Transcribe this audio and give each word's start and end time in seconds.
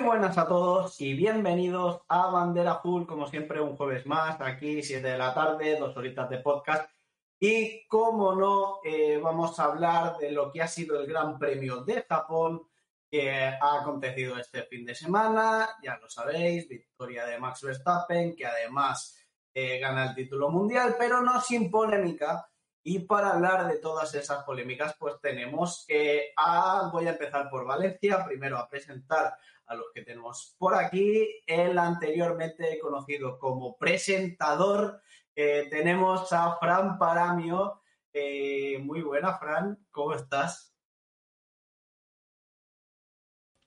Muy 0.00 0.08
buenas 0.08 0.38
a 0.38 0.48
todos 0.48 0.98
y 1.02 1.12
bienvenidos 1.12 2.00
a 2.08 2.28
Bandera 2.28 2.76
Full, 2.76 3.04
como 3.04 3.26
siempre, 3.28 3.60
un 3.60 3.76
jueves 3.76 4.06
más, 4.06 4.40
aquí, 4.40 4.82
7 4.82 5.06
de 5.06 5.18
la 5.18 5.34
tarde, 5.34 5.78
dos 5.78 5.94
horitas 5.94 6.30
de 6.30 6.38
podcast. 6.38 6.90
Y 7.38 7.86
como 7.86 8.34
no, 8.34 8.78
eh, 8.82 9.20
vamos 9.22 9.60
a 9.60 9.64
hablar 9.64 10.16
de 10.16 10.32
lo 10.32 10.50
que 10.50 10.62
ha 10.62 10.68
sido 10.68 10.98
el 10.98 11.06
Gran 11.06 11.38
Premio 11.38 11.84
de 11.84 12.06
Japón, 12.08 12.62
que 13.10 13.30
ha 13.30 13.80
acontecido 13.82 14.38
este 14.38 14.62
fin 14.62 14.86
de 14.86 14.94
semana, 14.94 15.68
ya 15.82 15.98
lo 15.98 16.08
sabéis, 16.08 16.66
victoria 16.66 17.26
de 17.26 17.38
Max 17.38 17.60
Verstappen, 17.60 18.34
que 18.34 18.46
además 18.46 19.18
eh, 19.52 19.78
gana 19.80 20.08
el 20.08 20.14
título 20.14 20.48
mundial, 20.48 20.96
pero 20.98 21.20
no 21.20 21.42
sin 21.42 21.70
polémica. 21.70 22.48
Y 22.82 23.00
para 23.00 23.34
hablar 23.34 23.68
de 23.68 23.76
todas 23.76 24.14
esas 24.14 24.44
polémicas, 24.44 24.96
pues 24.98 25.20
tenemos 25.20 25.84
que 25.86 26.32
a, 26.34 26.88
voy 26.90 27.06
a 27.06 27.10
empezar 27.10 27.50
por 27.50 27.66
Valencia, 27.66 28.24
primero 28.24 28.56
a 28.56 28.66
presentar 28.66 29.36
a 29.70 29.76
los 29.76 29.86
que 29.94 30.02
tenemos 30.02 30.56
por 30.58 30.74
aquí, 30.74 31.42
el 31.46 31.78
anteriormente 31.78 32.76
conocido 32.80 33.38
como 33.38 33.78
presentador, 33.78 35.00
eh, 35.36 35.68
tenemos 35.70 36.32
a 36.32 36.58
Fran 36.58 36.98
Paramio. 36.98 37.80
Eh, 38.12 38.78
muy 38.80 39.00
buena, 39.02 39.38
Fran, 39.38 39.86
¿cómo 39.92 40.14
estás? 40.14 40.74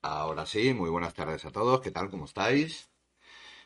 Ahora 0.02 0.44
sí, 0.44 0.74
muy 0.74 0.90
buenas 0.90 1.14
tardes 1.14 1.42
a 1.46 1.50
todos, 1.50 1.80
¿qué 1.80 1.90
tal? 1.90 2.10
¿Cómo 2.10 2.26
estáis? 2.26 2.90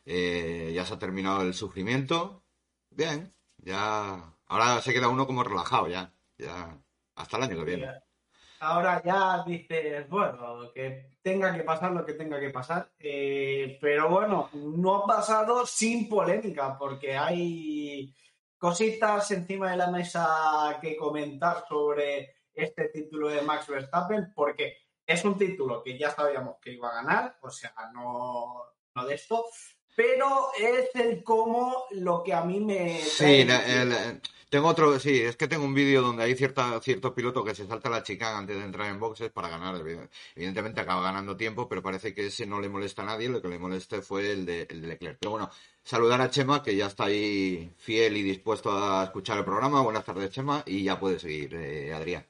Eh, 0.05 0.71
ya 0.73 0.87
se 0.87 0.95
ha 0.95 0.99
terminado 1.01 1.43
el 1.43 1.55
sufrimiento. 1.55 2.45
Bien, 2.91 3.35
ya. 3.57 4.33
Ahora 4.47 4.81
se 4.81 4.93
queda 4.93 5.09
uno 5.09 5.27
como 5.27 5.43
relajado 5.43 5.89
ya. 5.89 6.15
Ya. 6.39 6.81
Hasta 7.17 7.37
el 7.37 7.43
año 7.43 7.57
que 7.57 7.65
viene. 7.65 8.08
Ahora 8.61 9.03
ya 9.05 9.45
dices, 9.47 10.09
bueno, 10.09 10.73
que 10.75 11.13
tenga 11.23 11.55
que 11.55 11.63
pasar 11.63 11.93
lo 11.93 12.05
que 12.05 12.15
tenga 12.15 12.41
que 12.41 12.51
pasar. 12.51 12.91
Eh, 12.99 13.79
pero 13.81 14.09
bueno, 14.09 14.51
no 14.53 14.97
ha 14.97 15.07
pasado 15.07 15.67
sin 15.67 16.09
polémica, 16.09 16.77
porque 16.79 17.17
hay 17.17 18.15
cositas 18.59 19.31
encima 19.31 19.71
de 19.71 19.77
la 19.77 19.91
mesa 19.91 20.79
que 20.81 20.97
comentar 20.97 21.65
sobre 21.69 22.35
este 22.53 22.89
título 22.89 23.29
de 23.29 23.43
Max 23.43 23.69
Verstappen, 23.69 24.33
porque 24.35 24.77
es 25.07 25.25
un 25.25 25.39
título 25.39 25.83
que 25.83 25.97
ya 25.97 26.11
sabíamos 26.11 26.57
que 26.61 26.73
iba 26.73 26.89
a 26.89 27.03
ganar, 27.03 27.39
o 27.41 27.51
sea, 27.51 27.73
no, 27.95 28.63
no 28.95 29.07
de 29.07 29.15
esto, 29.15 29.47
pero 29.95 30.51
es 30.59 30.95
el 30.95 31.23
cómo 31.23 31.85
lo 31.91 32.23
que 32.23 32.35
a 32.35 32.43
mí 32.43 32.61
me... 32.61 32.99
Sí, 32.99 33.47
tengo 34.49 34.69
otro, 34.69 34.99
sí, 34.99 35.21
es 35.21 35.37
que 35.37 35.49
tengo 35.49 35.65
un 35.65 35.75
vídeo 35.75 36.03
donde 36.03 36.23
hay 36.23 36.35
cierta, 36.35 36.81
cierto 36.81 37.15
piloto 37.15 37.45
que 37.45 37.55
se 37.55 37.67
salta 37.67 37.91
la 37.91 38.03
chica 38.03 38.37
antes 38.37 38.57
de 38.57 38.65
entrar 38.65 38.91
en 38.91 38.99
boxes 38.99 39.31
para 39.31 39.49
ganar. 39.49 39.77
Evidentemente 40.35 40.81
acaba 40.81 41.03
ganando 41.03 41.37
tiempo, 41.37 41.69
pero 41.69 41.83
parece 41.83 42.15
que 42.15 42.27
ese 42.27 42.47
no 42.47 42.61
le 42.61 42.69
molesta 42.69 43.03
a 43.03 43.07
nadie, 43.07 43.29
lo 43.29 43.43
que 43.43 43.49
le 43.49 43.59
moleste 43.59 44.03
fue 44.03 44.33
el 44.33 44.47
de, 44.47 44.67
el 44.71 44.81
de 44.81 44.89
Leclerc. 44.89 45.19
Pero 45.21 45.33
bueno, 45.33 45.51
saludar 45.83 46.21
a 46.21 46.31
Chema, 46.31 46.63
que 46.63 46.77
ya 46.77 46.87
está 46.87 47.05
ahí 47.05 47.73
fiel 47.77 48.17
y 48.17 48.23
dispuesto 48.23 48.71
a 48.73 49.05
escuchar 49.05 49.39
el 49.39 49.45
programa. 49.45 49.83
Buenas 49.83 50.05
tardes, 50.05 50.31
Chema, 50.31 50.63
y 50.67 50.85
ya 50.85 50.99
puede 50.99 51.19
seguir, 51.19 51.55
eh, 51.55 51.93
Adrián. 51.93 52.27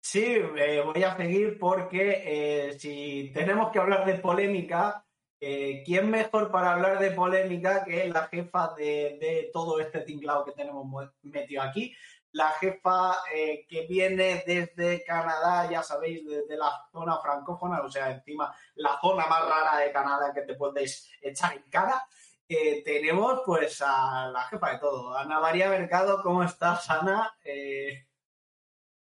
Sí, 0.00 0.22
eh, 0.24 0.82
voy 0.84 1.02
a 1.02 1.16
seguir 1.16 1.58
porque 1.58 2.22
eh, 2.24 2.78
si 2.78 3.32
tenemos 3.34 3.72
que 3.72 3.80
hablar 3.80 4.06
de 4.06 4.14
polémica, 4.14 5.05
eh, 5.38 5.82
¿quién 5.84 6.10
mejor 6.10 6.50
para 6.50 6.72
hablar 6.72 6.98
de 6.98 7.10
polémica 7.10 7.84
que 7.84 8.08
la 8.08 8.26
jefa 8.28 8.74
de, 8.74 9.50
todo 9.52 9.80
este 9.80 10.00
tinglado 10.00 10.44
que 10.44 10.52
tenemos 10.52 10.86
metido 11.22 11.62
aquí? 11.62 11.94
La 12.32 12.50
jefa 12.52 13.18
eh, 13.34 13.66
que 13.68 13.86
viene 13.86 14.42
desde 14.46 15.04
Canadá, 15.04 15.70
ya 15.70 15.82
sabéis, 15.82 16.26
desde 16.26 16.56
la 16.56 16.72
zona 16.90 17.18
francófona, 17.18 17.82
o 17.82 17.90
sea, 17.90 18.10
encima 18.10 18.54
la 18.76 18.98
zona 19.00 19.26
más 19.26 19.46
rara 19.46 19.78
de 19.78 19.92
Canadá 19.92 20.32
que 20.34 20.42
te 20.42 20.54
podéis 20.54 21.10
echar 21.20 21.54
en 21.54 21.62
cara. 21.70 22.06
Eh, 22.48 22.82
tenemos 22.84 23.42
pues 23.44 23.82
a 23.84 24.28
la 24.28 24.42
jefa 24.44 24.72
de 24.72 24.78
todo, 24.78 25.16
Ana 25.16 25.40
María 25.40 25.68
Mercado. 25.68 26.22
¿Cómo 26.22 26.42
estás, 26.42 26.88
Ana? 26.90 27.36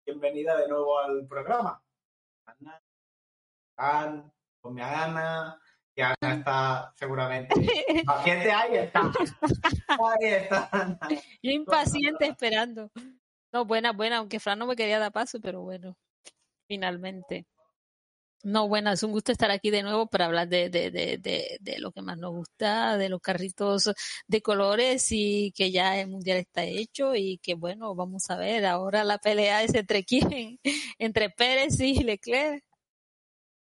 bienvenida 0.04 0.56
de 0.56 0.68
nuevo 0.68 0.98
al 0.98 1.26
programa. 1.26 1.82
Ana, 2.46 2.82
Ana, 3.76 4.32
a 4.64 5.04
Ana 5.04 5.58
que 5.94 6.02
Ana 6.02 6.34
está 6.34 6.92
seguramente 6.96 7.54
paciente, 8.06 8.50
ahí 8.50 8.76
está. 8.76 9.12
Ahí 9.88 10.28
está. 10.28 10.98
Yo 11.42 11.50
impaciente 11.50 12.26
esperando. 12.26 12.90
No, 13.52 13.66
buena, 13.66 13.92
buena, 13.92 14.18
aunque 14.18 14.40
Fran 14.40 14.58
no 14.58 14.66
me 14.66 14.76
quería 14.76 14.98
dar 14.98 15.12
paso, 15.12 15.38
pero 15.40 15.62
bueno, 15.62 15.96
finalmente. 16.68 17.46
No, 18.44 18.66
bueno, 18.66 18.90
es 18.90 19.02
un 19.04 19.12
gusto 19.12 19.30
estar 19.30 19.52
aquí 19.52 19.70
de 19.70 19.84
nuevo 19.84 20.08
para 20.08 20.24
hablar 20.24 20.48
de, 20.48 20.68
de, 20.68 20.90
de, 20.90 21.16
de, 21.18 21.58
de 21.60 21.78
lo 21.78 21.92
que 21.92 22.02
más 22.02 22.18
nos 22.18 22.32
gusta, 22.32 22.96
de 22.96 23.08
los 23.08 23.20
carritos 23.20 23.92
de 24.26 24.42
colores 24.42 25.06
y 25.12 25.52
que 25.54 25.70
ya 25.70 26.00
el 26.00 26.08
mundial 26.08 26.38
está 26.38 26.64
hecho 26.64 27.14
y 27.14 27.38
que 27.38 27.54
bueno, 27.54 27.94
vamos 27.94 28.30
a 28.30 28.36
ver, 28.36 28.66
ahora 28.66 29.04
la 29.04 29.18
pelea 29.18 29.62
es 29.62 29.74
entre 29.74 30.02
quién, 30.04 30.58
entre 30.98 31.30
Pérez 31.30 31.78
y 31.80 32.02
Leclerc. 32.02 32.64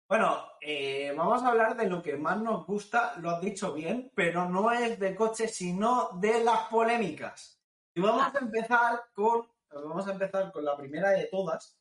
Bueno, 0.09 0.43
eh, 0.63 1.13
vamos 1.15 1.43
a 1.43 1.49
hablar 1.49 1.77
de 1.77 1.87
lo 1.87 2.03
que 2.03 2.17
más 2.17 2.41
nos 2.41 2.65
gusta, 2.65 3.15
lo 3.19 3.29
has 3.29 3.43
dicho 3.43 3.75
bien, 3.75 4.11
pero 4.15 4.49
no 4.49 4.73
es 4.73 4.99
de 4.99 5.15
coches, 5.15 5.55
sino 5.55 6.13
de 6.15 6.43
las 6.43 6.67
polémicas. 6.69 7.61
Y 7.95 8.01
vamos 8.01 8.35
a 8.35 8.39
empezar 8.39 9.03
con, 9.13 9.47
vamos 9.71 10.09
a 10.09 10.13
empezar 10.13 10.51
con 10.51 10.65
la 10.65 10.79
primera 10.79 11.11
de 11.11 11.27
todas, 11.27 11.79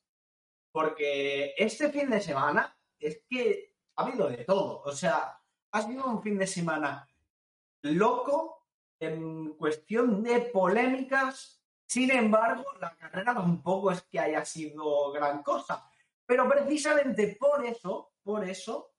porque 0.74 1.54
este 1.58 1.90
fin 1.90 2.10
de 2.10 2.20
semana 2.20 2.78
es 3.00 3.24
que 3.30 3.74
ha 3.96 4.04
habido 4.04 4.28
de 4.28 4.44
todo. 4.44 4.82
O 4.82 4.92
sea, 4.92 5.42
ha 5.72 5.82
sido 5.82 6.06
un 6.06 6.22
fin 6.22 6.38
de 6.38 6.48
semana 6.48 7.08
loco 7.84 8.68
en 9.00 9.54
cuestión 9.54 10.22
de 10.22 10.42
polémicas. 10.42 11.64
Sin 11.86 12.12
embargo, 12.12 12.66
la 12.82 12.94
carrera 12.98 13.34
tampoco 13.34 13.90
es 13.90 14.02
que 14.02 14.20
haya 14.20 14.44
sido 14.44 15.14
gran 15.14 15.42
cosa. 15.44 15.90
Pero 16.28 16.48
precisamente 16.48 17.38
por 17.40 17.66
eso 17.66 18.12
por 18.28 18.44
eso 18.44 18.92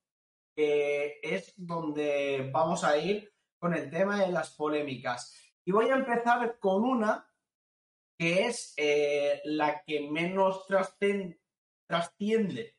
es 0.56 1.52
donde 1.54 2.48
vamos 2.50 2.82
a 2.82 2.96
ir 2.96 3.30
con 3.58 3.74
el 3.74 3.90
tema 3.90 4.24
de 4.24 4.32
las 4.32 4.54
polémicas. 4.56 5.34
Y 5.66 5.70
voy 5.70 5.90
a 5.90 5.96
empezar 5.96 6.58
con 6.58 6.82
una 6.82 7.30
que 8.18 8.46
es 8.46 8.72
eh, 8.78 9.42
la 9.44 9.84
que 9.84 10.08
menos 10.08 10.66
trasciende 11.86 12.76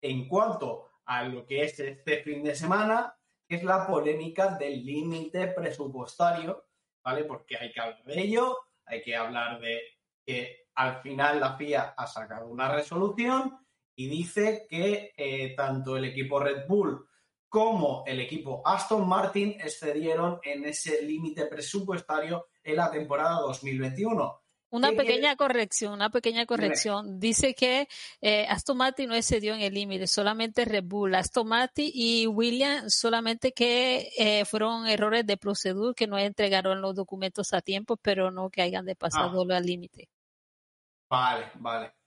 en 0.00 0.28
cuanto 0.28 0.88
a 1.04 1.24
lo 1.24 1.44
que 1.44 1.64
es 1.64 1.80
este 1.80 2.22
fin 2.22 2.44
de 2.44 2.54
semana, 2.54 3.18
que 3.48 3.56
es 3.56 3.64
la 3.64 3.84
polémica 3.84 4.56
del 4.56 4.86
límite 4.86 5.48
presupuestario, 5.48 6.68
¿vale? 7.04 7.24
Porque 7.24 7.56
hay 7.56 7.72
que 7.72 7.80
hablar 7.80 8.04
de 8.04 8.20
ello, 8.20 8.56
hay 8.84 9.02
que 9.02 9.16
hablar 9.16 9.60
de 9.60 9.80
que 10.24 10.68
al 10.76 11.02
final 11.02 11.40
la 11.40 11.56
FIA 11.56 11.94
ha 11.96 12.06
sacado 12.06 12.46
una 12.46 12.72
resolución 12.72 13.58
y 13.98 14.06
dice 14.06 14.64
que 14.70 15.12
eh, 15.16 15.56
tanto 15.56 15.96
el 15.96 16.04
equipo 16.04 16.38
Red 16.38 16.68
Bull 16.68 17.04
como 17.48 18.04
el 18.06 18.20
equipo 18.20 18.62
Aston 18.64 19.08
Martin 19.08 19.56
excedieron 19.60 20.38
en 20.44 20.64
ese 20.66 21.02
límite 21.02 21.46
presupuestario 21.46 22.46
en 22.62 22.76
la 22.76 22.92
temporada 22.92 23.40
2021. 23.40 24.40
Una 24.70 24.92
pequeña 24.92 25.34
corrección, 25.34 25.94
una 25.94 26.10
pequeña 26.10 26.46
corrección. 26.46 27.18
Dice 27.18 27.54
que 27.54 27.88
eh, 28.20 28.46
Aston 28.48 28.76
Martin 28.76 29.08
no 29.08 29.16
excedió 29.16 29.54
en 29.54 29.62
el 29.62 29.74
límite, 29.74 30.06
solamente 30.06 30.64
Red 30.64 30.84
Bull, 30.84 31.16
Aston 31.16 31.48
Martin 31.48 31.90
y 31.92 32.28
Williams 32.28 32.94
solamente 32.94 33.52
que 33.52 34.10
eh, 34.16 34.44
fueron 34.44 34.86
errores 34.86 35.26
de 35.26 35.38
procedura 35.38 35.92
que 35.94 36.06
no 36.06 36.18
entregaron 36.18 36.80
los 36.80 36.94
documentos 36.94 37.52
a 37.52 37.62
tiempo, 37.62 37.96
pero 37.96 38.30
no 38.30 38.48
que 38.48 38.62
hayan 38.62 38.84
de 38.84 38.94
pasado 38.94 39.44
al 39.50 39.66
límite. 39.66 40.08
Vale, 41.10 41.50
vale. 41.56 41.97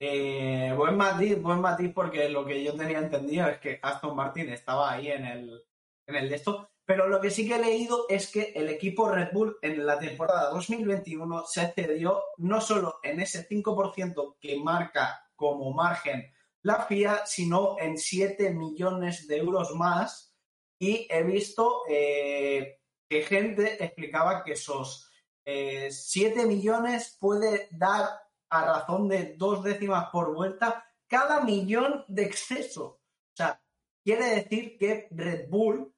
Eh, 0.00 0.72
buen 0.76 0.96
matiz, 0.96 1.40
buen 1.42 1.60
matiz, 1.60 1.92
porque 1.92 2.28
lo 2.28 2.44
que 2.46 2.62
yo 2.62 2.74
tenía 2.74 2.98
entendido 2.98 3.48
es 3.48 3.58
que 3.58 3.80
Aston 3.82 4.14
Martin 4.14 4.48
estaba 4.50 4.92
ahí 4.92 5.08
en 5.08 5.24
el, 5.24 5.64
en 6.06 6.16
el 6.16 6.28
de 6.28 6.36
esto. 6.36 6.70
Pero 6.84 7.06
lo 7.06 7.20
que 7.20 7.30
sí 7.30 7.46
que 7.46 7.56
he 7.56 7.60
leído 7.60 8.06
es 8.08 8.30
que 8.32 8.52
el 8.54 8.68
equipo 8.70 9.10
Red 9.10 9.28
Bull 9.32 9.58
en 9.60 9.84
la 9.84 9.98
temporada 9.98 10.50
2021 10.50 11.44
se 11.44 11.64
excedió 11.64 12.22
no 12.38 12.62
solo 12.62 13.00
en 13.02 13.20
ese 13.20 13.46
5% 13.46 14.36
que 14.40 14.58
marca 14.58 15.28
como 15.36 15.70
margen 15.72 16.32
la 16.62 16.86
FIA, 16.86 17.26
sino 17.26 17.76
en 17.78 17.98
7 17.98 18.54
millones 18.54 19.28
de 19.28 19.36
euros 19.36 19.74
más. 19.74 20.34
Y 20.78 21.06
he 21.10 21.22
visto 21.24 21.82
eh, 21.88 22.80
que 23.08 23.22
gente 23.22 23.84
explicaba 23.84 24.42
que 24.42 24.52
esos 24.52 25.10
eh, 25.44 25.88
7 25.90 26.46
millones 26.46 27.18
puede 27.20 27.68
dar 27.70 28.08
a 28.50 28.64
razón 28.64 29.08
de 29.08 29.34
dos 29.36 29.62
décimas 29.62 30.08
por 30.10 30.34
vuelta 30.34 30.84
cada 31.06 31.42
millón 31.42 32.04
de 32.08 32.24
exceso. 32.24 32.84
O 32.86 33.36
sea, 33.36 33.62
quiere 34.04 34.26
decir 34.26 34.76
que 34.78 35.08
Red 35.10 35.48
Bull 35.48 35.94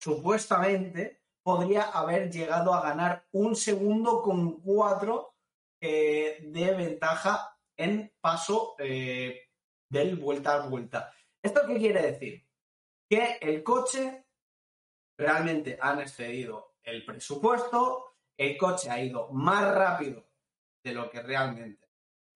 supuestamente 0.00 1.22
podría 1.42 1.82
haber 1.84 2.30
llegado 2.30 2.74
a 2.74 2.82
ganar 2.82 3.26
un 3.32 3.56
segundo 3.56 4.22
con 4.22 4.60
cuatro 4.60 5.34
eh, 5.80 6.40
de 6.42 6.74
ventaja 6.74 7.56
en 7.76 8.12
paso 8.20 8.74
eh, 8.78 9.48
del 9.88 10.16
vuelta 10.16 10.54
a 10.54 10.66
vuelta. 10.66 11.12
¿Esto 11.42 11.62
qué 11.66 11.78
quiere 11.78 12.12
decir? 12.12 12.48
que 13.08 13.38
el 13.40 13.62
coche 13.62 14.26
realmente 15.18 15.78
han 15.80 16.00
excedido 16.00 16.76
el 16.82 17.04
presupuesto, 17.04 18.16
el 18.36 18.56
coche 18.56 18.90
ha 18.90 19.02
ido 19.02 19.30
más 19.32 19.74
rápido 19.74 20.27
de 20.82 20.92
lo 20.92 21.10
que 21.10 21.22
realmente 21.22 21.88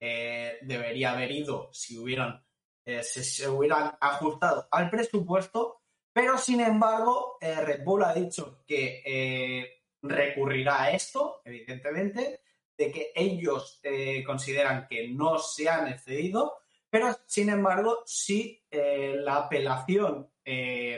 eh, 0.05 0.59
debería 0.63 1.13
haber 1.13 1.31
ido 1.31 1.71
si 1.73 1.97
hubieran, 1.97 2.45
eh, 2.85 3.05
se, 3.05 3.49
hubieran 3.49 3.97
ajustado 4.01 4.67
al 4.73 4.91
presupuesto, 4.91 5.83
pero 6.13 6.37
sin 6.39 6.61
embargo 6.61 7.39
eh, 7.41 7.55
Red 7.61 7.85
Bull 7.85 8.03
ha 8.03 8.13
dicho 8.13 8.65
que 8.67 9.79
recurrirá 10.03 10.83
a 10.83 10.91
esto, 10.91 11.41
evidentemente, 11.45 12.41
de 12.77 12.91
que 12.91 13.13
ellos 13.15 13.81
consideran 14.27 14.89
que 14.89 15.07
no 15.07 15.39
se 15.39 15.69
han 15.69 15.87
excedido, 15.87 16.59
pero 16.91 17.17
sin 17.27 17.51
embargo, 17.51 18.03
si 18.05 18.61
la 18.73 19.37
apelación 19.37 20.33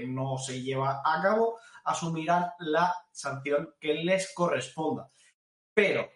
no 0.06 0.38
se 0.38 0.62
lleva 0.62 1.02
a 1.04 1.20
cabo, 1.20 1.58
asumirán 1.84 2.52
la 2.60 2.94
sanción 3.12 3.74
que 3.78 3.92
les 3.92 4.32
corresponda. 4.32 5.10
Pero 5.74 6.08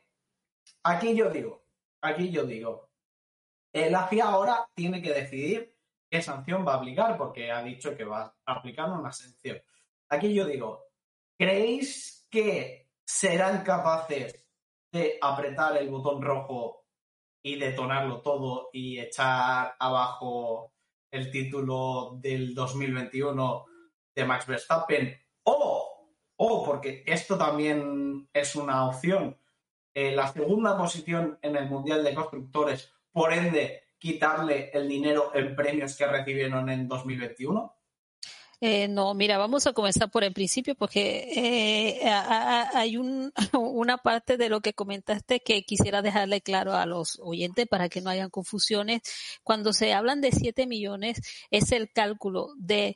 aquí 0.82 1.14
yo 1.14 1.30
digo, 1.30 1.64
aquí 2.00 2.30
yo 2.30 2.44
digo, 2.44 2.90
la 3.72 4.06
FIA 4.06 4.24
ahora 4.26 4.68
tiene 4.74 5.02
que 5.02 5.12
decidir 5.12 5.76
qué 6.10 6.22
sanción 6.22 6.66
va 6.66 6.74
a 6.74 6.76
aplicar 6.76 7.16
porque 7.16 7.50
ha 7.50 7.62
dicho 7.62 7.96
que 7.96 8.04
va 8.04 8.34
a 8.44 8.52
aplicar 8.52 8.90
una 8.90 9.12
sanción. 9.12 9.60
Aquí 10.08 10.34
yo 10.34 10.46
digo, 10.46 10.86
¿creéis 11.38 12.26
que 12.30 12.90
serán 13.04 13.62
capaces 13.62 14.46
de 14.90 15.18
apretar 15.20 15.76
el 15.76 15.88
botón 15.90 16.22
rojo 16.22 16.86
y 17.42 17.56
detonarlo 17.56 18.20
todo 18.20 18.70
y 18.72 18.98
echar 18.98 19.76
abajo 19.78 20.72
el 21.10 21.30
título 21.30 22.18
del 22.20 22.54
2021 22.54 23.64
de 24.14 24.24
Max 24.24 24.46
Verstappen 24.46 25.16
o, 25.44 26.08
o 26.36 26.64
porque 26.64 27.02
esto 27.06 27.38
también 27.38 28.28
es 28.32 28.56
una 28.56 28.86
opción, 28.86 29.38
eh, 30.00 30.12
la 30.14 30.32
segunda 30.32 30.78
posición 30.78 31.40
en 31.42 31.56
el 31.56 31.68
Mundial 31.68 32.04
de 32.04 32.14
Constructores, 32.14 32.92
por 33.10 33.32
ende, 33.32 33.88
quitarle 33.98 34.70
el 34.72 34.88
dinero 34.88 35.32
en 35.34 35.56
premios 35.56 35.96
que 35.96 36.06
recibieron 36.06 36.68
en 36.68 36.86
2021? 36.86 37.74
Eh, 38.60 38.86
no, 38.86 39.14
mira, 39.14 39.38
vamos 39.38 39.66
a 39.66 39.72
comenzar 39.72 40.08
por 40.08 40.22
el 40.22 40.32
principio 40.32 40.76
porque 40.76 41.28
eh, 41.34 42.08
hay 42.08 42.96
un, 42.96 43.32
una 43.52 43.98
parte 43.98 44.36
de 44.36 44.48
lo 44.48 44.60
que 44.60 44.72
comentaste 44.72 45.40
que 45.40 45.64
quisiera 45.64 46.00
dejarle 46.00 46.42
claro 46.42 46.74
a 46.74 46.86
los 46.86 47.18
oyentes 47.20 47.66
para 47.66 47.88
que 47.88 48.00
no 48.00 48.10
hayan 48.10 48.30
confusiones. 48.30 49.02
Cuando 49.42 49.72
se 49.72 49.94
hablan 49.94 50.20
de 50.20 50.30
7 50.30 50.68
millones 50.68 51.20
es 51.50 51.72
el 51.72 51.90
cálculo 51.90 52.50
de 52.56 52.94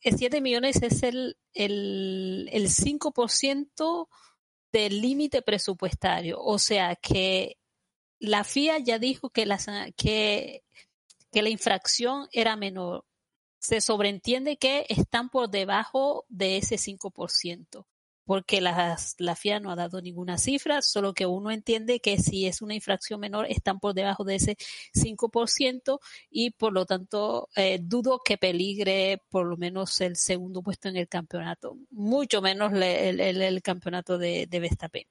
7 0.00 0.40
millones 0.40 0.82
es 0.82 1.02
el, 1.02 1.36
el, 1.52 2.48
el 2.52 2.68
5% 2.68 4.08
del 4.76 5.00
límite 5.00 5.40
presupuestario. 5.40 6.38
O 6.38 6.58
sea 6.58 6.96
que 6.96 7.56
la 8.18 8.44
FIA 8.44 8.78
ya 8.78 8.98
dijo 8.98 9.30
que 9.30 9.46
la, 9.46 9.58
que, 9.96 10.64
que 11.32 11.42
la 11.42 11.48
infracción 11.48 12.28
era 12.30 12.56
menor. 12.56 13.06
Se 13.58 13.80
sobreentiende 13.80 14.58
que 14.58 14.84
están 14.90 15.30
por 15.30 15.48
debajo 15.48 16.26
de 16.28 16.58
ese 16.58 16.76
5% 16.76 17.86
porque 18.26 18.60
la, 18.60 18.98
la 19.18 19.36
FIA 19.36 19.60
no 19.60 19.70
ha 19.70 19.76
dado 19.76 20.02
ninguna 20.02 20.36
cifra, 20.36 20.82
solo 20.82 21.14
que 21.14 21.26
uno 21.26 21.52
entiende 21.52 22.00
que 22.00 22.18
si 22.18 22.46
es 22.46 22.60
una 22.60 22.74
infracción 22.74 23.20
menor 23.20 23.46
están 23.48 23.78
por 23.78 23.94
debajo 23.94 24.24
de 24.24 24.34
ese 24.34 24.56
5% 24.94 26.00
y 26.28 26.50
por 26.50 26.72
lo 26.72 26.84
tanto 26.86 27.48
eh, 27.54 27.78
dudo 27.80 28.20
que 28.24 28.36
peligre 28.36 29.22
por 29.30 29.46
lo 29.46 29.56
menos 29.56 30.00
el 30.00 30.16
segundo 30.16 30.60
puesto 30.60 30.88
en 30.88 30.96
el 30.96 31.08
campeonato, 31.08 31.78
mucho 31.90 32.42
menos 32.42 32.72
el, 32.72 33.20
el, 33.20 33.62
campeonato 33.62 34.18
de, 34.18 34.46
de 34.46 34.60
Verstappen. 34.60 35.06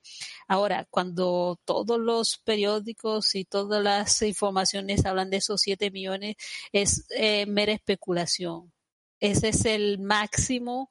Ahora, 0.48 0.86
cuando 0.90 1.60
todos 1.64 1.98
los 1.98 2.38
periódicos 2.40 3.34
y 3.36 3.46
todas 3.46 3.82
las 3.82 4.22
informaciones 4.22 5.06
hablan 5.06 5.30
de 5.30 5.38
esos 5.38 5.62
7 5.62 5.90
millones, 5.90 6.36
es 6.74 7.06
eh, 7.12 7.46
mera 7.46 7.72
especulación. 7.72 8.74
Ese 9.20 9.50
es 9.50 9.66
el 9.66 10.00
máximo 10.00 10.90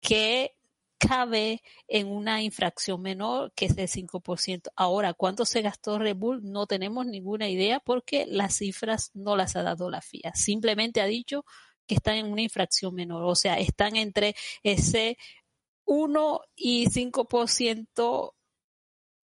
que 0.00 0.57
cabe 0.98 1.62
en 1.86 2.08
una 2.08 2.42
infracción 2.42 3.00
menor 3.00 3.52
que 3.54 3.66
es 3.66 3.76
del 3.76 3.88
5%. 3.88 4.70
Ahora, 4.76 5.14
¿cuánto 5.14 5.44
se 5.44 5.62
gastó 5.62 5.98
Red 5.98 6.16
Bull? 6.16 6.40
No 6.42 6.66
tenemos 6.66 7.06
ninguna 7.06 7.48
idea 7.48 7.80
porque 7.80 8.26
las 8.26 8.56
cifras 8.56 9.10
no 9.14 9.36
las 9.36 9.56
ha 9.56 9.62
dado 9.62 9.90
la 9.90 10.02
FIA. 10.02 10.34
Simplemente 10.34 11.00
ha 11.00 11.06
dicho 11.06 11.44
que 11.86 11.94
están 11.94 12.16
en 12.16 12.30
una 12.30 12.42
infracción 12.42 12.94
menor, 12.94 13.24
o 13.24 13.34
sea, 13.34 13.58
están 13.58 13.96
entre 13.96 14.34
ese 14.62 15.16
1 15.86 16.40
y 16.56 16.86
5% 16.90 18.34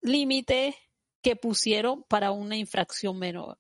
límite 0.03 0.77
que 1.23 1.37
pusieron 1.37 2.05
para 2.05 2.33
una 2.33 2.57
infracción 2.57 3.19
menor. 3.19 3.59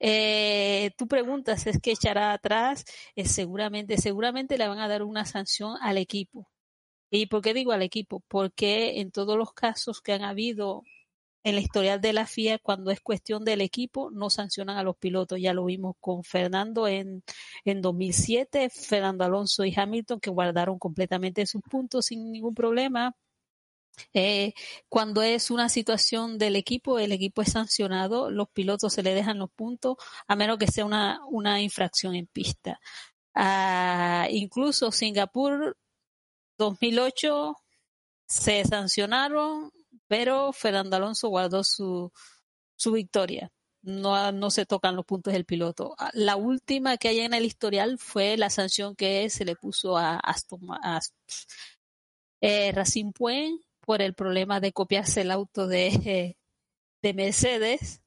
Eh, 0.00 0.90
tú 0.98 1.08
preguntas, 1.08 1.66
¿es 1.66 1.80
que 1.80 1.92
echará 1.92 2.32
atrás? 2.32 2.84
Eh, 3.14 3.26
seguramente, 3.26 3.98
seguramente 3.98 4.58
le 4.58 4.68
van 4.68 4.78
a 4.78 4.88
dar 4.88 5.02
una 5.02 5.24
sanción 5.24 5.76
al 5.80 5.98
equipo 5.98 6.48
¿Y 7.10 7.26
por 7.26 7.42
qué 7.42 7.54
digo 7.54 7.72
al 7.72 7.82
equipo? 7.82 8.22
Porque 8.28 9.00
en 9.00 9.10
todos 9.10 9.36
los 9.38 9.52
casos 9.52 10.00
que 10.00 10.12
han 10.12 10.22
habido 10.22 10.84
en 11.44 11.54
la 11.54 11.60
historia 11.60 11.96
de 11.98 12.12
la 12.12 12.26
FIA, 12.26 12.58
cuando 12.58 12.90
es 12.90 13.00
cuestión 13.00 13.44
del 13.44 13.60
equipo, 13.60 14.10
no 14.10 14.30
sancionan 14.30 14.78
a 14.78 14.82
los 14.82 14.96
pilotos. 14.96 15.40
Ya 15.40 15.54
lo 15.54 15.64
vimos 15.66 15.94
con 16.00 16.24
Fernando 16.24 16.88
en, 16.88 17.22
en 17.64 17.82
2007, 17.82 18.68
Fernando 18.70 19.24
Alonso 19.24 19.64
y 19.64 19.72
Hamilton, 19.76 20.18
que 20.18 20.30
guardaron 20.30 20.78
completamente 20.80 21.46
sus 21.46 21.62
puntos 21.62 22.06
sin 22.06 22.32
ningún 22.32 22.54
problema. 22.54 23.14
Eh, 24.12 24.54
cuando 24.88 25.22
es 25.22 25.50
una 25.50 25.68
situación 25.68 26.38
del 26.38 26.56
equipo, 26.56 26.98
el 26.98 27.12
equipo 27.12 27.42
es 27.42 27.52
sancionado, 27.52 28.30
los 28.30 28.48
pilotos 28.50 28.92
se 28.92 29.02
le 29.02 29.14
dejan 29.14 29.38
los 29.38 29.50
puntos, 29.50 29.96
a 30.26 30.36
menos 30.36 30.58
que 30.58 30.66
sea 30.66 30.84
una, 30.84 31.20
una 31.28 31.62
infracción 31.62 32.14
en 32.16 32.26
pista. 32.26 32.80
Ah, 33.34 34.26
incluso 34.30 34.90
Singapur 34.92 35.76
2008 36.58 37.56
se 38.26 38.64
sancionaron, 38.64 39.70
pero 40.08 40.52
Fernando 40.52 40.96
Alonso 40.96 41.28
guardó 41.28 41.64
su, 41.64 42.12
su 42.76 42.92
victoria. 42.92 43.50
No, 43.82 44.32
no 44.32 44.50
se 44.50 44.66
tocan 44.66 44.96
los 44.96 45.04
puntos 45.04 45.32
del 45.32 45.44
piloto. 45.44 45.94
La 46.12 46.36
última 46.36 46.96
que 46.96 47.08
hay 47.08 47.20
en 47.20 47.34
el 47.34 47.44
historial 47.44 47.98
fue 47.98 48.36
la 48.36 48.50
sanción 48.50 48.96
que 48.96 49.30
se 49.30 49.44
le 49.44 49.54
puso 49.54 49.96
a 49.96 50.16
Aston 50.16 50.60
a, 50.82 51.00
eh, 52.40 52.74
Point 53.14 53.62
por 53.80 54.02
el 54.02 54.14
problema 54.14 54.58
de 54.58 54.72
copiarse 54.72 55.20
el 55.20 55.30
auto 55.30 55.68
de, 55.68 56.36
de 57.02 57.14
Mercedes 57.14 58.02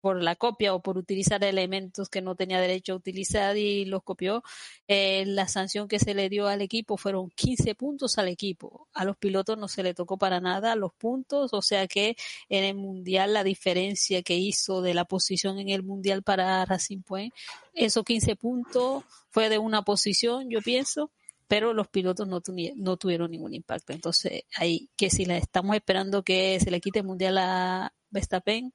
por 0.00 0.22
la 0.22 0.36
copia 0.36 0.74
o 0.74 0.80
por 0.80 0.98
utilizar 0.98 1.42
elementos 1.44 2.08
que 2.08 2.22
no 2.22 2.34
tenía 2.34 2.60
derecho 2.60 2.92
a 2.92 2.96
utilizar 2.96 3.56
y 3.56 3.84
los 3.84 4.02
copió, 4.02 4.42
eh, 4.86 5.24
la 5.26 5.48
sanción 5.48 5.88
que 5.88 5.98
se 5.98 6.14
le 6.14 6.28
dio 6.28 6.48
al 6.48 6.62
equipo 6.62 6.96
fueron 6.96 7.30
15 7.30 7.74
puntos 7.74 8.18
al 8.18 8.28
equipo. 8.28 8.88
A 8.92 9.04
los 9.04 9.16
pilotos 9.16 9.58
no 9.58 9.68
se 9.68 9.82
le 9.82 9.94
tocó 9.94 10.18
para 10.18 10.40
nada 10.40 10.76
los 10.76 10.92
puntos, 10.94 11.52
o 11.52 11.62
sea 11.62 11.86
que 11.86 12.16
en 12.48 12.64
el 12.64 12.74
Mundial 12.74 13.32
la 13.32 13.44
diferencia 13.44 14.22
que 14.22 14.36
hizo 14.36 14.82
de 14.82 14.94
la 14.94 15.04
posición 15.04 15.58
en 15.58 15.68
el 15.68 15.82
Mundial 15.82 16.22
para 16.22 16.64
Racing 16.64 17.02
Point, 17.02 17.34
esos 17.74 18.04
15 18.04 18.36
puntos 18.36 19.04
fue 19.30 19.48
de 19.48 19.58
una 19.58 19.82
posición, 19.82 20.50
yo 20.50 20.60
pienso, 20.60 21.10
pero 21.48 21.72
los 21.72 21.88
pilotos 21.88 22.28
no, 22.28 22.42
no 22.76 22.96
tuvieron 22.98 23.30
ningún 23.30 23.54
impacto. 23.54 23.92
Entonces, 23.92 24.42
ahí 24.54 24.90
que 24.96 25.10
si 25.10 25.24
le 25.24 25.38
estamos 25.38 25.74
esperando 25.74 26.22
que 26.22 26.60
se 26.60 26.70
le 26.70 26.80
quite 26.80 27.00
el 27.00 27.06
Mundial 27.06 27.38
a 27.38 27.92
Verstappen, 28.10 28.72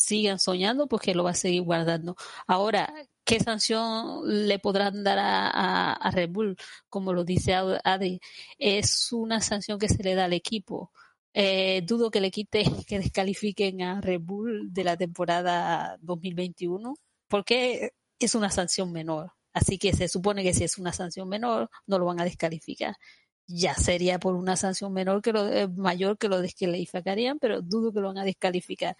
sigan 0.00 0.38
soñando 0.38 0.88
porque 0.88 1.14
lo 1.14 1.24
va 1.24 1.30
a 1.30 1.34
seguir 1.34 1.62
guardando. 1.62 2.16
Ahora, 2.46 2.92
¿qué 3.24 3.40
sanción 3.40 4.22
le 4.48 4.58
podrán 4.58 5.04
dar 5.04 5.18
a, 5.20 6.10
Red 6.12 6.30
Bull? 6.30 6.56
Como 6.88 7.12
lo 7.12 7.24
dice 7.24 7.54
Adri, 7.54 8.20
es 8.58 9.12
una 9.12 9.40
sanción 9.40 9.78
que 9.78 9.88
se 9.88 10.02
le 10.02 10.14
da 10.14 10.24
al 10.26 10.32
equipo. 10.32 10.92
Eh, 11.34 11.82
dudo 11.86 12.10
que 12.10 12.20
le 12.20 12.30
quite, 12.30 12.64
que 12.86 12.98
descalifiquen 12.98 13.82
a 13.82 14.00
Red 14.00 14.20
Bull 14.22 14.72
de 14.72 14.84
la 14.84 14.96
temporada 14.96 15.96
2021 16.02 16.94
porque 17.28 17.92
es 18.18 18.34
una 18.34 18.50
sanción 18.50 18.92
menor. 18.92 19.32
Así 19.52 19.78
que 19.78 19.92
se 19.92 20.08
supone 20.08 20.42
que 20.42 20.54
si 20.54 20.64
es 20.64 20.78
una 20.78 20.92
sanción 20.92 21.28
menor, 21.28 21.70
no 21.86 21.98
lo 21.98 22.06
van 22.06 22.20
a 22.20 22.24
descalificar 22.24 22.96
ya 23.52 23.74
sería 23.74 24.18
por 24.18 24.34
una 24.34 24.56
sanción 24.56 24.92
menor 24.92 25.22
que 25.22 25.32
lo, 25.32 25.48
eh, 25.48 25.68
mayor 25.68 26.18
que 26.18 26.28
lo 26.28 26.40
descalificarían, 26.40 27.38
pero 27.38 27.62
dudo 27.62 27.92
que 27.92 28.00
lo 28.00 28.08
van 28.08 28.18
a 28.18 28.24
descalificar. 28.24 28.96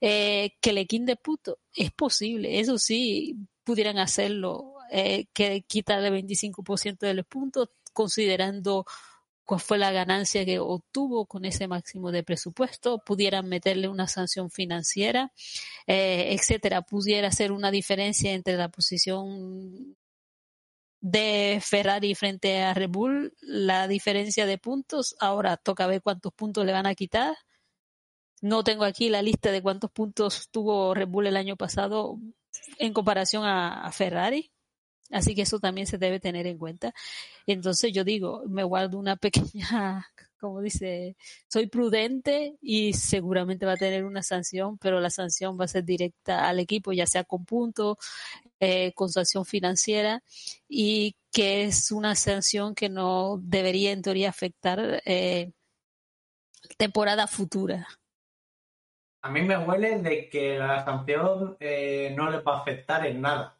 Eh, 0.00 0.52
que 0.60 0.72
le 0.72 0.86
quinde 0.86 1.16
puto, 1.16 1.58
es 1.74 1.90
posible, 1.92 2.60
eso 2.60 2.78
sí, 2.78 3.36
pudieran 3.64 3.98
hacerlo, 3.98 4.74
eh, 4.90 5.26
que 5.34 5.62
quitarle 5.62 6.10
25% 6.10 7.06
de 7.06 7.14
los 7.14 7.26
puntos, 7.26 7.68
considerando 7.92 8.86
cuál 9.44 9.60
fue 9.60 9.78
la 9.78 9.92
ganancia 9.92 10.44
que 10.44 10.58
obtuvo 10.58 11.26
con 11.26 11.44
ese 11.46 11.68
máximo 11.68 12.12
de 12.12 12.22
presupuesto, 12.22 12.98
pudieran 12.98 13.48
meterle 13.48 13.88
una 13.88 14.06
sanción 14.06 14.50
financiera, 14.50 15.32
eh, 15.86 16.34
etcétera, 16.38 16.82
pudiera 16.82 17.30
ser 17.32 17.52
una 17.52 17.70
diferencia 17.70 18.32
entre 18.32 18.56
la 18.56 18.68
posición 18.68 19.96
de 21.00 21.60
Ferrari 21.62 22.14
frente 22.14 22.62
a 22.62 22.74
Red 22.74 22.90
Bull, 22.90 23.34
la 23.40 23.88
diferencia 23.88 24.46
de 24.46 24.58
puntos. 24.58 25.16
Ahora 25.20 25.56
toca 25.56 25.86
ver 25.86 26.02
cuántos 26.02 26.32
puntos 26.32 26.64
le 26.66 26.72
van 26.72 26.86
a 26.86 26.94
quitar. 26.94 27.36
No 28.40 28.62
tengo 28.64 28.84
aquí 28.84 29.08
la 29.08 29.22
lista 29.22 29.50
de 29.50 29.62
cuántos 29.62 29.90
puntos 29.90 30.48
tuvo 30.50 30.94
Red 30.94 31.08
Bull 31.08 31.26
el 31.26 31.36
año 31.36 31.56
pasado 31.56 32.18
en 32.78 32.92
comparación 32.92 33.44
a, 33.44 33.90
Ferrari. 33.92 34.50
Así 35.10 35.34
que 35.34 35.42
eso 35.42 35.58
también 35.58 35.86
se 35.86 35.98
debe 35.98 36.20
tener 36.20 36.46
en 36.46 36.58
cuenta. 36.58 36.92
Entonces 37.46 37.92
yo 37.92 38.04
digo, 38.04 38.42
me 38.46 38.62
guardo 38.62 38.98
una 38.98 39.16
pequeña, 39.56 40.06
como 40.38 40.60
dice, 40.60 41.16
soy 41.48 41.66
prudente 41.66 42.58
y 42.60 42.92
seguramente 42.92 43.66
va 43.66 43.72
a 43.72 43.76
tener 43.76 44.04
una 44.04 44.22
sanción, 44.22 44.78
pero 44.78 45.00
la 45.00 45.10
sanción 45.10 45.58
va 45.58 45.64
a 45.64 45.68
ser 45.68 45.84
directa 45.84 46.48
al 46.48 46.60
equipo, 46.60 46.92
ya 46.92 47.06
sea 47.06 47.24
con 47.24 47.44
puntos, 47.44 47.96
eh, 48.60 48.92
con 48.94 49.08
financiera 49.44 50.22
y 50.68 51.16
que 51.32 51.64
es 51.64 51.92
una 51.92 52.14
sanción 52.14 52.74
que 52.74 52.88
no 52.88 53.38
debería 53.42 53.92
en 53.92 54.02
teoría 54.02 54.30
afectar 54.30 55.02
eh, 55.04 55.52
temporada 56.76 57.26
futura. 57.26 57.86
A 59.22 59.30
mí 59.30 59.42
me 59.42 59.58
huele 59.58 59.98
de 59.98 60.28
que 60.28 60.58
la 60.58 60.84
sanción 60.84 61.56
eh, 61.60 62.14
no 62.16 62.30
le 62.30 62.40
va 62.40 62.56
a 62.56 62.60
afectar 62.60 63.06
en 63.06 63.20
nada. 63.20 63.57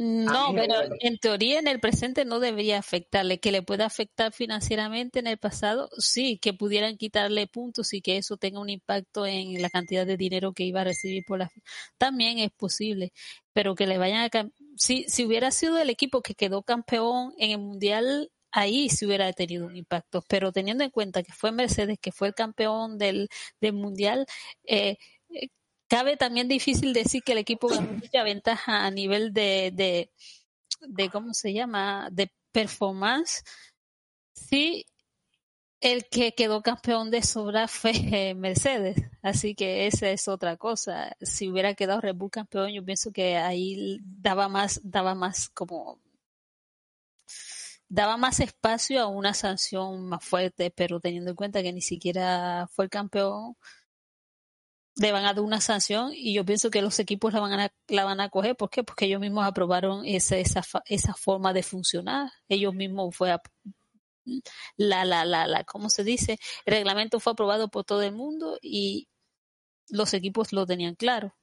No, 0.00 0.52
pero 0.54 0.74
en 1.00 1.18
teoría 1.18 1.58
en 1.58 1.66
el 1.66 1.80
presente 1.80 2.24
no 2.24 2.38
debería 2.38 2.78
afectarle. 2.78 3.40
Que 3.40 3.50
le 3.50 3.62
pueda 3.62 3.84
afectar 3.84 4.32
financieramente 4.32 5.18
en 5.18 5.26
el 5.26 5.38
pasado, 5.38 5.90
sí, 5.98 6.38
que 6.38 6.54
pudieran 6.54 6.96
quitarle 6.96 7.48
puntos 7.48 7.92
y 7.92 8.00
que 8.00 8.16
eso 8.16 8.36
tenga 8.36 8.60
un 8.60 8.70
impacto 8.70 9.26
en 9.26 9.60
la 9.60 9.68
cantidad 9.70 10.06
de 10.06 10.16
dinero 10.16 10.52
que 10.52 10.62
iba 10.62 10.82
a 10.82 10.84
recibir 10.84 11.24
por 11.26 11.40
la. 11.40 11.50
También 11.98 12.38
es 12.38 12.52
posible, 12.52 13.12
pero 13.52 13.74
que 13.74 13.88
le 13.88 13.98
vayan 13.98 14.30
a. 14.32 14.50
Si, 14.76 15.04
si 15.08 15.26
hubiera 15.26 15.50
sido 15.50 15.78
el 15.78 15.90
equipo 15.90 16.22
que 16.22 16.36
quedó 16.36 16.62
campeón 16.62 17.34
en 17.36 17.50
el 17.50 17.58
mundial 17.58 18.30
ahí 18.52 18.88
sí 18.88 19.06
hubiera 19.06 19.32
tenido 19.32 19.66
un 19.66 19.76
impacto. 19.76 20.22
Pero 20.28 20.52
teniendo 20.52 20.84
en 20.84 20.90
cuenta 20.90 21.22
que 21.22 21.32
fue 21.32 21.52
Mercedes, 21.52 21.98
que 22.00 22.12
fue 22.12 22.28
el 22.28 22.34
campeón 22.34 22.98
del, 22.98 23.28
del 23.60 23.72
mundial, 23.72 24.26
eh, 24.64 24.96
cabe 25.88 26.16
también 26.16 26.48
difícil 26.48 26.92
decir 26.92 27.22
que 27.22 27.32
el 27.32 27.38
equipo 27.38 27.68
ganó 27.68 27.88
mucha 28.02 28.22
ventaja 28.22 28.84
a 28.86 28.90
nivel 28.90 29.32
de, 29.32 29.72
de, 29.74 30.10
de, 30.80 31.10
¿cómo 31.10 31.34
se 31.34 31.52
llama?, 31.52 32.08
de 32.12 32.32
performance. 32.52 33.42
Sí, 34.34 34.86
el 35.80 36.08
que 36.08 36.34
quedó 36.34 36.62
campeón 36.62 37.10
de 37.10 37.22
sobra 37.22 37.68
fue 37.68 37.92
Mercedes, 38.36 38.96
así 39.22 39.54
que 39.54 39.86
esa 39.86 40.10
es 40.10 40.28
otra 40.28 40.56
cosa. 40.56 41.16
Si 41.20 41.48
hubiera 41.48 41.74
quedado 41.74 42.00
Red 42.00 42.16
Bull 42.16 42.30
campeón, 42.30 42.72
yo 42.72 42.84
pienso 42.84 43.12
que 43.12 43.36
ahí 43.36 43.98
daba 44.02 44.48
más, 44.48 44.80
daba 44.82 45.14
más 45.14 45.48
como 45.50 46.00
daba 47.88 48.16
más 48.16 48.40
espacio 48.40 49.00
a 49.00 49.06
una 49.06 49.34
sanción 49.34 50.08
más 50.08 50.24
fuerte, 50.24 50.70
pero 50.70 51.00
teniendo 51.00 51.30
en 51.30 51.36
cuenta 51.36 51.62
que 51.62 51.72
ni 51.72 51.80
siquiera 51.80 52.68
fue 52.70 52.84
el 52.84 52.90
campeón, 52.90 53.56
le 54.98 55.12
van 55.12 55.24
a 55.24 55.32
dar 55.32 55.40
una 55.40 55.60
sanción 55.60 56.10
y 56.12 56.34
yo 56.34 56.44
pienso 56.44 56.70
que 56.70 56.82
los 56.82 56.98
equipos 56.98 57.32
la 57.32 57.40
van 57.40 57.60
a, 57.60 57.72
la 57.86 58.04
van 58.04 58.20
a 58.20 58.28
coger. 58.30 58.56
¿Por 58.56 58.68
qué? 58.68 58.82
Porque 58.82 59.06
ellos 59.06 59.20
mismos 59.20 59.46
aprobaron 59.46 60.04
esa, 60.04 60.36
esa, 60.36 60.62
esa 60.86 61.14
forma 61.14 61.52
de 61.52 61.62
funcionar. 61.62 62.30
Ellos 62.48 62.74
mismos 62.74 63.16
fue 63.16 63.28
la, 64.76 65.04
la, 65.04 65.24
la, 65.24 65.46
la, 65.46 65.64
¿cómo 65.64 65.88
se 65.88 66.04
dice? 66.04 66.38
El 66.64 66.74
reglamento 66.74 67.20
fue 67.20 67.32
aprobado 67.32 67.68
por 67.68 67.84
todo 67.84 68.02
el 68.02 68.12
mundo 68.12 68.58
y 68.60 69.08
los 69.88 70.12
equipos 70.14 70.52
lo 70.52 70.66
tenían 70.66 70.96
claro. 70.96 71.36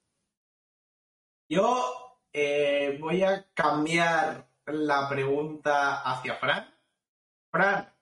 Yo 1.50 2.20
eh, 2.34 2.98
voy 3.00 3.24
a 3.24 3.48
cambiar 3.54 4.50
la 4.66 5.08
pregunta 5.08 6.02
hacia 6.02 6.36
Fran. 6.36 6.76
Fran, 7.52 7.95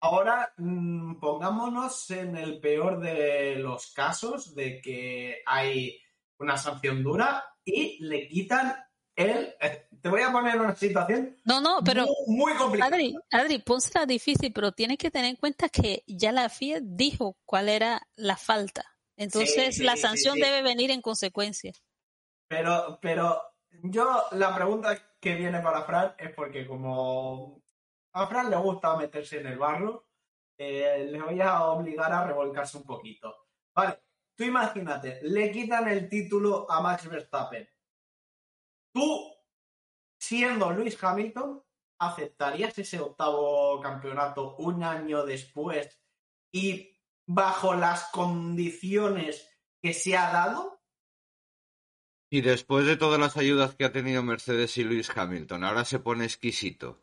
ahora 0.00 0.52
mm, 0.56 1.16
pongámonos 1.16 2.10
en 2.10 2.36
el 2.36 2.60
peor 2.60 3.00
de 3.00 3.56
los 3.56 3.92
casos 3.92 4.54
de 4.54 4.80
que 4.80 5.42
hay 5.46 6.00
una 6.38 6.56
sanción 6.56 7.02
dura 7.02 7.44
y 7.64 8.02
le 8.04 8.26
quitan 8.26 8.74
el... 9.14 9.54
Eh, 9.60 9.88
te 10.00 10.08
voy 10.08 10.22
a 10.22 10.32
poner 10.32 10.58
una 10.58 10.74
situación 10.74 11.36
no, 11.44 11.60
no, 11.60 11.80
pero, 11.84 12.06
muy, 12.26 12.54
complicada. 12.54 12.96
Adri, 12.96 13.14
Adri, 13.30 13.62
está 13.76 14.06
difícil, 14.06 14.52
pero 14.52 14.72
tienes 14.72 14.96
que 14.96 15.10
tener 15.10 15.30
en 15.30 15.36
cuenta 15.36 15.68
que 15.68 16.02
ya 16.06 16.32
la 16.32 16.48
FIA 16.48 16.80
dijo 16.82 17.36
cuál 17.44 17.68
era 17.68 18.00
la 18.16 18.36
falta. 18.36 18.86
Entonces 19.16 19.78
la 19.80 19.96
sanción 19.96 20.38
debe 20.38 20.62
venir 20.62 20.90
en 20.90 21.02
consecuencia. 21.02 21.72
Pero, 22.48 22.98
pero 23.02 23.42
yo 23.82 24.24
la 24.32 24.54
pregunta 24.54 24.98
que 25.20 25.34
viene 25.34 25.60
para 25.60 25.84
Fran 25.84 26.14
es 26.18 26.30
porque 26.34 26.66
como 26.66 27.62
a 28.12 28.26
Fran 28.26 28.50
le 28.50 28.56
gusta 28.56 28.96
meterse 28.96 29.40
en 29.40 29.46
el 29.46 29.58
barro, 29.58 30.08
eh, 30.58 31.08
le 31.10 31.22
voy 31.22 31.40
a 31.40 31.64
obligar 31.64 32.12
a 32.12 32.26
revolcarse 32.26 32.76
un 32.76 32.84
poquito. 32.84 33.48
Vale, 33.74 34.00
tú 34.36 34.44
imagínate, 34.44 35.20
le 35.22 35.50
quitan 35.50 35.88
el 35.88 36.08
título 36.08 36.70
a 36.70 36.80
Max 36.80 37.08
Verstappen. 37.08 37.68
Tú, 38.92 39.32
siendo 40.18 40.70
Luis 40.72 41.02
Hamilton, 41.02 41.62
¿aceptarías 41.98 42.76
ese 42.78 43.00
octavo 43.00 43.80
campeonato 43.80 44.56
un 44.56 44.82
año 44.82 45.24
después 45.24 46.00
y 46.52 46.98
bajo 47.26 47.74
las 47.74 48.10
condiciones 48.10 49.48
que 49.80 49.94
se 49.94 50.16
ha 50.16 50.32
dado? 50.32 50.80
Y 52.28 52.42
después 52.42 52.86
de 52.86 52.96
todas 52.96 53.18
las 53.18 53.36
ayudas 53.36 53.74
que 53.74 53.84
ha 53.84 53.92
tenido 53.92 54.22
Mercedes 54.22 54.76
y 54.78 54.84
Luis 54.84 55.10
Hamilton, 55.16 55.64
ahora 55.64 55.84
se 55.84 55.98
pone 55.98 56.24
exquisito. 56.24 57.02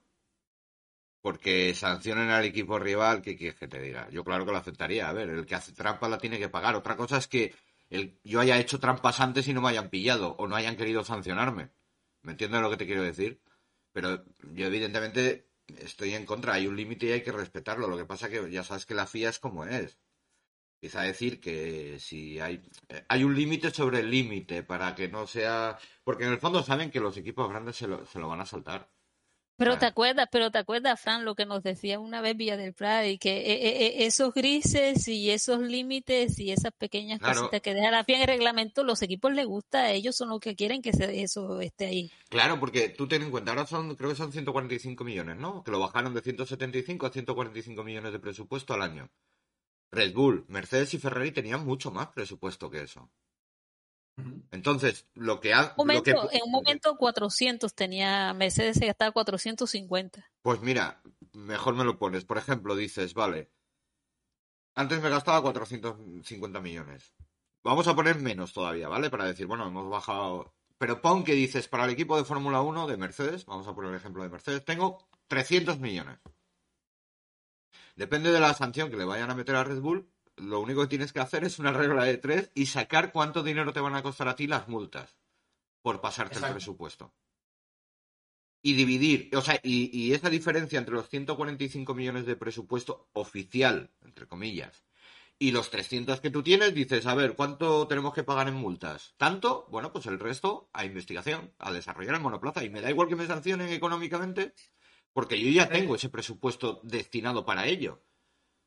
Porque 1.22 1.74
sancionen 1.74 2.30
al 2.30 2.46
equipo 2.46 2.80
rival, 2.80 3.22
¿qué 3.22 3.36
quieres 3.36 3.60
que 3.60 3.68
te 3.68 3.82
diga? 3.82 4.10
Yo 4.10 4.24
claro 4.24 4.46
que 4.46 4.52
lo 4.52 4.58
aceptaría. 4.58 5.10
A 5.10 5.14
ver, 5.14 5.30
el 5.30 5.46
que 5.46 5.56
hace 5.56 5.74
trampa 5.74 6.08
la 6.08 6.18
tiene 6.18 6.40
que 6.40 6.50
pagar. 6.50 6.76
Otra 6.76 6.96
cosa 6.96 7.18
es 7.18 7.28
que 7.28 7.54
el, 7.90 8.20
yo 8.24 8.40
haya 8.40 8.60
hecho 8.60 8.80
trampas 8.80 9.20
antes 9.20 9.48
y 9.48 9.54
no 9.54 9.62
me 9.62 9.70
hayan 9.70 9.90
pillado 9.90 10.36
o 10.38 10.48
no 10.48 10.56
hayan 10.56 10.78
querido 10.78 11.04
sancionarme. 11.04 11.72
¿Me 12.22 12.32
entiendes 12.32 12.62
lo 12.62 12.70
que 12.70 12.78
te 12.78 12.86
quiero 12.86 13.04
decir? 13.04 13.42
Pero 13.92 14.24
yo 14.54 14.68
evidentemente 14.68 15.50
estoy 15.80 16.14
en 16.14 16.26
contra. 16.26 16.54
Hay 16.54 16.68
un 16.68 16.76
límite 16.76 17.08
y 17.08 17.12
hay 17.12 17.24
que 17.24 17.32
respetarlo. 17.32 17.88
Lo 17.88 17.98
que 17.98 18.06
pasa 18.06 18.30
que 18.30 18.50
ya 18.52 18.64
sabes 18.64 18.86
que 18.86 18.96
la 18.96 19.08
FIA 19.08 19.30
es 19.30 19.40
como 19.40 19.66
es 19.66 19.98
empieza 20.78 21.02
a 21.02 21.06
decir 21.06 21.40
que 21.40 22.00
si 22.00 22.40
hay, 22.40 22.62
eh, 22.90 23.04
hay 23.10 23.24
un 23.24 23.36
límite 23.36 23.72
sobre 23.72 24.00
el 24.00 24.12
límite 24.12 24.64
para 24.64 24.94
que 24.96 25.08
no 25.08 25.26
sea. 25.28 25.78
Porque 26.04 26.26
en 26.26 26.32
el 26.32 26.40
fondo 26.40 26.64
saben 26.64 26.92
que 26.92 27.00
los 27.00 27.18
equipos 27.18 27.50
grandes 27.50 27.78
se 27.78 27.88
lo, 27.88 28.06
se 28.06 28.20
lo 28.20 28.28
van 28.28 28.42
a 28.42 28.46
saltar. 28.46 28.90
Pero 29.58 29.80
te 29.80 29.88
acuerdas, 29.88 30.30
pero 30.32 30.52
te 30.52 30.60
acuerdas, 30.60 31.02
Fran, 31.02 31.26
lo 31.26 31.34
que 31.34 31.48
nos 31.48 31.64
decía 31.64 32.00
una 32.00 32.22
vez 32.22 32.38
Villa 32.38 32.58
del 32.58 32.74
Prado, 32.74 33.08
y 33.08 33.18
que 33.18 33.38
eh, 33.38 33.86
eh, 33.86 34.06
esos 34.06 34.32
grises 34.32 35.08
y 35.08 35.32
esos 35.32 35.60
límites 35.62 36.38
y 36.38 36.52
esas 36.52 36.72
pequeñas 36.74 37.20
cositas 37.20 37.60
que 37.62 37.74
deja 37.74 37.90
la 37.90 38.04
FIA 38.04 38.18
en 38.18 38.22
el 38.22 38.28
reglamento, 38.28 38.84
los 38.84 39.02
equipos 39.02 39.34
les 39.34 39.48
gusta, 39.48 39.92
ellos 39.92 40.16
son 40.16 40.30
los 40.30 40.40
que 40.40 40.56
quieren 40.56 40.84
que 40.84 40.92
eso 40.92 41.60
esté 41.60 41.88
ahí. 41.88 42.12
Claro, 42.30 42.60
porque 42.60 42.90
tú 42.90 43.08
ten 43.08 43.24
en 43.24 43.32
cuenta, 43.32 43.52
ahora 43.52 43.66
son, 43.66 43.96
creo 43.96 44.12
que 44.12 44.16
son 44.16 44.32
145 44.32 45.04
millones, 45.04 45.38
¿no? 45.38 45.64
Que 45.64 45.72
lo 45.72 45.80
bajaron 45.80 46.14
de 46.14 46.22
175 46.22 47.08
a 47.08 47.10
145 47.10 47.84
millones 47.84 48.12
de 48.12 48.20
presupuesto 48.20 48.76
al 48.76 48.84
año. 48.84 49.10
Red 49.92 50.14
Bull, 50.14 50.46
Mercedes 50.50 50.94
y 50.94 51.00
Ferrari 51.00 51.32
tenían 51.32 51.66
mucho 51.66 51.90
más 51.90 52.10
presupuesto 52.10 52.70
que 52.70 52.84
eso. 52.84 53.10
Entonces, 54.52 55.06
lo 55.14 55.40
que 55.40 55.54
ha... 55.54 55.76
en 55.78 56.42
un 56.46 56.52
momento 56.52 56.98
400 56.98 57.74
tenía 57.76 58.34
Mercedes 58.34 58.78
se 58.78 58.88
gastaba 58.88 59.12
450. 59.12 60.26
Pues 60.42 60.62
mira, 60.62 61.02
mejor 61.34 61.76
me 61.76 61.84
lo 61.84 62.00
pones. 62.00 62.26
Por 62.26 62.38
ejemplo, 62.38 62.76
dices, 62.76 63.14
vale, 63.14 63.52
antes 64.76 65.02
me 65.02 65.10
gastaba 65.10 65.42
450 65.42 66.60
millones. 66.62 67.14
Vamos 67.64 67.88
a 67.88 67.96
poner 67.96 68.20
menos 68.20 68.54
todavía, 68.54 68.88
¿vale? 68.88 69.10
Para 69.10 69.26
decir, 69.26 69.46
bueno, 69.46 69.68
hemos 69.68 69.90
bajado... 69.90 70.54
Pero 70.78 71.02
pon 71.02 71.24
que 71.24 71.34
dices, 71.34 71.68
para 71.68 71.86
el 71.86 71.90
equipo 71.90 72.18
de 72.18 72.24
Fórmula 72.24 72.62
1 72.62 72.86
de 72.86 72.98
Mercedes, 72.98 73.46
vamos 73.46 73.68
a 73.68 73.74
poner 73.74 73.92
el 73.92 73.98
ejemplo 73.98 74.22
de 74.22 74.30
Mercedes, 74.30 74.64
tengo 74.64 75.08
300 75.28 75.80
millones. 75.80 76.20
Depende 77.96 78.32
de 78.32 78.40
la 78.40 78.54
sanción 78.54 78.92
que 78.92 78.98
le 78.98 79.06
vayan 79.06 79.32
a 79.32 79.36
meter 79.36 79.56
a 79.56 79.64
Red 79.64 79.82
Bull, 79.82 80.08
lo 80.38 80.60
único 80.60 80.82
que 80.82 80.88
tienes 80.88 81.14
que 81.14 81.20
hacer 81.20 81.44
es 81.44 81.60
una 81.60 81.72
regla 81.72 82.04
de 82.04 82.18
tres 82.18 82.52
y 82.54 82.68
sacar 82.68 83.12
cuánto 83.12 83.44
dinero 83.44 83.74
te 83.74 83.80
van 83.80 83.96
a 83.96 84.04
costar 84.04 84.28
a 84.28 84.36
ti 84.36 84.48
las 84.48 84.68
multas 84.68 85.18
por 85.82 86.02
pasarte 86.02 86.38
el 86.40 86.52
presupuesto. 86.52 87.14
Y 88.62 88.74
dividir, 88.74 89.36
o 89.36 89.42
sea, 89.42 89.60
y, 89.64 90.12
esa 90.14 90.30
diferencia 90.30 90.80
entre 90.80 90.96
los 90.96 91.10
145 91.10 91.94
millones 91.94 92.26
de 92.26 92.36
presupuesto 92.36 93.10
oficial, 93.14 93.92
entre 94.04 94.28
comillas, 94.28 94.84
y 95.40 95.52
los 95.52 95.70
300 95.70 96.20
que 96.20 96.32
tú 96.32 96.42
tienes, 96.42 96.74
dices, 96.74 97.06
a 97.06 97.16
ver, 97.16 97.36
¿cuánto 97.36 97.88
tenemos 97.88 98.14
que 98.14 98.24
pagar 98.24 98.48
en 98.48 98.56
multas? 98.56 99.14
¿Tanto? 99.18 99.68
Bueno, 99.70 99.94
pues 99.94 100.08
el 100.08 100.20
resto 100.20 100.70
a 100.74 100.84
investigación, 100.84 101.54
a 101.60 101.72
desarrollar 101.72 102.16
en 102.16 102.24
monoplaza. 102.24 102.64
Y 102.64 102.70
me 102.70 102.82
da 102.82 102.90
igual 102.90 103.08
que 103.08 103.16
me 103.16 103.28
sancionen 103.28 103.70
económicamente, 103.70 104.54
porque 105.14 105.40
yo 105.40 105.50
ya 105.52 105.70
tengo 105.70 105.96
ese 105.96 106.10
presupuesto 106.10 106.82
destinado 106.84 107.46
para 107.46 107.68
ello. 107.68 108.02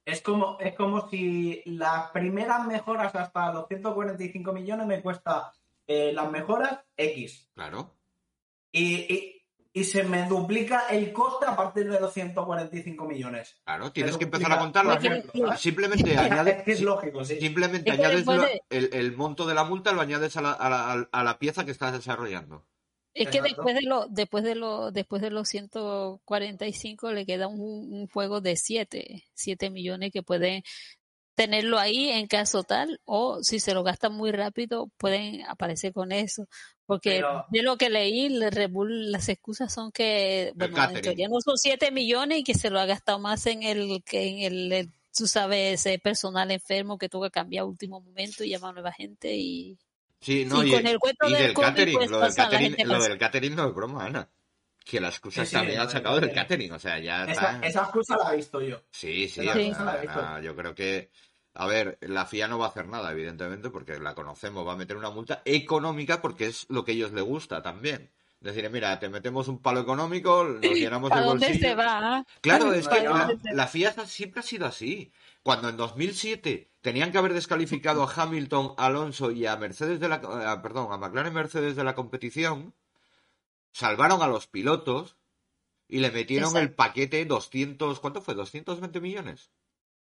Es 0.05 0.23
como, 0.23 0.59
es 0.61 0.75
como 0.75 1.09
si 1.09 1.63
las 1.67 2.11
primeras 2.11 2.67
mejoras 2.67 3.15
hasta 3.15 3.53
los 3.53 3.69
145 3.69 4.53
millones 4.53 4.87
me 4.87 5.03
cuesta 5.03 5.53
eh, 5.87 6.13
las 6.13 6.31
mejoras 6.31 6.81
X. 6.97 7.49
Claro. 7.55 7.97
Y, 8.73 9.43
y 9.73 9.85
se 9.85 10.03
me 10.05 10.27
duplica 10.27 10.89
el 10.91 11.13
coste 11.13 11.47
a 11.47 11.55
partir 11.57 11.89
de 11.91 12.01
los 12.01 12.13
145 12.13 13.05
millones. 13.05 13.61
Claro, 13.65 13.93
tienes 13.93 14.17
que 14.17 14.25
empezar 14.25 14.53
a 14.53 14.59
¿sabes? 15.01 15.61
Simplemente 15.61 16.11
Es 16.15 16.19
añade, 16.19 16.63
que 16.65 16.73
es 16.73 16.81
lógico, 16.83 17.25
sí. 17.25 17.39
simplemente 17.39 17.91
Es 17.91 17.97
que 17.97 18.03
añades 18.05 18.27
de- 18.27 18.63
el, 18.71 18.91
el 18.93 19.17
monto 19.17 19.47
de 19.47 19.55
la 19.55 19.65
multa, 19.65 19.93
lo 19.93 20.01
añades 20.01 20.37
a 20.37 20.41
la, 20.43 20.53
a 20.53 20.69
la- 20.71 21.09
a 21.13 21.25
la 21.25 21.39
pieza 21.39 21.65
que 21.65 21.71
estás 21.71 21.93
desarrollando. 21.93 22.67
Es 23.13 23.29
que 23.29 23.43
después 23.43 23.75
de 23.75 23.83
lo, 23.83 24.07
después 24.09 24.45
de 24.45 24.55
lo, 24.55 24.93
después 24.93 25.21
de 25.23 25.31
los 25.31 25.49
145 25.49 27.13
le 27.13 27.27
queda 27.27 27.49
un, 27.49 27.61
un 27.93 28.07
juego 28.09 28.41
de 28.41 28.57
7, 28.57 29.25
7 29.35 29.71
millones 29.71 30.13
que 30.13 30.23
pueden 30.23 30.63
tenerlo 31.35 31.79
ahí 31.79 32.11
en 32.11 32.27
caso 32.27 32.65
tal, 32.65 33.01
o 33.05 33.43
si 33.43 33.61
se 33.61 33.73
lo 33.73 33.83
gastan 33.83 34.13
muy 34.13 34.31
rápido, 34.31 34.91
pueden 34.99 35.43
aparecer 35.47 35.93
con 35.93 36.13
eso. 36.13 36.47
Porque 36.87 37.17
Pero- 37.17 37.47
de 37.51 37.63
lo 37.63 37.77
que 37.79 37.89
leí, 37.89 38.27
el 38.27 38.51
Red 38.51 38.71
Bull, 38.71 39.11
las 39.11 39.29
excusas 39.29 39.73
son 39.73 39.91
que, 39.91 40.53
bueno, 40.55 40.77
en 40.91 41.01
teoría 41.01 41.29
no 41.29 41.41
son 41.41 41.57
7 41.57 41.91
millones 41.93 42.41
y 42.41 42.45
que 42.45 42.55
se 42.55 42.69
lo 42.69 42.79
ha 42.79 42.87
gastado 42.87 43.19
más 43.19 43.47
en 43.47 43.63
el, 43.63 44.03
que 44.05 44.29
en 44.29 44.39
el, 44.41 44.73
el, 44.73 44.93
tú 45.17 45.27
sabes, 45.27 45.81
ese 45.87 45.99
personal 45.99 46.51
enfermo 46.51 46.99
que 46.99 47.09
tuvo 47.09 47.23
que 47.25 47.31
cambiar 47.31 47.63
a 47.63 47.67
último 47.67 48.01
momento 48.01 48.45
y 48.45 48.51
llamar 48.51 48.71
a 48.71 48.75
nueva 48.75 48.93
gente 48.93 49.35
y 49.35 49.79
Sí, 50.21 50.45
no, 50.45 50.63
y 50.63 50.69
y, 50.69 50.73
con 50.73 50.87
el 50.87 50.99
cuento 50.99 51.29
y 51.29 51.33
del 51.33 51.43
del 51.43 51.55
COVID, 51.55 51.67
catering, 51.67 51.95
pues, 51.97 52.11
lo 52.11 52.21
del 52.21 52.29
la 52.29 52.35
catering, 52.35 52.77
lo 52.89 52.95
pasa. 52.95 53.09
del 53.09 53.19
catering 53.19 53.55
no 53.57 53.69
es 53.69 53.75
broma, 53.75 54.05
Ana. 54.05 54.29
Que 54.85 55.01
las 55.01 55.15
excusas 55.15 55.49
Sí, 55.49 55.57
sí, 55.57 55.63
sacado 55.89 56.21
del 56.21 56.33
catering. 56.33 56.35
catering, 56.35 56.73
o 56.73 56.79
sea, 56.79 56.99
ya 56.99 57.25
Esa, 57.25 57.33
está. 57.33 57.67
esa 57.67 57.81
excusa 57.83 58.17
la 58.17 58.33
he 58.33 58.37
visto 58.37 58.61
yo. 58.61 58.81
Sí, 58.91 59.29
sí, 59.29 59.41
esa 59.41 59.53
o 59.53 59.59
excusa 59.59 59.77
sea, 59.77 59.85
la 59.85 59.99
he 59.99 60.01
visto. 60.03 60.23
nada, 60.23 60.41
yo 60.41 60.57
creo 60.57 60.75
que, 60.75 61.11
a 61.55 61.67
ver, 61.67 61.99
la 62.03 62.27
FIA 62.27 62.49
no 62.49 62.59
va 62.59 62.67
a 62.67 62.69
hacer 62.71 62.89
nada, 62.89 63.13
evidentemente, 63.13 63.71
porque 63.71 63.99
la 63.99 64.15
conocemos, 64.15 64.67
va 64.67 64.73
a 64.73 64.77
meter 64.77 64.97
una 64.97 65.11
multa 65.11 65.43
económica 65.45 66.21
porque 66.23 66.47
es 66.47 66.67
lo 66.71 66.85
que 66.85 66.93
a 66.93 66.95
ellos 66.95 67.13
les 67.13 67.25
gusta 67.25 67.63
también. 67.63 68.11
Decir, 68.41 68.69
mira, 68.71 68.99
te 68.99 69.11
metemos 69.11 69.49
un 69.49 69.61
palo 69.61 69.81
económico, 69.81 70.45
nos 70.45 70.63
llenamos 70.75 71.13
¿A 71.13 71.19
el 71.19 71.25
dónde 71.25 71.47
bolsillo. 71.47 71.69
se 71.69 71.75
va? 71.75 72.25
Claro, 72.41 72.73
es 72.73 72.89
que 72.89 73.03
la, 73.03 73.37
la 73.53 73.67
FIA 73.69 73.93
siempre 74.07 74.41
ha 74.41 74.43
sido 74.43 74.67
así. 74.67 75.13
Cuando 75.43 75.69
en 75.69 75.77
2007 75.77 76.70
tenían 76.81 77.13
que 77.13 77.19
haber 77.19 77.35
descalificado 77.35 78.03
a 78.03 78.13
Hamilton, 78.13 78.75
Alonso 78.79 79.31
y 79.31 79.47
a 79.47 79.57
Mercedes 79.57 80.01
de 80.01 80.09
la, 80.09 80.17
a- 80.17 80.63
perdón, 80.63 80.93
a 80.93 80.97
McLaren 80.99 81.33
Mercedes 81.35 81.77
de 81.77 81.85
la 81.85 81.95
competición, 81.95 82.75
salvaron 83.73 84.23
a 84.23 84.27
los 84.29 84.47
pilotos 84.47 85.17
y 85.89 85.99
le 85.99 86.11
metieron 86.11 86.49
Exacto. 86.51 86.69
el 86.69 86.75
paquete 86.75 87.25
200, 87.25 88.01
¿cuánto 88.01 88.21
fue? 88.23 88.35
220 88.35 89.01
millones 89.01 89.51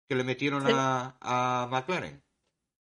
que 0.08 0.16
le 0.16 0.24
metieron 0.24 0.64
a, 0.68 1.18
a 1.20 1.68
McLaren. 1.70 2.24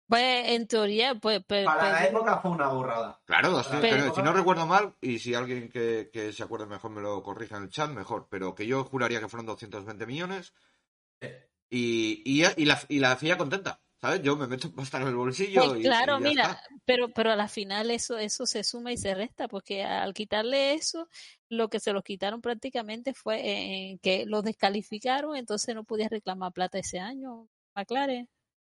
Pues 0.08 0.48
en 0.48 0.66
teoría, 0.66 1.14
pues, 1.14 1.42
pues, 1.46 1.64
Para 1.64 1.90
la 1.90 1.98
pues, 1.98 2.10
época 2.10 2.38
fue 2.40 2.50
una 2.50 2.68
burrada. 2.68 3.20
Claro, 3.24 3.50
200, 3.50 3.80
Pero- 3.80 3.96
pero 4.02 4.14
si 4.14 4.22
no 4.22 4.32
recuerdo 4.32 4.66
mal, 4.66 4.94
y 5.00 5.18
si 5.20 5.32
alguien 5.34 5.70
que, 5.70 6.10
que 6.12 6.32
se 6.32 6.42
acuerde 6.42 6.66
mejor 6.66 6.90
me 6.90 7.00
lo 7.00 7.22
corrija 7.22 7.56
en 7.56 7.62
el 7.64 7.68
chat, 7.70 7.90
mejor, 7.90 8.26
pero 8.28 8.54
que 8.54 8.66
yo 8.66 8.84
juraría 8.84 9.20
que 9.20 9.28
fueron 9.28 9.46
220 9.46 10.04
millones. 10.06 10.52
Y, 11.72 12.22
y, 12.24 12.44
y 12.56 12.64
la, 12.66 12.80
y 12.88 12.98
la 13.00 13.16
FIA 13.16 13.38
contenta, 13.38 13.82
¿sabes? 14.00 14.22
Yo 14.22 14.36
me 14.36 14.46
meto 14.46 14.72
pasta 14.74 15.00
en 15.00 15.08
el 15.08 15.14
bolsillo 15.16 15.62
pues 15.70 15.76
y, 15.76 15.82
claro, 15.82 16.18
y 16.18 16.20
ya 16.20 16.28
mira, 16.28 16.44
está. 16.44 16.62
pero, 16.84 17.08
pero 17.12 17.30
a 17.30 17.36
la 17.36 17.48
final 17.48 17.90
eso, 17.90 18.16
eso 18.18 18.46
se 18.46 18.64
suma 18.64 18.92
y 18.92 18.96
se 18.96 19.14
resta, 19.14 19.48
porque 19.48 19.82
al 19.84 20.14
quitarle 20.14 20.74
eso, 20.74 21.08
lo 21.48 21.68
que 21.68 21.78
se 21.80 21.92
los 21.92 22.02
quitaron 22.02 22.40
prácticamente 22.40 23.12
fue 23.14 23.40
eh, 23.92 23.98
que 24.02 24.24
los 24.26 24.42
descalificaron, 24.44 25.36
entonces 25.36 25.74
no 25.74 25.84
podías 25.84 26.10
reclamar 26.10 26.52
plata 26.52 26.78
ese 26.78 27.00
año, 27.00 27.48
McLaren. 27.74 28.28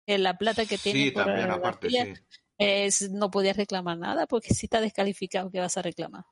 Eh, 0.07 0.17
la 0.19 0.37
plata 0.37 0.65
que 0.65 0.77
tiene 0.79 1.05
Sí, 1.05 1.11
por 1.11 1.23
también, 1.25 1.51
aparte, 1.51 1.89
sí. 1.89 2.13
es- 2.57 3.11
no 3.11 3.31
podías 3.31 3.57
reclamar 3.57 3.97
nada, 3.97 4.27
porque 4.27 4.53
si 4.53 4.65
está 4.67 4.81
descalificado, 4.81 5.51
¿qué 5.51 5.59
vas 5.59 5.77
a 5.77 5.81
reclamar? 5.83 6.25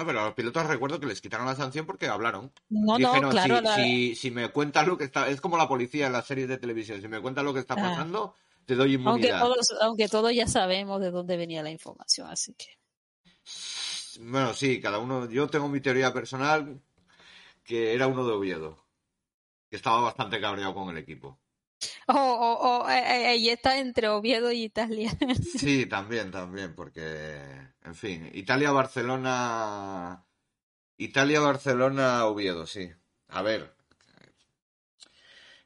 No, 0.00 0.06
pero 0.06 0.20
a 0.20 0.24
los 0.26 0.34
pilotos 0.34 0.66
recuerdo 0.66 0.98
que 0.98 1.06
les 1.06 1.20
quitaron 1.20 1.44
la 1.46 1.54
sanción 1.54 1.84
porque 1.84 2.06
hablaron. 2.08 2.50
No, 2.70 2.98
no, 2.98 3.08
Dijeron, 3.12 3.30
claro, 3.30 3.56
si, 3.58 3.62
la- 3.64 3.74
si, 3.76 4.14
si 4.16 4.30
me 4.30 4.48
cuentas 4.48 4.86
lo 4.86 4.96
que 4.96 5.04
está... 5.04 5.28
Es 5.28 5.40
como 5.42 5.58
la 5.58 5.68
policía 5.68 6.06
en 6.06 6.12
las 6.14 6.26
series 6.26 6.48
de 6.48 6.56
televisión. 6.56 7.02
Si 7.02 7.08
me 7.08 7.20
cuentas 7.20 7.44
lo 7.44 7.52
que 7.52 7.60
está 7.60 7.74
Ah. 7.74 7.82
pasando, 7.90 8.34
te 8.64 8.74
doy 8.76 8.94
aunque 8.94 9.02
inmunidad. 9.28 9.40
todos, 9.40 9.74
aunque 9.82 10.08
todos 10.08 10.32
ya 10.34 10.46
sabemos 10.46 11.00
de 11.02 11.10
dónde 11.10 11.36
venía 11.36 11.62
la 11.62 11.70
información, 11.70 12.28
así 12.30 12.54
que. 12.54 12.78
Bueno, 14.20 14.54
sí, 14.54 14.80
cada 14.80 14.98
uno... 14.98 15.28
Yo 15.30 15.48
tengo 15.48 15.68
mi 15.68 15.80
teoría 15.80 16.12
personal 16.14 16.80
que 17.62 17.92
era 17.94 18.06
uno 18.06 18.24
de 18.26 18.32
Oviedo. 18.32 18.82
Que 19.68 19.76
estaba 19.76 20.00
bastante 20.00 20.40
cabreado 20.40 20.74
con 20.74 20.88
el 20.88 20.96
equipo. 20.96 21.38
O 22.08 22.12
o 22.14 22.84
o, 22.84 22.90
eh, 22.90 22.98
eh, 22.98 23.26
ahí 23.28 23.48
está 23.50 23.78
entre 23.78 24.08
Oviedo 24.08 24.52
y 24.52 24.64
Italia. 24.64 25.10
Sí, 25.60 25.86
también, 25.86 26.30
también, 26.30 26.74
porque, 26.74 27.40
en 27.82 27.94
fin, 27.94 28.30
Italia-Barcelona, 28.32 30.24
Italia-Barcelona-Oviedo, 30.98 32.66
sí. 32.66 32.90
A 33.28 33.42
ver, 33.42 33.74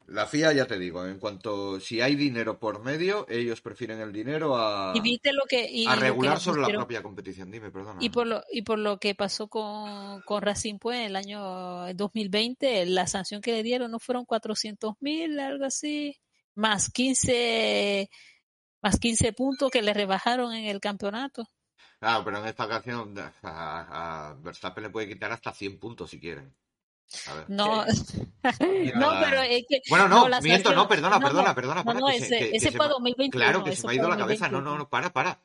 la 0.07 0.27
FIA 0.27 0.53
ya 0.53 0.65
te 0.67 0.77
digo, 0.77 1.05
en 1.05 1.17
cuanto, 1.17 1.79
si 1.79 1.99
hay 1.99 2.15
dinero 2.15 2.59
por 2.59 2.83
medio, 2.83 3.25
ellos 3.27 3.61
prefieren 3.61 3.99
el 3.99 4.13
dinero 4.13 4.55
a, 4.55 4.93
y 4.95 4.99
viste 4.99 5.33
lo 5.33 5.45
que. 5.45 5.67
Y, 5.69 5.87
a 5.87 5.95
lo 5.95 6.01
que 6.01 6.07
regular 6.07 6.39
sobre 6.39 6.61
la 6.61 6.67
propia 6.67 7.01
competición. 7.01 7.49
Dime, 7.49 7.71
perdona. 7.71 7.97
Y 7.99 8.09
por 8.09 8.27
lo, 8.27 8.43
y 8.51 8.61
por 8.61 8.77
lo 8.77 8.99
que 8.99 9.15
pasó 9.15 9.47
con, 9.47 10.21
con 10.21 10.41
Racing 10.41 10.77
en 10.83 10.93
el 10.93 11.15
año 11.15 11.93
2020, 11.93 12.85
la 12.85 13.07
sanción 13.07 13.41
que 13.41 13.51
le 13.51 13.63
dieron 13.63 13.89
no 13.89 13.99
fueron 13.99 14.25
400 14.25 14.93
mil, 14.99 15.39
algo 15.39 15.65
así, 15.65 16.15
más 16.53 16.91
15, 16.91 18.09
más 18.83 18.99
15 18.99 19.33
puntos 19.33 19.71
que 19.71 19.81
le 19.81 19.93
rebajaron 19.93 20.53
en 20.53 20.65
el 20.65 20.79
campeonato. 20.79 21.47
Claro, 21.99 22.23
pero 22.25 22.37
en 22.39 22.45
esta 22.45 22.65
ocasión 22.65 23.15
a, 23.17 24.29
a 24.29 24.33
Verstappen 24.35 24.83
le 24.83 24.89
puede 24.91 25.07
quitar 25.07 25.31
hasta 25.31 25.51
100 25.51 25.79
puntos 25.79 26.11
si 26.11 26.19
quieren. 26.19 26.53
No, 27.47 27.85
no, 28.95 29.09
pero 29.23 29.41
es 29.41 29.65
que. 29.67 29.81
Bueno, 29.89 30.07
no, 30.07 30.27
miento, 30.41 30.73
no, 30.73 30.87
perdona, 30.87 31.19
no, 31.19 31.25
perdona, 31.25 31.49
no, 31.49 31.55
perdona. 31.55 31.79
No, 31.81 31.85
para, 31.85 31.99
no, 31.99 32.07
que 32.07 32.19
se- 32.19 32.25
ese, 32.25 32.39
que- 32.39 32.51
que 32.51 32.57
ese 32.57 32.71
me- 32.71 32.87
2021. 32.87 33.29
Claro, 33.31 33.63
que 33.63 33.75
se 33.75 33.87
me 33.87 33.93
ha 33.93 33.95
ido 33.95 34.09
la 34.09 34.17
cabeza. 34.17 34.47
No, 34.49 34.57
2021. 34.57 34.71
no, 34.71 34.77
no, 34.83 34.89
para, 34.89 35.11
para. 35.13 35.39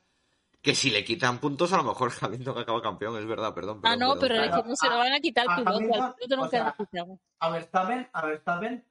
Que 0.62 0.74
si 0.74 0.90
le 0.90 1.04
quitan 1.04 1.38
puntos, 1.38 1.72
a 1.72 1.76
lo 1.78 1.84
mejor 1.84 2.10
Hamilton 2.20 2.58
acaba 2.58 2.82
campeón, 2.82 3.16
es 3.18 3.26
verdad, 3.26 3.54
perdón. 3.54 3.80
Ah, 3.84 3.96
no, 3.96 4.14
perdón. 4.14 4.20
pero 4.20 4.34
es 4.44 4.50
que 4.62 4.68
no 4.68 4.76
se 4.76 4.88
lo 4.88 4.98
van 4.98 5.12
a 5.12 5.20
quitar 5.20 5.46
a- 5.48 5.54
al 5.54 5.66
a 5.68 5.72
piloto, 5.78 6.02
al 6.02 6.14
piloto 6.14 6.34
o 6.34 6.36
nunca 6.36 6.50
sea, 6.50 6.64
lo 6.78 6.84
quitamos. 6.84 7.18
A 7.38 7.50
Verstappen, 7.50 8.08
a 8.12 8.26
Verstappen, 8.26 8.84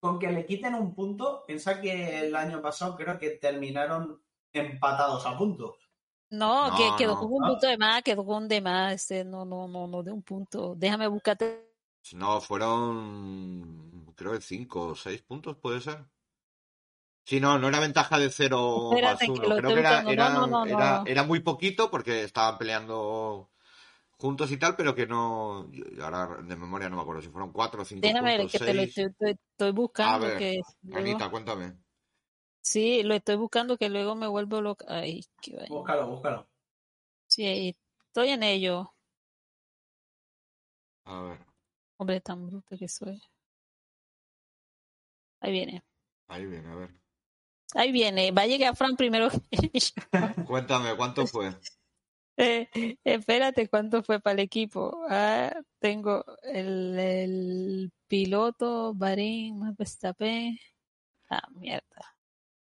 con 0.00 0.18
que 0.18 0.30
le 0.32 0.46
quiten 0.46 0.74
un 0.74 0.94
punto, 0.94 1.44
piensa 1.46 1.80
que 1.80 2.26
el 2.26 2.34
año 2.34 2.60
pasado 2.62 2.96
creo 2.96 3.18
que 3.18 3.30
terminaron 3.30 4.20
empatados 4.52 5.24
a 5.26 5.36
puntos. 5.36 5.76
No, 6.30 6.70
No, 6.70 6.76
que 6.76 6.90
quedó 6.96 7.14
no. 7.14 7.20
con 7.20 7.32
un 7.32 7.42
punto 7.46 7.66
de 7.66 7.76
más, 7.78 8.02
quedó 8.02 8.24
con 8.24 8.36
un 8.44 8.48
de 8.48 8.60
más, 8.60 8.94
este, 8.94 9.22
no, 9.24 9.44
no, 9.44 9.68
no, 9.68 9.86
no, 9.86 10.02
de 10.02 10.10
un 10.12 10.22
punto. 10.22 10.74
Déjame 10.76 11.06
buscarte. 11.06 11.70
No, 12.14 12.40
fueron, 12.40 14.12
creo 14.16 14.32
que 14.32 14.40
5 14.40 14.88
o 14.88 14.94
6 14.96 15.22
puntos, 15.22 15.56
¿puede 15.56 15.80
ser? 15.80 16.04
Sí, 17.24 17.40
no, 17.40 17.58
no 17.58 17.68
era 17.68 17.78
ventaja 17.80 18.18
de 18.18 18.28
0 18.30 18.90
más 18.90 18.92
Espérate, 18.92 19.24
que 19.26 19.30
1. 19.30 19.42
lo 19.48 19.56
Creo 19.56 19.72
que 19.74 19.80
era, 19.80 20.02
era, 20.12 20.28
No, 20.30 20.46
no, 20.46 20.66
no, 20.66 20.66
era, 20.66 20.98
no. 20.98 21.06
era 21.06 21.22
muy 21.22 21.40
poquito 21.40 21.90
porque 21.90 22.24
estaban 22.24 22.58
peleando 22.58 23.48
juntos 24.18 24.50
y 24.50 24.56
tal, 24.56 24.76
pero 24.76 24.94
que 24.94 25.06
no. 25.06 25.70
yo- 25.70 26.04
Ahora 26.04 26.42
de 26.42 26.56
memoria 26.56 26.88
no 26.90 26.96
me 26.96 27.02
acuerdo 27.02 27.22
si 27.22 27.28
fueron 27.28 27.52
4 27.52 27.82
o 27.82 27.84
5 27.84 28.02
Déjame 28.02 28.32
ver, 28.36 28.40
puntos. 28.40 28.60
que 28.60 28.66
te 28.66 28.74
lo 28.74 28.82
estoy, 28.82 29.72
buscando. 29.72 30.26
A 30.26 30.28
ver, 30.28 30.38
que 30.38 30.60
luego- 30.82 30.98
Anita, 30.98 31.30
cuéntame. 31.30 31.76
sí, 32.60 33.02
lo 33.04 33.14
estoy 33.14 33.36
buscando 33.36 33.78
que 33.78 33.88
luego 33.88 34.14
me 34.16 34.26
vuelvo 34.26 34.60
loca. 34.60 34.84
Ay, 34.88 35.24
qué 35.40 35.52
vaina. 35.56 35.68
Búscalo, 35.74 36.06
búscalo. 36.08 36.48
Sí, 37.28 37.76
estoy 38.08 38.28
en 38.30 38.42
ello. 38.42 38.92
A 41.06 41.20
ver, 41.22 41.38
Hombre, 42.02 42.20
tan 42.20 42.44
bruto 42.44 42.76
que 42.76 42.88
soy. 42.88 43.22
Ahí 45.40 45.52
viene. 45.52 45.84
ahí 46.26 46.46
viene, 46.46 46.68
a 46.68 46.74
ver. 46.74 46.90
Ahí 47.76 47.92
viene. 47.92 48.32
Va 48.32 48.42
a 48.42 48.46
llegar 48.48 48.74
Fran 48.74 48.96
primero 48.96 49.28
que 49.30 49.70
yo. 49.78 50.44
Cuéntame, 50.44 50.96
¿cuánto 50.96 51.26
fue? 51.28 51.54
Eh, 52.38 52.66
espérate, 53.04 53.68
¿cuánto 53.68 54.02
fue 54.02 54.18
para 54.18 54.32
el 54.32 54.40
equipo? 54.40 55.04
Ah, 55.08 55.52
tengo 55.78 56.24
el, 56.42 56.98
el 56.98 57.92
piloto, 58.08 58.94
Barín, 58.94 59.58
más 59.60 59.76
Verstappen. 59.76 60.58
Ah, 61.30 61.46
mierda. 61.52 62.16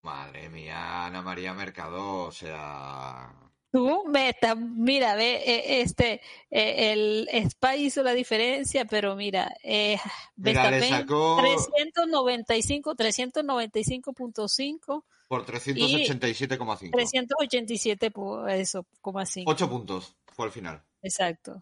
Madre 0.04 0.48
mía, 0.50 1.08
Ana 1.08 1.22
María 1.24 1.54
Mercado, 1.54 2.28
o 2.28 2.32
sea. 2.32 3.45
Tú 3.76 4.06
me 4.08 4.30
estás, 4.30 4.56
mira, 4.58 5.16
ve, 5.16 5.34
eh, 5.46 5.82
este, 5.82 6.22
eh, 6.50 6.94
el 6.94 7.28
Spa 7.50 7.76
hizo 7.76 8.04
la 8.04 8.14
diferencia, 8.14 8.86
pero 8.86 9.18
mira, 9.18 9.54
eh, 9.62 9.98
Mira, 10.38 10.72
le 10.72 10.80
Verstappen 10.80 11.00
sacó 11.02 11.38
395, 11.42 12.96
395.5, 12.96 15.04
por 15.28 15.46
387,5. 15.46 16.92
387 16.92 18.12
por 18.12 18.50
eso, 18.50 18.86
coma 19.02 19.26
cinco. 19.26 19.52
8 19.52 19.70
puntos 19.70 20.16
fue 20.28 20.46
al 20.46 20.54
final. 20.54 20.82
Exacto. 21.02 21.62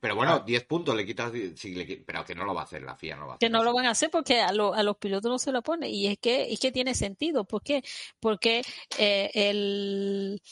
Pero 0.00 0.16
bueno, 0.16 0.40
10 0.40 0.64
puntos 0.64 0.96
le 0.96 1.06
quitas. 1.06 1.30
si 1.54 1.76
le 1.76 1.98
pero 2.04 2.24
que 2.24 2.34
no 2.34 2.44
lo 2.44 2.52
va 2.52 2.62
a 2.62 2.64
hacer, 2.64 2.82
la 2.82 2.96
FIA 2.96 3.14
no 3.14 3.20
lo 3.20 3.26
va 3.28 3.32
a 3.34 3.36
hacer. 3.36 3.48
Que 3.48 3.52
no 3.52 3.62
lo 3.62 3.72
van 3.72 3.86
a 3.86 3.90
hacer 3.90 4.10
porque 4.10 4.40
a, 4.40 4.50
lo- 4.52 4.74
a 4.74 4.82
los 4.82 4.96
pilotos 4.96 5.30
no 5.30 5.38
se 5.38 5.52
lo 5.52 5.62
pone. 5.62 5.88
Y 5.88 6.08
es 6.08 6.18
que, 6.18 6.52
es 6.52 6.58
que 6.58 6.72
tiene 6.72 6.96
sentido. 6.96 7.44
¿Por 7.44 7.62
qué? 7.62 7.84
Porque 8.18 8.62
eh, 8.98 9.30
el, 9.32 10.42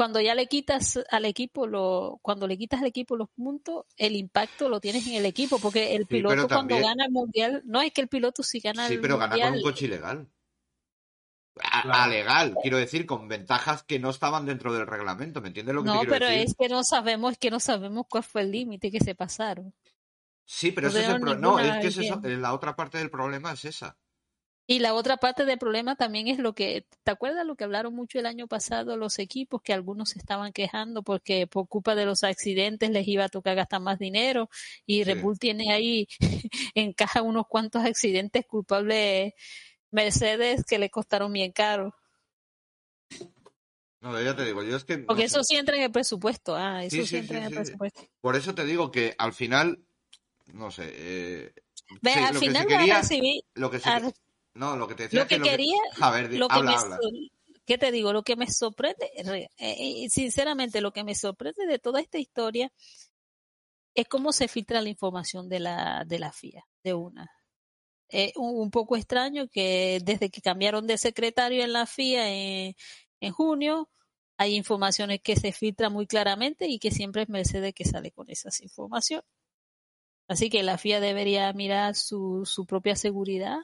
cuando 0.00 0.18
ya 0.18 0.34
le 0.34 0.46
quitas 0.46 0.98
al 1.10 1.26
equipo 1.26 1.66
lo, 1.66 2.20
cuando 2.22 2.46
le 2.46 2.56
quitas 2.56 2.80
al 2.80 2.86
equipo 2.86 3.16
los 3.16 3.28
puntos, 3.36 3.84
el 3.98 4.16
impacto 4.16 4.70
lo 4.70 4.80
tienes 4.80 5.06
en 5.06 5.12
el 5.12 5.26
equipo, 5.26 5.58
porque 5.58 5.94
el 5.94 6.06
Sí, 6.06 6.14
piloto 6.14 6.48
cuando 6.48 6.78
gana 6.78 7.04
el 7.04 7.12
mundial, 7.12 7.60
no 7.66 7.82
es 7.82 7.92
que 7.92 8.00
el 8.00 8.08
piloto 8.08 8.42
si 8.42 8.60
gana 8.60 8.86
Sí, 8.88 8.94
el 8.94 9.00
pero 9.02 9.18
gana 9.18 9.32
con 9.32 9.40
mundial, 9.40 9.54
un 9.56 9.62
coche 9.62 9.84
ilegal. 9.84 10.26
A, 11.62 11.82
Claro. 11.82 12.00
a 12.02 12.08
legal, 12.08 12.56
quiero 12.62 12.78
decir, 12.78 13.04
con 13.04 13.28
ventajas 13.28 13.82
que 13.82 13.98
no 13.98 14.08
estaban 14.08 14.46
dentro 14.46 14.72
del 14.72 14.86
reglamento, 14.86 15.42
¿me 15.42 15.48
entiendes 15.48 15.74
lo 15.74 15.82
que 15.82 15.88
no, 15.88 15.98
quiero 15.98 16.12
pero 16.14 16.24
decir? 16.24 16.44
es 16.48 16.54
que 16.58 16.68
no 16.70 16.82
sabemos, 16.82 17.32
es 17.32 17.38
que 17.38 17.50
no 17.50 17.60
sabemos 17.60 18.06
cuál 18.08 18.22
fue 18.24 18.40
el 18.40 18.52
límite 18.52 18.90
que 18.90 19.00
se 19.00 19.14
pasaron. 19.14 19.74
Sí, 20.46 20.72
pero 20.72 20.86
no 20.86 20.92
ese 20.94 21.02
es 21.02 21.08
el 21.10 21.20
problema. 21.20 21.46
No, 21.46 21.58
es 21.58 21.76
que 21.82 21.88
es 21.88 21.98
eso- 21.98 22.20
la 22.22 22.54
otra 22.54 22.74
parte 22.74 22.96
del 22.96 23.10
problema 23.10 23.52
es 23.52 23.66
esa. 23.66 23.98
Y 24.70 24.78
la 24.78 24.94
otra 24.94 25.16
parte 25.16 25.44
del 25.46 25.58
problema 25.58 25.96
también 25.96 26.28
es 26.28 26.38
lo 26.38 26.54
que, 26.54 26.86
¿te 27.02 27.10
acuerdas 27.10 27.44
lo 27.44 27.56
que 27.56 27.64
hablaron 27.64 27.92
mucho 27.92 28.20
el 28.20 28.26
año 28.26 28.46
pasado 28.46 28.96
los 28.96 29.18
equipos? 29.18 29.62
Que 29.62 29.72
algunos 29.72 30.10
se 30.10 30.20
estaban 30.20 30.52
quejando 30.52 31.02
porque 31.02 31.48
por 31.48 31.66
culpa 31.66 31.96
de 31.96 32.04
los 32.06 32.22
accidentes 32.22 32.88
les 32.90 33.08
iba 33.08 33.24
a 33.24 33.28
tocar 33.28 33.56
gastar 33.56 33.80
más 33.80 33.98
dinero 33.98 34.48
y. 34.86 35.02
Red 35.02 35.22
Bull 35.22 35.40
tiene 35.40 35.72
ahí 35.72 36.06
en 36.76 36.92
caja 36.92 37.20
unos 37.22 37.48
cuantos 37.48 37.84
accidentes 37.84 38.46
culpables 38.46 39.32
Mercedes 39.90 40.64
que 40.64 40.78
le 40.78 40.88
costaron 40.88 41.32
bien 41.32 41.50
caro. 41.50 41.92
No, 44.00 44.22
ya 44.22 44.36
te 44.36 44.44
digo, 44.44 44.62
yo 44.62 44.76
es 44.76 44.84
que. 44.84 44.98
no 44.98 45.06
Porque 45.06 45.22
sé. 45.22 45.26
eso 45.34 45.42
sí 45.42 45.56
entra 45.56 45.78
en 45.78 45.82
el 45.82 45.90
presupuesto. 45.90 46.54
Ah, 46.54 46.84
eso 46.84 46.94
Sí, 46.94 47.02
sí, 47.02 47.08
sí, 47.08 47.16
entra 47.16 47.38
sí, 47.38 47.42
en 47.42 47.48
el 47.48 47.54
presupuesto. 47.54 48.02
Por 48.20 48.36
eso 48.36 48.54
te 48.54 48.64
digo 48.64 48.92
que 48.92 49.16
al 49.18 49.32
final. 49.32 49.80
No 50.54 50.70
sé. 50.70 50.84
eh, 50.94 51.52
Ve, 52.02 52.12
al 52.12 52.36
final 52.36 52.66
va 52.70 52.74
a 52.76 52.78
quería. 52.78 52.98
recibir 52.98 53.42
Lo 53.54 53.68
que 53.68 53.80
se, 53.80 53.90
no, 54.54 54.76
lo 54.76 54.86
que 54.88 54.94
te 54.94 55.04
decía 55.04 55.18
lo 55.20 55.22
es 55.24 55.28
que 55.28 55.38
lo 55.38 55.44
que- 55.44 55.50
quería, 55.50 55.78
A 56.00 56.10
ver, 56.10 56.28
que 56.30 56.38
me 56.38 56.74
habla. 56.74 56.98
¿qué 57.66 57.78
te 57.78 57.92
digo? 57.92 58.12
Lo 58.12 58.22
que 58.22 58.36
me 58.36 58.50
sorprende, 58.50 59.10
re- 59.24 59.50
eh, 59.58 60.04
eh, 60.04 60.08
sinceramente, 60.10 60.80
lo 60.80 60.92
que 60.92 61.04
me 61.04 61.14
sorprende 61.14 61.66
de 61.66 61.78
toda 61.78 62.00
esta 62.00 62.18
historia 62.18 62.72
es 63.94 64.08
cómo 64.08 64.32
se 64.32 64.48
filtra 64.48 64.80
la 64.82 64.88
información 64.88 65.48
de 65.48 65.60
la, 65.60 66.04
de 66.06 66.18
la 66.18 66.32
FIA, 66.32 66.64
de 66.82 66.94
una. 66.94 67.30
Es 68.08 68.32
un, 68.36 68.56
un 68.60 68.70
poco 68.70 68.96
extraño 68.96 69.48
que 69.48 70.00
desde 70.04 70.30
que 70.30 70.40
cambiaron 70.40 70.86
de 70.86 70.98
secretario 70.98 71.62
en 71.64 71.72
la 71.72 71.86
FIA 71.86 72.28
en, 72.28 72.74
en 73.20 73.32
junio, 73.32 73.88
hay 74.36 74.56
informaciones 74.56 75.20
que 75.22 75.36
se 75.36 75.52
filtran 75.52 75.92
muy 75.92 76.06
claramente 76.06 76.66
y 76.66 76.78
que 76.78 76.90
siempre 76.90 77.22
es 77.22 77.28
Mercedes 77.28 77.74
que 77.74 77.84
sale 77.84 78.10
con 78.10 78.30
esas 78.30 78.60
informaciones. 78.62 79.26
Así 80.28 80.48
que 80.48 80.62
la 80.62 80.78
FIA 80.78 81.00
debería 81.00 81.52
mirar 81.52 81.94
su, 81.96 82.42
su 82.46 82.64
propia 82.64 82.94
seguridad 82.96 83.58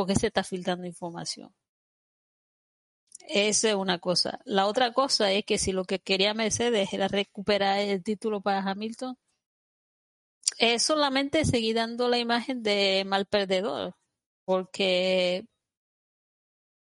porque 0.00 0.14
se 0.14 0.28
está 0.28 0.42
filtrando 0.42 0.86
información. 0.86 1.54
Esa 3.28 3.68
es 3.70 3.74
una 3.74 3.98
cosa. 3.98 4.40
La 4.44 4.66
otra 4.66 4.92
cosa 4.92 5.30
es 5.32 5.44
que 5.44 5.58
si 5.58 5.72
lo 5.72 5.84
que 5.84 5.98
quería 6.00 6.32
Mercedes 6.34 6.92
era 6.94 7.06
recuperar 7.06 7.78
el 7.80 8.02
título 8.02 8.40
para 8.40 8.60
Hamilton, 8.60 9.16
es 10.58 10.82
solamente 10.82 11.44
seguir 11.44 11.76
dando 11.76 12.08
la 12.08 12.18
imagen 12.18 12.62
de 12.62 13.04
mal 13.06 13.26
perdedor, 13.26 13.94
porque 14.44 15.44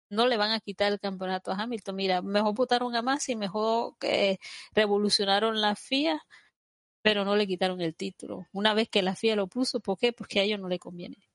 no 0.10 0.28
le 0.28 0.38
van 0.38 0.52
a 0.52 0.60
quitar 0.62 0.92
el 0.94 1.00
campeonato 1.00 1.52
a 1.52 1.56
Hamilton. 1.56 1.96
Mira, 1.96 2.22
mejor 2.22 2.54
votaron 2.56 2.96
a 2.96 3.02
Massa 3.02 3.34
y 3.34 3.36
mejor 3.36 3.98
que 4.00 4.40
revolucionaron 4.74 5.60
la 5.62 5.76
FIA, 5.76 6.22
pero 7.02 7.26
no 7.26 7.36
le 7.36 7.48
quitaron 7.48 7.82
el 7.82 7.96
título. 7.96 8.48
Una 8.54 8.74
vez 8.74 8.90
que 8.90 9.02
la 9.04 9.16
FIA 9.16 9.36
lo 9.36 9.48
puso, 9.48 9.82
¿por 9.82 9.98
qué? 10.00 10.14
Porque 10.14 10.40
a 10.40 10.44
ellos 10.44 10.60
no 10.60 10.70
les 10.70 10.80
conviene. 10.80 11.29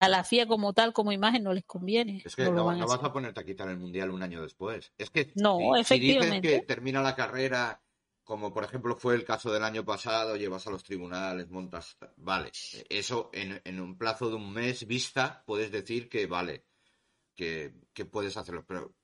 A 0.00 0.08
la 0.08 0.24
FIA 0.24 0.46
como 0.46 0.72
tal, 0.72 0.92
como 0.92 1.12
imagen, 1.12 1.42
no 1.44 1.52
les 1.52 1.64
conviene. 1.64 2.22
Es 2.24 2.34
que 2.34 2.44
no 2.44 2.52
no, 2.52 2.86
vas 2.86 3.04
a 3.04 3.12
ponerte 3.12 3.40
a 3.40 3.44
quitar 3.44 3.68
el 3.68 3.78
mundial 3.78 4.10
un 4.10 4.22
año 4.22 4.42
después. 4.42 4.92
Es 4.98 5.10
que 5.10 5.32
No, 5.36 5.58
si- 5.58 5.94
si 5.94 6.00
dices 6.00 6.20
efectivamente. 6.20 6.48
que 6.48 6.60
termina 6.66 7.02
la 7.02 7.14
carrera, 7.14 7.82
como 8.24 8.52
por 8.52 8.64
ejemplo 8.64 8.96
fue 8.96 9.14
el 9.14 9.24
caso 9.24 9.52
del 9.52 9.62
año 9.64 9.84
pasado, 9.84 10.36
llevas 10.36 10.66
a 10.66 10.70
los 10.70 10.82
tribunales, 10.84 11.50
montas. 11.50 11.96
Vale, 12.16 12.50
eso 12.88 13.30
en, 13.32 13.60
en 13.64 13.80
un 13.80 13.96
plazo 13.98 14.28
de 14.30 14.36
un 14.36 14.52
mes 14.52 14.86
vista 14.86 15.42
puedes 15.46 15.70
decir 15.70 16.08
que 16.08 16.26
vale, 16.26 16.64
que, 17.34 17.74
que 17.92 18.04
puedes 18.04 18.36
hacerlo, 18.36 18.64
pero 18.66 18.94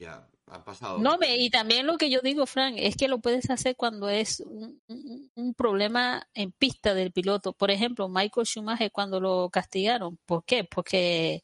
ya 0.00 0.26
han 0.46 0.64
pasado. 0.64 0.98
No, 0.98 1.16
me- 1.18 1.36
y 1.36 1.50
también 1.50 1.86
lo 1.86 1.96
que 1.96 2.10
yo 2.10 2.20
digo, 2.22 2.44
Frank, 2.46 2.74
es 2.78 2.96
que 2.96 3.06
lo 3.06 3.20
puedes 3.20 3.48
hacer 3.50 3.76
cuando 3.76 4.08
es 4.08 4.40
un, 4.40 4.80
un- 4.88 5.30
un 5.36 5.54
problema 5.54 6.26
en 6.34 6.50
pista 6.52 6.94
del 6.94 7.12
piloto. 7.12 7.52
Por 7.52 7.70
ejemplo, 7.70 8.08
Michael 8.08 8.46
Schumacher 8.46 8.90
cuando 8.90 9.20
lo 9.20 9.48
castigaron. 9.50 10.18
¿Por 10.26 10.44
qué? 10.44 10.64
Porque 10.64 11.42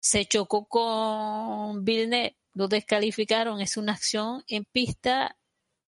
se 0.00 0.24
chocó 0.26 0.66
con 0.66 1.84
Villeneuve, 1.84 2.36
lo 2.54 2.66
descalificaron. 2.68 3.60
Es 3.60 3.76
una 3.76 3.92
acción 3.92 4.42
en 4.48 4.64
pista 4.64 5.36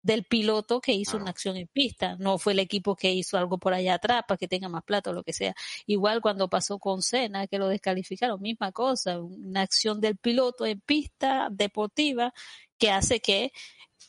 del 0.03 0.25
piloto 0.25 0.81
que 0.81 0.93
hizo 0.93 1.13
Claro. 1.13 1.25
una 1.25 1.31
acción 1.31 1.57
en 1.57 1.69
pista. 1.69 2.17
No 2.19 2.39
fue 2.39 2.53
el 2.55 2.59
equipo 2.59 2.97
que 2.97 3.13
hizo 3.13 3.37
algo 3.37 3.59
por 3.59 3.75
allá 3.75 3.95
atrás 3.95 4.23
para 4.27 4.39
que 4.39 4.49
tenga 4.49 4.69
más 4.69 4.83
plata 4.85 5.11
o 5.11 5.13
lo 5.13 5.23
que 5.23 5.33
sea. 5.33 5.55
Igual 5.87 6.21
cuando 6.23 6.49
pasó 6.49 6.79
con 6.79 7.03
Senna, 7.03 7.47
que 7.47 7.59
lo 7.59 7.69
descalificaron, 7.69 8.41
misma 8.41 8.73
cosa, 8.73 9.21
una 9.21 9.61
acción 9.63 10.01
del 10.01 10.17
piloto 10.17 10.65
en 10.67 10.81
pista 10.81 11.49
deportiva 11.51 12.33
que 12.79 12.91
hace 12.91 13.21
que 13.21 13.53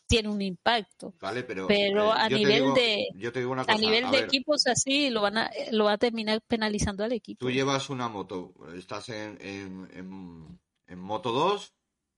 tiene 0.08 0.30
un 0.30 0.42
impacto. 0.42 1.14
Vale, 1.20 1.44
pero, 1.44 1.68
Pero 1.68 2.10
eh, 2.10 2.18
a 2.18 2.30
nivel 2.30 2.54
digo- 2.64 2.74
de- 2.74 3.08
yo 3.16 3.32
te 3.32 3.40
digo 3.40 3.52
una 3.52 3.64
A 3.64 3.66
cosa, 3.66 3.78
nivel 3.78 4.06
a 4.06 4.12
de 4.12 4.18
ver, 4.18 4.26
equipos 4.26 4.68
así 4.68 5.10
lo 5.10 5.22
van 5.22 5.38
a 5.38 5.48
eh, 5.48 5.70
lo 5.72 5.86
va 5.86 5.94
a 5.94 5.98
terminar 5.98 6.42
penalizando 6.48 7.04
al 7.04 7.12
equipo. 7.14 7.40
Tú 7.46 7.52
llevas 7.52 7.90
una 7.90 8.08
moto, 8.10 8.54
estás 8.76 9.10
en, 9.10 9.38
en, 9.42 9.90
en, 9.94 10.60
en 10.88 11.00
Moto 11.00 11.32
2, 11.32 11.74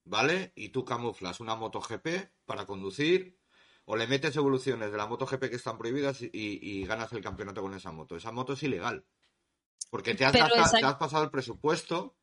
¿vale? 0.05 0.51
Y 0.55 0.69
tú 0.69 0.85
camuflas 0.85 1.39
una 1.39 1.55
Moto 1.55 1.81
GP 1.81 2.31
para 2.45 2.65
conducir, 2.65 3.37
o 3.85 3.95
le 3.97 4.07
metes 4.07 4.35
evoluciones 4.35 4.91
de 4.91 4.97
la 4.97 5.07
Moto 5.07 5.25
GP 5.25 5.49
que 5.49 5.55
están 5.57 5.77
prohibidas 5.77 6.21
y, 6.21 6.29
y 6.33 6.85
ganas 6.85 7.11
el 7.13 7.21
campeonato 7.23 7.61
con 7.61 7.73
esa 7.73 7.91
moto. 7.91 8.15
Esa 8.15 8.31
moto 8.31 8.53
es 8.53 8.63
ilegal. 8.63 9.05
Porque 9.89 10.15
te 10.15 10.25
has, 10.25 10.31
Pero 10.31 10.45
gastado- 10.45 10.65
esa- 10.65 10.79
te 10.79 10.85
has 10.85 10.95
pasado 10.95 11.23
el 11.25 11.29
presupuesto. 11.31 12.15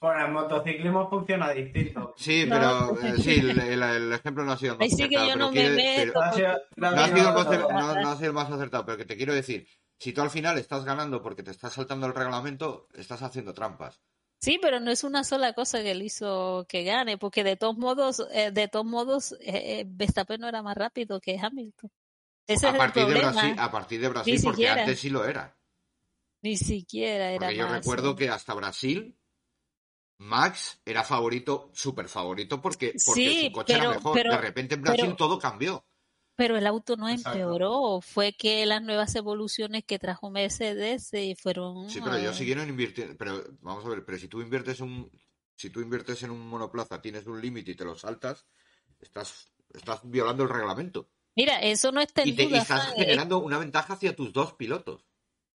Bueno, 0.00 0.24
el 0.26 0.32
motociclismo 0.32 1.10
funciona 1.10 1.50
distinto. 1.50 2.14
Sí, 2.16 2.46
No. 2.46 2.54
pero 2.96 3.00
eh, 3.02 3.20
sí, 3.20 3.34
el, 3.40 3.50
el- 3.60 3.82
el 3.82 4.12
ejemplo 4.14 4.44
no 4.44 4.52
ha 4.52 4.56
sido 4.56 4.72
el 4.72 4.78
más 4.78 4.84
Ahí 4.84 4.90
sí 4.90 5.08
que 5.08 5.16
acertado, 5.16 5.28
yo 5.28 5.36
no 5.36 5.48
me 5.48 5.52
quiere- 5.52 5.74
meto. 5.76 6.12
pero- 6.12 6.20
No 6.20 6.26
ha 6.26 6.32
sido, 6.32 6.48
no 6.76 6.86
ha 6.86 6.90
no 6.92 6.96
ha 7.00 7.04
sido- 7.06 7.16
sido 7.18 7.28
el 7.28 7.34
más 7.34 7.44
no, 7.44 7.50
acer- 7.50 7.60
no- 7.60 8.00
no 8.02 8.08
ha 8.10 8.16
sido 8.16 8.26
el 8.28 8.32
más 8.32 8.50
acertado, 8.50 8.86
pero 8.86 8.96
que 8.98 9.04
te 9.04 9.16
quiero 9.18 9.34
decir, 9.34 9.68
si 9.98 10.12
tú 10.14 10.22
al 10.22 10.30
final 10.30 10.56
estás 10.56 10.84
ganando 10.86 11.20
porque 11.22 11.42
te 11.42 11.50
estás 11.50 11.74
saltando 11.74 12.06
el 12.06 12.14
reglamento, 12.14 12.88
estás 12.94 13.20
haciendo 13.22 13.52
trampas. 13.52 14.00
Sí, 14.40 14.58
pero 14.60 14.80
no 14.80 14.90
es 14.90 15.04
una 15.04 15.22
sola 15.22 15.52
cosa 15.52 15.82
que 15.82 15.94
le 15.94 16.04
hizo 16.06 16.64
que 16.68 16.82
gane, 16.82 17.18
porque 17.18 17.44
de 17.44 17.56
todos 17.56 17.76
modos, 17.76 18.26
eh, 18.32 18.50
de 18.50 18.68
todos 18.68 18.86
modos, 18.86 19.32
eh, 19.40 19.80
eh, 19.80 19.84
Verstappen 19.86 20.40
no 20.40 20.48
era 20.48 20.62
más 20.62 20.76
rápido 20.76 21.20
que 21.20 21.38
Hamilton. 21.38 21.90
Ese 22.46 22.66
a 22.66 22.68
es 22.70 22.74
el 22.74 22.78
partir 22.78 23.06
de. 23.06 23.14
Brasil, 23.14 23.54
a 23.58 23.70
partir 23.70 24.00
de 24.00 24.08
Brasil, 24.08 24.34
Ni 24.34 24.40
porque 24.42 24.56
siquiera. 24.56 24.80
antes 24.82 24.98
sí 25.00 25.10
lo 25.10 25.24
era. 25.26 25.56
Ni 26.42 26.56
siquiera 26.56 27.30
era 27.32 27.38
Porque 27.46 27.56
yo 27.56 27.66
más. 27.66 27.72
recuerdo 27.76 28.16
que 28.16 28.30
hasta 28.30 28.54
Brasil, 28.54 29.14
Max 30.18 30.80
era 30.84 31.04
favorito, 31.04 31.70
súper 31.74 32.08
favorito, 32.08 32.60
porque, 32.62 32.94
porque 33.04 33.20
Sí, 33.30 33.46
su 33.46 33.52
coche 33.52 33.74
pero- 33.74 33.84
era 33.90 33.94
mejor. 33.98 34.14
pero- 34.14 34.30
de 34.32 34.38
repente 34.38 34.74
en 34.74 34.82
Brasil 34.82 35.04
pero- 35.04 35.16
todo 35.16 35.38
cambió. 35.38 35.84
Pero 36.40 36.56
el 36.56 36.66
auto 36.66 36.96
no 36.96 37.06
Exacto. 37.06 37.38
empeoró, 37.38 38.00
fue 38.00 38.32
que 38.32 38.64
las 38.64 38.80
nuevas 38.80 39.14
evoluciones 39.14 39.84
que 39.84 39.98
trajo 39.98 40.30
Mercedes 40.30 41.12
eh, 41.12 41.36
fueron... 41.38 41.90
Sí, 41.90 42.00
pero 42.02 42.16
ellos 42.16 42.34
siguieron 42.34 42.66
invirtiendo. 42.66 43.14
Pero 43.18 43.44
vamos 43.60 43.84
a 43.84 43.90
ver, 43.90 44.06
pero 44.06 44.16
si 44.16 44.26
tú 44.26 44.40
inviertes 44.40 44.80
un, 44.80 45.10
si 45.54 45.68
tú 45.68 45.82
inviertes 45.82 46.22
en 46.22 46.30
un 46.30 46.48
monoplaza, 46.48 47.02
tienes 47.02 47.26
un 47.26 47.42
límite 47.42 47.72
y 47.72 47.74
te 47.74 47.84
lo 47.84 47.94
saltas, 47.94 48.46
estás, 49.00 49.52
estás 49.74 50.00
violando 50.04 50.44
el 50.44 50.48
reglamento. 50.48 51.10
Mira, 51.36 51.60
eso 51.60 51.92
no 51.92 52.00
está 52.00 52.22
en 52.22 52.28
Y, 52.30 52.32
te, 52.32 52.44
y 52.44 52.46
duda. 52.48 52.58
estás 52.62 52.94
generando 52.94 53.38
una 53.40 53.58
ventaja 53.58 53.92
hacia 53.92 54.16
tus 54.16 54.32
dos 54.32 54.54
pilotos. 54.54 55.04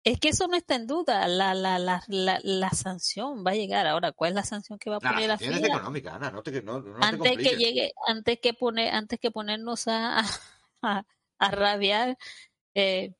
Es 0.04 0.18
que 0.18 0.30
eso 0.30 0.48
no 0.48 0.56
está 0.56 0.74
en 0.74 0.88
duda. 0.88 1.28
La, 1.28 1.54
la, 1.54 1.78
la, 1.78 2.02
la, 2.08 2.40
la 2.42 2.70
sanción 2.70 3.44
va 3.46 3.52
a 3.52 3.54
llegar. 3.54 3.86
Ahora, 3.86 4.10
¿cuál 4.10 4.30
es 4.30 4.34
la 4.34 4.44
sanción 4.44 4.80
que 4.80 4.90
va 4.90 4.96
a 4.96 5.00
Nah, 5.00 5.10
poner 5.12 5.28
la 5.28 5.34
la 5.34 5.38
sanción 5.38 5.54
es 5.54 5.60
FIA? 5.60 5.68
económica, 5.76 6.16
Ana, 6.16 6.30
no 6.32 6.42
te, 6.42 6.60
no, 6.60 6.80
no 6.80 6.98
te 6.98 7.06
Antes 7.06 7.36
que 7.38 7.56
llegue, 7.56 7.92
antes 8.08 8.40
que 8.40 8.52
poner, 8.52 8.92
antes 8.92 9.20
que 9.20 9.30
ponernos 9.30 9.86
a, 9.86 10.18
a, 10.18 10.24
a 10.82 11.50
rabiar, 11.50 12.16
eh, 12.74 13.14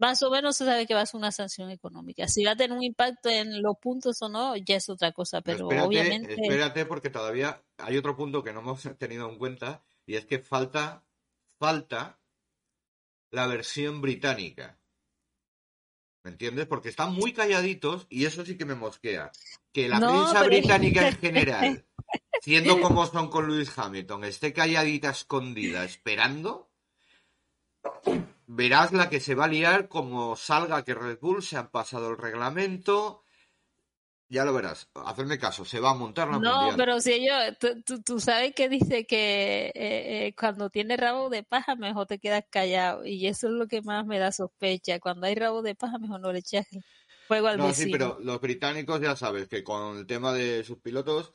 más 0.00 0.22
o 0.22 0.30
menos 0.30 0.56
se 0.56 0.64
sabe 0.64 0.86
que 0.86 0.94
va 0.94 1.00
a 1.00 1.06
ser 1.06 1.18
una 1.18 1.32
sanción 1.32 1.70
económica. 1.70 2.28
Si 2.28 2.44
va 2.44 2.52
a 2.52 2.56
tener 2.56 2.76
un 2.76 2.84
impacto 2.84 3.28
en 3.28 3.60
los 3.62 3.76
puntos 3.78 4.22
o 4.22 4.28
no, 4.28 4.56
ya 4.56 4.76
es 4.76 4.88
otra 4.88 5.10
cosa, 5.12 5.40
pero 5.40 5.64
espérate, 5.64 5.86
obviamente 5.86 6.34
espérate, 6.34 6.86
porque 6.86 7.10
todavía 7.10 7.64
hay 7.78 7.96
otro 7.96 8.16
punto 8.16 8.44
que 8.44 8.52
no 8.52 8.60
hemos 8.60 8.82
tenido 8.98 9.28
en 9.28 9.38
cuenta 9.38 9.82
y 10.06 10.14
es 10.14 10.24
que 10.24 10.38
falta, 10.38 11.04
falta 11.58 12.20
la 13.32 13.46
versión 13.48 14.00
británica. 14.00 14.78
¿Me 16.24 16.30
entiendes? 16.32 16.66
Porque 16.66 16.88
están 16.90 17.12
muy 17.14 17.32
calladitos 17.32 18.06
y 18.08 18.24
eso 18.26 18.44
sí 18.44 18.56
que 18.56 18.64
me 18.66 18.74
mosquea. 18.74 19.32
Que 19.72 19.88
la 19.88 19.98
No, 19.98 20.08
prensa 20.10 20.34
pero- 20.40 20.46
británica 20.46 21.08
en 21.08 21.16
general, 21.16 21.86
siendo 22.42 22.80
como 22.80 23.06
son 23.06 23.28
con 23.28 23.48
Lewis 23.48 23.76
Hamilton, 23.76 24.24
esté 24.24 24.52
calladita, 24.52 25.10
escondida, 25.10 25.84
esperando, 25.84 26.68
verás 28.46 28.92
la 28.92 29.08
que 29.10 29.20
se 29.20 29.34
va 29.34 29.44
a 29.44 29.48
liar 29.48 29.88
como 29.88 30.36
salga 30.36 30.84
que 30.84 30.94
Red 30.94 31.18
Bull 31.20 31.42
se 31.42 31.56
han 31.56 31.70
pasado 31.70 32.10
el 32.10 32.18
reglamento. 32.18 33.24
Ya 34.30 34.44
lo 34.44 34.52
verás. 34.52 34.90
Hacerme 35.06 35.38
caso, 35.38 35.64
se 35.64 35.80
va 35.80 35.90
a 35.90 35.94
montar 35.94 36.28
la 36.28 36.38
No, 36.38 36.50
mundial. 36.50 36.76
pero 36.76 37.00
si 37.00 37.12
ellos, 37.12 37.34
tú, 37.58 37.82
tú- 37.82 38.02
tú 38.02 38.20
sabes 38.20 38.54
que 38.54 38.68
dice 38.68 39.06
que 39.06 39.68
eh, 39.74 40.26
eh, 40.26 40.34
cuando 40.38 40.68
tienes 40.68 41.00
rabo 41.00 41.30
de 41.30 41.44
paja 41.44 41.76
mejor 41.76 42.06
te 42.06 42.18
quedas 42.18 42.44
callado 42.50 43.06
y 43.06 43.26
eso 43.26 43.46
es 43.48 43.54
lo 43.54 43.66
que 43.66 43.80
más 43.80 44.04
me 44.04 44.18
da 44.18 44.30
sospecha. 44.30 45.00
Cuando 45.00 45.26
hay 45.26 45.34
rabo 45.34 45.62
de 45.62 45.74
paja 45.74 45.98
mejor 45.98 46.20
no 46.20 46.30
le 46.32 46.40
echas 46.40 46.66
fuego 47.26 47.48
al 47.48 47.56
No, 47.56 47.72
sí, 47.72 47.88
pero 47.88 48.18
los 48.20 48.38
británicos 48.40 49.00
ya 49.00 49.16
sabes 49.16 49.48
que 49.48 49.64
con 49.64 49.96
el 49.96 50.06
tema 50.06 50.34
de 50.34 50.62
sus 50.62 50.78
pilotos 50.78 51.32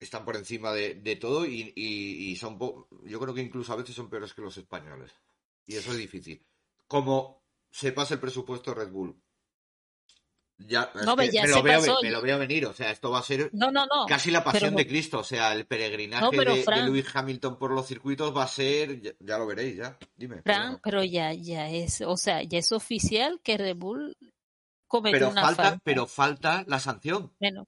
están 0.00 0.24
por 0.24 0.36
encima 0.36 0.72
de, 0.72 0.94
de 0.94 1.16
todo 1.16 1.44
y, 1.46 1.72
y- 1.76 2.30
y 2.30 2.36
son, 2.36 2.58
po- 2.58 2.88
yo 3.04 3.20
creo 3.20 3.34
que 3.34 3.42
incluso 3.42 3.72
a 3.72 3.76
veces 3.76 3.94
son 3.94 4.08
peores 4.10 4.32
que 4.34 4.42
los 4.42 4.56
españoles. 4.56 5.12
Y 5.66 5.76
eso 5.76 5.92
es 5.92 5.98
difícil. 5.98 6.44
Como 6.88 7.42
se 7.70 7.92
pasa 7.92 8.14
el 8.14 8.20
presupuesto 8.20 8.74
Red 8.74 8.90
Bull. 8.90 9.14
Ya, 10.62 10.90
No, 11.06 11.16
me, 11.16 11.26
lo 11.26 11.62
veo, 11.62 11.98
me 12.02 12.10
lo 12.10 12.20
veo 12.20 12.38
venir, 12.38 12.66
o 12.66 12.74
sea, 12.74 12.90
esto 12.90 13.10
va 13.10 13.20
a 13.20 13.22
ser 13.22 13.48
No, 13.54 13.70
no, 13.70 13.86
no. 13.86 14.04
casi 14.06 14.30
la 14.30 14.44
pasión 14.44 14.74
pero- 14.74 14.76
de 14.76 14.86
Cristo, 14.86 15.20
o 15.20 15.24
sea, 15.24 15.54
el 15.54 15.64
peregrinaje 15.66 16.26
pero, 16.36 16.52
de, 16.52 16.58
de 16.58 16.64
Fran- 16.66 16.84
Lewis 16.84 17.06
Hamilton 17.14 17.58
por 17.58 17.70
los 17.70 17.86
circuitos 17.86 18.36
va 18.36 18.42
a 18.42 18.46
ser, 18.48 19.00
ya, 19.00 19.12
ya 19.20 19.38
lo 19.38 19.46
veréis, 19.46 19.76
ya, 19.78 19.96
dime. 20.16 20.42
Fran, 20.42 20.60
perdona. 20.62 20.80
pero 20.84 21.02
ya, 21.04 21.32
ya 21.32 21.70
es, 21.70 22.02
o 22.02 22.14
sea, 22.18 22.42
ya 22.42 22.58
es 22.58 22.72
oficial 22.72 23.40
que 23.42 23.56
Red 23.56 23.76
Bull 23.76 24.18
cometió 24.86 25.18
Pero 25.18 25.30
una 25.30 25.40
falta, 25.42 25.62
falta. 25.62 25.80
pero 25.82 26.06
falta 26.06 26.64
la 26.66 26.78
sanción. 26.78 27.32
Bueno, 27.40 27.66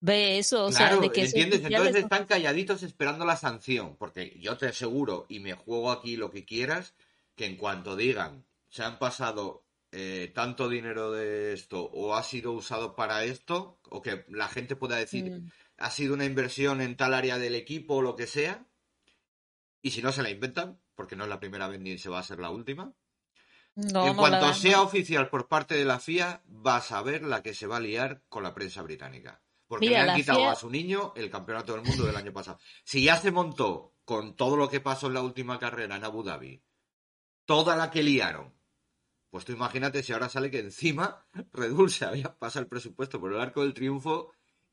ve 0.00 0.38
eso, 0.38 0.66
o 0.66 0.70
Claro, 0.70 0.96
sea, 0.96 1.00
de 1.02 1.12
que 1.12 1.22
es 1.22 1.34
¿entiendes? 1.34 1.62
Entonces 1.64 1.96
están 1.96 2.26
calladitos 2.26 2.82
esperando 2.82 3.24
la 3.24 3.36
sanción, 3.36 3.96
porque 3.96 4.36
yo 4.40 4.56
te 4.56 4.66
aseguro, 4.66 5.26
y 5.28 5.40
me 5.40 5.54
juego 5.54 5.90
aquí 5.92 6.16
lo 6.16 6.30
que 6.30 6.44
quieras, 6.44 6.94
que 7.36 7.46
en 7.46 7.56
cuanto 7.56 7.96
digan, 7.96 8.44
se 8.68 8.82
han 8.82 8.98
pasado 8.98 9.64
eh, 9.92 10.30
tanto 10.34 10.68
dinero 10.68 11.10
de 11.10 11.52
esto, 11.52 11.82
o 11.82 12.14
ha 12.14 12.22
sido 12.22 12.52
usado 12.52 12.94
para 12.94 13.24
esto, 13.24 13.78
o 13.88 14.00
que 14.02 14.24
la 14.28 14.48
gente 14.48 14.76
pueda 14.76 14.96
decir, 14.96 15.30
Mm. 15.30 15.50
ha 15.78 15.90
sido 15.90 16.14
una 16.14 16.24
inversión 16.24 16.80
en 16.80 16.96
tal 16.96 17.12
área 17.14 17.38
del 17.38 17.54
equipo 17.56 17.96
o 17.96 18.02
lo 18.02 18.14
que 18.14 18.26
sea, 18.28 18.64
y 19.82 19.90
si 19.90 20.00
no 20.02 20.12
se 20.12 20.22
la 20.22 20.30
inventan, 20.30 20.78
porque 20.94 21.16
no 21.16 21.24
es 21.24 21.30
la 21.30 21.40
primera 21.40 21.66
vez 21.68 21.80
ni 21.80 21.98
se 21.98 22.08
va 22.10 22.18
a 22.20 22.22
ser 22.22 22.38
la 22.38 22.50
última, 22.50 22.92
No, 23.74 24.06
en 24.06 24.12
no 24.14 24.16
cuanto 24.16 24.52
sea 24.54 24.82
oficial 24.82 25.28
por 25.28 25.48
parte 25.48 25.74
de 25.74 25.84
la 25.84 25.98
FIA, 26.00 26.42
vas 26.46 26.92
a 26.92 27.02
ver 27.02 27.22
la 27.22 27.42
que 27.42 27.54
se 27.54 27.66
va 27.66 27.78
a 27.78 27.80
liar 27.80 28.22
con 28.28 28.42
la 28.42 28.54
prensa 28.54 28.82
británica. 28.82 29.40
Porque 29.70 29.86
Mira, 29.86 30.02
le 30.04 30.10
han 30.10 30.16
quitado 30.16 30.48
a 30.48 30.56
su 30.56 30.68
niño 30.68 31.12
el 31.14 31.30
campeonato 31.30 31.74
del 31.74 31.84
mundo 31.84 32.04
del 32.04 32.16
año 32.16 32.32
pasado. 32.32 32.58
Si 32.82 33.04
ya 33.04 33.16
se 33.16 33.30
montó 33.30 33.94
con 34.04 34.34
todo 34.34 34.56
lo 34.56 34.68
que 34.68 34.80
pasó 34.80 35.06
en 35.06 35.14
la 35.14 35.22
última 35.22 35.60
carrera 35.60 35.94
en 35.94 36.02
Abu 36.02 36.24
Dhabi, 36.24 36.60
toda 37.44 37.76
la 37.76 37.88
que 37.88 38.02
liaron, 38.02 38.52
pues 39.30 39.44
tú 39.44 39.52
imagínate 39.52 40.02
si 40.02 40.12
ahora 40.12 40.28
sale 40.28 40.50
que 40.50 40.58
encima 40.58 41.24
Red 41.52 41.72
Bull 41.72 41.92
se 41.92 42.04
había 42.04 42.36
pasado 42.36 42.64
el 42.64 42.68
presupuesto 42.68 43.20
por 43.20 43.32
el 43.32 43.40
arco 43.40 43.62
del 43.62 43.72
triunfo 43.72 44.32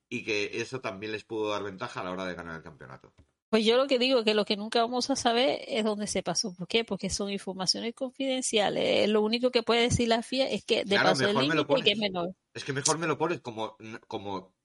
y 0.09 0.23
que 0.23 0.59
eso 0.59 0.81
también 0.81 1.11
les 1.11 1.23
pudo 1.23 1.51
dar 1.51 1.61
ventaja 1.61 2.01
a 2.01 2.03
la 2.03 2.09
hora 2.09 2.25
de 2.25 2.33
ganar 2.33 2.55
el 2.55 2.63
campeonato. 2.63 3.13
Pues 3.49 3.63
yo 3.63 3.77
lo 3.77 3.87
que 3.87 3.99
digo 3.99 4.23
que 4.23 4.33
lo 4.33 4.45
que 4.45 4.57
nunca 4.57 4.81
vamos 4.81 5.09
a 5.09 5.15
saber 5.15 5.61
es 5.67 5.85
dónde 5.85 6.07
se 6.07 6.21
pasó. 6.21 6.53
¿Por 6.53 6.67
qué? 6.67 6.83
Porque 6.83 7.09
son 7.09 7.29
informaciones 7.29 7.93
confidenciales. 7.93 9.07
Lo 9.07 9.21
único 9.21 9.51
que 9.51 9.63
puede 9.63 9.81
decir 9.81 10.09
la 10.09 10.21
FIA 10.21 10.49
es 10.49 10.65
que 10.65 10.83
de 10.83 10.95
Claro, 10.95 11.09
paso 11.09 11.29
el 11.29 11.47
me 11.47 11.83
que 11.83 11.91
es 11.91 11.97
menor. 11.97 12.35
Es 12.53 12.65
que 12.65 12.73
mejor 12.73 12.97
me 12.97 13.07
lo 13.07 13.17
pones 13.17 13.39
como, 13.39 13.77
como, 14.07 14.56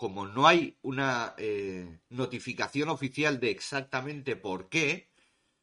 como 0.00 0.26
no 0.26 0.46
hay 0.46 0.78
una 0.80 1.34
eh, 1.36 2.00
notificación 2.08 2.88
oficial 2.88 3.38
de 3.38 3.50
exactamente 3.50 4.34
por 4.34 4.70
qué, 4.70 5.10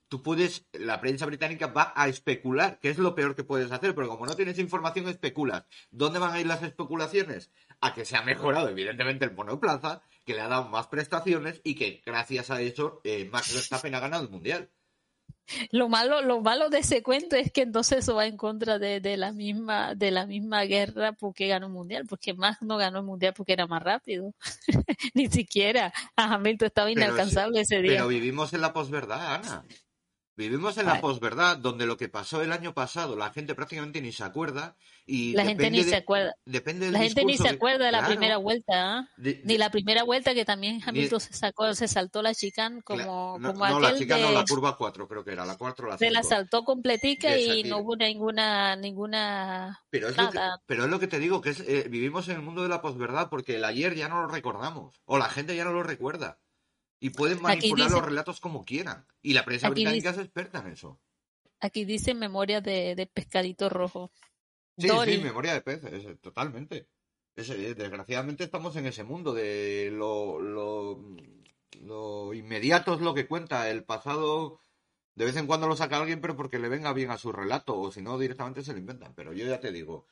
tú 0.10 0.22
puedes, 0.22 0.68
la 0.74 1.02
prensa 1.02 1.26
británica 1.26 1.66
va 1.66 1.92
a 1.96 2.08
especular, 2.08 2.80
que 2.80 2.92
es 2.92 3.00
lo 3.00 3.16
peor 3.16 3.36
que 3.36 3.44
puedes 3.44 3.72
hacer, 3.72 3.96
pero 3.96 4.08
como 4.08 4.28
no 4.28 4.36
tienes 4.36 4.60
información, 4.60 5.08
especulas. 5.08 5.66
¿Dónde 5.90 6.20
van 6.20 6.36
a 6.36 6.40
ir 6.40 6.46
las 6.46 6.62
especulaciones? 6.62 7.50
A 7.82 7.96
que 7.96 8.06
se 8.06 8.16
ha 8.16 8.22
mejorado, 8.22 8.70
evidentemente, 8.70 9.26
el 9.26 9.34
monoplaza, 9.34 10.04
que 10.24 10.36
le 10.36 10.42
ha 10.42 10.48
dado 10.48 10.70
más 10.70 10.86
prestaciones 10.86 11.60
y 11.64 11.74
que 11.74 12.04
gracias 12.06 12.52
a 12.52 12.62
eso 12.62 13.02
eh, 13.04 13.28
Max 13.32 13.56
Verstappen 13.56 13.96
ha 13.96 14.00
ganado 14.00 14.22
el 14.22 14.30
mundial. 14.30 14.70
Lo 15.72 15.90
malo, 15.90 16.22
lo 16.22 16.42
malo 16.42 16.70
de 16.70 16.80
ese 16.80 17.02
cuento 17.04 17.36
es 17.36 17.52
que 17.52 17.62
entonces 17.62 18.00
eso 18.00 18.16
va 18.16 18.26
en 18.26 18.38
contra 18.38 18.80
de, 18.80 19.00
de 19.00 19.18
la 19.18 19.32
misma, 19.32 19.96
de 19.96 20.12
la 20.12 20.26
misma 20.26 20.64
guerra 20.64 21.14
porque 21.14 21.48
ganó 21.48 21.68
el 21.68 21.74
mundial, 21.74 22.06
porque 22.08 22.34
Max 22.34 22.62
no 22.62 22.78
ganó 22.78 23.00
el 23.00 23.06
mundial 23.06 23.34
porque 23.36 23.54
era 23.54 23.68
más 23.68 23.82
rápido. 23.82 24.34
Ni 25.14 25.28
siquiera 25.28 25.94
a 26.16 26.34
Hamilton 26.34 26.68
estaba 26.68 26.88
Pero 26.88 27.00
inalcanzable 27.00 27.62
ese 27.62 27.82
día. 27.82 27.94
Pero 27.94 28.08
vivimos 28.08 28.54
en 28.54 28.62
la 28.62 28.74
posverdad, 28.74 29.36
Ana. 29.36 29.66
Vivimos 30.38 30.78
en 30.78 30.86
la 30.86 31.02
posverdad, 31.02 31.58
donde 31.58 31.88
lo 31.88 31.98
que 31.98 32.10
pasó 32.10 32.44
el 32.44 32.52
año 32.52 32.76
pasado, 32.76 33.16
la 33.16 33.32
gente 33.32 33.56
prácticamente 33.56 34.00
ni 34.02 34.12
se 34.12 34.24
acuerda 34.24 34.76
y 35.08 35.34
la 35.34 35.44
gente 35.46 35.72
ni 35.72 35.84
de- 35.84 35.90
se 35.90 35.96
acuerda. 35.96 36.36
Depende 36.46 36.86
del 36.86 36.94
La 36.94 37.00
gente 37.00 37.26
ni 37.26 37.38
se 37.38 37.44
que- 37.44 37.50
acuerda 37.50 37.86
de 37.88 37.92
la 37.92 37.98
Claro. 38.00 38.14
primera 38.14 38.38
vuelta, 38.38 38.98
¿ah? 39.00 39.10
De- 39.18 39.42
Ni 39.46 39.58
la 39.58 39.72
primera 39.72 40.04
vuelta 40.04 40.36
que 40.36 40.46
también 40.46 40.80
Hamilton 40.86 41.20
se 41.20 41.34
sacó, 41.34 41.74
se 41.74 41.88
saltó 41.88 42.22
la 42.22 42.36
chicane 42.36 42.84
como, 42.84 43.38
no, 43.40 43.52
como 43.52 43.68
no, 43.68 43.80
la 43.80 43.88
aquel 43.88 44.00
chica 44.00 44.18
de, 44.18 44.22
no, 44.22 44.32
la 44.32 44.46
curva 44.46 44.78
4 44.78 45.08
creo 45.08 45.24
que 45.24 45.32
era, 45.32 45.44
la 45.44 45.58
4 45.58 45.88
o 45.88 45.90
la 45.90 45.98
se 45.98 46.12
la 46.12 46.22
5. 46.22 46.30
saltó 46.36 46.64
completica 46.64 47.36
y 47.36 47.64
no 47.64 47.80
hubo 47.80 47.96
ninguna, 47.96 48.76
ninguna 48.76 49.82
Pero 49.90 50.10
es, 50.10 50.18
lo 50.18 50.30
que, 50.30 50.36
nada. 50.38 50.62
pero 50.68 50.84
es 50.86 50.90
lo 50.92 51.00
que 51.00 51.08
te 51.08 51.18
digo, 51.18 51.42
que 51.42 51.50
es, 51.50 51.62
eh, 51.62 51.88
vivimos 51.90 52.28
en 52.30 52.36
el 52.36 52.42
mundo 52.44 52.62
de 52.62 52.70
la 52.70 52.82
posverdad 52.84 53.30
porque 53.30 53.56
el 53.56 53.64
ayer 53.66 53.96
ya 53.96 54.08
no 54.08 54.22
lo 54.22 54.28
recordamos, 54.28 55.02
o 55.06 55.18
la 55.18 55.30
gente 55.30 55.56
ya 55.56 55.64
no 55.64 55.72
lo 55.74 55.82
recuerda. 55.82 56.38
Y 57.00 57.12
pueden 57.12 57.42
manipular 57.42 57.88
dice- 57.88 58.00
los 58.00 58.06
relatos 58.06 58.40
como 58.40 58.66
quieran. 58.66 59.06
Y 59.22 59.34
la 59.34 59.46
prensa 59.46 59.70
británica 59.70 60.10
dice- 60.12 60.22
es 60.22 60.26
experta 60.28 60.60
en 60.60 60.68
eso. 60.74 61.00
Aquí 61.60 61.86
dice 61.86 62.14
memoria 62.14 62.62
de, 62.62 62.96
de 62.96 63.06
pescadito 63.08 63.70
rojo. 63.70 64.12
Sí, 64.78 64.88
Dory. 64.88 65.16
sí, 65.18 65.22
memoria 65.24 65.54
de 65.54 65.62
pez, 65.62 65.84
es- 65.84 66.20
totalmente. 66.22 66.88
Es- 67.36 67.50
eh, 67.50 67.74
desgraciadamente 67.76 68.44
estamos 68.44 68.76
en 68.76 68.86
ese 68.88 69.04
mundo 69.04 69.34
de 69.34 69.90
lo, 69.92 70.40
lo, 70.40 71.04
lo 71.82 72.34
inmediato 72.34 72.94
es 72.96 73.02
lo 73.02 73.14
que 73.14 73.28
cuenta. 73.28 73.70
El 73.70 73.84
pasado 73.84 74.60
de 75.16 75.26
vez 75.26 75.36
en 75.36 75.48
cuando 75.48 75.68
lo 75.68 75.76
saca 75.76 75.98
alguien, 75.98 76.22
pero 76.22 76.36
porque 76.36 76.60
le 76.60 76.70
venga 76.70 76.94
bien 76.94 77.10
a 77.10 77.18
su 77.18 77.32
relato, 77.32 77.80
o 77.80 77.92
si 77.92 78.02
no, 78.02 78.20
directamente 78.20 78.64
se 78.64 78.74
lo 78.74 78.80
inventan. 78.80 79.14
Pero 79.16 79.34
yo 79.34 79.48
ya 79.48 79.60
te 79.60 79.72
digo, 79.72 80.06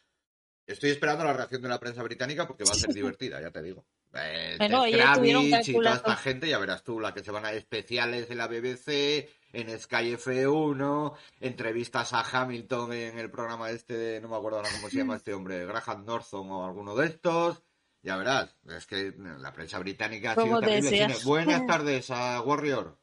estoy 0.66 0.90
esperando 0.90 1.24
la 1.24 1.34
reacción 1.34 1.62
de 1.62 1.70
la 1.70 1.80
prensa 1.80 2.02
británica 2.02 2.48
porque 2.48 2.64
va 2.64 2.72
a 2.72 2.76
ser 2.76 2.90
divertida, 2.96 3.40
ya 3.42 3.52
te 3.52 3.62
digo. 3.62 3.86
Eh, 4.18 4.56
Bueno, 4.58 4.84
Kravitz 4.92 5.68
y 5.68 5.74
toda 5.74 5.96
esta 5.96 6.16
gente, 6.16 6.48
ya 6.48 6.58
verás 6.58 6.84
tú, 6.84 7.00
la 7.00 7.14
que 7.14 7.24
se 7.24 7.32
van 7.32 7.46
a 7.46 7.52
especiales 7.54 8.30
en 8.30 8.38
la 8.38 8.48
BBC, 8.48 9.30
en 9.54 9.80
Sky 9.80 10.14
F1, 10.16 11.14
entrevistas 11.42 12.14
a 12.14 12.22
Hamilton 12.22 12.94
en 12.94 13.20
el 13.20 13.30
programa 13.30 13.70
este, 13.72 13.96
de, 13.98 14.22
no 14.22 14.30
me 14.30 14.36
acuerdo 14.38 14.58
ahora 14.60 14.70
cómo 14.74 14.90
se 14.90 14.98
llama 14.98 15.16
este 15.18 15.34
hombre, 15.34 15.66
Graham 15.66 16.06
Norton 16.06 16.50
o 16.52 16.66
alguno 16.66 16.96
de 16.96 17.08
estos. 17.08 17.62
Ya 18.02 18.18
verás, 18.18 18.56
es 18.70 18.86
que 18.86 19.14
la 19.18 19.52
prensa 19.52 19.80
británica 19.80 20.32
ha 20.32 20.36
sido 20.36 20.60
terrible. 20.62 21.16
Buenas 21.26 21.66
tardes 21.68 22.10
a 22.12 22.40
Warrior. 22.42 22.98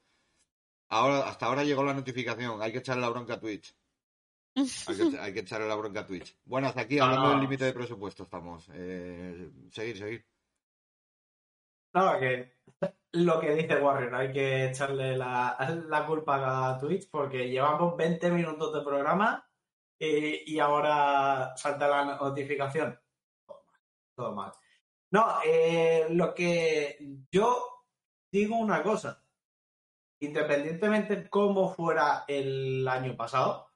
Ahora, 0.88 1.28
hasta 1.28 1.46
ahora 1.46 1.64
llegó 1.64 1.82
la 1.82 1.94
notificación, 1.94 2.62
hay 2.62 2.70
que 2.70 2.78
echarle 2.78 3.02
la 3.02 3.08
bronca 3.08 3.34
a 3.34 3.40
Twitch. 3.40 3.74
Hay 4.54 4.64
que, 4.96 5.18
hay 5.18 5.32
que 5.32 5.40
echarle 5.40 5.66
la 5.66 5.74
bronca 5.74 6.00
a 6.00 6.06
Twitch. 6.06 6.36
Bueno, 6.44 6.68
hasta 6.68 6.82
aquí, 6.82 6.98
hablando 6.98 7.26
Ah. 7.26 7.30
del 7.30 7.40
límite 7.40 7.64
de 7.64 7.72
presupuesto 7.72 8.22
estamos. 8.24 8.66
Eh, 8.74 9.50
seguir, 9.72 9.96
seguir. 9.98 10.24
No, 11.94 12.18
que 12.18 12.52
lo 13.12 13.38
que 13.40 13.54
dice 13.54 13.76
Warrior, 13.76 14.14
hay 14.14 14.32
que 14.32 14.66
echarle 14.66 15.16
la, 15.16 15.56
la 15.88 16.06
culpa 16.06 16.70
a 16.70 16.78
Twitch 16.78 17.10
porque 17.10 17.48
llevamos 17.48 17.96
20 17.96 18.30
minutos 18.30 18.72
de 18.72 18.80
programa 18.80 19.46
y, 19.98 20.54
y 20.54 20.58
ahora 20.58 21.54
salta 21.56 21.88
la 21.88 22.16
notificación. 22.16 22.98
Todo 23.46 23.64
mal, 23.66 23.80
todo 24.16 24.34
mal. 24.34 24.52
No, 25.10 25.38
eh, 25.44 26.06
lo 26.10 26.34
que 26.34 26.96
yo 27.30 27.84
digo 28.32 28.56
una 28.56 28.82
cosa, 28.82 29.22
independientemente 30.22 31.16
de 31.16 31.28
cómo 31.28 31.74
fuera 31.74 32.24
el 32.26 32.88
año 32.88 33.14
pasado, 33.14 33.72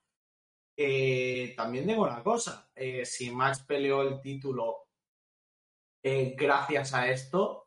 eh, 0.79 1.55
también 1.57 1.87
digo 1.87 2.05
una 2.05 2.23
cosa, 2.23 2.71
eh, 2.75 3.05
si 3.05 3.31
Max 3.31 3.63
peleó 3.67 4.03
el 4.03 4.21
título 4.21 4.89
eh, 6.03 6.35
gracias 6.37 6.95
a 6.95 7.09
esto, 7.09 7.66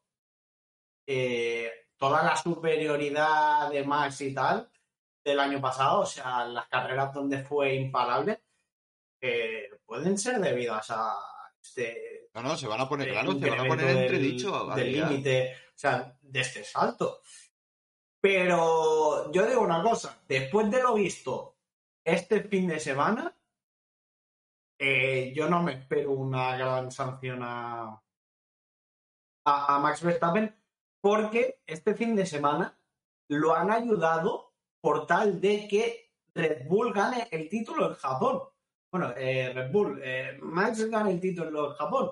eh, 1.11 1.87
toda 1.97 2.21
la 2.23 2.35
superioridad 2.35 3.71
de 3.71 3.83
Max 3.83 4.21
y 4.21 4.31
tal 4.31 4.69
del 5.23 5.39
año 5.39 5.59
pasado, 5.59 6.01
o 6.01 6.05
sea, 6.05 6.45
las 6.45 6.67
carreras 6.67 7.11
donde 7.13 7.39
fue 7.43 7.73
imparable, 7.73 8.43
eh, 9.19 9.69
pueden 9.85 10.17
ser 10.19 10.39
debidas 10.39 10.91
a 10.91 11.15
este 11.61 12.29
No, 12.35 12.43
no, 12.43 12.55
se 12.55 12.67
van 12.67 12.79
a 12.81 12.87
poner, 12.87 13.07
eh, 13.07 13.11
claro, 13.11 13.33
se 13.39 13.49
van 13.49 13.59
a 13.59 13.67
poner 13.67 13.87
del- 13.87 13.97
entredicho. 14.03 14.67
del 14.75 14.91
límite, 14.93 15.55
o 15.75 15.77
sea, 15.77 16.15
de 16.21 16.39
este 16.41 16.63
salto. 16.63 17.21
Pero 18.21 19.31
yo 19.31 19.45
digo 19.47 19.61
una 19.61 19.81
cosa, 19.81 20.21
después 20.27 20.69
de 20.69 20.83
lo 20.83 20.93
visto 20.93 21.55
este 22.03 22.41
fin 22.43 22.67
de 22.67 22.79
semana, 22.79 23.35
eh, 24.77 25.33
yo 25.35 25.49
no 25.49 25.63
me 25.63 25.73
espero 25.73 26.11
una 26.11 26.55
gran 26.55 26.91
sanción 26.91 27.41
a, 27.43 28.01
a, 29.45 29.75
a 29.75 29.79
Max 29.79 30.01
Verstappen, 30.03 30.55
porque 31.01 31.59
este 31.65 31.95
fin 31.95 32.15
de 32.15 32.25
semana 32.25 32.77
lo 33.29 33.55
han 33.55 33.71
ayudado 33.71 34.53
por 34.81 35.05
tal 35.07 35.39
de 35.39 35.67
que 35.67 36.11
Red 36.33 36.67
Bull 36.67 36.93
gane 36.93 37.27
el 37.31 37.49
título 37.49 37.87
en 37.89 37.95
Japón. 37.95 38.41
Bueno, 38.91 39.13
eh, 39.17 39.51
Red 39.53 39.71
Bull, 39.71 39.99
eh, 40.03 40.37
Max 40.41 40.89
gane 40.89 41.11
el 41.11 41.19
título 41.19 41.69
en 41.71 41.73
Japón. 41.75 42.11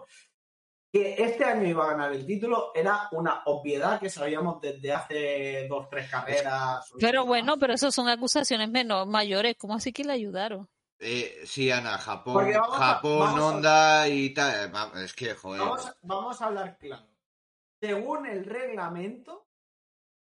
que 0.90 1.16
este 1.22 1.44
año 1.44 1.68
iba 1.68 1.84
a 1.84 1.92
ganar 1.92 2.14
el 2.14 2.26
título 2.26 2.72
era 2.74 3.10
una 3.12 3.42
obviedad 3.46 4.00
que 4.00 4.10
sabíamos 4.10 4.62
desde 4.62 4.94
hace 4.94 5.68
dos, 5.68 5.90
tres 5.90 6.10
carreras. 6.10 6.94
Pero 6.98 7.26
bueno, 7.26 7.58
pero 7.60 7.74
eso 7.74 7.92
son 7.92 8.08
acusaciones 8.08 8.70
menos 8.70 9.06
mayores. 9.06 9.56
¿Cómo 9.60 9.76
así 9.76 9.92
que 9.92 10.06
le 10.06 10.14
ayudaron? 10.14 10.68
Eh, 11.00 11.42
sí, 11.46 11.70
Ana, 11.70 11.98
Japón, 11.98 12.48
a- 12.56 12.64
Japón, 12.78 13.28
a- 13.38 13.46
Honda 13.46 14.08
y 14.08 14.34
tal. 14.34 14.74
Va- 14.74 14.92
Es 15.04 15.14
que, 15.14 15.34
joder. 15.36 15.60
Vamos, 15.62 15.86
a- 15.86 15.96
vamos 16.04 16.42
a 16.42 16.46
hablar 16.46 16.78
claro. 16.78 17.06
Según 17.82 18.26
el 18.26 18.46
reglamento, 18.46 19.48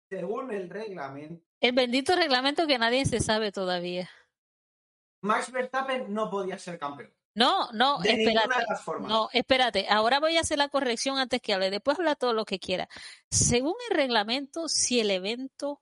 según 0.08 0.52
el 0.52 0.68
reglamento, 0.70 1.44
El 1.60 1.72
bendito 1.72 2.16
reglamento 2.16 2.66
que 2.66 2.78
nadie 2.78 3.04
se 3.04 3.20
sabe 3.20 3.52
todavía. 3.52 4.08
Max 5.22 5.52
Verstappen 5.52 6.12
no 6.12 6.30
podía 6.30 6.58
ser 6.58 6.78
campeón. 6.78 7.12
No, 7.34 7.70
no, 7.72 7.98
De 8.00 8.16
ninguna 8.16 8.40
espérate. 8.42 8.60
de 8.62 8.66
las 8.70 8.82
formas. 8.82 9.08
No, 9.10 9.28
espérate. 9.32 9.86
Ahora 9.88 10.18
voy 10.18 10.36
a 10.36 10.40
hacer 10.40 10.58
la 10.58 10.68
corrección 10.68 11.18
antes 11.18 11.40
que 11.40 11.52
hable. 11.54 11.70
Después 11.70 11.98
habla 11.98 12.16
todo 12.16 12.32
lo 12.32 12.44
que 12.44 12.58
quiera. 12.58 12.88
Según 13.30 13.74
el 13.90 13.96
reglamento, 13.96 14.68
si 14.68 15.00
el 15.00 15.10
evento 15.10 15.80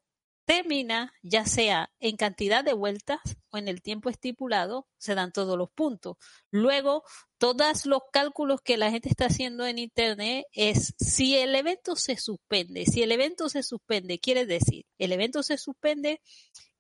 termina, 0.49 1.13
ya 1.23 1.45
sea 1.45 1.91
en 2.01 2.17
cantidad 2.17 2.65
de 2.65 2.73
vueltas 2.73 3.21
o 3.51 3.59
en 3.59 3.69
el 3.69 3.83
tiempo 3.83 4.09
estipulado, 4.09 4.89
se 4.97 5.15
dan 5.15 5.31
todos 5.31 5.59
los 5.59 5.69
puntos. 5.71 6.17
Luego, 6.51 7.05
todos 7.37 7.85
los 7.85 8.01
cálculos 8.11 8.63
que 8.63 8.79
la 8.79 8.91
gente 8.91 9.11
está 9.11 9.27
haciendo 9.27 9.67
en 9.67 9.79
Internet 9.79 10.47
es 10.53 10.95
si 10.99 11.37
el 11.37 11.55
evento 11.55 11.97
se 11.97 12.17
suspende. 12.17 12.87
Si 12.87 13.03
el 13.03 13.13
evento 13.13 13.51
se 13.51 13.63
suspende, 13.63 14.21
quiere 14.21 14.47
decir, 14.47 14.87
el 14.97 15.13
evento 15.13 15.43
se 15.43 15.59
suspende, 15.59 16.23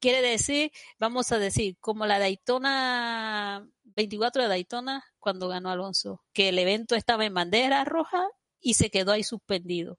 quiere 0.00 0.22
decir, 0.22 0.72
vamos 0.98 1.30
a 1.32 1.38
decir, 1.38 1.76
como 1.78 2.06
la 2.06 2.18
Daytona 2.18 3.68
24 3.84 4.44
de 4.44 4.48
Daytona 4.48 5.04
cuando 5.18 5.46
ganó 5.48 5.68
Alonso, 5.68 6.24
que 6.32 6.48
el 6.48 6.58
evento 6.58 6.94
estaba 6.94 7.26
en 7.26 7.34
bandera 7.34 7.84
roja 7.84 8.28
y 8.60 8.74
se 8.74 8.90
quedó 8.90 9.12
ahí 9.12 9.24
suspendido. 9.24 9.98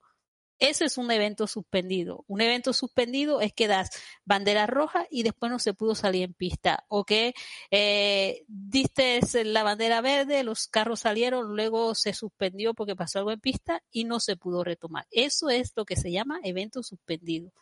Eso 0.60 0.84
es 0.84 0.98
un 0.98 1.10
evento 1.10 1.46
suspendido. 1.46 2.24
Un 2.28 2.42
evento 2.42 2.74
suspendido 2.74 3.40
es 3.40 3.54
que 3.54 3.66
das 3.66 3.90
bandera 4.26 4.66
roja 4.66 5.06
y 5.10 5.22
después 5.22 5.50
no 5.50 5.58
se 5.58 5.72
pudo 5.72 5.94
salir 5.94 6.22
en 6.22 6.34
pista. 6.34 6.84
O 6.88 7.04
que 7.04 7.32
eh, 7.70 8.44
diste 8.46 9.20
la 9.44 9.62
bandera 9.62 10.02
verde, 10.02 10.44
los 10.44 10.68
carros 10.68 11.00
salieron, 11.00 11.56
luego 11.56 11.94
se 11.94 12.12
suspendió 12.12 12.74
porque 12.74 12.94
pasó 12.94 13.18
algo 13.20 13.32
en 13.32 13.40
pista 13.40 13.82
y 13.90 14.04
no 14.04 14.20
se 14.20 14.36
pudo 14.36 14.62
retomar. 14.62 15.06
Eso 15.10 15.48
es 15.48 15.72
lo 15.76 15.86
que 15.86 15.96
se 15.96 16.12
llama 16.12 16.40
evento 16.44 16.82
suspendido. 16.82 17.52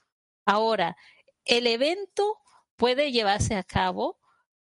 Ahora, 0.45 0.97
el 1.45 1.69
evento 1.69 2.39
puede 2.75 3.13
llevarse 3.13 3.55
a 3.55 3.63
cabo, 3.63 4.19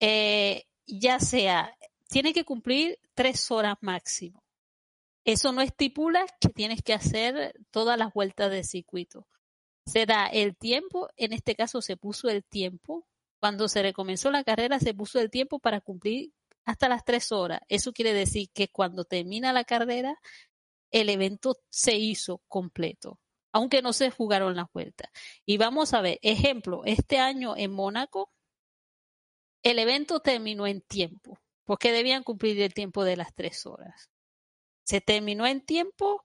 eh, 0.01 0.65
ya 0.87 1.21
sea, 1.21 1.77
tiene 2.09 2.33
que 2.33 2.45
cumplir 2.45 2.99
tres 3.15 3.51
horas 3.51 3.77
máximo. 3.83 4.44
Eso 5.25 5.53
no 5.53 5.63
estipula 5.63 6.27
que 6.41 6.49
tienes 6.51 6.83
que 6.83 6.93
hacer 6.93 7.55
todas 7.71 7.99
las 7.99 8.13
vueltas 8.13 8.51
del 8.51 8.65
circuito. 8.65 9.27
Se 9.87 10.07
da 10.07 10.27
el 10.27 10.57
tiempo, 10.57 11.09
en 11.17 11.33
este 11.33 11.55
caso 11.55 11.81
se 11.81 11.97
puso 11.97 12.29
el 12.29 12.45
tiempo. 12.45 13.07
Cuando 13.41 13.69
se 13.69 13.83
recomenzó 13.83 14.31
la 14.31 14.45
carrera 14.45 14.81
se 14.81 14.95
puso 14.95 15.21
el 15.21 15.31
tiempo 15.31 15.59
para 15.59 15.81
cumplir 15.81 16.33
hasta 16.65 16.89
las 16.89 17.05
tres 17.05 17.33
horas. 17.33 17.61
Eso 17.69 17.93
quiere 17.93 18.13
decir 18.13 18.49
que 18.53 18.69
cuando 18.69 19.05
termina 19.05 19.53
la 19.53 19.65
carrera, 19.65 20.19
el 20.91 21.09
evento 21.09 21.57
se 21.71 21.97
hizo 21.97 22.43
completo, 22.49 23.19
aunque 23.53 23.83
no 23.83 23.93
se 23.93 24.11
jugaron 24.11 24.57
las 24.57 24.71
vueltas. 24.73 25.11
Y 25.45 25.57
vamos 25.57 25.93
a 25.93 26.01
ver, 26.01 26.19
ejemplo, 26.23 26.83
este 26.85 27.19
año 27.19 27.57
en 27.57 27.73
Mónaco, 27.73 28.31
el 29.63 29.79
evento 29.79 30.21
terminó 30.21 30.67
en 30.67 30.83
tiempo, 30.83 31.39
porque 31.65 31.93
debían 31.93 32.23
cumplir 32.23 32.61
el 32.61 32.75
tiempo 32.75 33.05
de 33.05 33.17
las 33.17 33.35
tres 33.35 33.67
horas. 33.67 34.09
Se 34.85 35.01
terminó 35.01 35.47
en 35.47 35.61
tiempo 35.61 36.23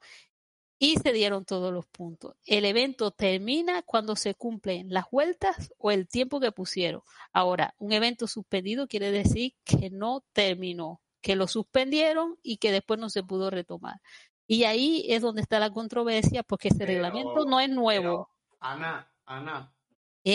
y 0.77 0.95
se 0.97 1.11
dieron 1.11 1.43
todos 1.43 1.73
los 1.73 1.85
puntos. 1.87 2.35
El 2.45 2.63
evento 2.65 3.11
termina 3.11 3.81
cuando 3.81 4.15
se 4.15 4.35
cumplen 4.35 4.93
las 4.93 5.05
vueltas 5.11 5.73
o 5.77 5.91
el 5.91 6.07
tiempo 6.07 6.39
que 6.39 6.51
pusieron. 6.53 7.01
Ahora, 7.33 7.73
un 7.79 7.91
evento 7.91 8.27
suspendido 8.27 8.87
quiere 8.87 9.11
decir 9.11 9.55
que 9.65 9.89
no 9.89 10.23
terminó, 10.31 11.01
que 11.21 11.35
lo 11.35 11.47
suspendieron 11.47 12.37
y 12.41 12.57
que 12.57 12.71
después 12.71 12.97
no 12.99 13.09
se 13.09 13.23
pudo 13.23 13.49
retomar. 13.49 13.99
Y 14.47 14.63
ahí 14.63 15.05
es 15.09 15.21
donde 15.21 15.41
está 15.41 15.59
la 15.59 15.69
controversia, 15.69 16.43
porque 16.43 16.69
ese 16.69 16.79
Pero- 16.79 16.93
reglamento 16.93 17.45
no 17.45 17.59
es 17.59 17.69
nuevo. 17.69 18.03
Pero, 18.03 18.57
Ana, 18.61 19.11
Ana, 19.25 19.73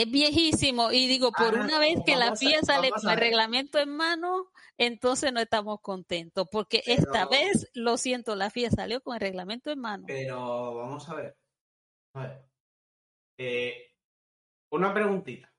Es 0.01 0.11
viejísimo 0.11 0.91
y 0.93 1.07
digo, 1.07 1.31
por 1.33 1.55
Ana, 1.55 1.65
una 1.65 1.79
vez 1.79 1.99
que 2.05 2.17
la 2.17 2.27
vamos 2.27 2.43
a- 2.43 2.47
FIA 2.47 2.61
sale 2.63 2.91
vamos 2.91 3.03
con 3.03 3.11
a 3.11 3.15
el 3.15 3.21
reglamento 3.21 3.79
en 3.79 3.91
mano, 3.97 4.51
entonces 4.77 5.33
no 5.33 5.41
estamos 5.41 5.81
contentos, 5.81 6.49
porque 6.51 6.83
esta 6.87 7.27
vez, 7.27 7.71
lo 7.75 7.97
siento, 7.97 8.35
la 8.35 8.51
FIA 8.51 8.71
salió 8.71 9.03
con 9.03 9.15
el 9.15 9.21
reglamento 9.21 9.71
en 9.71 9.81
mano. 9.81 10.05
pero 10.07 10.75
vamos 10.75 11.09
a 11.09 11.15
ver. 11.15 11.37
A 12.15 12.21
ver. 12.23 12.49
Eh, 13.39 13.93
una 14.73 14.93
preguntita. 14.95 15.53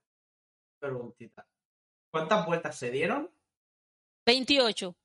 Preguntita. 0.80 1.48
¿Cuántas 2.12 2.45
vueltas 2.45 2.78
se 2.78 2.91
dieron? 2.91 3.30
28 4.26 4.95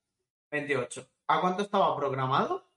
28. 0.51 1.07
¿A 1.27 1.39
cuánto 1.41 1.63
estaba 1.63 1.95
programado? 1.95 2.69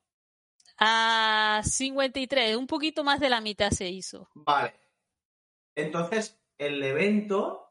a 0.79 1.63
53, 1.65 2.57
un 2.57 2.67
poquito 2.67 3.05
más 3.05 3.21
de 3.21 3.29
la 3.29 3.41
mitad 3.41 3.71
se 3.71 3.89
hizo. 3.89 4.29
Vale. 4.35 4.75
Entonces, 5.77 6.37
el 6.59 6.83
evento 6.83 7.65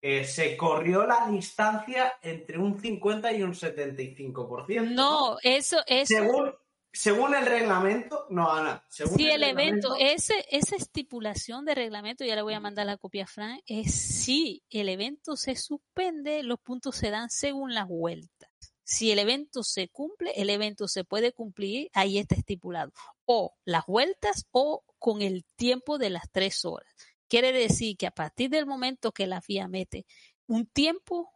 eh, 0.00 0.24
se 0.24 0.56
corrió 0.56 1.06
la 1.06 1.28
distancia 1.28 2.14
entre 2.22 2.58
un 2.58 2.80
50 2.80 3.32
y 3.32 3.42
un 3.42 3.54
75%. 3.54 4.90
No, 4.94 5.36
eso, 5.42 5.78
eso, 5.86 6.14
Según, 6.14 6.54
según 6.92 7.34
el 7.34 7.44
reglamento, 7.44 8.26
no, 8.30 8.50
Ana. 8.50 8.84
Según 8.88 9.16
si 9.16 9.28
el 9.28 9.42
evento, 9.42 9.94
reglamento, 9.94 9.96
ese, 9.96 10.46
esa 10.50 10.76
estipulación 10.76 11.64
de 11.64 11.74
reglamento, 11.74 12.24
ya 12.24 12.36
le 12.36 12.42
voy 12.42 12.54
a 12.54 12.60
mandar 12.60 12.86
la 12.86 12.96
copia 12.98 13.24
a 13.24 13.26
Fran, 13.26 13.60
es 13.66 13.94
si 13.94 14.62
el 14.70 14.88
evento 14.88 15.36
se 15.36 15.56
suspende, 15.56 16.42
los 16.42 16.60
puntos 16.60 16.96
se 16.96 17.10
dan 17.10 17.28
según 17.28 17.74
las 17.74 17.88
vueltas. 17.88 18.50
Si 18.84 19.10
el 19.10 19.18
evento 19.18 19.64
se 19.64 19.88
cumple, 19.88 20.30
el 20.36 20.48
evento 20.48 20.86
se 20.86 21.04
puede 21.04 21.32
cumplir, 21.32 21.90
ahí 21.92 22.18
está 22.18 22.36
estipulado. 22.36 22.92
O 23.24 23.56
las 23.64 23.84
vueltas 23.86 24.46
o 24.52 24.84
con 24.98 25.22
el 25.22 25.44
tiempo 25.56 25.98
de 25.98 26.10
las 26.10 26.30
tres 26.30 26.64
horas. 26.64 26.94
Quiere 27.28 27.52
decir 27.52 27.96
que 27.96 28.06
a 28.06 28.10
partir 28.10 28.50
del 28.50 28.66
momento 28.66 29.12
que 29.12 29.26
la 29.26 29.40
FIA 29.40 29.68
mete 29.68 30.06
un 30.46 30.66
tiempo, 30.66 31.32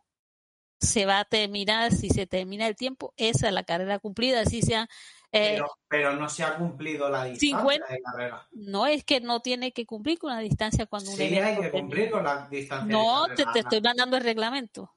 se 0.81 1.05
va 1.05 1.21
a 1.21 1.25
terminar, 1.27 1.93
si 1.93 2.09
se 2.09 2.27
termina 2.27 2.67
el 2.67 2.75
tiempo, 2.77 3.13
esa 3.17 3.49
es 3.49 3.53
la 3.55 3.65
carrera 3.65 3.99
cumplida, 3.99 4.41
así 4.41 4.63
sea. 4.63 4.89
eh, 5.33 5.55
pero, 5.57 5.67
pero 5.89 6.15
no 6.15 6.29
se 6.29 6.43
ha 6.43 6.57
cumplido 6.57 7.09
la 7.11 7.25
distancia 7.25 7.59
50. 7.59 7.87
de 7.95 8.01
carrera. 8.03 8.49
no 8.53 8.87
es 8.87 9.05
que 9.05 9.21
no 9.21 9.41
tiene 9.41 9.73
que 9.73 9.85
cumplir 9.85 10.19
con 10.19 10.31
la 10.33 10.39
distancia 10.41 10.87
cuando 10.87 11.11
un 11.11 11.17
Sí, 11.17 11.25
evento 11.25 11.45
hay 11.47 11.57
que 11.61 11.71
cumplir 11.71 12.11
con 12.11 12.25
la 12.25 12.49
distancia 12.49 12.87
No, 12.87 13.23
de 13.29 13.35
te, 13.35 13.45
carrera. 13.45 13.53
te 13.53 13.59
estoy 13.61 13.81
mandando 13.83 14.17
el 14.17 14.23
reglamento. 14.25 14.95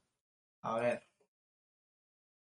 A 0.62 0.80
ver. 0.80 1.04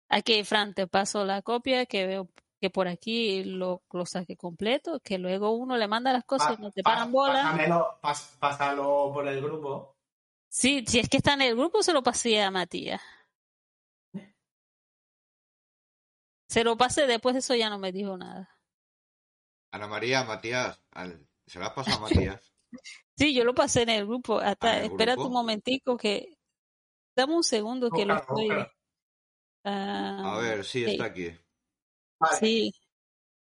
Aquí, 0.10 0.44
Fran, 0.44 0.74
te 0.74 0.88
paso 0.88 1.26
la 1.26 1.42
copia 1.42 1.86
que 1.86 2.06
veo 2.06 2.30
que 2.64 2.70
por 2.70 2.88
aquí 2.88 3.44
lo, 3.44 3.84
lo 3.92 4.06
saque 4.06 4.38
completo, 4.38 5.02
que 5.02 5.18
luego 5.18 5.52
uno 5.52 5.76
le 5.76 5.86
manda 5.90 6.14
las 6.14 6.24
cosas 6.24 6.58
y 6.58 6.62
no 6.62 6.72
te 6.72 6.82
Pa- 6.82 6.92
paran 6.94 7.12
bola. 7.12 7.34
pásamelo, 7.44 8.00
pas- 8.02 8.38
pásalo 8.40 9.12
por 9.14 9.28
el 9.28 9.42
grupo. 9.42 9.98
Sí, 10.48 10.86
si 10.88 11.00
es 11.00 11.10
que 11.10 11.18
está 11.18 11.34
en 11.34 11.42
el 11.42 11.58
grupo, 11.58 11.84
se 11.84 11.92
lo 11.92 12.02
pasé 12.02 12.42
a 12.42 12.52
Matías. 12.52 13.02
Se 16.48 16.64
lo 16.64 16.78
pasé, 16.78 17.06
después 17.06 17.34
de 17.34 17.40
eso 17.40 17.54
ya 17.54 17.70
no 17.70 17.80
me 17.80 17.92
dijo 17.92 18.16
nada. 18.18 18.50
Ana 19.72 19.88
María, 19.88 20.24
Matías, 20.24 20.80
al- 20.92 21.28
se 21.46 21.60
la 21.60 21.66
has 21.66 21.74
pasado 21.74 21.98
a 21.98 22.00
Matías. 22.10 22.54
Sí, 23.18 23.34
yo 23.34 23.44
lo 23.44 23.54
pasé 23.54 23.82
en 23.82 23.90
el 23.90 24.06
grupo. 24.06 24.40
Hasta, 24.40 24.70
Ah, 24.72 24.78
¿en 24.78 24.84
el 24.86 24.92
espérate 24.92 25.16
grupo? 25.18 25.28
un 25.28 25.34
momentico 25.34 25.98
que... 25.98 26.38
Dame 27.14 27.36
un 27.36 27.44
segundo 27.44 27.90
que 27.92 28.06
lo 28.06 28.16
estoy... 28.16 28.52
ah, 29.66 30.34
A 30.34 30.38
ver, 30.38 30.64
sí, 30.64 30.86
sí. 30.86 30.92
está 30.92 31.04
aquí. 31.06 31.30
Vale. 32.24 32.38
Sí. 32.40 32.74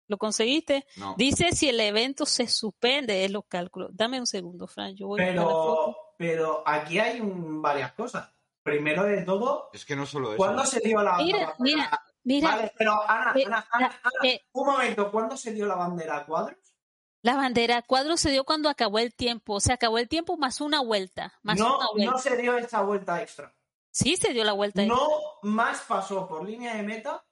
¿Lo 0.07 0.19
conseguiste? 0.19 0.87
No. 0.97 1.15
Dice 1.17 1.53
si 1.53 1.69
el 1.71 1.81
evento 1.81 2.27
se 2.27 2.47
suspende, 2.47 3.25
es 3.25 3.31
los 3.31 3.45
cálculos. 3.49 3.91
Dame 3.95 4.21
un 4.21 4.27
segundo, 4.27 4.67
Fran. 4.67 4.95
Yo 4.95 5.07
voy 5.07 5.23
a 5.23 5.27
buscar 5.27 5.37
la 5.47 5.51
foto. 5.51 5.97
Pero, 6.19 6.63
pero 6.63 6.63
aquí 6.67 6.99
hay 6.99 7.21
un- 7.21 7.63
varias 7.63 7.93
cosas. 7.95 8.31
Primero 8.63 9.03
de 9.05 9.23
todo, 9.23 9.71
Es 9.73 9.85
que 9.85 9.97
no 9.97 10.05
solo 10.07 10.29
eso. 10.29 10.37
¿cuándo 10.37 10.65
se 10.65 10.81
dio 10.81 11.03
la 11.03 11.17
Mira, 11.19 11.39
la- 11.41 11.55
mira, 11.59 12.03
mira. 12.23 12.51
Vale, 12.51 12.73
pero 12.77 13.03
Ana, 13.09 13.33
eh, 13.37 13.45
Ana, 13.47 13.67
Ana, 13.71 13.87
Ana, 14.03 14.29
eh, 14.31 14.41
un 14.53 14.67
momento, 14.67 15.11
¿cuándo 15.11 15.37
se 15.37 15.53
dio 15.53 15.67
la 15.67 15.75
bandera 15.75 16.19
a 16.19 16.27
cuadros? 16.27 16.59
La 17.23 17.37
bandera 17.37 17.79
a 17.79 17.83
cuadro 17.83 18.17
se 18.19 18.31
dio 18.31 18.45
cuando 18.45 18.69
acabó 18.69 18.99
el 18.99 19.15
tiempo. 19.15 19.59
Se 19.61 19.73
acabó 19.73 19.97
el 19.99 20.09
tiempo 20.09 20.37
más 20.37 20.61
una 20.61 20.81
vuelta. 20.83 21.33
Más 21.43 21.59
No, 21.59 21.77
una 21.79 21.87
vuelta. 21.95 22.11
no 22.13 22.19
se 22.19 22.37
dio 22.37 22.57
esta 22.59 22.83
vuelta 22.83 23.23
extra. 23.23 23.55
Sí, 23.91 24.17
se 24.17 24.33
dio 24.35 24.45
la 24.45 24.53
vuelta. 24.53 24.83
ahí. 24.83 24.89
No 24.89 25.09
más 25.43 25.81
pasó 25.89 26.27
por 26.29 26.45
línea 26.47 26.75
de 26.75 26.83
meta 26.83 27.25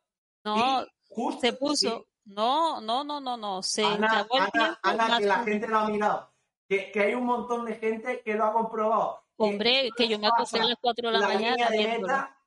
No, 0.45 0.83
y 0.83 0.87
justo 1.15 1.41
se 1.41 1.53
puso. 1.53 1.99
sí. 1.99 2.07
No, 2.25 2.81
no, 2.81 3.03
no, 3.03 3.21
no, 3.21 3.37
no. 3.37 3.63
Se 3.63 3.85
Ana, 3.85 4.21
Ana, 4.21 4.29
tiempo. 4.29 4.79
Ana, 4.83 5.19
que 5.19 5.27
la 5.27 5.39
gente 5.45 5.67
lo 5.67 5.79
ha 5.79 5.89
mirado. 5.89 6.33
Que, 6.69 6.93
que 6.93 7.01
hay 7.01 7.15
un 7.15 7.25
montón 7.25 7.65
de 7.65 7.75
gente 7.75 8.23
que 8.23 8.35
lo 8.35 8.45
ha 8.45 8.53
comprobado. 8.53 9.25
Hombre, 9.37 9.91
que 9.97 10.07
yo 10.09 10.19
me 10.19 10.29
acosté 10.29 10.61
a 10.61 10.65
las 10.65 10.77
4 10.81 11.11
de 11.11 11.13
la, 11.13 11.21
la 11.21 11.35
mañana 11.35 11.69
de 11.69 11.79
meta, 11.79 12.39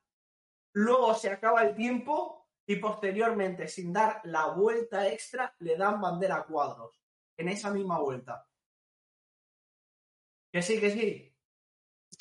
luego 0.74 1.14
se 1.14 1.30
acaba 1.30 1.64
el 1.64 1.76
tiempo 1.76 2.48
y 2.66 2.78
posteriormente, 2.78 3.68
sin 3.68 3.92
dar 3.92 4.22
la 4.24 4.48
vuelta 4.48 5.08
extra, 5.08 5.54
le 5.60 5.76
dan 5.76 6.00
bandera 6.00 6.38
a 6.38 6.46
cuadros 6.46 7.02
en 7.38 7.50
esa 7.50 7.70
misma 7.72 8.00
vuelta. 8.00 8.48
Que 10.52 10.62
sí, 10.62 10.80
que 10.80 10.90
sí. 10.90 11.36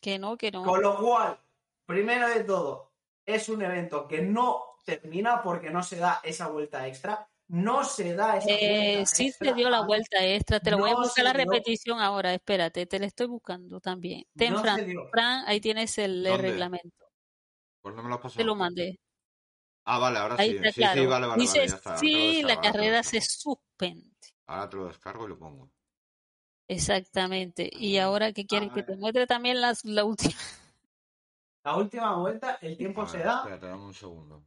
Que 0.00 0.18
no, 0.18 0.36
que 0.36 0.50
no. 0.50 0.64
Con 0.64 0.82
lo 0.82 0.98
cual, 0.98 1.40
primero 1.86 2.28
de 2.28 2.42
todo, 2.42 2.92
es 3.24 3.48
un 3.48 3.62
evento 3.62 4.08
que 4.08 4.20
no 4.22 4.73
termina 4.84 5.42
porque 5.42 5.70
no 5.70 5.82
se 5.82 5.96
da 5.96 6.20
esa 6.22 6.48
vuelta 6.48 6.86
extra. 6.86 7.28
No 7.48 7.84
se 7.84 8.14
da 8.14 8.38
esa 8.38 8.48
Eh, 8.50 8.94
vuelta 8.94 9.06
sí 9.06 9.26
extra. 9.28 9.48
te 9.50 9.54
dio 9.54 9.68
la 9.70 9.82
vuelta 9.82 10.24
extra. 10.24 10.60
Te 10.60 10.70
lo 10.70 10.78
voy 10.78 10.90
a 10.90 10.94
buscar 10.94 11.24
la 11.24 11.32
dio. 11.32 11.44
repetición 11.44 12.00
ahora. 12.00 12.32
Espérate, 12.32 12.86
te 12.86 12.98
la 12.98 13.06
estoy 13.06 13.26
buscando 13.26 13.80
también. 13.80 14.24
Ten, 14.36 14.52
No 14.54 14.60
Fran. 14.60 14.80
Fran, 15.10 15.44
ahí 15.46 15.60
tienes 15.60 15.98
el, 15.98 16.24
reglamento. 16.38 17.04
Pues 17.82 17.94
no 17.94 18.02
me 18.02 18.08
lo 18.08 18.14
has 18.14 18.20
pasado. 18.22 18.38
Te 18.38 18.44
lo 18.44 18.54
mandé. 18.54 18.98
Ah, 19.86 19.98
vale, 19.98 20.18
ahora 20.18 20.36
Ahí 20.38 20.52
sí. 20.52 20.56
está 20.56 20.68
sí, 20.72 20.80
claro. 20.80 21.00
sí, 21.02 21.06
vale, 21.06 21.26
vale, 21.26 21.42
Dice, 21.42 21.58
vale, 21.58 21.70
ya 21.70 21.76
está. 21.76 21.90
ahora 21.90 22.00
te 22.00 22.06
lo 22.06 22.18
sí, 22.18 22.42
la 22.42 22.60
carrera 22.60 23.02
se 23.02 23.20
suspende. 23.20 24.10
Ahora 24.46 24.70
te 24.70 24.76
lo 24.76 24.86
descargo 24.86 25.26
y 25.26 25.28
lo 25.28 25.38
pongo. 25.38 25.70
Exactamente. 26.66 27.68
Y 27.70 27.98
ahora 27.98 28.32
que 28.32 28.46
quieres 28.46 28.72
que 28.72 28.82
te 28.82 28.96
muestre 28.96 29.26
también 29.26 29.60
las, 29.60 29.84
la 29.84 30.04
última. 30.04 30.32
La 31.64 31.76
última 31.76 32.16
vuelta, 32.16 32.58
el 32.62 32.76
tiempo 32.76 33.06
se 33.06 33.18
da. 33.18 33.38
Espérate, 33.40 33.66
dame 33.66 33.82
un 33.84 33.94
segundo. 33.94 34.44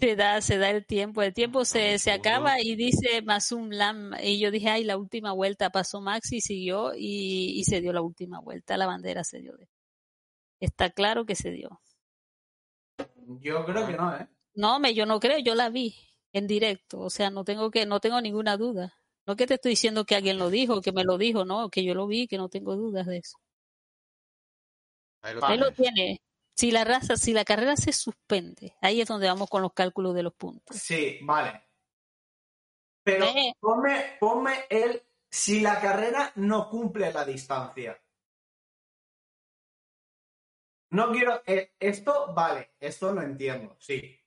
Se 0.00 0.16
da, 0.16 0.40
se 0.40 0.58
da 0.58 0.70
el 0.70 0.86
tiempo. 0.86 1.22
El 1.22 1.34
tiempo 1.34 1.64
se, 1.64 1.98
se 1.98 2.10
acaba 2.10 2.60
y 2.60 2.74
dice 2.74 3.22
Masum 3.22 3.70
Lam. 3.70 4.12
Y 4.22 4.40
yo 4.40 4.50
dije, 4.50 4.68
ay, 4.70 4.84
la 4.84 4.96
última 4.96 5.32
vuelta 5.32 5.70
pasó 5.70 6.00
Max 6.00 6.32
y 6.32 6.40
siguió 6.40 6.94
y, 6.94 7.58
y 7.58 7.64
se 7.64 7.80
dio 7.80 7.92
la 7.92 8.00
última 8.02 8.40
vuelta. 8.40 8.76
La 8.76 8.86
bandera 8.86 9.22
se 9.24 9.40
dio. 9.40 9.56
de- 9.56 9.68
Está 10.60 10.90
claro 10.90 11.26
que 11.26 11.34
se 11.36 11.50
dio. 11.52 11.80
Yo 13.40 13.64
creo 13.64 13.86
que 13.86 13.92
no, 13.96 14.16
¿eh? 14.16 14.26
No, 14.54 14.80
me, 14.80 14.94
yo 14.94 15.06
no 15.06 15.20
creo, 15.20 15.38
yo 15.38 15.54
la 15.54 15.68
vi 15.68 15.94
en 16.32 16.46
directo. 16.48 16.98
O 17.00 17.10
sea, 17.10 17.30
no 17.30 17.44
tengo 17.44 17.70
que, 17.70 17.86
no 17.86 18.00
tengo 18.00 18.20
ninguna 18.20 18.56
duda. 18.56 18.94
No 19.26 19.36
que 19.36 19.46
te 19.46 19.54
estoy 19.54 19.70
diciendo 19.72 20.04
que 20.04 20.16
alguien 20.16 20.38
lo 20.38 20.50
dijo, 20.50 20.80
que 20.80 20.90
me 20.92 21.04
lo 21.04 21.18
dijo, 21.18 21.44
no, 21.44 21.68
que 21.68 21.84
yo 21.84 21.94
lo 21.94 22.06
vi, 22.06 22.26
que 22.26 22.38
no 22.38 22.48
tengo 22.48 22.74
dudas 22.74 23.06
de 23.06 23.18
eso. 23.18 23.38
Ahí 25.22 25.34
lo 25.34 25.44
Ahí 25.44 25.58
lo 25.58 25.70
tienes. 25.72 25.92
tiene. 25.94 26.22
Si 26.58 26.72
la 26.72 26.82
raza, 26.82 27.16
si 27.16 27.32
la 27.32 27.44
carrera 27.44 27.76
se 27.76 27.92
suspende, 27.92 28.74
ahí 28.80 29.00
es 29.00 29.06
donde 29.06 29.28
vamos 29.28 29.48
con 29.48 29.62
los 29.62 29.72
cálculos 29.74 30.12
de 30.16 30.24
los 30.24 30.34
puntos. 30.34 30.76
Sí, 30.76 31.20
vale. 31.22 31.62
Pero 33.04 33.26
Ve. 33.32 33.52
ponme, 33.60 34.16
ponme 34.18 34.64
el 34.68 35.00
si 35.30 35.60
la 35.60 35.80
carrera 35.80 36.32
no 36.34 36.68
cumple 36.68 37.12
la 37.12 37.24
distancia. 37.24 37.96
No 40.90 41.12
quiero. 41.12 41.42
eh, 41.46 41.74
esto, 41.78 42.32
vale, 42.34 42.70
esto 42.80 43.12
lo 43.12 43.22
entiendo, 43.22 43.76
sí. 43.78 44.18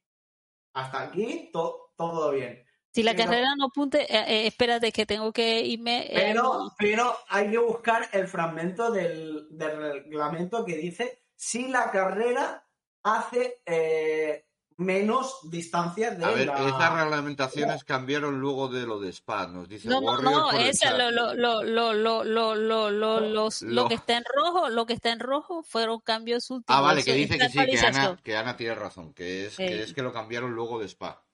Hasta 0.74 1.02
aquí 1.02 1.50
to- 1.52 1.94
todo 1.98 2.32
bien. 2.32 2.66
Si 2.94 3.04
la 3.04 3.12
Pero- 3.14 3.26
carrera 3.26 3.56
no 3.58 3.66
apunte, 3.66 4.04
eh, 4.04 4.24
eh, 4.28 4.48
espérate 4.48 4.92
que 4.94 5.06
tengo 5.06 5.34
que 5.34 5.62
irme. 5.62 6.06
eh, 6.06 6.12
Pero, 6.14 6.72
pero 6.78 7.18
hay 7.30 7.50
que 7.52 7.58
buscar 7.58 8.08
el 8.14 8.28
fragmento 8.28 8.90
del, 8.92 9.48
del 9.58 10.04
reglamento 10.06 10.64
que 10.66 10.78
dice 10.78 11.21
si 11.44 11.68
la 11.70 11.90
carrera 11.90 12.68
hace 13.02 13.62
eh, 13.66 14.46
menos 14.78 15.40
distancia 15.50 16.12
de 16.12 16.24
A 16.24 16.30
ver, 16.30 16.46
la... 16.46 16.68
esas 16.68 16.94
reglamentaciones 17.02 17.84
cambiaron 17.84 18.40
luego 18.40 18.68
de 18.68 18.86
lo 18.86 19.00
de 19.00 19.10
Spa, 19.12 19.48
nos 19.48 19.68
dice 19.68 19.90
no, 19.90 20.02
no, 20.02 20.08
Warrior 20.12 20.32
no, 20.34 20.52
esa, 20.52 20.96
lo, 20.96 21.10
lo, 21.10 21.34
lo, 21.34 21.64
lo, 21.64 21.94
lo, 21.94 22.24
lo, 22.24 22.54
lo, 22.56 22.92
lo, 22.92 23.20
los- 23.22 23.64
lo 23.64 23.74
Lo- 23.84 23.88
que 23.88 23.96
está 23.96 24.18
en 24.18 24.24
rojo, 24.36 24.70
lo 24.70 24.86
que 24.86 24.94
está 24.94 25.12
en 25.12 25.20
rojo 25.20 25.64
fueron 25.64 26.00
cambios 26.02 26.48
últimos. 26.52 26.78
Ah, 26.78 26.82
vale, 26.82 27.04
que 27.04 27.14
dice 27.16 27.40
que 27.40 27.50
sí, 27.50 27.58
que 27.66 27.80
Ana, 27.88 28.18
que 28.24 28.38
Ana 28.38 28.56
tiene 28.56 28.76
razón, 28.76 29.12
que 29.16 29.48
es, 29.48 29.56
Sí. 29.56 29.66
que 29.66 29.82
es 29.82 29.94
que 29.96 30.04
lo 30.04 30.14
cambiaron 30.14 30.52
luego 30.52 30.78
de 30.78 30.86
Spa. 30.88 31.26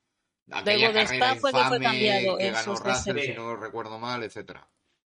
Luego 0.46 0.62
Aquella 0.62 0.88
de 0.94 1.04
carrera 1.04 1.32
Spa 1.34 1.40
fue 1.42 1.52
que 1.52 1.64
fue 1.66 1.80
cambiado, 1.82 2.38
que 2.38 2.48
eso 2.48 2.54
ganó 2.74 2.76
Russell, 2.80 3.20
si 3.20 3.34
no 3.34 3.56
recuerdo 3.58 4.00
mal, 4.00 4.24
etcétera. 4.24 4.70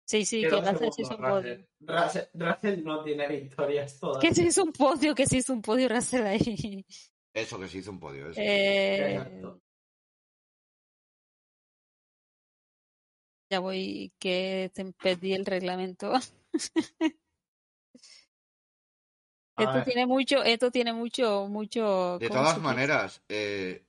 Sí, 0.10 0.26
sí, 0.26 0.42
Quedó 0.42 0.64
que 0.64 0.72
Russell 0.72 0.92
se 0.92 1.02
hizo 1.04 1.16
un 1.18 1.22
podio. 1.22 1.68
Russell. 1.82 2.84
No 2.84 3.04
tiene 3.04 3.28
victorias 3.28 4.00
todas. 4.00 4.20
Que 4.20 4.34
se 4.34 4.42
hizo 4.42 4.64
un 4.64 4.72
podio, 4.72 5.14
que 5.14 5.28
se 5.28 5.38
hizo 5.38 5.54
un 5.54 5.62
podio 5.62 5.88
Russell 5.88 6.26
ahí. 6.26 6.84
Eso 7.32 7.60
que 7.60 7.68
se 7.68 7.78
hizo 7.78 7.92
un 7.92 8.00
podio. 8.00 8.32
Eso. 8.32 8.42
Eh, 8.42 9.14
Exacto. 9.14 9.62
ya 13.52 13.60
voy, 13.60 14.12
que 14.18 14.72
te 14.74 14.92
perdí 14.94 15.34
el 15.34 15.46
reglamento. 15.46 16.14
Esto 19.60 19.74
ver. 19.74 19.86
tiene 19.86 20.08
mucho, 20.08 20.42
esto 20.42 20.72
tiene 20.72 20.94
mucho, 20.94 21.48
mucho. 21.50 22.18
De 22.18 22.30
¿cómo 22.30 22.40
todas 22.40 22.60
maneras, 22.62 23.22
eh, 23.28 23.86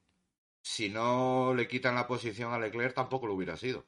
si 0.62 0.90
no 0.90 1.54
le 1.54 1.66
quitan 1.66 1.94
la 1.94 2.06
posición 2.08 2.52
a 2.52 2.58
Leclerc, 2.58 2.92
tampoco 2.92 3.26
lo 3.26 3.34
hubiera 3.34 3.56
sido. 3.56 3.86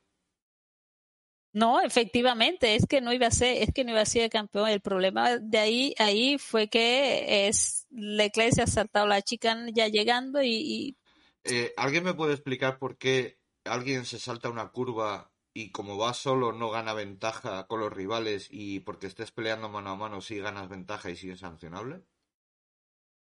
No, 1.54 1.82
efectivamente, 1.82 2.74
es 2.76 2.86
que 2.86 3.02
no 3.02 3.12
iba 3.12 3.26
a 3.26 3.30
ser, 3.30 3.62
es 3.62 3.72
que 3.74 3.84
no 3.84 3.90
iba 3.90 4.00
a 4.00 4.06
ser 4.06 4.30
campeón. 4.30 4.70
El 4.70 4.80
problema 4.80 5.36
de 5.36 5.58
ahí, 5.58 5.94
ahí 5.98 6.38
fue 6.38 6.68
que 6.68 7.46
es 7.46 7.86
Leclerc 7.90 8.54
se 8.54 8.62
ha 8.62 8.66
saltado 8.66 9.06
la 9.06 9.20
chica 9.20 9.56
ya 9.74 9.88
llegando 9.88 10.42
y, 10.42 10.54
y 10.54 10.96
Eh, 11.44 11.74
¿Alguien 11.76 12.04
me 12.04 12.14
puede 12.14 12.32
explicar 12.32 12.78
por 12.78 12.96
qué 12.96 13.38
alguien 13.64 14.06
se 14.06 14.18
salta 14.18 14.48
una 14.48 14.70
curva 14.70 15.30
y 15.52 15.70
como 15.70 15.98
va 15.98 16.14
solo 16.14 16.52
no 16.52 16.70
gana 16.70 16.94
ventaja 16.94 17.66
con 17.66 17.80
los 17.80 17.92
rivales 17.92 18.48
y 18.50 18.80
porque 18.80 19.06
estés 19.06 19.30
peleando 19.30 19.68
mano 19.68 19.90
a 19.90 19.96
mano 19.96 20.22
sí 20.22 20.38
ganas 20.38 20.70
ventaja 20.70 21.10
y 21.10 21.16
sigue 21.16 21.36
sancionable? 21.36 22.02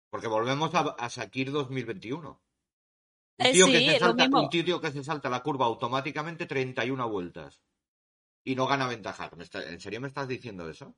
Porque 0.09 0.27
volvemos 0.27 0.73
a, 0.75 0.95
a 0.97 1.09
Sakir 1.09 1.51
2021. 1.51 2.41
Un 3.39 3.45
Eh, 3.45 3.51
tío, 3.51 3.65
que 3.65 3.79
se 3.79 3.99
salta, 3.99 4.29
un 4.31 4.49
tío 4.49 4.79
que 4.79 4.91
se 4.91 5.03
salta 5.03 5.29
la 5.29 5.43
curva 5.43 5.65
automáticamente 5.65 6.45
31 6.45 7.09
vueltas 7.09 7.59
y 8.43 8.55
no 8.55 8.67
gana 8.67 8.87
ventaja. 8.87 9.29
¿Me 9.35 9.43
está- 9.43 9.67
¿En 9.67 9.79
serio 9.79 10.01
me 10.01 10.07
estás 10.07 10.27
diciendo 10.27 10.69
eso? 10.69 10.95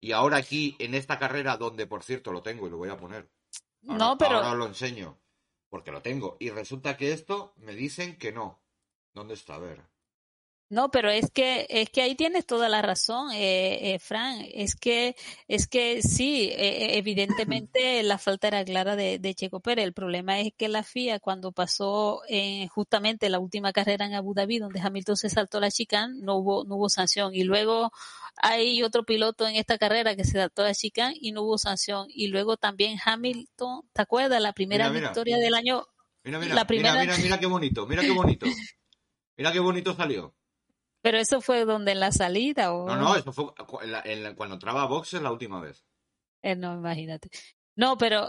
Y 0.00 0.12
ahora 0.12 0.36
aquí, 0.36 0.76
en 0.78 0.94
esta 0.94 1.18
carrera, 1.18 1.56
donde 1.56 1.86
por 1.86 2.02
cierto 2.02 2.32
lo 2.32 2.42
tengo 2.42 2.66
y 2.66 2.70
lo 2.70 2.76
voy 2.76 2.90
a 2.90 2.96
poner. 2.96 3.30
Ahora- 3.88 3.98
no, 3.98 4.18
pero 4.18 4.36
Ahora 4.36 4.52
os 4.52 4.56
lo 4.58 4.66
enseño. 4.66 5.18
Porque 5.68 5.90
lo 5.90 6.00
tengo. 6.02 6.36
Y 6.38 6.50
resulta 6.50 6.96
que 6.96 7.12
esto 7.12 7.52
me 7.56 7.74
dicen 7.74 8.16
que 8.18 8.32
no. 8.32 8.62
¿Dónde 9.14 9.34
está? 9.34 9.56
A 9.56 9.58
ver. 9.58 9.82
No, 10.68 10.90
pero 10.90 11.10
es 11.10 11.30
que 11.30 11.64
es 11.70 11.90
que 11.90 12.02
ahí 12.02 12.16
tienes 12.16 12.44
toda 12.44 12.68
la 12.68 12.82
razón, 12.82 13.30
eh, 13.32 13.94
eh, 13.94 13.98
Fran. 14.00 14.44
Es 14.52 14.74
que 14.74 15.14
es 15.46 15.68
que 15.68 16.02
sí, 16.02 16.50
eh, 16.52 16.98
evidentemente 16.98 18.02
la 18.02 18.18
falta 18.18 18.48
era 18.48 18.64
clara 18.64 18.96
de, 18.96 19.20
de 19.20 19.34
Checo 19.36 19.60
Pérez. 19.60 19.84
El 19.84 19.92
problema 19.92 20.40
es 20.40 20.52
que 20.56 20.66
la 20.68 20.82
FIA 20.82 21.20
cuando 21.20 21.52
pasó 21.52 22.22
eh, 22.28 22.66
justamente 22.68 23.28
la 23.30 23.38
última 23.38 23.72
carrera 23.72 24.06
en 24.06 24.14
Abu 24.14 24.34
Dhabi, 24.34 24.58
donde 24.58 24.80
Hamilton 24.80 25.16
se 25.16 25.30
saltó 25.30 25.60
la 25.60 25.70
chicane, 25.70 26.14
no 26.20 26.34
hubo 26.34 26.64
no 26.64 26.74
hubo 26.74 26.88
sanción. 26.88 27.32
Y 27.32 27.44
luego 27.44 27.92
hay 28.36 28.82
otro 28.82 29.04
piloto 29.04 29.46
en 29.46 29.54
esta 29.54 29.78
carrera 29.78 30.16
que 30.16 30.24
se 30.24 30.32
saltó 30.32 30.64
la 30.64 30.74
chicane 30.74 31.16
y 31.20 31.30
no 31.30 31.42
hubo 31.42 31.58
sanción. 31.58 32.06
Y 32.08 32.26
luego 32.26 32.56
también 32.56 32.98
Hamilton, 33.04 33.82
¿te 33.92 34.02
acuerdas 34.02 34.42
la 34.42 34.52
primera 34.52 34.88
Mira, 34.88 34.94
mira. 34.94 35.08
victoria 35.10 35.36
del 35.38 35.54
año? 35.54 35.86
Mira, 36.24 36.40
mira, 36.40 36.54
La 36.56 36.66
primera- 36.66 36.92
mira, 37.00 37.04
mira, 37.04 37.16
mira 37.22 37.38
qué 37.38 37.46
bonito. 37.46 37.86
Mira 37.86 38.02
qué 38.02 38.10
bonito. 38.10 38.46
Mira 39.36 39.52
qué 39.52 39.60
bonito 39.60 39.94
salió. 39.94 40.34
Pero 41.06 41.18
eso 41.18 41.40
fue 41.40 41.64
donde 41.64 41.92
en 41.92 42.00
la 42.00 42.10
salida 42.10 42.72
o 42.72 42.84
No, 42.84 42.96
no, 42.96 43.14
eso 43.14 43.32
fue 43.32 43.44
en 43.82 43.92
la- 43.92 44.02
en 44.04 44.24
la- 44.24 44.34
cuando 44.34 44.56
entraba 44.56 44.82
a 44.82 44.86
boxes 44.86 45.22
la 45.22 45.30
última 45.30 45.60
vez. 45.60 45.84
Eh, 46.42 46.56
no, 46.56 46.74
imagínate. 46.74 47.30
No, 47.76 47.96
pero 47.96 48.28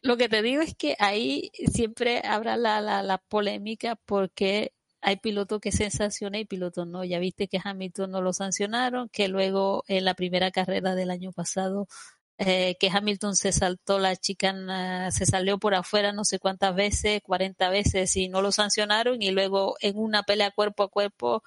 lo 0.00 0.16
que 0.16 0.30
te 0.30 0.40
digo 0.40 0.62
es 0.62 0.74
que 0.74 0.96
ahí 1.00 1.50
siempre 1.70 2.22
habrá 2.24 2.56
la, 2.56 2.80
la, 2.80 3.02
la 3.02 3.18
polémica 3.18 3.96
porque 4.06 4.72
hay 5.02 5.16
pilotos 5.18 5.60
que 5.60 5.70
se 5.70 5.90
sancionan 5.90 6.40
y 6.40 6.44
pilotos 6.46 6.86
no. 6.86 7.04
Ya 7.04 7.18
viste 7.18 7.46
que 7.46 7.60
Hamilton 7.62 8.10
no 8.10 8.22
lo 8.22 8.32
sancionaron, 8.32 9.10
que 9.10 9.28
luego 9.28 9.84
en 9.86 10.06
la 10.06 10.14
primera 10.14 10.50
carrera 10.50 10.94
del 10.94 11.10
año 11.10 11.32
pasado, 11.32 11.88
eh, 12.38 12.78
que 12.80 12.88
Hamilton 12.88 13.36
se 13.36 13.52
saltó 13.52 13.98
la 13.98 14.16
chicana, 14.16 15.10
se 15.10 15.26
salió 15.26 15.58
por 15.58 15.74
afuera 15.74 16.12
no 16.12 16.24
sé 16.24 16.38
cuántas 16.38 16.74
veces, 16.74 17.20
40 17.22 17.68
veces 17.68 18.16
y 18.16 18.30
no 18.30 18.40
lo 18.40 18.50
sancionaron 18.50 19.20
y 19.20 19.30
luego 19.30 19.76
en 19.80 19.98
una 19.98 20.22
pelea 20.22 20.50
cuerpo 20.52 20.84
a 20.84 20.88
cuerpo, 20.88 21.42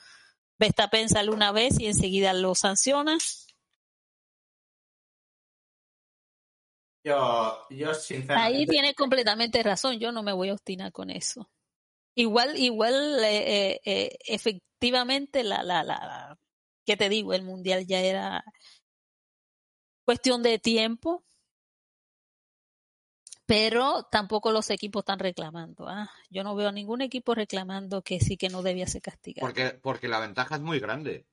Verstappen 0.61 1.09
sale 1.09 1.31
una 1.31 1.51
vez 1.51 1.79
y 1.79 1.87
enseguida 1.87 2.33
lo 2.33 2.53
sanciona. 2.53 3.17
Yo, 7.03 7.57
yo 7.71 7.95
sinceramente. 7.95 8.57
Ahí 8.59 8.67
tiene 8.67 8.93
completamente 8.93 9.63
razón, 9.63 9.97
yo 9.97 10.11
no 10.11 10.21
me 10.21 10.33
voy 10.33 10.49
a 10.49 10.53
obstinar 10.53 10.91
con 10.91 11.09
eso. 11.09 11.49
Igual, 12.13 12.59
igual, 12.59 13.23
eh, 13.23 13.71
eh, 13.71 13.79
eh, 13.85 14.17
efectivamente, 14.27 15.43
la, 15.43 15.63
la, 15.63 15.83
la, 15.83 15.95
la- 15.95 16.39
¿qué 16.85 16.95
te 16.95 17.09
digo? 17.09 17.33
El 17.33 17.41
mundial 17.41 17.87
ya 17.87 18.01
era 18.01 18.43
cuestión 20.05 20.43
de 20.43 20.59
tiempo, 20.59 21.23
pero 23.51 24.03
tampoco 24.03 24.53
los 24.53 24.69
equipos 24.69 25.01
están 25.01 25.19
reclamando. 25.19 25.85
¿ah? 25.89 26.09
Yo 26.29 26.41
no 26.41 26.55
veo 26.55 26.69
a 26.69 26.71
ningún 26.71 27.01
equipo 27.01 27.35
reclamando 27.35 28.01
que 28.01 28.21
sí 28.21 28.37
que 28.37 28.47
no 28.47 28.61
debía 28.61 28.87
ser 28.87 29.01
castigado. 29.01 29.45
Porque, 29.45 29.71
porque 29.71 30.07
la 30.07 30.21
ventaja 30.21 30.55
es 30.55 30.61
muy 30.61 30.79
grande. 30.79 31.27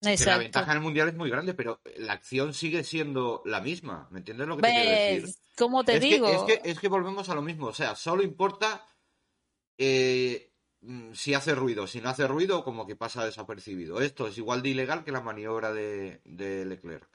Que 0.00 0.08
la 0.08 0.12
Exacto. 0.14 0.40
ventaja 0.40 0.72
en 0.72 0.78
el 0.78 0.82
mundial 0.82 1.08
es 1.10 1.14
muy 1.14 1.30
grande, 1.30 1.54
pero 1.54 1.80
la 1.96 2.14
acción 2.14 2.54
sigue 2.54 2.82
siendo 2.82 3.40
la 3.44 3.60
misma. 3.60 4.08
¿Me 4.10 4.18
entiendes 4.18 4.48
lo 4.48 4.56
que 4.56 4.62
te 4.62 4.68
quiero 4.68 4.90
decir? 4.90 5.34
¿Cómo 5.56 5.84
te 5.84 5.94
es 5.94 6.00
digo? 6.00 6.26
Que, 6.26 6.54
es, 6.54 6.60
que, 6.60 6.70
es 6.70 6.80
que 6.80 6.88
volvemos 6.88 7.28
a 7.28 7.36
lo 7.36 7.42
mismo. 7.42 7.66
O 7.68 7.72
sea, 7.72 7.94
solo 7.94 8.24
importa 8.24 8.84
eh, 9.78 10.52
mm, 10.80 11.12
si 11.12 11.34
hace 11.34 11.54
ruido, 11.54 11.86
si 11.86 12.00
no 12.00 12.08
hace 12.08 12.26
ruido, 12.26 12.64
como 12.64 12.84
que 12.84 12.96
pasa 12.96 13.24
desapercibido. 13.24 14.00
Esto 14.00 14.26
es 14.26 14.36
igual 14.38 14.60
de 14.60 14.70
ilegal 14.70 15.04
que 15.04 15.12
la 15.12 15.20
maniobra 15.20 15.72
de, 15.72 16.20
de 16.24 16.64
Leclerc. 16.64 17.08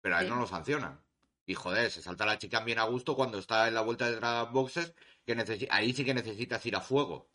Pero 0.00 0.16
a 0.16 0.20
él 0.20 0.26
Sí. 0.28 0.30
no 0.32 0.40
lo 0.40 0.46
sancionan. 0.46 1.05
Y 1.46 1.54
joder, 1.54 1.90
se 1.90 2.02
salta 2.02 2.26
la 2.26 2.38
chica 2.38 2.60
bien 2.60 2.80
a 2.80 2.84
gusto 2.84 3.14
cuando 3.14 3.38
está 3.38 3.68
en 3.68 3.74
la 3.74 3.82
vuelta 3.82 4.10
de 4.10 4.16
drag 4.16 4.50
boxes, 4.50 4.94
que 5.24 5.68
ahí 5.70 5.92
sí 5.92 6.04
que 6.04 6.12
necesitas 6.12 6.64
ir 6.66 6.74
a 6.74 6.80
fuego. 6.80 7.30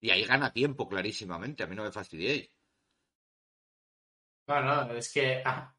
Y 0.00 0.10
ahí 0.10 0.24
gana 0.24 0.52
tiempo, 0.52 0.88
clarísimamente. 0.88 1.62
A 1.62 1.66
mí 1.66 1.74
no 1.74 1.82
me 1.82 1.90
fastidiéis. 1.90 2.50
No, 4.46 4.62
no, 4.62 4.92
es 4.94 5.12
que 5.12 5.42
ah, 5.44 5.74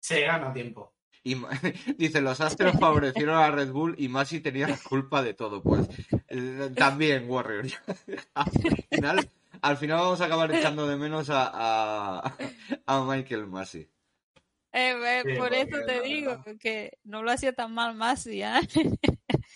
se 0.00 0.22
gana 0.22 0.52
tiempo. 0.52 0.94
Y 1.22 1.34
dice, 1.98 2.20
los 2.20 2.40
astros 2.40 2.76
favorecieron 2.80 3.36
a 3.36 3.50
Red 3.50 3.72
Bull 3.72 3.94
y 3.98 4.08
Masi 4.08 4.40
tenía 4.40 4.68
la 4.68 4.78
culpa 4.78 5.22
de 5.22 5.34
todo. 5.34 5.62
Pues 5.62 5.88
también, 6.74 7.28
Warrior. 7.28 7.66
al, 8.34 8.50
final, 8.90 9.30
al 9.60 9.76
final 9.76 9.98
vamos 9.98 10.20
a 10.20 10.24
acabar 10.24 10.50
echando 10.52 10.86
de 10.86 10.96
menos 10.96 11.28
a, 11.28 11.50
a, 11.52 12.36
a 12.86 13.04
Michael 13.04 13.46
Masi. 13.48 13.86
Eh, 14.76 14.92
eh, 14.92 15.22
Sí, 15.24 15.38
por 15.38 15.54
eso 15.54 15.78
te 15.86 16.02
digo 16.02 16.42
que 16.60 16.98
no 17.04 17.22
lo 17.22 17.30
hacía 17.30 17.54
tan 17.54 17.72
mal 17.72 17.94
Masi, 17.94 18.42
¿ah? 18.42 18.60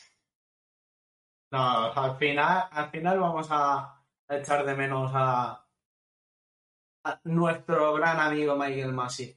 No, 1.52 1.92
al 1.92 2.16
final, 2.16 2.68
al 2.70 2.90
final 2.90 3.18
vamos 3.18 3.48
a 3.50 4.04
echar 4.28 4.64
de 4.64 4.74
menos 4.76 5.10
a, 5.12 5.66
a 7.04 7.20
nuestro 7.24 7.94
gran 7.94 8.20
amigo 8.20 8.54
Michael 8.56 8.92
Masi. 8.92 9.36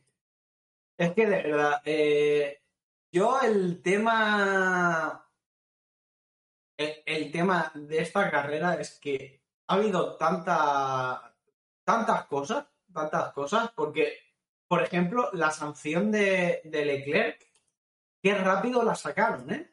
Es 0.96 1.14
que 1.14 1.26
de 1.26 1.42
verdad, 1.42 1.82
eh, 1.86 2.62
yo 3.12 3.42
el 3.42 3.82
tema, 3.82 5.28
el, 6.78 7.04
el 7.06 7.32
tema 7.32 7.72
de 7.74 7.98
esta 7.98 8.30
carrera 8.30 8.76
es 8.76 9.00
que 9.00 9.44
ha 9.68 9.74
habido 9.74 10.16
tanta, 10.16 11.36
tantas 11.84 12.26
cosas, 12.28 12.68
tantas 12.94 13.34
cosas, 13.34 13.72
porque, 13.72 14.33
por 14.74 14.82
ejemplo, 14.82 15.30
la 15.34 15.52
sanción 15.52 16.12
de, 16.12 16.62
de 16.64 16.84
Leclerc, 16.84 17.48
qué 18.24 18.34
rápido 18.34 18.82
la 18.82 18.96
sacaron, 18.96 19.54
¿eh? 19.54 19.72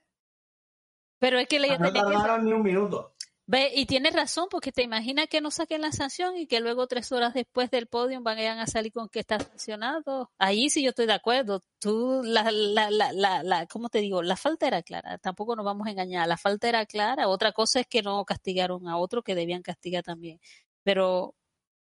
Pero 1.19 1.39
es 1.39 1.49
que 1.49 1.59
le 1.59 1.79
No 1.79 1.91
tardaron 1.91 2.45
ni 2.45 2.53
un 2.53 2.63
minuto. 2.63 3.15
Ve, 3.47 3.73
y 3.75 3.87
tienes 3.87 4.13
razón, 4.13 4.49
porque 4.51 4.73
te 4.73 4.83
imaginas 4.83 5.29
que 5.29 5.41
no 5.41 5.51
saquen 5.51 5.81
la 5.81 5.91
sanción 5.91 6.37
y 6.37 6.47
que 6.47 6.61
luego 6.61 6.87
tres 6.87 7.11
horas 7.13 7.33
después 7.33 7.71
del 7.71 7.87
podio 7.87 8.21
vayan 8.21 8.59
a 8.59 8.67
salir 8.67 8.93
con 8.93 9.09
que 9.09 9.21
está 9.21 9.41
sancionado. 9.41 10.31
Ahí 10.37 10.69
sí 10.69 10.83
yo 10.83 10.91
estoy 10.91 11.07
de 11.07 11.15
acuerdo. 11.15 11.63
Tú, 11.79 12.21
la, 12.23 12.51
la, 12.51 12.91
la, 12.91 13.11
la, 13.15 13.43
la, 13.43 13.67
¿cómo 13.69 13.89
te 13.89 14.01
digo? 14.01 14.23
La 14.23 14.37
falta 14.37 14.67
era 14.67 14.83
clara. 14.83 15.17
Tampoco 15.17 15.57
nos 15.57 15.65
vamos 15.65 15.87
a 15.87 15.93
engañar. 15.93 16.29
La 16.29 16.37
falta 16.37 16.69
era 16.69 16.85
clara. 16.85 17.27
Otra 17.27 17.53
cosa 17.53 17.81
es 17.81 17.87
que 17.87 18.03
no 18.03 18.23
castigaron 18.27 18.87
a 18.87 18.99
otro 18.99 19.23
que 19.23 19.35
debían 19.35 19.63
castigar 19.63 20.05
también. 20.05 20.41
Pero 20.83 21.35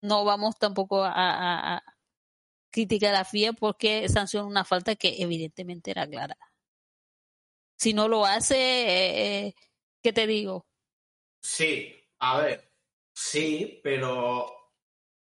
no 0.00 0.24
vamos 0.24 0.58
tampoco 0.58 1.04
a, 1.04 1.12
a, 1.14 1.82
a 2.74 2.80
criticar 2.82 3.14
a 3.14 3.18
la 3.18 3.24
FIA 3.24 3.52
porque 3.52 4.08
sancionó 4.08 4.48
una 4.48 4.64
falta 4.64 4.96
que 4.96 5.22
evidentemente 5.22 5.90
era 5.92 6.06
clara. 6.08 6.36
Si 7.76 7.92
no 7.92 8.08
lo 8.08 8.24
hace, 8.24 8.56
eh, 8.56 9.46
eh, 9.46 9.54
¿qué 10.02 10.12
te 10.12 10.26
digo? 10.26 10.66
Sí, 11.40 11.94
a 12.18 12.38
ver, 12.38 12.72
sí, 13.14 13.80
pero 13.82 14.72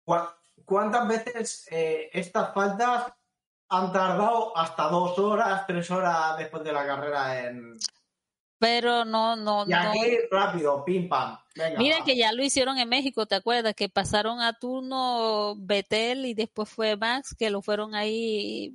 ¿cuá- 0.05 0.37
¿cuántas 0.65 1.07
veces 1.07 1.67
eh, 1.71 2.09
estas 2.13 2.53
faltas 2.53 3.13
han 3.69 3.93
tardado 3.93 4.57
hasta 4.57 4.83
dos 4.89 5.17
horas, 5.19 5.65
tres 5.67 5.89
horas 5.91 6.37
después 6.37 6.63
de 6.63 6.73
la 6.73 6.85
carrera 6.85 7.47
en... 7.47 7.77
Pero 8.60 9.05
no, 9.05 9.36
no, 9.38 9.66
Y 9.66 9.70
no. 9.70 9.78
rápido, 10.32 10.84
pim 10.86 11.07
pam. 11.10 11.38
Venga, 11.55 11.80
Mira 11.80 11.97
va. 11.99 12.05
que 12.05 12.18
ya 12.18 12.32
lo 12.34 12.43
hicieron 12.43 12.78
en 12.78 12.89
México, 12.89 13.26
¿te 13.26 13.36
acuerdas? 13.36 13.74
Que 13.74 13.89
pasaron 13.89 14.41
a 14.41 14.53
turno 14.53 15.55
Betel 15.57 16.26
y 16.26 16.34
después 16.34 16.70
fue 16.70 16.97
Max, 16.97 17.36
que 17.38 17.49
lo 17.49 17.62
fueron 17.62 17.95
ahí 17.95 18.74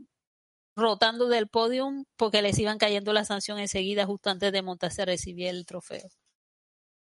rotando 0.77 1.29
del 1.29 1.49
podium 1.49 2.05
porque 2.17 2.43
les 2.43 2.59
iban 2.59 2.79
cayendo 2.79 3.13
la 3.13 3.25
sanción 3.25 3.59
enseguida 3.59 4.07
justo 4.07 4.31
antes 4.31 4.53
de 4.53 4.63
montarse 4.63 5.03
a 5.03 5.07
recibir 5.07 5.49
el 5.49 5.67
trofeo. 5.67 6.09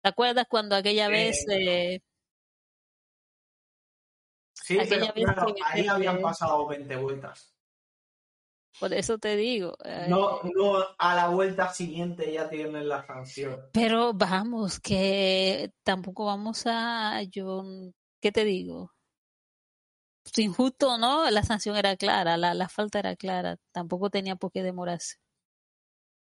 ¿Te 0.03 0.09
acuerdas 0.09 0.47
cuando 0.49 0.77
aquella 0.77 1.07
Sí, 1.07 1.13
vez 1.13 1.45
eh, 1.51 2.01
Sí, 4.55 4.79
aquella 4.79 5.13
pero 5.13 5.15
vez 5.15 5.25
claro, 5.25 5.55
ahí 5.67 5.87
habían 5.89 6.21
pasado 6.21 6.67
20 6.67 6.97
vueltas. 6.97 7.52
Por 8.81 8.93
eso 8.93 9.19
te 9.19 9.37
digo. 9.37 9.77
eh, 9.85 10.07
No, 10.09 10.41
no 10.43 10.77
a 10.99 11.15
la 11.15 11.29
vuelta 11.29 11.73
siguiente 11.73 12.33
ya 12.33 12.49
tienen 12.49 12.89
la 12.89 13.07
sanción. 13.07 13.61
Pero 13.73 14.13
vamos, 14.15 14.81
que 14.81 15.73
tampoco 15.83 16.27
vamos 16.27 16.65
a, 16.67 17.23
yo, 17.23 17.65
¿qué 18.21 18.33
te 18.33 18.45
digo? 18.45 18.93
Injusto, 20.37 20.99
¿no? 20.99 21.31
La 21.31 21.43
sanción 21.43 21.77
era 21.77 21.97
clara, 21.97 22.37
la, 22.37 22.55
la 22.55 22.69
falta 22.69 22.99
era 23.01 23.17
clara, 23.17 23.57
tampoco 23.73 24.09
tenía 24.11 24.37
por 24.37 24.51
qué 24.53 24.63
demorarse. 24.63 25.17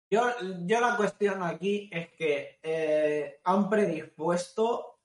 Yo, 0.09 0.21
yo 0.65 0.79
la 0.79 0.95
cuestión 0.95 1.41
aquí 1.43 1.89
es 1.91 2.09
que 2.13 2.59
eh, 2.61 3.39
han 3.43 3.69
predispuesto 3.69 4.99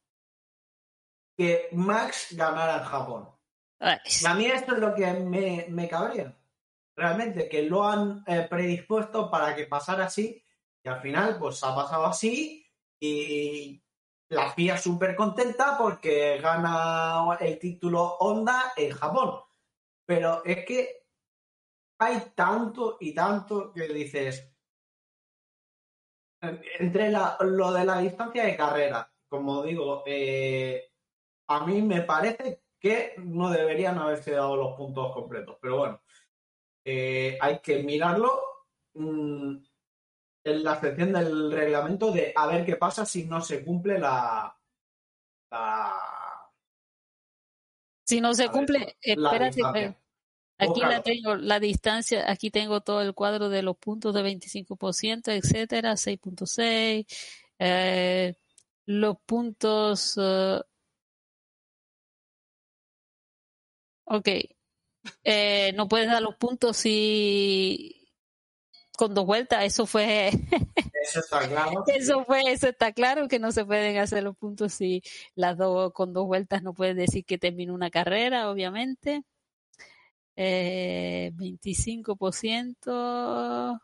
que 1.37 1.69
Max 1.73 2.29
ganara 2.37 2.79
en 2.79 2.85
Japón. 2.85 3.29
Ay, 3.81 3.99
Y 4.23 4.27
a 4.27 4.35
mí 4.35 4.47
esto 4.47 4.75
es 4.75 4.81
lo 4.81 4.95
que 4.95 5.13
me, 5.15 5.67
me 5.71 5.89
cabrea. 5.89 6.38
Realmente, 6.99 7.49
que 7.49 7.63
lo 7.63 7.85
han 7.85 8.25
eh, 8.27 8.49
predispuesto 8.51 9.31
para 9.31 9.55
que 9.55 9.67
pasara 9.67 10.07
así 10.07 10.43
y 10.83 10.89
al 10.89 11.01
final 11.01 11.39
pues 11.39 11.63
ha 11.63 11.73
pasado 11.73 12.07
así 12.07 12.67
y 13.01 13.81
la 14.31 14.51
FIA 14.51 14.77
súper 14.77 15.15
contenta 15.15 15.79
porque 15.79 16.39
gana 16.41 17.37
el 17.39 17.57
título 17.61 18.17
Honda 18.19 18.73
en 18.77 18.91
Japón. 18.91 19.43
Pero 20.05 20.45
es 20.45 20.65
que 20.65 21.07
hay 22.01 22.33
tanto 22.35 22.97
y 23.01 23.15
tanto 23.15 23.73
que 23.73 23.87
dices, 23.87 24.53
entre 26.41 27.11
la- 27.11 27.37
lo 27.41 27.73
de 27.73 27.85
la 27.85 27.99
distancia 27.99 28.45
de 28.45 28.57
carrera, 28.57 29.13
como 29.29 29.63
digo, 29.63 30.03
eh, 30.05 30.91
a 31.49 31.65
mí 31.65 31.81
me 31.83 32.03
parece 32.03 32.65
que 32.81 33.15
no 33.19 33.51
deberían 33.51 33.99
haberse 33.99 34.33
dado 34.33 34.57
los 34.57 34.77
puntos 34.77 35.13
completos, 35.13 35.59
pero 35.61 35.79
bueno, 35.79 36.01
eh, 36.91 37.37
hay 37.39 37.59
que 37.59 37.83
mirarlo 37.83 38.33
mm, 38.95 39.57
en 40.45 40.65
la 40.65 40.81
sección 40.81 41.13
del 41.13 41.53
reglamento 41.53 42.11
de 42.11 42.33
a 42.35 42.47
ver 42.47 42.65
qué 42.65 42.77
pasa 42.77 43.05
si 43.05 43.27
no 43.27 43.43
se 43.43 43.63
cumple 43.63 43.99
la, 43.99 44.57
la, 45.51 45.93
Si 48.05 48.23
no 48.23 48.33
se 48.33 48.45
A 48.45 48.47
ver, 48.47 48.55
cumple, 48.55 48.97
la 49.03 49.31
espérate, 49.31 49.99
aquí 50.57 50.81
la 50.81 51.03
tengo, 51.03 51.37
la 51.37 51.61
distancia, 51.61 52.31
aquí 52.31 52.51
tengo 52.51 52.81
todo 52.81 53.03
el 53.03 53.13
cuadro 53.13 53.51
de 53.51 53.61
los 53.61 53.77
puntos 53.77 54.15
de 54.15 54.23
25%, 54.23 55.29
etcétera, 55.33 55.93
6.6, 55.93 57.07
eh, 57.59 58.35
los 58.87 59.19
puntos, 59.27 60.19
eh, 60.19 60.63
ok, 64.07 64.29
eh, 65.25 65.73
no 65.75 65.89
puedes 65.89 66.09
dar 66.09 66.23
los 66.23 66.37
puntos 66.37 66.77
si 66.77 67.95
con 68.97 69.15
dos 69.15 69.27
vueltas, 69.27 69.63
eso 69.63 69.87
fue, 69.87 70.31
Eso 71.03 71.21
está 71.21 71.49
claro. 71.49 71.85
eso 71.87 72.25
fue, 72.25 72.43
eso 72.51 72.69
está 72.69 72.93
claro 72.93 73.29
que 73.29 73.39
no 73.39 73.53
se 73.53 73.65
pueden 73.65 73.97
hacer 73.99 74.25
los 74.25 74.37
puntos 74.37 74.75
si 74.75 75.03
las 75.37 75.57
dos 75.57 75.93
con 75.93 76.13
dos 76.13 76.27
vueltas 76.27 76.65
no 76.65 76.75
puedes 76.75 76.97
decir 76.97 77.25
que 77.25 77.39
terminó 77.39 77.75
una 77.75 77.91
carrera, 77.91 78.51
obviamente. 78.51 79.23
Eh, 80.35 81.31
25%. 81.35 83.81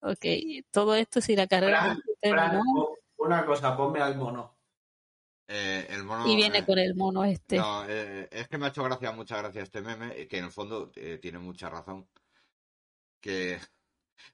Ok, 0.00 0.24
todo 0.70 0.94
esto 0.94 1.20
si 1.20 1.34
la 1.34 1.48
carrera 1.48 1.98
Fran, 2.20 2.20
Fran, 2.20 2.62
una 3.16 3.44
cosa, 3.44 3.76
ponme 3.76 4.00
al 4.00 4.16
mono. 4.16 4.55
Eh, 5.48 5.86
el 5.90 6.02
mono, 6.02 6.26
y 6.26 6.34
viene 6.34 6.58
eh, 6.58 6.64
con 6.64 6.78
el 6.78 6.96
mono 6.96 7.24
este. 7.24 7.56
No, 7.56 7.84
eh, 7.88 8.28
es 8.32 8.48
que 8.48 8.58
me 8.58 8.66
ha 8.66 8.70
hecho 8.70 8.82
gracia, 8.82 9.12
mucha 9.12 9.36
gracia 9.38 9.62
este 9.62 9.80
meme, 9.80 10.26
que 10.26 10.38
en 10.38 10.46
el 10.46 10.50
fondo 10.50 10.90
eh, 10.96 11.18
tiene 11.22 11.38
mucha 11.38 11.68
razón. 11.70 12.08
Que, 13.20 13.60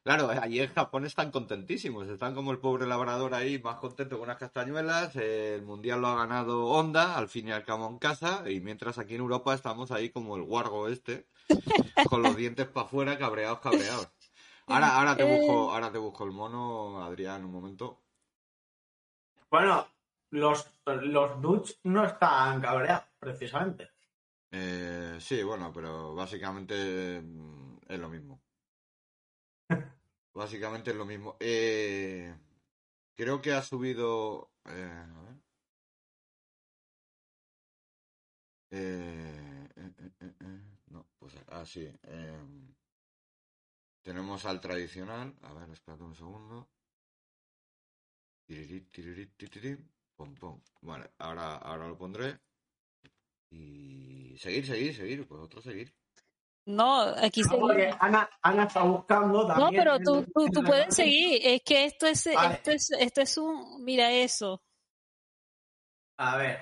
claro, 0.02 0.30
allí 0.30 0.60
en 0.60 0.72
Japón 0.72 1.04
están 1.04 1.30
contentísimos, 1.30 2.08
están 2.08 2.34
como 2.34 2.50
el 2.50 2.58
pobre 2.58 2.86
labrador 2.86 3.34
ahí, 3.34 3.58
más 3.58 3.76
contento 3.76 4.16
con 4.16 4.24
unas 4.24 4.38
castañuelas, 4.38 5.14
el 5.16 5.62
mundial 5.62 6.00
lo 6.00 6.08
ha 6.08 6.16
ganado 6.16 6.66
Honda, 6.66 7.18
al 7.18 7.28
fin 7.28 7.48
y 7.48 7.52
al 7.52 7.64
cabo 7.64 7.88
en 7.88 7.98
casa, 7.98 8.44
y 8.48 8.60
mientras 8.60 8.96
aquí 8.96 9.14
en 9.14 9.20
Europa 9.20 9.54
estamos 9.54 9.90
ahí 9.90 10.08
como 10.08 10.36
el 10.36 10.42
guargo 10.42 10.88
este, 10.88 11.26
con 12.08 12.22
los 12.22 12.36
dientes 12.36 12.66
para 12.68 12.86
afuera, 12.86 13.18
cabreados, 13.18 13.60
cabreados. 13.60 14.08
Ahora, 14.66 14.96
ahora 14.96 15.16
te 15.16 15.24
busco, 15.24 15.72
ahora 15.72 15.92
te 15.92 15.98
busco 15.98 16.24
el 16.24 16.32
mono, 16.32 17.02
Adrián, 17.04 17.44
un 17.44 17.52
momento. 17.52 18.00
Bueno, 19.50 19.86
los, 20.32 20.74
los 20.86 21.40
Dutch 21.40 21.78
no 21.84 22.04
están 22.04 22.60
cabreados, 22.60 23.04
precisamente. 23.18 23.90
Eh, 24.50 25.16
sí, 25.20 25.42
bueno, 25.42 25.72
pero 25.72 26.14
básicamente 26.14 27.20
mm, 27.22 27.78
es 27.88 27.98
lo 27.98 28.08
mismo. 28.08 28.42
Básicamente 30.34 30.90
es 30.90 30.96
lo 30.96 31.04
mismo. 31.04 31.36
Eh, 31.40 32.34
Creo 33.16 33.40
que 33.42 33.52
ha 33.52 33.62
subido. 33.62 34.52
eh, 34.66 35.06
a 35.16 35.20
ver. 35.22 35.36
Eh, 38.70 39.68
eh, 39.76 39.92
eh, 40.20 40.60
no, 40.88 41.06
pues 41.18 41.34
ah, 41.48 41.64
sí. 41.66 41.88
eh, 42.04 42.38
tenemos 44.02 44.44
al 44.44 44.60
tradicional. 44.60 45.34
A 45.42 45.52
ver, 45.54 45.70
espérate 45.70 46.04
un 46.04 46.14
segundo. 46.14 46.68
Tirirí, 48.46 48.78
tirirí, 48.92 49.26
tirirí, 49.38 49.72
pom, 50.22 50.34
pom. 50.36 50.60
Vale, 50.82 51.10
ahora, 51.18 51.56
ahora 51.56 51.88
lo 51.88 51.96
pondré. 51.98 52.38
Y 53.50 54.36
seguir, 54.38 54.66
seguir, 54.66 54.94
seguir. 54.94 55.26
Vosotros 55.26 55.64
seguir. 55.64 55.94
No, 56.64 57.00
aquí 57.02 57.42
No, 57.42 57.58
porque 57.58 57.82
seguimos. 57.82 57.98
Ana, 58.00 58.30
Ana 58.40 58.64
está 58.64 58.82
buscando 58.84 59.42
No, 59.42 59.48
también. 59.48 59.82
pero 59.82 59.96
en- 59.96 60.04
tú, 60.04 60.24
tú, 60.52 60.62
puedes 60.62 60.94
seguir. 60.94 61.40
Es 61.44 61.62
que 61.64 61.84
esto 61.84 62.06
es, 62.06 62.24
Vale. 62.32 62.54
esto 62.54 62.70
es, 62.70 62.90
esto 62.92 63.20
es 63.20 63.36
un, 63.36 63.84
mira 63.84 64.12
eso. 64.12 64.62
A 66.18 66.36
ver. 66.36 66.60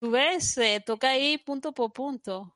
Tú 0.00 0.10
ves, 0.10 0.58
eh, 0.58 0.82
toca 0.84 1.10
ahí 1.10 1.38
punto 1.38 1.72
por 1.72 1.92
punto. 1.92 2.54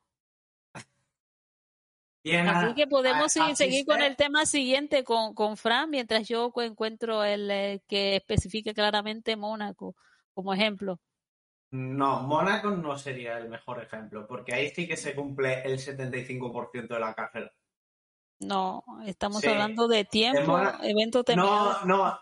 Bien, 2.23 2.47
Así 2.47 2.65
Ana. 2.67 2.75
que 2.75 2.87
podemos 2.87 3.35
A- 3.37 3.53
seguir, 3.55 3.85
con 3.85 4.01
el 4.01 4.15
tema 4.15 4.45
siguiente 4.45 5.03
con, 5.03 5.33
con 5.33 5.57
Fran 5.57 5.89
mientras 5.89 6.27
yo 6.27 6.51
cu- 6.51 6.61
encuentro 6.61 7.23
el 7.23 7.51
eh, 7.51 7.83
que 7.87 8.15
especifique 8.15 8.73
claramente 8.73 9.35
Mónaco 9.35 9.95
como 10.33 10.53
ejemplo. 10.53 10.99
No, 11.71 12.21
Mónaco 12.23 12.69
no 12.69 12.97
sería 12.97 13.37
el 13.39 13.49
mejor 13.49 13.81
ejemplo, 13.83 14.25
porque 14.27 14.53
ahí 14.53 14.69
sí 14.69 14.87
que 14.87 14.95
se 14.95 15.13
cumple 15.15 15.63
el 15.63 15.79
75% 15.79 16.93
de 16.93 16.99
la 16.99 17.13
carrera. 17.13 17.51
No, 18.39 18.83
estamos 19.05 19.41
Sí. 19.41 19.47
hablando 19.47 19.87
de 19.87 20.05
tiempo, 20.05 20.41
Mónaco- 20.53 20.83
evento 20.83 21.23
terminado. 21.25 21.85
No, 21.85 21.97
no. 22.07 22.19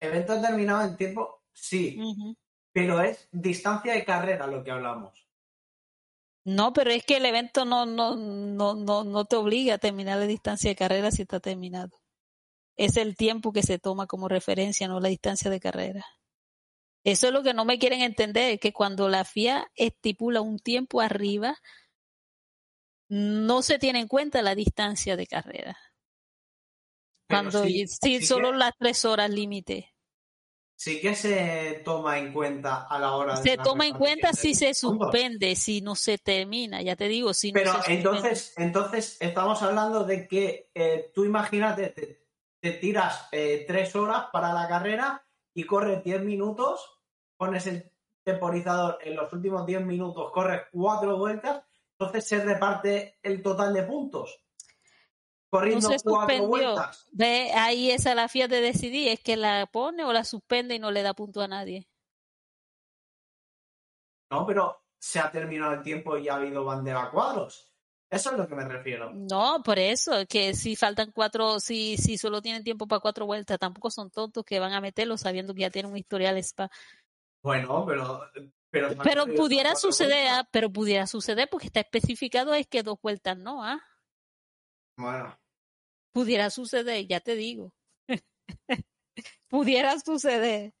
Evento 0.00 0.40
terminado 0.40 0.82
en 0.82 0.96
tiempo, 0.96 1.42
sí, 1.52 1.98
pero 2.72 3.00
es 3.00 3.28
distancia 3.32 3.92
de 3.94 4.04
carrera 4.04 4.46
lo 4.46 4.62
que 4.62 4.70
hablamos. 4.70 5.23
No, 6.44 6.72
pero 6.74 6.90
es 6.90 7.04
que 7.04 7.16
el 7.16 7.24
evento 7.24 7.64
no, 7.64 7.86
no, 7.86 8.16
no, 8.16 8.74
no, 8.74 9.04
no 9.04 9.24
te 9.24 9.36
obliga 9.36 9.74
a 9.74 9.78
terminar 9.78 10.18
la 10.18 10.26
distancia 10.26 10.70
de 10.70 10.76
carrera 10.76 11.10
si 11.10 11.22
está 11.22 11.40
terminado. 11.40 12.00
Es 12.76 12.96
el 12.96 13.16
tiempo 13.16 13.52
que 13.52 13.62
se 13.62 13.78
toma 13.78 14.06
como 14.06 14.28
referencia, 14.28 14.88
no 14.88 15.00
la 15.00 15.08
distancia 15.08 15.50
de 15.50 15.60
carrera. 15.60 16.04
Eso 17.04 17.28
es 17.28 17.32
lo 17.32 17.42
que 17.42 17.54
no 17.54 17.64
me 17.64 17.78
quieren 17.78 18.02
entender, 18.02 18.58
que 18.58 18.72
cuando 18.72 19.08
la 19.08 19.24
FIA 19.24 19.70
estipula 19.74 20.40
un 20.40 20.58
tiempo 20.58 21.00
arriba, 21.00 21.56
no 23.08 23.62
se 23.62 23.78
tiene 23.78 24.00
en 24.00 24.08
cuenta 24.08 24.42
la 24.42 24.54
distancia 24.54 25.16
de 25.16 25.26
carrera. 25.26 25.78
Cuando 27.28 27.62
sí, 27.62 27.86
sí, 27.86 28.20
sí 28.20 28.26
solo 28.26 28.52
que- 28.52 28.58
las 28.58 28.72
tres 28.78 29.04
horas 29.04 29.30
límite. 29.30 29.93
Sí 30.84 31.00
que 31.00 31.14
se 31.14 31.80
toma 31.82 32.18
en 32.18 32.30
cuenta 32.30 32.82
a 32.82 32.98
la 32.98 33.12
hora 33.12 33.40
de 33.40 33.42
Se 33.42 33.56
toma 33.56 33.86
en 33.86 33.94
cuenta 33.96 34.34
si 34.34 34.54
se 34.54 34.74
suspende, 34.74 35.56
si 35.56 35.80
no 35.80 35.94
se 35.94 36.18
termina, 36.18 36.82
ya 36.82 36.94
te 36.94 37.08
digo, 37.08 37.32
si 37.32 37.52
no 37.52 37.54
Pero 37.54 37.72
suspende. 37.72 37.96
entonces, 37.96 38.52
entonces 38.58 39.16
estamos 39.18 39.62
hablando 39.62 40.04
de 40.04 40.28
que 40.28 40.68
eh, 40.74 41.10
tú 41.14 41.24
imagínate, 41.24 41.88
te, 41.88 42.26
te 42.60 42.72
tiras 42.72 43.28
eh, 43.32 43.64
tres 43.66 43.96
horas 43.96 44.26
para 44.30 44.52
la 44.52 44.68
carrera 44.68 45.24
y 45.54 45.64
corres 45.64 46.04
10 46.04 46.20
minutos, 46.22 47.00
pones 47.38 47.66
el 47.66 47.90
temporizador 48.22 48.98
en 49.00 49.16
los 49.16 49.32
últimos 49.32 49.64
10 49.64 49.86
minutos, 49.86 50.32
corres 50.32 50.64
cuatro 50.70 51.16
vueltas, 51.16 51.62
entonces 51.92 52.26
se 52.26 52.44
reparte 52.44 53.20
el 53.22 53.42
total 53.42 53.72
de 53.72 53.84
puntos. 53.84 54.43
No 55.54 55.60
Corriendo 55.60 55.88
se 55.88 56.00
cuatro 56.02 56.36
suspendió. 56.36 56.48
vueltas. 56.48 57.06
Ve, 57.12 57.52
ahí 57.54 57.90
esa 57.90 58.10
es 58.10 58.16
la 58.16 58.28
FIA 58.28 58.48
de 58.48 58.60
decidir, 58.60 59.08
es 59.08 59.20
que 59.20 59.36
la 59.36 59.66
pone 59.66 60.04
o 60.04 60.12
la 60.12 60.24
suspende 60.24 60.74
y 60.74 60.78
no 60.78 60.90
le 60.90 61.02
da 61.02 61.14
punto 61.14 61.42
a 61.42 61.48
nadie. 61.48 61.88
No, 64.30 64.46
pero 64.46 64.82
se 64.98 65.20
ha 65.20 65.30
terminado 65.30 65.74
el 65.74 65.82
tiempo 65.82 66.16
y 66.18 66.28
ha 66.28 66.34
habido 66.34 66.64
bandera 66.64 67.04
a 67.04 67.10
cuadros. 67.10 67.70
Eso 68.10 68.30
es 68.30 68.38
lo 68.38 68.48
que 68.48 68.54
me 68.54 68.64
refiero. 68.64 69.10
No, 69.12 69.62
por 69.64 69.78
eso, 69.78 70.26
que 70.28 70.54
si 70.54 70.76
faltan 70.76 71.10
cuatro, 71.12 71.58
si, 71.60 71.96
si 71.96 72.16
solo 72.16 72.40
tienen 72.42 72.62
tiempo 72.62 72.86
para 72.86 73.00
cuatro 73.00 73.26
vueltas, 73.26 73.58
tampoco 73.58 73.90
son 73.90 74.10
tontos 74.10 74.44
que 74.44 74.60
van 74.60 74.72
a 74.72 74.80
meterlo 74.80 75.16
sabiendo 75.16 75.54
que 75.54 75.62
ya 75.62 75.70
tienen 75.70 75.92
un 75.92 75.98
historial 75.98 76.36
spa. 76.38 76.70
Bueno, 77.42 77.84
pero. 77.86 78.22
Pero, 78.70 78.88
Pero 79.04 79.26
pudiera 79.26 79.76
suceder, 79.76 80.26
ah, 80.32 80.48
pero 80.50 80.68
pudiera 80.68 81.06
suceder 81.06 81.48
porque 81.48 81.68
está 81.68 81.78
especificado 81.78 82.54
es 82.54 82.66
que 82.66 82.82
dos 82.82 83.00
vueltas 83.00 83.38
no, 83.38 83.62
ah. 83.62 83.80
Bueno, 84.96 85.38
Pudiera 86.14 86.48
suceder, 86.48 87.08
ya 87.08 87.18
te 87.18 87.34
digo. 87.34 87.72
pudiera 89.48 89.98
suceder. 89.98 90.72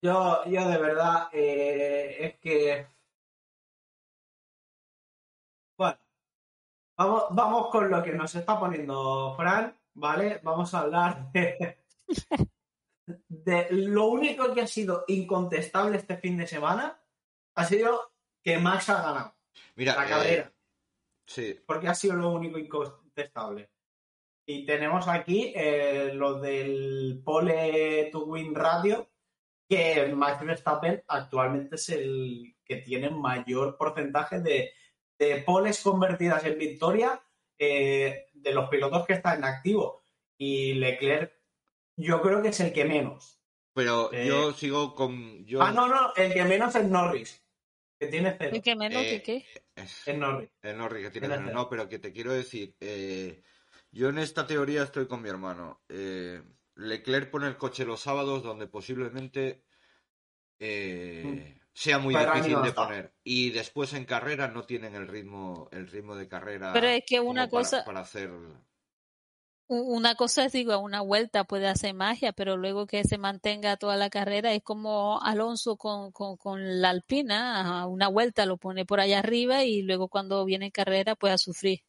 yo, 0.00 0.44
yo 0.46 0.68
de 0.68 0.78
verdad, 0.78 1.28
eh, 1.32 2.16
es 2.20 2.38
que. 2.38 2.86
Bueno, 5.76 5.98
vamos, 6.96 7.24
vamos 7.30 7.66
con 7.70 7.90
lo 7.90 8.00
que 8.02 8.12
nos 8.12 8.32
está 8.34 8.60
poniendo 8.60 9.34
Fran, 9.36 9.76
¿vale? 9.94 10.40
Vamos 10.44 10.72
a 10.74 10.80
hablar 10.80 11.32
de, 11.32 11.82
de 13.28 13.66
lo 13.72 14.06
único 14.06 14.54
que 14.54 14.60
ha 14.60 14.66
sido 14.68 15.04
incontestable 15.08 15.96
este 15.98 16.16
fin 16.16 16.36
de 16.36 16.46
semana 16.46 16.96
ha 17.56 17.64
sido 17.64 18.12
que 18.42 18.58
Max 18.58 18.88
ha 18.90 19.02
ganado 19.02 19.34
Mira, 19.74 19.96
la 19.96 20.06
eh, 20.06 20.08
carrera. 20.08 20.52
sí, 21.26 21.60
porque 21.66 21.88
ha 21.88 21.94
sido 21.94 22.14
lo 22.14 22.30
único 22.30 22.58
incontestable. 23.12 23.70
Y 24.46 24.66
tenemos 24.66 25.06
aquí 25.08 25.52
eh, 25.54 26.10
lo 26.14 26.40
del 26.40 27.22
Pole 27.24 28.08
to 28.10 28.24
Win 28.24 28.54
Radio, 28.54 29.08
que 29.68 30.12
Max 30.14 30.44
Verstappen 30.44 31.02
actualmente 31.06 31.76
es 31.76 31.88
el 31.90 32.56
que 32.64 32.76
tiene 32.76 33.10
mayor 33.10 33.76
porcentaje 33.76 34.40
de, 34.40 34.72
de 35.18 35.42
poles 35.42 35.80
convertidas 35.82 36.44
en 36.44 36.58
victoria 36.58 37.22
eh, 37.58 38.26
de 38.32 38.52
los 38.52 38.68
pilotos 38.68 39.06
que 39.06 39.12
están 39.14 39.38
en 39.38 39.44
activo. 39.44 40.02
Y 40.36 40.74
Leclerc, 40.74 41.32
yo 41.96 42.20
creo 42.20 42.42
que 42.42 42.48
es 42.48 42.60
el 42.60 42.72
que 42.72 42.84
menos. 42.84 43.40
pero 43.74 44.12
eh, 44.12 44.26
yo 44.26 44.52
sigo 44.52 44.94
con. 44.94 45.44
Yo, 45.46 45.62
Ah, 45.62 45.70
no, 45.70 45.86
no, 45.86 46.12
el 46.16 46.32
que 46.32 46.44
menos 46.44 46.74
es 46.74 46.84
Norris, 46.84 47.41
que 48.02 48.08
tiene 48.08 48.36
cero. 48.38 48.56
¿Y 48.56 48.60
que 48.60 48.74
menos 48.76 49.02
que 49.02 49.14
Eh, 49.16 49.22
qué? 49.22 49.46
es- 49.76 50.08
Es 50.08 50.18
Norris. 50.18 50.50
El 50.62 50.76
Norris 50.76 51.04
que 51.04 51.10
tiene 51.12 51.28
cero. 51.28 51.50
No, 51.52 51.68
pero 51.68 51.88
que 51.88 51.98
te 52.00 52.12
quiero 52.12 52.32
decir, 52.32 52.74
eh, 52.80 53.42
yo 53.92 54.08
en 54.08 54.18
esta 54.18 54.44
teoría 54.46 54.82
estoy 54.82 55.06
con 55.06 55.22
mi 55.22 55.28
hermano. 55.28 55.82
Eh, 55.88 56.42
Leclerc 56.74 57.30
pone 57.30 57.46
el 57.46 57.56
coche 57.56 57.84
los 57.84 58.00
sábados 58.00 58.42
donde 58.42 58.66
posiblemente 58.66 59.62
eh, 60.58 61.58
sea 61.72 61.98
muy 61.98 62.14
Ferrari 62.14 62.38
difícil 62.40 62.58
no 62.58 62.62
de 62.64 62.72
poner. 62.72 63.14
Y 63.24 63.50
después 63.50 63.92
en 63.94 64.04
carrera 64.04 64.48
no 64.48 64.64
tienen 64.64 64.94
el 64.94 65.06
ritmo, 65.08 65.68
el 65.72 65.86
ritmo 65.88 66.16
de 66.16 66.28
carrera 66.28 66.72
Pero 66.72 66.86
es 66.88 67.02
que 67.06 67.20
una 67.20 67.48
para- 67.48 67.50
cosa- 67.50 67.84
para 67.84 68.00
hacer. 68.00 68.30
Una 69.68 70.14
cosa 70.16 70.44
es, 70.44 70.52
digo, 70.52 70.72
a 70.72 70.78
una 70.78 71.00
vuelta 71.00 71.44
puede 71.44 71.66
hacer 71.66 71.94
magia, 71.94 72.32
pero 72.32 72.56
luego 72.56 72.86
que 72.86 73.04
se 73.04 73.16
mantenga 73.16 73.78
toda 73.78 73.96
la 73.96 74.10
carrera 74.10 74.52
es 74.52 74.62
como 74.62 75.22
Alonso 75.22 75.76
con, 75.76 76.12
con, 76.12 76.36
con 76.36 76.80
la 76.82 76.90
Alpina, 76.90 77.80
a 77.80 77.86
una 77.86 78.08
vuelta 78.08 78.44
lo 78.44 78.58
pone 78.58 78.84
por 78.84 79.00
allá 79.00 79.20
arriba 79.20 79.64
y 79.64 79.82
luego 79.82 80.08
cuando 80.08 80.44
viene 80.44 80.66
en 80.66 80.72
carrera 80.72 81.16
puede 81.16 81.38
sufrir. 81.38 81.80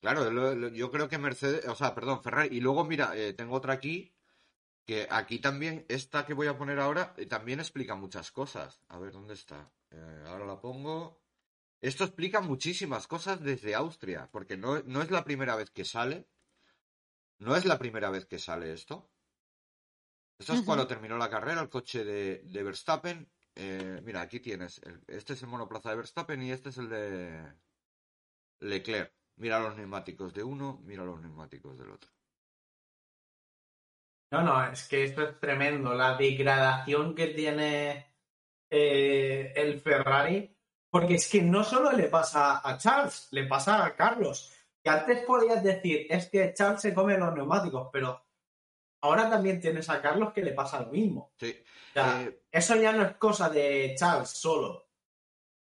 Claro, 0.00 0.70
yo 0.70 0.90
creo 0.90 1.08
que 1.08 1.18
Mercedes, 1.18 1.66
o 1.68 1.74
sea, 1.74 1.94
perdón, 1.94 2.22
Ferrari. 2.22 2.56
Y 2.56 2.60
luego, 2.60 2.84
mira, 2.84 3.14
eh, 3.14 3.34
tengo 3.34 3.54
otra 3.54 3.74
aquí, 3.74 4.14
que 4.86 5.06
aquí 5.10 5.38
también, 5.38 5.84
esta 5.88 6.24
que 6.24 6.34
voy 6.34 6.46
a 6.46 6.56
poner 6.56 6.80
ahora, 6.80 7.14
eh, 7.18 7.26
también 7.26 7.60
explica 7.60 7.94
muchas 7.94 8.32
cosas. 8.32 8.80
A 8.88 8.98
ver, 8.98 9.12
¿dónde 9.12 9.34
está? 9.34 9.70
Eh, 9.90 10.24
ahora 10.26 10.46
la 10.46 10.60
pongo. 10.60 11.20
Esto 11.82 12.04
explica 12.04 12.40
muchísimas 12.40 13.06
cosas 13.06 13.40
desde 13.42 13.74
Austria, 13.74 14.28
porque 14.32 14.56
no, 14.56 14.82
no 14.84 15.02
es 15.02 15.10
la 15.10 15.22
primera 15.22 15.54
vez 15.54 15.70
que 15.70 15.84
sale. 15.84 16.26
No 17.40 17.56
es 17.56 17.64
la 17.64 17.78
primera 17.78 18.10
vez 18.10 18.26
que 18.26 18.38
sale 18.38 18.72
esto. 18.72 19.10
Esto 20.38 20.54
es 20.54 20.62
cuando 20.62 20.86
terminó 20.86 21.18
la 21.18 21.28
carrera, 21.28 21.60
el 21.60 21.68
coche 21.68 22.04
de, 22.04 22.42
de 22.44 22.62
Verstappen. 22.62 23.30
Eh, 23.54 24.00
mira, 24.04 24.22
aquí 24.22 24.40
tienes. 24.40 24.78
el- 24.84 25.02
este 25.06 25.34
es 25.34 25.42
el 25.42 25.48
monoplaza 25.48 25.90
de 25.90 25.96
Verstappen 25.96 26.40
y 26.42 26.50
este 26.52 26.70
es 26.70 26.78
el 26.78 26.88
de 26.88 27.52
Leclerc. 28.60 29.12
Mira 29.36 29.58
los 29.60 29.76
neumáticos 29.76 30.32
de 30.34 30.42
uno, 30.42 30.80
mira 30.84 31.04
los 31.04 31.20
neumáticos 31.20 31.78
del 31.78 31.90
otro. 31.90 32.10
No, 34.32 34.42
no, 34.42 34.64
es 34.70 34.86
que 34.86 35.04
esto 35.04 35.22
es 35.26 35.40
tremendo. 35.40 35.92
La 35.94 36.16
degradación 36.16 37.14
que 37.14 37.28
tiene 37.28 38.14
eh, 38.70 39.52
el 39.56 39.80
Ferrari, 39.80 40.56
porque 40.88 41.14
es 41.14 41.28
que 41.28 41.42
no 41.42 41.64
solo 41.64 41.92
le 41.92 42.04
pasa 42.08 42.60
a 42.66 42.78
Charles, 42.78 43.28
le 43.32 43.46
pasa 43.46 43.84
a 43.84 43.96
Carlos. 43.96 44.52
Que 44.82 44.90
antes 44.90 45.20
podías 45.24 45.62
decir, 45.62 46.06
es 46.08 46.28
que 46.30 46.54
Charles 46.54 46.80
se 46.80 46.94
come 46.94 47.18
los 47.18 47.34
neumáticos, 47.34 47.88
pero 47.92 48.24
ahora 49.02 49.28
también 49.28 49.60
tienes 49.60 49.88
a 49.90 50.00
Carlos 50.00 50.32
que 50.32 50.42
le 50.42 50.52
pasa 50.52 50.80
lo 50.80 50.90
mismo. 50.90 51.32
Sí. 51.38 51.54
O 51.90 51.92
sea, 51.92 52.22
Eh, 52.22 52.42
eso 52.50 52.76
ya 52.76 52.92
no 52.92 53.02
es 53.04 53.16
cosa 53.16 53.48
de 53.50 53.94
Charles 53.98 54.30
solo. 54.30 54.86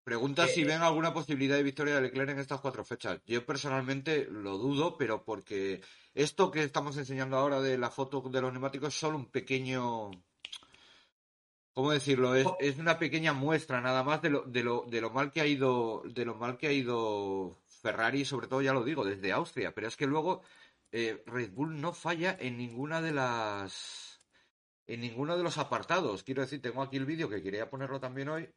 Pregunta 0.03 0.47
si 0.47 0.63
ven 0.63 0.81
alguna 0.83 1.13
posibilidad 1.13 1.55
de 1.55 1.63
victoria 1.63 1.95
de 1.95 2.01
Leclerc 2.01 2.29
en 2.29 2.39
estas 2.39 2.61
cuatro 2.61 2.83
fechas. 2.85 3.19
Yo 3.25 3.43
personalmente 3.45 4.27
lo 4.29 4.57
dudo, 4.59 4.97
pero 4.97 5.23
porque 5.25 5.81
esto 6.13 6.51
que 6.51 6.63
estamos 6.63 6.95
enseñando 6.97 7.37
ahora 7.37 7.59
de 7.59 7.77
la 7.79 7.89
foto 7.89 8.21
de 8.21 8.41
los 8.41 8.51
neumáticos 8.51 8.89
es 8.93 8.99
solo 8.99 9.17
un 9.17 9.31
pequeño. 9.31 10.11
¿Cómo 11.73 11.91
decirlo? 11.91 12.35
Es, 12.35 12.45
Oh. 12.45 12.55
es 12.59 12.77
una 12.77 12.99
pequeña 12.99 13.33
muestra 13.33 13.81
nada 13.81 14.03
más 14.03 14.21
de 14.21 14.29
lo, 14.29 14.43
de 14.43 14.63
lo, 14.63 14.83
de 14.87 15.01
lo 15.01 15.09
mal 15.09 15.31
que 15.31 15.41
ha 15.41 15.47
ido. 15.47 16.03
De 16.05 16.23
lo 16.23 16.35
mal 16.35 16.57
que 16.57 16.67
ha 16.67 16.71
ido 16.71 17.57
Ferrari, 17.85 18.25
sobre 18.25 18.47
todo 18.47 18.61
ya 18.63 18.73
lo 18.73 18.83
digo, 18.83 19.05
desde 19.05 19.31
Austria. 19.31 19.73
Pero 19.75 19.87
es 19.87 19.95
que 19.95 20.07
luego 20.07 20.41
eh, 20.91 21.21
Red 21.27 21.51
Bull 21.51 21.79
no 21.79 21.93
falla 21.93 22.35
en 22.39 22.57
ninguna 22.57 22.99
de 23.01 23.11
las. 23.13 24.19
En 24.87 25.01
ninguno 25.01 25.37
de 25.37 25.43
los 25.43 25.57
apartados. 25.59 26.23
Quiero 26.23 26.41
decir, 26.41 26.61
tengo 26.61 26.81
aquí 26.81 26.97
el 26.97 27.05
vídeo 27.05 27.29
que 27.29 27.43
quería 27.43 27.69
ponerlo 27.69 27.99
también 27.99 28.29
hoy. 28.29 28.49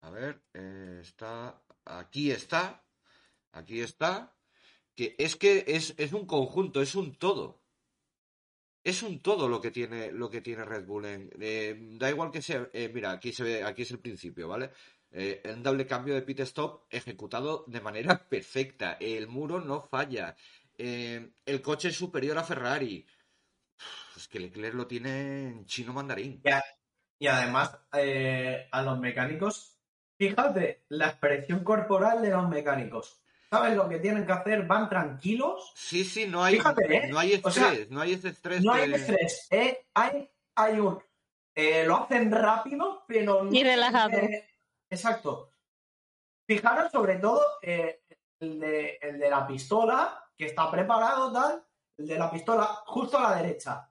A 0.00 0.10
ver, 0.10 0.42
eh, 0.54 1.00
está. 1.02 1.60
Aquí 1.84 2.30
está. 2.30 2.82
Aquí 3.52 3.80
está. 3.80 4.34
Que 4.94 5.14
es 5.18 5.36
que 5.36 5.64
es, 5.66 5.94
es 5.98 6.12
un 6.14 6.26
conjunto, 6.26 6.80
es 6.80 6.94
un 6.94 7.14
todo. 7.18 7.60
Es 8.84 9.02
un 9.02 9.20
todo 9.20 9.48
lo 9.48 9.60
que 9.60 9.70
tiene, 9.70 10.12
lo 10.12 10.30
que 10.30 10.40
tiene 10.40 10.64
Red 10.64 10.86
Bull. 10.86 11.04
en- 11.06 11.30
eh, 11.40 11.74
da 11.98 12.08
igual 12.08 12.30
que 12.30 12.40
sea. 12.40 12.70
mira, 12.94 13.10
aquí 13.12 13.32
se 13.32 13.42
ve, 13.42 13.62
aquí 13.64 13.82
es 13.82 13.90
el 13.90 13.98
principio, 13.98 14.48
¿vale? 14.48 14.70
Eh, 15.12 15.42
un 15.52 15.62
doble 15.62 15.86
cambio 15.86 16.14
de 16.14 16.22
pit 16.22 16.40
stop 16.40 16.84
ejecutado 16.90 17.64
de 17.68 17.80
manera 17.80 18.28
perfecta. 18.28 18.96
El 19.00 19.28
muro 19.28 19.60
no 19.60 19.80
falla. 19.80 20.36
Eh, 20.78 21.30
el 21.46 21.62
coche 21.62 21.88
es 21.88 21.96
superior 21.96 22.36
a 22.38 22.44
Ferrari. 22.44 23.06
Es 24.16 24.28
que 24.28 24.40
Leclerc 24.40 24.74
lo 24.74 24.86
tiene 24.86 25.48
en 25.48 25.66
chino 25.66 25.92
mandarín. 25.92 26.42
Y 27.18 27.26
además, 27.26 27.78
eh, 27.94 28.68
a 28.70 28.82
los 28.82 28.98
mecánicos, 28.98 29.78
fíjate 30.18 30.84
la 30.88 31.08
expresión 31.08 31.64
corporal 31.64 32.20
de 32.22 32.30
los 32.30 32.48
mecánicos. 32.48 33.22
¿Sabes 33.48 33.74
lo 33.76 33.88
que 33.88 34.00
tienen 34.00 34.26
que 34.26 34.32
hacer? 34.32 34.66
Van 34.66 34.88
tranquilos, 34.88 35.72
Sí, 35.76 36.04
sí, 36.04 36.26
no 36.26 36.42
hay, 36.42 36.56
Fíjate, 36.56 36.96
¿eh? 36.96 37.08
no 37.08 37.18
hay 37.18 37.32
O 37.34 37.36
estrés, 37.36 37.54
sea, 37.54 37.72
no 37.90 38.00
hay 38.00 38.12
ese 38.14 38.28
estrés 38.30 38.62
no 38.62 38.72
hay 38.72 38.90
de- 38.90 38.96
estrés, 38.96 39.46
¿eh? 39.50 39.86
hay, 39.94 40.28
hay 40.56 40.80
un... 40.80 40.98
eh, 41.54 41.84
lo 41.86 41.96
hacen 41.96 42.30
rápido, 42.32 43.04
pero 43.06 43.44
no... 43.44 43.52
Y 43.54 43.62
relajado. 43.62 44.18
Exacto. 44.90 45.50
Fijaros 46.48 46.92
sobre 46.92 47.16
todo 47.16 47.42
eh, 47.62 48.02
el, 48.40 48.60
de, 48.60 48.98
el 49.02 49.18
de 49.18 49.30
la 49.30 49.46
pistola, 49.46 50.22
que 50.36 50.46
está 50.46 50.70
preparado 50.70 51.32
tal, 51.32 51.64
el 51.98 52.06
de 52.06 52.18
la 52.18 52.30
pistola 52.30 52.64
justo 52.86 53.18
a 53.18 53.30
la 53.30 53.36
derecha. 53.42 53.90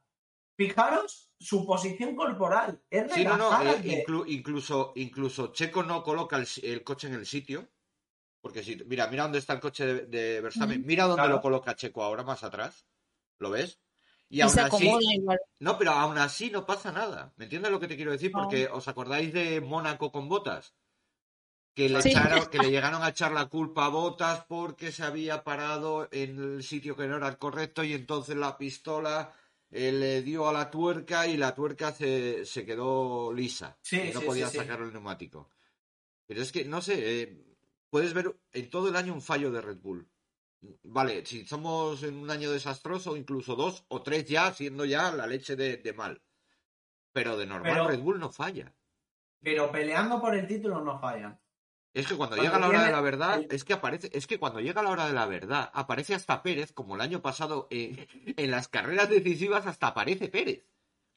Fijaros 0.57 1.33
su 1.37 1.65
posición 1.65 2.15
corporal. 2.15 2.81
Es 2.89 3.11
Sí, 3.11 3.25
no, 3.25 3.61
eh, 3.61 3.81
que- 3.81 4.05
inclu- 4.05 4.23
incluso, 4.27 4.93
incluso 4.95 5.47
Checo 5.51 5.83
no 5.83 6.01
coloca 6.01 6.37
el, 6.37 6.83
coche 6.83 7.07
en 7.07 7.15
el 7.15 7.25
sitio. 7.25 7.67
Porque 8.41 8.63
si, 8.63 8.75
mira, 8.85 9.07
mira 9.07 9.23
dónde 9.23 9.39
está 9.39 9.53
el 9.53 9.59
coche 9.59 9.85
de, 9.85 10.05
de 10.05 10.39
Verstappen, 10.41 10.85
mira 10.85 11.05
dónde 11.05 11.23
Claro. 11.23 11.35
lo 11.35 11.41
coloca 11.41 11.75
Checo 11.75 12.03
ahora, 12.03 12.23
más 12.23 12.43
atrás. 12.43 12.85
¿Lo 13.39 13.49
ves? 13.49 13.81
Y, 14.29 14.37
Y 14.37 14.41
aún 14.41 14.51
se 14.51 14.61
así, 14.61 14.87
igual. 14.87 15.39
no, 15.59 15.77
pero 15.77 15.91
aún 15.91 16.17
así 16.19 16.51
no 16.51 16.65
pasa 16.65 16.91
nada. 16.91 17.33
¿Me 17.37 17.45
entiendes 17.45 17.71
lo 17.71 17.79
que 17.79 17.87
te 17.87 17.95
quiero 17.95 18.11
decir? 18.11 18.31
No. 18.31 18.43
Porque 18.43 18.67
os 18.67 18.87
acordáis 18.87 19.33
de 19.33 19.59
Mónaco 19.61 20.11
con 20.11 20.29
Botas. 20.29 20.73
Que 21.75 21.89
le, 21.89 22.01
Sí. 22.01 22.09
echaron- 22.11 22.47
que 22.49 22.57
le 22.59 22.71
llegaron 22.71 23.03
a 23.03 23.09
echar 23.09 23.31
la 23.33 23.45
culpa 23.47 23.85
a 23.85 23.89
Botas 23.89 24.45
porque 24.47 24.91
se 24.91 25.03
había 25.03 25.43
parado 25.43 26.07
en 26.11 26.37
el 26.39 26.63
sitio 26.63 26.95
que 26.95 27.05
no 27.07 27.17
era 27.17 27.27
el 27.27 27.37
correcto 27.37 27.83
y 27.83 27.93
entonces 27.93 28.35
la 28.37 28.57
pistola 28.57 29.33
eh, 29.71 29.91
le 29.91 30.21
dio 30.21 30.47
a 30.47 30.53
la 30.53 30.71
tuerca 30.71 31.27
y 31.27 31.35
la 31.35 31.53
tuerca 31.53 31.91
se, 31.91 32.45
se 32.45 32.65
quedó 32.65 33.33
lisa. 33.33 33.77
Sí, 33.81 33.99
y 33.99 34.13
no 34.13 34.21
sí, 34.21 34.25
podía 34.25 34.45
sí, 34.47 34.53
sí. 34.53 34.57
sacar 34.59 34.79
el 34.81 34.93
neumático. 34.93 35.49
Pero 36.25 36.41
es 36.41 36.51
que, 36.51 36.63
no 36.65 36.81
sé, 36.81 37.21
eh, 37.21 37.43
puedes 37.89 38.13
ver 38.13 38.33
en 38.53 38.69
todo 38.69 38.87
el 38.87 38.95
año 38.95 39.13
un 39.13 39.21
fallo 39.21 39.51
de 39.51 39.61
Red 39.61 39.77
Bull. 39.79 40.07
Vale, 40.83 41.25
si 41.25 41.45
somos 41.45 42.01
en 42.03 42.15
un 42.15 42.31
año 42.31 42.51
desastroso, 42.51 43.17
incluso 43.17 43.55
dos 43.55 43.83
o 43.89 44.01
tres 44.01 44.25
ya, 44.25 44.51
siendo 44.53 44.85
ya 44.85 45.11
la 45.11 45.27
leche 45.27 45.55
de, 45.57 45.77
de 45.77 45.93
mal. 45.93 46.21
Pero 47.11 47.35
de 47.37 47.45
normal 47.45 47.71
Pero- 47.73 47.87
Red 47.89 47.99
Bull 47.99 48.19
no 48.19 48.31
falla. 48.31 48.73
Pero 49.41 49.71
peleando 49.71 50.19
por 50.21 50.33
el 50.35 50.47
título 50.47 50.81
no 50.81 50.97
fallan. 50.99 51.37
Es 51.95 52.07
que 52.07 52.15
cuando, 52.17 52.35
Cuando 52.35 52.43
llega 52.43 52.59
la 52.59 52.67
hora 52.67 52.85
de 52.85 52.91
la 52.91 53.01
verdad, 53.01 53.41
es 53.49 53.63
que 53.63 53.73
aparece, 53.73 54.09
es 54.13 54.27
que 54.27 54.37
cuando 54.37 54.59
llega 54.59 54.83
la 54.83 54.89
hora 54.89 55.07
de 55.07 55.13
la 55.13 55.25
verdad, 55.25 55.71
aparece 55.73 56.13
hasta 56.13 56.43
Pérez, 56.43 56.73
como 56.73 56.95
el 56.95 57.01
año 57.01 57.21
pasado 57.21 57.67
eh, 57.71 58.07
en 58.37 58.51
las 58.51 58.67
carreras 58.67 59.09
decisivas 59.09 59.65
hasta 59.65 59.87
aparece 59.87 60.27
Pérez, 60.27 60.65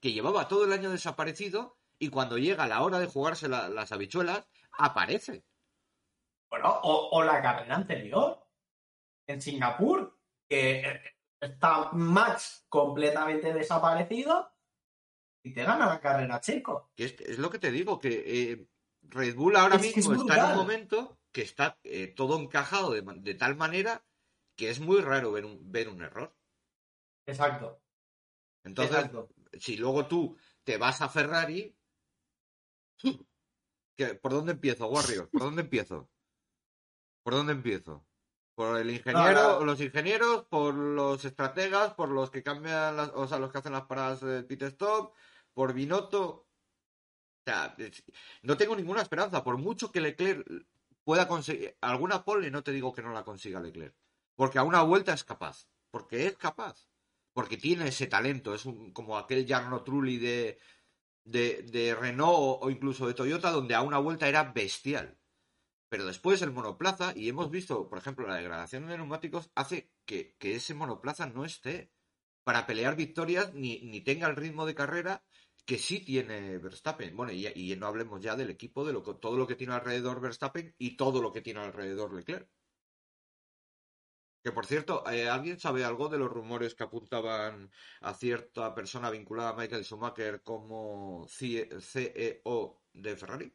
que 0.01 0.13
llevaba 0.13 0.47
todo 0.47 0.65
el 0.65 0.73
año 0.73 0.91
desaparecido 0.91 1.77
y 1.99 2.11
cuando 2.11 2.39
llega 2.39 2.69
la 2.69 2.83
hora 2.83 3.01
de 3.01 3.09
jugarse 3.09 3.49
la- 3.49 3.69
las 3.69 3.91
habichuelas, 3.91 4.49
aparece. 4.71 5.45
Bueno, 6.49 6.71
o, 6.83 7.09
o 7.11 7.23
la 7.25 7.43
carrera 7.43 7.75
anterior, 7.75 8.47
en 9.27 9.43
Singapur, 9.43 10.17
que 10.49 10.81
eh, 10.81 11.01
está 11.41 11.91
Max 11.93 12.65
completamente 12.69 13.53
desaparecido 13.53 14.51
y 15.43 15.53
te 15.53 15.65
gana 15.65 15.87
la 15.87 16.01
carrera 16.01 16.41
es, 16.97 17.21
es 17.21 17.39
lo 17.39 17.51
que 17.51 17.59
te 17.59 17.71
digo, 17.73 17.99
que 17.99 18.53
eh, 18.53 18.69
Red 19.11 19.35
Bull 19.37 19.57
ahora 19.57 19.77
Es 19.77 19.83
que 19.83 19.89
es 19.89 19.97
mismo 19.97 20.15
está 20.15 20.37
en 20.37 20.51
un 20.53 20.57
momento 20.57 21.19
que 21.33 21.43
está 21.43 21.79
eh, 21.85 22.09
todo 22.09 22.39
encajado 22.39 22.93
de, 22.93 23.03
de 23.03 23.35
tal 23.35 23.57
manera 23.57 24.05
que 24.57 24.71
es 24.71 24.81
muy 24.81 25.01
raro 25.01 25.33
ver 25.33 25.45
un, 25.45 25.71
ver 25.71 25.89
un 25.89 26.03
error. 26.03 26.35
Exacto. 27.27 27.81
Entonces, 28.65 28.97
exacto. 28.97 29.29
si 29.59 29.77
luego 29.77 30.07
tú 30.07 30.37
te 30.65 30.79
vas 30.79 31.01
a 31.01 31.09
Ferrari, 31.09 31.77
¿qué- 33.97 34.15
¿por 34.15 34.33
dónde 34.33 34.53
empiezo, 34.53 34.89
Warrior? 34.89 35.31
¿Por 35.31 35.43
dónde 35.43 35.63
empiezo? 35.63 36.11
¿Por 37.23 37.35
dónde 37.35 37.53
empiezo? 37.53 38.05
¿Por 38.55 38.79
el 38.79 38.91
ingeniero, 38.91 39.61
no. 39.61 39.65
los 39.65 39.81
ingenieros, 39.81 40.45
por 40.47 40.75
los 40.75 41.25
estrategas, 41.25 41.95
por 41.95 42.09
los 42.09 42.31
que 42.31 42.43
cambian 42.43 42.97
las, 42.97 43.11
o 43.15 43.29
sea, 43.29 43.39
los 43.39 43.53
que 43.53 43.59
hacen 43.59 43.73
las 43.73 43.85
paradas 43.85 44.21
del 44.21 44.47
pit 44.47 44.63
stop, 44.63 45.15
por 45.55 45.73
Binotto? 45.73 46.48
Sea, 47.49 47.77
no 48.43 48.57
tengo 48.57 48.77
ninguna 48.77 49.03
esperanza, 49.03 49.43
por 49.43 49.57
mucho 49.57 49.91
que 49.91 50.01
Leclerc 50.01 50.47
pueda 51.05 51.27
conseguir 51.27 51.77
alguna 51.81 52.25
pole, 52.25 52.51
no 52.51 52.63
te 52.63 52.73
digo 52.73 52.93
que 52.93 53.03
no 53.03 53.13
la 53.13 53.25
consiga 53.25 53.61
Leclerc, 53.61 53.95
porque 54.37 54.59
a 54.59 54.65
una 54.65 54.83
vuelta 54.83 55.15
es 55.15 55.25
capaz, 55.25 55.67
porque 55.91 56.27
es 56.27 56.37
capaz 56.37 56.89
porque 57.39 57.57
tiene 57.57 57.87
ese 57.87 58.09
talento. 58.09 58.53
Es 58.53 58.67
un, 58.67 58.91
como 58.91 59.17
aquel 59.17 59.47
Jarno 59.47 59.85
Trulli 59.85 60.19
de, 60.19 60.59
de, 61.25 61.95
Renault 61.95 62.59
o, 62.63 62.69
incluso 62.69 63.07
de 63.07 63.15
Toyota, 63.15 63.53
donde 63.53 63.77
a 63.77 63.81
una 63.83 63.99
vuelta 63.99 64.29
era 64.29 64.43
bestial. 64.43 65.21
Pero 65.89 66.05
después 66.05 66.43
el 66.43 66.51
monoplaza, 66.51 67.13
y 67.15 67.29
hemos 67.29 67.49
visto, 67.49 67.89
por 67.89 67.99
ejemplo, 67.99 68.27
la 68.27 68.35
degradación 68.35 68.89
de 68.89 68.97
neumáticos, 68.97 69.53
hace 69.55 69.89
que, 70.05 70.35
ese 70.41 70.75
monoplaza 70.75 71.27
no 71.27 71.45
esté 71.45 71.93
para 72.43 72.67
pelear 72.67 72.97
victorias 72.97 73.55
ni 73.55 74.01
tenga 74.01 74.27
el 74.27 74.35
ritmo 74.35 74.67
de 74.67 74.75
carrera 74.75 75.23
que 75.69 75.77
sí 75.79 76.01
tiene 76.01 76.57
Verstappen. 76.59 77.15
Bueno, 77.17 77.31
y, 77.33 77.47
y 77.55 77.77
no 77.77 77.87
hablemos 77.89 78.21
ya 78.23 78.35
del 78.37 78.49
equipo, 78.51 78.87
de 78.87 78.93
lo, 78.95 79.03
que- 79.03 79.15
todo 79.15 79.37
lo 79.37 79.47
que 79.47 79.55
tiene 79.55 79.75
alrededor 79.75 80.19
Verstappen 80.21 80.75
y 80.79 80.97
todo 80.97 81.21
lo 81.23 81.31
que 81.33 81.43
tiene 81.43 81.61
alrededor 81.61 82.15
Leclerc. 82.15 82.51
Que 84.43 84.51
por 84.53 84.65
cierto, 84.67 85.05
eh, 85.11 85.29
¿alguien 85.29 85.61
sabe 85.61 85.85
algo 85.85 86.09
de 86.09 86.19
los 86.19 86.31
rumores 86.31 86.75
que 86.75 86.85
apuntaban 86.85 87.71
a 88.01 88.15
cierta 88.15 88.75
persona 88.75 89.11
vinculada 89.11 89.51
a 89.51 89.57
Michael 89.57 89.85
Schumacher 89.85 90.43
como 90.43 91.27
CEO 91.29 92.83
de 92.95 93.17
Ferrari? 93.17 93.55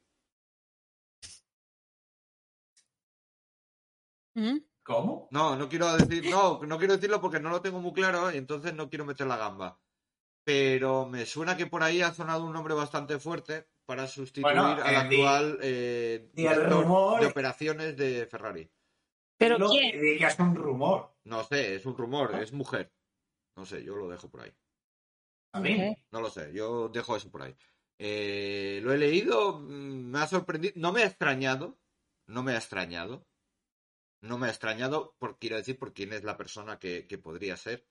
¿Mm? 4.36 4.60
¿Cómo? 4.84 5.28
No, 5.32 5.56
no 5.56 5.68
quiero 5.70 5.96
decir, 5.98 6.30
no, 6.30 6.60
no 6.64 6.78
quiero 6.78 6.96
decirlo 6.96 7.20
porque 7.22 7.40
no 7.40 7.50
lo 7.50 7.62
tengo 7.62 7.80
muy 7.82 7.94
claro 7.94 8.32
y 8.32 8.38
entonces 8.38 8.74
no 8.76 8.90
quiero 8.90 9.06
meter 9.06 9.26
la 9.28 9.38
gamba. 9.38 9.83
Pero 10.44 11.06
me 11.06 11.26
suena 11.26 11.56
que 11.56 11.68
por 11.68 11.84
ahí 11.84 12.02
ha 12.02 12.14
sonado 12.14 12.44
un 12.46 12.54
nombre 12.54 12.74
bastante 12.74 13.18
fuerte 13.20 13.68
para 13.86 14.08
sustituir 14.08 14.44
Bueno, 14.56 14.66
al 14.68 14.80
eh, 14.94 14.98
actual 14.98 15.60
eh, 15.62 16.32
el 16.36 16.66
rumor. 16.70 17.22
de 17.22 17.28
operaciones 17.28 17.96
de 17.96 18.26
Ferrari. 18.28 18.70
¿Pero 19.38 19.58
Lo- 19.58 19.70
quién? 19.70 20.00
es 20.22 20.40
un 20.40 20.56
rumor. 20.56 21.16
No 21.26 21.44
sé, 21.44 21.76
es 21.76 21.86
un 21.86 21.98
rumor, 21.98 22.36
es 22.36 22.52
mujer. 22.54 22.94
No 23.56 23.66
sé, 23.66 23.84
yo 23.84 23.96
lo 23.96 24.10
dejo 24.10 24.30
por 24.30 24.42
ahí. 24.42 24.54
A 25.54 25.60
mí. 25.60 25.96
No 26.12 26.22
lo 26.22 26.30
sé, 26.30 26.52
yo 26.54 26.90
dejo 26.90 27.16
eso 27.16 27.30
por 27.32 27.44
ahí. 27.44 27.56
Eh, 28.00 28.80
lo 28.84 28.92
he 28.92 28.98
leído, 28.98 29.60
mm, 29.60 30.10
me 30.12 30.20
ha 30.20 30.28
sorprendido, 30.28 30.74
no 30.78 30.92
me 30.92 31.04
ha 31.04 31.06
extrañado, 31.08 31.80
no 32.28 32.42
me 32.44 32.54
ha 32.54 32.58
extrañado, 32.58 33.28
no 34.22 34.38
me 34.38 34.48
ha 34.48 34.50
extrañado, 34.50 35.16
por, 35.20 35.38
quiero 35.38 35.58
decir, 35.58 35.78
por 35.78 35.94
quién 35.94 36.12
es 36.12 36.24
la 36.24 36.36
persona 36.36 36.80
que, 36.80 37.06
que 37.08 37.18
podría 37.18 37.56
ser, 37.56 37.86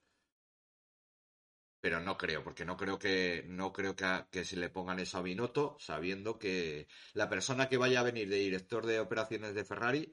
pero 1.82 2.00
no 2.00 2.16
creo, 2.22 2.40
porque 2.46 2.64
no 2.64 2.76
creo 2.80 2.98
que 3.04 3.44
no 3.58 3.72
creo 3.76 3.94
que, 3.96 4.06
que 4.32 4.44
se 4.50 4.56
le 4.56 4.70
pongan 4.76 5.00
eso 5.00 5.18
a 5.18 5.22
Binotto, 5.22 5.76
sabiendo 5.88 6.38
que 6.42 6.86
la 7.20 7.28
persona 7.28 7.68
que 7.68 7.76
vaya 7.82 8.00
a 8.00 8.04
venir 8.10 8.28
de 8.30 8.36
director 8.46 8.86
de 8.86 9.00
operaciones 9.00 9.54
de 9.54 9.64
Ferrari 9.70 10.04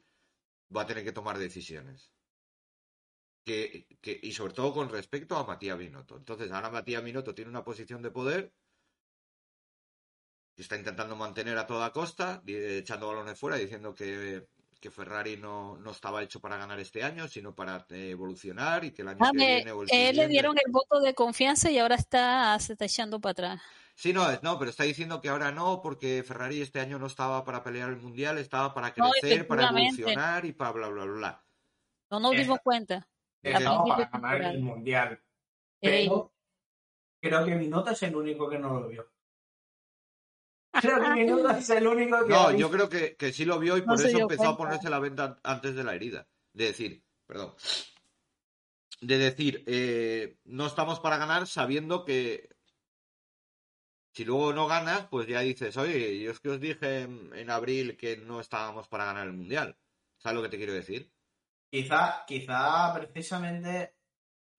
va 0.75 0.81
a 0.83 0.87
tener 0.87 1.03
que 1.05 1.13
tomar 1.19 1.37
decisiones. 1.39 2.11
Que, 3.47 3.59
que- 4.03 4.19
y 4.29 4.31
sobre 4.33 4.53
todo 4.53 4.73
con 4.73 4.87
respecto 4.89 5.35
a 5.35 5.45
Matías 5.45 5.77
Binotto. 5.77 6.15
Entonces, 6.17 6.51
ahora 6.51 6.69
Matías 6.69 7.03
Binotto 7.03 7.33
tiene 7.35 7.49
una 7.51 7.63
posición 7.65 8.01
de 8.01 8.11
poder 8.11 8.53
que 10.55 10.61
está 10.63 10.75
intentando 10.81 11.15
mantener 11.15 11.57
a 11.57 11.65
toda 11.71 11.91
costa, 11.99 12.27
echando 12.81 13.07
balones 13.07 13.39
fuera, 13.39 13.55
diciendo 13.57 13.95
que, 13.95 14.47
que 14.79 14.91
Ferrari 14.91 15.37
no, 15.37 15.77
no 15.77 15.91
estaba 15.91 16.23
hecho 16.23 16.39
para 16.39 16.57
ganar 16.57 16.79
este 16.79 17.03
año, 17.03 17.27
sino 17.27 17.53
para 17.53 17.85
eh, 17.89 18.11
evolucionar 18.11 18.83
y 18.85 18.91
que 18.91 19.01
el 19.01 19.09
año 19.09 19.19
Ah, 19.21 19.31
que 19.31 19.37
me- 19.37 19.55
viene 19.57 19.71
o 19.71 19.83
el 19.83 19.89
él 19.91 19.97
le 19.97 20.09
siguiente- 20.11 20.27
dieron 20.31 20.55
el 20.65 20.71
voto 20.71 20.99
de 21.01 21.13
confianza 21.13 21.69
y 21.69 21.77
ahora 21.77 21.95
está, 21.95 22.57
se 22.59 22.73
está 22.73 22.85
echando 22.85 23.19
para 23.19 23.31
atrás. 23.31 23.61
Sí, 23.95 24.13
no, 24.13 24.29
es- 24.31 24.41
no, 24.43 24.57
pero 24.57 24.71
está 24.71 24.83
diciendo 24.83 25.19
que 25.19 25.27
ahora 25.29 25.51
no, 25.51 25.81
porque 25.81 26.23
Ferrari 26.25 26.61
este 26.61 26.79
año 26.79 26.97
no 26.99 27.07
estaba 27.07 27.43
para 27.43 27.63
pelear 27.63 27.89
el 27.89 27.97
mundial, 27.97 28.37
estaba 28.37 28.73
para 28.73 28.93
No, 28.95 29.09
crecer, 29.11 29.45
para 29.47 29.67
evolucionar 29.69 30.45
y 30.45 30.53
para 30.53 30.71
bla, 30.71 30.87
bla, 30.87 31.03
bla, 31.03 31.13
bla. 31.13 31.45
No 32.09 32.19
nos 32.21 32.33
Eh, 32.33 32.37
dimos 32.37 32.59
cuenta. 32.63 33.07
Estaba 33.43 33.83
para 33.85 34.09
ganar 34.09 34.41
el 34.41 34.59
mundial. 34.61 35.21
Ey. 35.81 36.09
Creo 37.21 37.45
que 37.45 37.55
Binotto 37.55 37.91
es 37.91 38.03
el 38.03 38.15
único 38.15 38.49
que 38.49 38.57
no 38.57 38.79
lo 38.79 38.87
vio. 38.87 39.11
Creo 40.71 41.01
que 41.01 41.13
Binotto 41.13 41.49
es 41.51 41.69
el 41.71 41.87
único 41.87 42.23
que. 42.25 42.29
No, 42.33 42.51
yo 42.51 42.69
creo 42.69 42.89
que, 42.89 43.15
que 43.15 43.33
sí 43.33 43.45
lo 43.45 43.57
vio 43.59 43.77
y 43.77 43.81
No 43.81 43.87
por 43.87 44.05
eso 44.05 44.17
empezó 44.19 44.49
a 44.49 44.57
ponerse 44.57 44.89
la 44.89 44.99
venta 44.99 45.23
an- 45.23 45.39
antes 45.43 45.75
de 45.75 45.83
la 45.83 45.95
herida. 45.95 46.27
De 46.53 46.65
decir, 46.65 47.03
perdón. 47.25 47.53
De 49.01 49.17
decir, 49.17 49.63
eh, 49.67 50.37
no 50.45 50.67
estamos 50.67 50.99
para 50.99 51.17
ganar 51.17 51.47
sabiendo 51.47 52.03
que 52.05 52.49
si 54.13 54.25
luego 54.25 54.51
no 54.53 54.67
ganas, 54.67 55.07
pues 55.07 55.27
ya 55.27 55.39
dices, 55.39 55.77
oye, 55.77 56.19
yo 56.19 56.31
es 56.31 56.39
que 56.39 56.49
os 56.49 56.59
dije 56.59 57.01
en, 57.01 57.31
en 57.33 57.49
abril 57.49 57.95
que 57.97 58.17
no 58.17 58.39
estábamos 58.41 58.87
para 58.87 59.05
ganar 59.05 59.27
el 59.27 59.33
mundial. 59.33 59.77
¿Sabes 60.17 60.35
lo 60.35 60.41
que 60.43 60.49
te 60.49 60.57
quiero 60.57 60.73
decir? 60.73 61.11
Quizá, 61.71 62.25
quizá 62.27 62.93
precisamente 62.93 63.95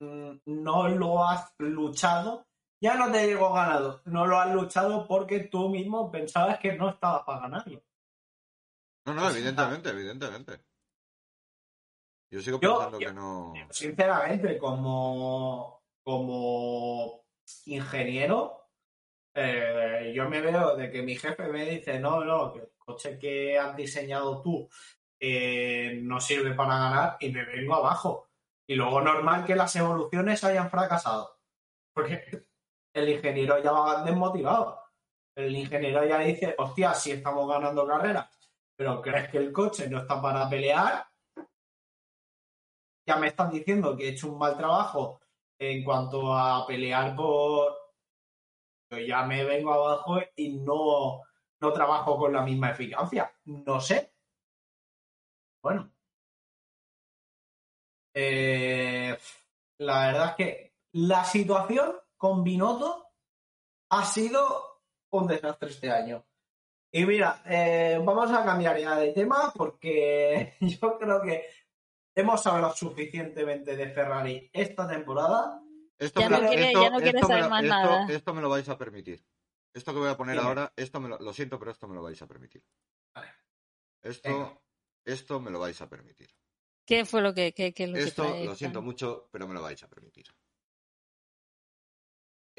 mm, 0.00 0.38
no 0.46 0.88
lo 0.88 1.24
has 1.28 1.52
luchado. 1.58 2.46
Ya 2.82 2.94
no 2.94 3.12
te 3.12 3.26
digo 3.26 3.52
ganado, 3.52 4.00
no 4.06 4.26
lo 4.26 4.38
has 4.40 4.52
luchado 4.54 5.06
porque 5.06 5.40
tú 5.40 5.68
mismo 5.68 6.10
pensabas 6.10 6.58
que 6.58 6.72
no 6.74 6.88
estabas 6.88 7.22
para 7.24 7.40
ganarlo. 7.40 7.82
No, 9.06 9.14
no, 9.14 9.30
evidentemente, 9.30 9.90
evidentemente. 9.90 10.60
Yo 12.30 12.40
sigo 12.40 12.58
Yo- 12.60 12.74
pensando 12.78 13.00
yo- 13.00 13.08
que 13.08 13.14
no. 13.14 13.52
Sinceramente, 13.70 14.56
como, 14.58 15.82
como 16.02 17.24
ingeniero, 17.66 18.68
eh, 19.34 20.12
yo 20.14 20.28
me 20.28 20.40
veo 20.40 20.76
de 20.76 20.90
que 20.90 21.02
mi 21.02 21.16
jefe 21.16 21.48
me 21.48 21.64
dice, 21.68 21.98
no, 22.00 22.24
no, 22.24 22.52
que 22.52 22.60
el 22.60 22.72
coche 22.78 23.18
que 23.18 23.58
has 23.58 23.76
diseñado 23.76 24.40
tú 24.42 24.68
eh, 25.18 26.00
no 26.02 26.18
sirve 26.20 26.54
para 26.54 26.78
ganar 26.78 27.16
y 27.20 27.30
me 27.30 27.44
vengo 27.44 27.74
abajo. 27.74 28.30
Y 28.66 28.74
luego 28.74 29.00
normal 29.02 29.44
que 29.44 29.54
las 29.56 29.74
evoluciones 29.76 30.42
hayan 30.44 30.70
fracasado. 30.70 31.38
Porque 31.94 32.46
el 32.94 33.08
ingeniero 33.08 33.62
ya 33.62 33.72
va 33.72 34.04
desmotivado. 34.04 34.80
El 35.34 35.54
ingeniero 35.54 36.04
ya 36.04 36.18
dice, 36.18 36.54
hostia, 36.58 36.94
si 36.94 37.12
estamos 37.12 37.48
ganando 37.48 37.86
carreras, 37.86 38.28
pero 38.76 39.00
crees 39.00 39.28
que 39.30 39.38
el 39.38 39.52
coche 39.52 39.88
no 39.88 39.98
está 39.98 40.20
para 40.20 40.48
pelear, 40.48 41.06
ya 43.06 43.16
me 43.16 43.28
están 43.28 43.50
diciendo 43.50 43.96
que 43.96 44.06
he 44.06 44.10
hecho 44.10 44.30
un 44.30 44.38
mal 44.38 44.56
trabajo 44.56 45.20
en 45.58 45.84
cuanto 45.84 46.34
a 46.36 46.66
pelear 46.66 47.14
por... 47.14 47.76
Yo 48.92 48.98
ya 48.98 49.24
me 49.24 49.44
vengo 49.44 49.72
abajo 49.72 50.18
y 50.34 50.58
no, 50.58 51.22
no 51.60 51.72
trabajo 51.72 52.18
con 52.18 52.32
la 52.32 52.42
misma 52.42 52.70
eficacia. 52.70 53.32
No 53.44 53.80
sé. 53.80 54.12
Bueno. 55.62 55.92
Eh, 58.14 59.16
la 59.78 60.06
verdad 60.06 60.28
es 60.30 60.34
que 60.34 60.74
la 60.92 61.24
situación 61.24 61.96
con 62.20 62.44
Binotto 62.44 63.06
ha 63.92 64.04
sido 64.04 64.82
un 65.12 65.26
desastre 65.26 65.70
este 65.70 65.90
año. 65.90 66.26
Y 66.92 67.06
mira, 67.06 67.42
eh, 67.46 67.98
vamos 68.04 68.30
a 68.30 68.44
cambiar 68.44 68.78
ya 68.78 68.96
de 68.96 69.12
tema 69.12 69.52
porque 69.56 70.56
yo 70.60 70.98
creo 70.98 71.22
que 71.22 71.46
hemos 72.14 72.46
hablado 72.46 72.74
suficientemente 72.74 73.74
de 73.76 73.90
Ferrari 73.90 74.50
esta 74.52 74.86
temporada. 74.86 75.62
Esto 75.98 76.20
Ya 76.20 76.28
me 76.28 76.36
no 76.36 76.42
lo- 76.42 76.48
quiere- 76.50 76.66
esto- 76.68 76.82
ya 76.82 76.90
no 76.90 76.98
quiere 76.98 77.18
esto 77.18 77.28
me 77.28 77.34
saber 77.34 77.44
lo- 77.44 77.50
más 77.50 77.62
esto- 77.64 77.74
nada. 77.74 78.06
Esto 78.12 78.34
me 78.34 78.42
lo 78.42 78.48
vais 78.50 78.68
a 78.68 78.76
permitir. 78.78 79.24
Esto 79.72 79.92
que 79.92 79.98
voy 80.00 80.08
a 80.10 80.16
poner 80.16 80.38
ahora, 80.38 80.72
esto 80.76 81.00
me 81.00 81.08
lo, 81.08 81.18
lo 81.18 81.32
siento, 81.32 81.58
pero 81.58 81.70
esto 81.70 81.86
me 81.88 81.94
lo 81.94 82.02
vais 82.02 82.20
a 82.20 82.26
permitir. 82.26 82.64
Vale. 83.14 83.28
Esto, 84.02 84.28
Venga. 84.28 84.60
esto 85.04 85.40
me 85.40 85.50
lo 85.50 85.60
vais 85.60 85.80
a 85.80 85.88
permitir. 85.88 86.28
¿Qué 86.84 87.04
fue 87.04 87.22
lo 87.22 87.32
que, 87.32 87.52
que, 87.54 87.72
que 87.72 87.86
lo 87.86 87.94
que 87.94 88.02
Esto 88.02 88.24
trae 88.24 88.44
lo 88.44 88.54
siento 88.56 88.82
mucho, 88.82 89.28
pero 89.30 89.46
me 89.46 89.54
lo 89.54 89.62
vais 89.62 89.80
a 89.82 89.88
permitir. 89.88 90.26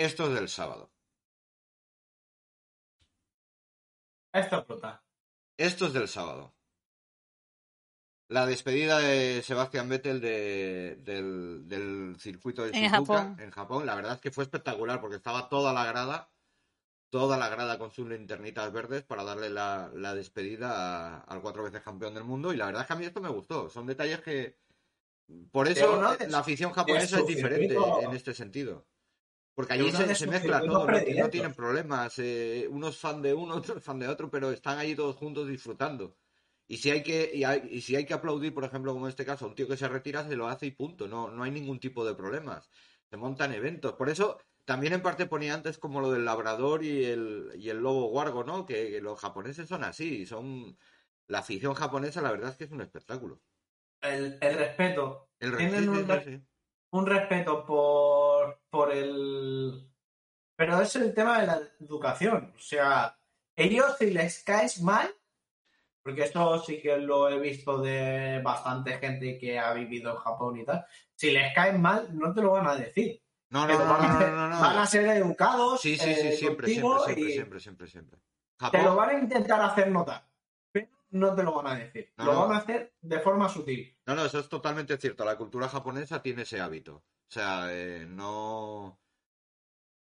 Esto 0.02 0.26
es 0.28 0.34
del 0.34 0.49
sábado. 0.49 0.91
Esto 4.34 4.60
es 4.62 4.68
brutal. 4.68 5.02
Esto 5.58 5.86
es 5.88 5.93
del 5.93 6.08
sábado. 6.08 6.54
La 8.30 8.45
despedida 8.45 8.97
de 8.99 9.41
Sebastián 9.43 9.89
Vettel 9.89 10.22
de- 10.22 10.95
del, 11.04 11.68
del 11.68 12.16
circuito 12.18 12.64
de 12.64 12.70
En 12.78 12.89
Japón. 12.89 13.36
en 13.39 13.52
Japón. 13.52 13.86
La 13.86 13.93
verdad 13.93 14.14
es 14.16 14.22
que 14.22 14.32
fue 14.32 14.45
espectacular 14.45 15.02
porque 15.02 15.18
estaba 15.18 15.49
toda 15.49 15.74
la 15.74 15.86
grada, 15.86 16.32
toda 17.12 17.38
la 17.38 17.49
grada 17.49 17.78
con 17.78 17.91
sus 17.91 18.08
linternitas 18.08 18.72
verdes 18.72 19.04
para 19.04 19.24
darle 19.24 19.49
la, 19.49 19.91
la 19.93 20.16
despedida 20.16 20.70
a- 20.72 21.20
al 21.20 21.41
cuatro 21.41 21.64
veces 21.64 21.82
campeón 21.84 22.14
del 22.16 22.24
mundo. 22.24 22.54
Y 22.54 22.58
la 22.58 22.66
verdad 22.68 22.82
es 22.84 22.88
que 22.88 22.93
a 22.93 22.95
mí 22.95 23.06
esto 23.06 23.22
me 23.22 23.30
gustó. 23.30 23.70
Son 23.70 23.86
detalles 23.86 24.22
que. 24.22 24.58
Por 25.52 25.68
eso 25.68 26.02
no 26.02 26.16
la 26.28 26.39
afición 26.39 26.72
japonesa 26.72 27.20
es 27.20 27.28
diferente 27.28 27.76
circuito. 27.76 28.02
en 28.02 28.16
este 28.16 28.34
sentido. 28.34 28.86
Porque 29.54 29.74
allí 29.74 29.91
se, 29.91 30.28
mezcla 30.28 30.62
todo, 30.62 30.88
no, 30.88 30.97
no 30.99 31.30
tienen 31.30 31.54
problemas. 31.54 32.18
eh, 32.20 32.68
unos 32.70 32.97
fan 32.97 33.22
de 33.22 33.34
uno, 33.34 33.56
otros 33.58 33.84
fan 33.84 33.99
de 33.99 34.08
otro, 34.08 34.30
pero 34.30 34.52
están 34.52 34.78
allí 34.80 34.95
todos 34.95 35.16
juntos 35.16 35.47
disfrutando. 35.47 36.18
Y 36.68 36.78
si 36.78 36.89
hay 36.89 37.04
que, 37.04 37.32
y, 37.34 37.43
hay- 37.43 37.68
y 37.70 37.82
si 37.82 37.95
hay 37.95 38.06
que 38.06 38.14
aplaudir, 38.14 38.54
por 38.54 38.64
ejemplo, 38.64 38.93
como 38.93 39.06
en 39.08 39.10
este 39.10 39.26
caso, 39.26 39.45
a 39.45 39.47
un 39.49 39.56
tío 39.56 39.68
que 39.68 39.76
se 39.76 39.89
retira, 39.89 40.24
se 40.28 40.36
lo 40.38 40.47
hace 40.47 40.68
y 40.68 40.72
punto. 40.72 41.08
No, 41.08 41.30
no 41.30 41.43
hay 41.43 41.52
ningún 41.52 41.80
tipo 41.80 42.06
de 42.06 42.16
problemas. 42.16 42.70
Se 43.10 43.18
montan 43.18 43.54
eventos. 43.54 43.93
Por 43.93 44.10
eso, 44.10 44.38
también 44.64 44.93
en 44.93 45.02
parte 45.02 45.26
ponía 45.26 45.54
antes 45.54 45.78
como 45.78 45.99
lo 45.99 46.12
del 46.12 46.24
labrador 46.24 46.84
y 46.86 47.04
el, 47.04 47.52
y 47.56 47.70
el 47.70 47.80
lobo 47.80 48.08
guargo, 48.08 48.45
¿no? 48.45 48.66
Que, 48.66 48.89
que 48.89 49.02
los 49.02 49.20
japoneses 49.20 49.68
son 49.68 49.84
así. 49.84 50.26
Son. 50.26 50.78
La 51.28 51.39
afición 51.39 51.74
japonesa, 51.74 52.22
la 52.22 52.32
verdad 52.32 52.52
es 52.52 52.58
que 52.58 52.64
es 52.66 52.72
un 52.72 52.82
espectáculo. 52.82 53.41
El, 54.02 54.38
el 54.41 54.58
respeto. 54.58 55.30
El 55.39 55.58
Tienen 55.58 55.84
sí, 55.84 55.88
un 55.89 55.95
sí, 55.97 56.04
re- 56.04 56.24
sí. 56.24 56.41
Un 56.93 57.06
respeto 57.06 57.66
por, 57.66 58.30
por 58.70 58.92
el. 58.92 59.88
Pero 60.56 60.82
es 60.82 60.96
el 60.96 61.14
tema 61.14 61.42
de 61.42 61.48
la 61.48 61.62
educación. 61.80 62.54
O 62.56 62.60
sea, 62.60 63.18
ellos 63.56 63.96
si 63.98 64.12
les 64.12 64.44
caes 64.44 64.82
mal, 64.82 65.10
porque 66.04 66.24
esto 66.24 66.60
sí 66.60 66.82
que 66.82 66.98
lo 66.98 67.30
he 67.30 67.39
visto 67.39 67.80
de 67.80 68.42
bastante 68.44 68.98
gente 68.98 69.38
que 69.38 69.60
ha 69.60 69.74
vivido 69.74 70.12
en 70.12 70.18
Japón 70.18 70.58
y 70.58 70.66
tal, 70.66 70.86
si 71.16 71.32
les 71.32 71.54
caes 71.54 71.78
mal, 71.78 72.10
no 72.18 72.34
te 72.34 72.42
lo 72.42 72.52
van 72.52 72.68
a 72.68 72.76
decir. 72.76 73.22
No, 73.50 73.68
no, 73.68 73.78
no, 73.78 73.98
no, 73.98 74.50
no, 74.50 74.62
van 74.62 74.78
a 74.78 74.86
ser 74.86 75.06
educados 75.08 75.82
Sí, 75.82 75.98
sí, 75.98 76.16
sí, 76.16 76.28
eh, 76.28 76.32
siempre, 76.38 76.68
siempre, 76.68 77.16
siempre, 77.34 77.60
siempre, 77.60 77.88
siempre, 77.88 78.20
te 78.72 78.82
lo 78.82 78.96
van 78.96 79.10
a 79.10 79.20
intentar 79.20 79.62
hacer 79.62 79.92
notar, 79.92 80.26
pero 80.72 80.88
no 81.10 81.36
te 81.36 81.44
lo 81.44 81.54
van 81.56 81.68
a 81.68 81.76
decir. 81.76 82.14
No, 82.16 82.26
lo 82.26 82.34
no. 82.34 82.48
van 82.48 82.54
a 82.54 82.58
hacer 82.60 82.94
de 83.02 83.20
forma 83.20 83.50
sutil. 83.50 83.94
No, 84.06 84.16
no, 84.16 84.26
eso 84.26 84.39
es 84.39 84.48
totalmente 84.48 84.98
cierto. 84.98 85.26
La 85.26 85.36
cultura 85.36 85.68
japonesa 85.68 86.22
tiene 86.22 86.44
ese 86.44 86.62
hábito. 86.62 87.04
O 87.32 87.34
sea, 87.34 87.67
eh, 87.71 88.05
no, 88.09 88.99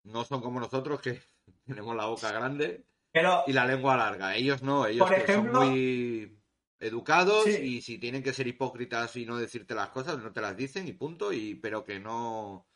no 0.03 0.23
son 0.25 0.41
como 0.41 0.59
nosotros 0.59 1.01
que 1.01 1.19
tenemos 1.65 1.95
la 1.95 2.05
boca 2.05 2.31
grande 2.31 2.85
Pero 3.11 3.43
y 3.47 3.53
la 3.53 3.65
lengua 3.65 3.97
larga. 3.97 4.35
Ellos 4.35 4.61
no, 4.61 4.85
ellos 4.85 5.07
Por 5.07 5.17
ejemplo- 5.17 5.61
son 5.61 5.69
muy 5.71 6.39
educados 6.79 7.45
Sí. 7.45 7.51
y 7.63 7.81
si 7.81 7.97
tienen 7.97 8.21
que 8.21 8.33
ser 8.33 8.45
hipócritas 8.47 9.15
y 9.15 9.25
no 9.25 9.37
decirte 9.37 9.73
las 9.73 9.89
cosas, 9.89 10.19
no 10.19 10.31
te 10.31 10.41
las 10.41 10.55
dicen 10.55 10.87
y 10.87 10.93
punto. 10.93 11.33
Y 11.33 11.55
pero 11.55 11.83
que 11.83 11.99
no. 11.99 12.67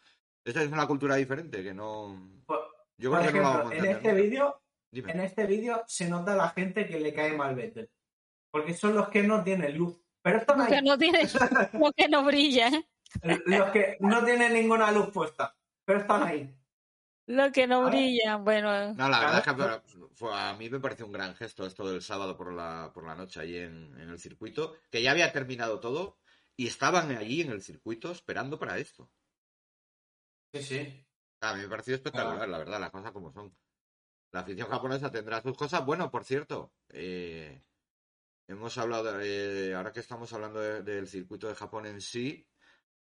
Esa 0.43 0.63
es 0.63 0.71
una 0.71 0.87
cultura 0.87 1.15
diferente, 1.15 1.61
que 1.61 1.73
no. 1.75 2.41
Por- 2.47 2.69
Yo 2.97 3.11
por 3.11 3.19
creo 3.19 3.31
que 3.33 3.39
no 3.39 3.49
ejemplo, 3.49 3.59
vamos 3.59 3.71
a 3.71 3.75
en 3.75 3.85
entender 3.85 3.97
este 3.97 4.21
vídeo 4.21 4.61
Dime. 4.91 5.11
en 5.11 5.19
este 5.21 5.45
vídeo 5.45 5.83
se 5.85 6.09
nota 6.09 6.35
la 6.35 6.49
gente 6.49 6.87
que 6.87 6.99
le 6.99 7.13
cae 7.13 7.33
mal 7.33 7.53
Vettel. 7.53 7.87
Porque 8.51 8.73
son 8.73 8.95
los 8.95 9.09
que 9.09 9.21
no 9.21 9.43
tienen 9.43 9.77
luz. 9.77 9.95
Pero 10.23 10.39
están 10.39 10.65
que 10.67 10.81
no 10.81 10.97
tiene, 10.97 11.19
lo 11.73 11.91
que 11.93 12.09
no 12.09 12.23
brilla, 12.25 12.69
¿eh? 12.69 12.89
Los 13.45 13.71
que 13.71 13.97
no 14.01 14.23
tienen 14.23 14.53
ninguna 14.53 14.91
luz 14.91 15.09
puesta. 15.11 15.55
Pero 15.85 15.99
están 15.99 16.23
ahí. 16.23 16.55
lo 17.27 17.51
que 17.51 17.67
no 17.67 17.81
A 17.81 17.83
ver. 17.85 17.91
brilla. 17.91 18.37
Bueno, 18.37 18.93
No, 18.93 19.07
la 19.09 19.19
verdad 19.19 19.37
es 19.39 19.83
que 19.93 20.05
fue- 20.15 20.33
a 20.33 20.53
mí 20.55 20.69
me 20.69 20.79
pareció 20.79 21.05
un 21.05 21.11
gran 21.11 21.35
gesto 21.35 21.65
esto 21.65 21.87
del 21.89 22.01
sábado 22.01 22.35
por 22.35 22.51
la, 22.53 22.91
por 22.93 23.05
la 23.05 23.15
noche 23.15 23.39
allí 23.39 23.57
en, 23.57 23.99
en 23.99 24.09
el 24.09 24.19
circuito, 24.19 24.75
que 24.89 25.01
ya 25.03 25.11
había 25.11 25.31
terminado 25.31 25.79
todo 25.79 26.17
y 26.57 26.67
estaban 26.67 27.15
allí 27.15 27.41
en 27.41 27.51
el 27.51 27.61
circuito 27.61 28.11
esperando 28.11 28.57
para 28.59 28.77
esto. 28.79 29.09
Sí, 30.53 30.63
sí. 30.63 31.05
A 31.41 31.53
mí 31.53 31.61
me 31.61 31.69
pareció 31.69 31.95
espectacular, 31.95 32.49
la 32.49 32.57
verdad, 32.57 32.79
las 32.79 32.91
cosas 32.91 33.11
como 33.11 33.31
son. 33.31 33.55
La 34.31 34.41
afición 34.41 34.67
japonesa 34.67 35.09
tendrá 35.11 35.41
sus 35.41 35.55
cosas. 35.55 35.85
Bueno, 35.85 36.09
por 36.11 36.23
cierto, 36.25 36.73
eh, 36.89 37.63
hemos 38.47 38.77
hablado, 38.77 39.13
de- 39.17 39.73
ahora 39.75 39.91
que 39.91 39.99
estamos 40.01 40.33
hablando 40.33 40.59
de- 40.59 40.81
del 40.81 41.07
circuito 41.07 41.47
de 41.47 41.55
Japón 41.55 41.85
en 41.85 42.01
sí, 42.01 42.48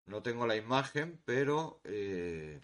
no 0.05 0.21
tengo 0.23 0.45
la 0.47 0.55
imagen, 0.55 1.21
pero 1.25 1.81
eh, 1.83 2.59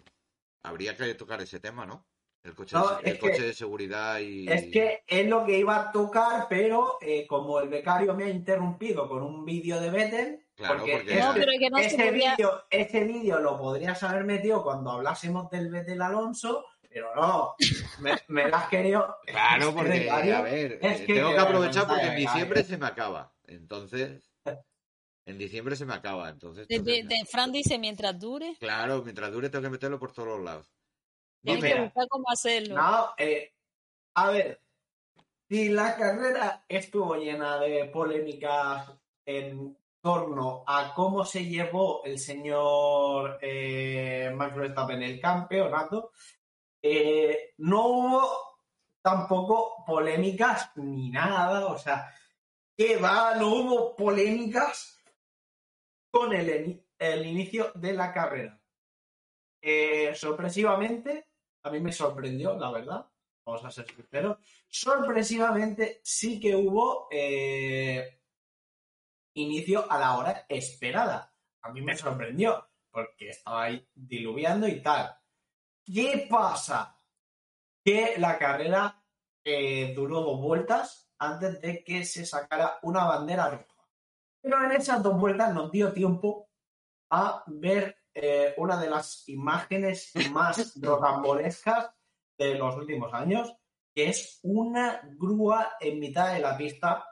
habría 0.62 0.96
que 0.96 1.14
tocar 1.14 1.40
ese 1.40 1.60
tema, 1.60 1.86
¿no? 1.86 2.06
El 2.42 2.54
coche, 2.54 2.74
No, 2.74 2.96
de, 2.98 3.10
el 3.10 3.18
coche 3.18 3.36
que- 3.36 3.42
de 3.42 3.52
seguridad 3.54 4.18
y... 4.18 4.48
Es 4.48 4.64
que 4.72 5.02
es 5.06 5.26
lo 5.28 5.44
que 5.44 5.58
iba 5.58 5.76
a 5.76 5.92
tocar, 5.92 6.46
pero 6.48 6.96
eh, 7.02 7.26
como 7.26 7.60
el 7.60 7.68
becario 7.68 8.14
me 8.14 8.24
ha 8.24 8.28
interrumpido 8.30 9.06
con 9.08 9.22
un 9.22 9.44
vídeo 9.44 9.78
de 9.80 9.90
Vettel, 9.90 10.46
Claro, 10.54 10.78
porque, 10.78 10.92
porque- 10.92 11.12
ese- 11.18 11.22
No, 11.22 11.34
pero 11.34 11.52
es 11.52 11.58
que 11.58 11.70
no 11.70 11.78
se 11.78 11.86
ese 11.86 12.10
vídeo 12.10 12.62
ese 12.70 13.04
vídeo 13.04 13.40
lo 13.40 13.58
podrías 13.58 14.02
haber 14.02 14.24
metido 14.24 14.62
cuando 14.62 14.90
hablásemos 14.90 15.50
del 15.50 15.70
Vettel 15.70 16.00
Alonso, 16.00 16.64
pero 16.88 17.14
no, 17.14 17.54
me, 18.00 18.12
me 18.28 18.48
lo 18.48 18.56
has 18.56 18.68
querido. 18.68 19.16
Claro, 19.26 19.72
porque, 19.74 19.90
becario, 20.00 20.36
a 20.38 20.42
ver, 20.42 20.78
es 20.82 21.00
que 21.02 21.14
tengo 21.14 21.32
que 21.32 21.38
aprovechar 21.38 21.86
porque 21.86 22.06
en 22.06 22.16
diciembre 22.16 22.64
se 22.64 22.78
me 22.78 22.86
acaba. 22.86 23.32
Entonces, 23.46 24.29
en 25.30 25.38
diciembre 25.38 25.76
se 25.76 25.86
me 25.86 25.94
acaba. 25.94 26.28
Entonces, 26.28 26.66
De, 26.68 26.80
de- 26.80 26.98
entonces- 26.98 27.08
de- 27.20 27.26
Fran 27.30 27.52
dice 27.52 27.78
mientras 27.78 28.18
dure, 28.18 28.56
claro, 28.58 29.02
mientras 29.02 29.32
dure 29.32 29.48
tengo 29.48 29.62
que 29.64 29.70
meterlo 29.70 29.98
por 29.98 30.12
todos 30.12 30.28
los 30.28 30.40
lados. 30.44 30.66
tienes 31.42 31.64
que 31.72 31.80
buscar 31.80 32.06
cómo 32.08 32.24
hacerlo. 32.30 32.74
No, 32.76 33.10
eh, 33.16 33.52
a 34.14 34.30
ver, 34.30 34.60
si 35.48 35.68
la 35.70 35.96
carrera 35.96 36.64
estuvo 36.68 37.14
llena 37.16 37.58
de 37.58 37.86
polémicas 37.86 38.90
en 39.24 39.76
torno 40.02 40.64
a 40.66 40.92
cómo 40.94 41.24
se 41.24 41.44
llevó 41.44 42.02
el 42.04 42.18
señor 42.18 43.38
eh, 43.42 44.30
Max 44.34 44.56
Verstappen 44.56 45.02
el 45.02 45.20
campeonato, 45.20 46.12
eh, 46.82 47.52
no 47.58 47.86
hubo 47.88 48.28
tampoco 49.02 49.84
polémicas 49.86 50.70
ni 50.76 51.10
nada, 51.10 51.66
o 51.66 51.78
sea, 51.78 52.10
que 52.76 52.96
va, 52.96 53.34
no 53.34 53.48
hubo 53.48 53.96
polémicas 53.96 54.99
con 56.10 56.32
el, 56.32 56.84
el 56.98 57.26
inicio 57.26 57.72
de 57.74 57.92
la 57.92 58.12
carrera. 58.12 58.60
Eh, 59.62 60.14
sorpresivamente, 60.14 61.26
a 61.62 61.70
mí 61.70 61.80
me 61.80 61.92
sorprendió, 61.92 62.56
la 62.58 62.70
verdad, 62.70 63.06
vamos 63.44 63.64
a 63.64 63.70
ser 63.70 63.86
sinceros, 63.86 64.38
sorpresivamente 64.68 66.00
sí 66.02 66.40
que 66.40 66.54
hubo 66.54 67.08
eh, 67.10 68.20
inicio 69.34 69.90
a 69.90 69.98
la 69.98 70.16
hora 70.16 70.46
esperada. 70.48 71.34
A 71.62 71.70
mí 71.70 71.82
me 71.82 71.96
sorprendió, 71.96 72.68
porque 72.90 73.28
estaba 73.28 73.64
ahí 73.64 73.86
diluviando 73.94 74.66
y 74.66 74.82
tal. 74.82 75.14
¿Qué 75.84 76.26
pasa? 76.30 76.96
Que 77.84 78.14
la 78.18 78.38
carrera 78.38 79.02
eh, 79.44 79.92
duró 79.94 80.20
dos 80.20 80.40
vueltas 80.40 81.10
antes 81.18 81.60
de 81.60 81.84
que 81.84 82.04
se 82.04 82.24
sacara 82.24 82.78
una 82.82 83.04
bandera 83.04 83.50
roja. 83.50 83.69
Pero 84.42 84.64
en 84.64 84.72
esas 84.72 85.02
dos 85.02 85.18
vueltas 85.18 85.52
nos 85.54 85.70
dio 85.70 85.92
tiempo 85.92 86.48
a 87.10 87.42
ver 87.46 87.96
eh, 88.14 88.54
una 88.56 88.80
de 88.80 88.88
las 88.90 89.28
imágenes 89.28 90.12
más 90.32 90.74
rocambolescas 90.82 91.90
de 92.38 92.54
los 92.54 92.74
últimos 92.76 93.12
años, 93.12 93.54
que 93.94 94.08
es 94.08 94.38
una 94.42 95.00
grúa 95.18 95.72
en 95.80 95.98
mitad 96.00 96.32
de 96.32 96.40
la 96.40 96.56
pista 96.56 97.04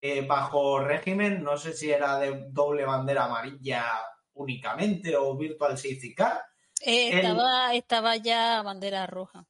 eh, 0.00 0.24
bajo 0.26 0.78
régimen, 0.80 1.42
no 1.42 1.56
sé 1.56 1.72
si 1.72 1.90
era 1.90 2.18
de 2.18 2.46
doble 2.50 2.84
bandera 2.84 3.24
amarilla 3.24 3.84
únicamente 4.34 5.16
o 5.16 5.36
virtual 5.36 5.76
safety 5.76 6.14
car. 6.14 6.40
Eh, 6.80 7.10
el- 7.10 7.16
estaba, 7.18 7.74
estaba 7.74 8.16
ya 8.16 8.62
bandera 8.62 9.06
roja. 9.06 9.46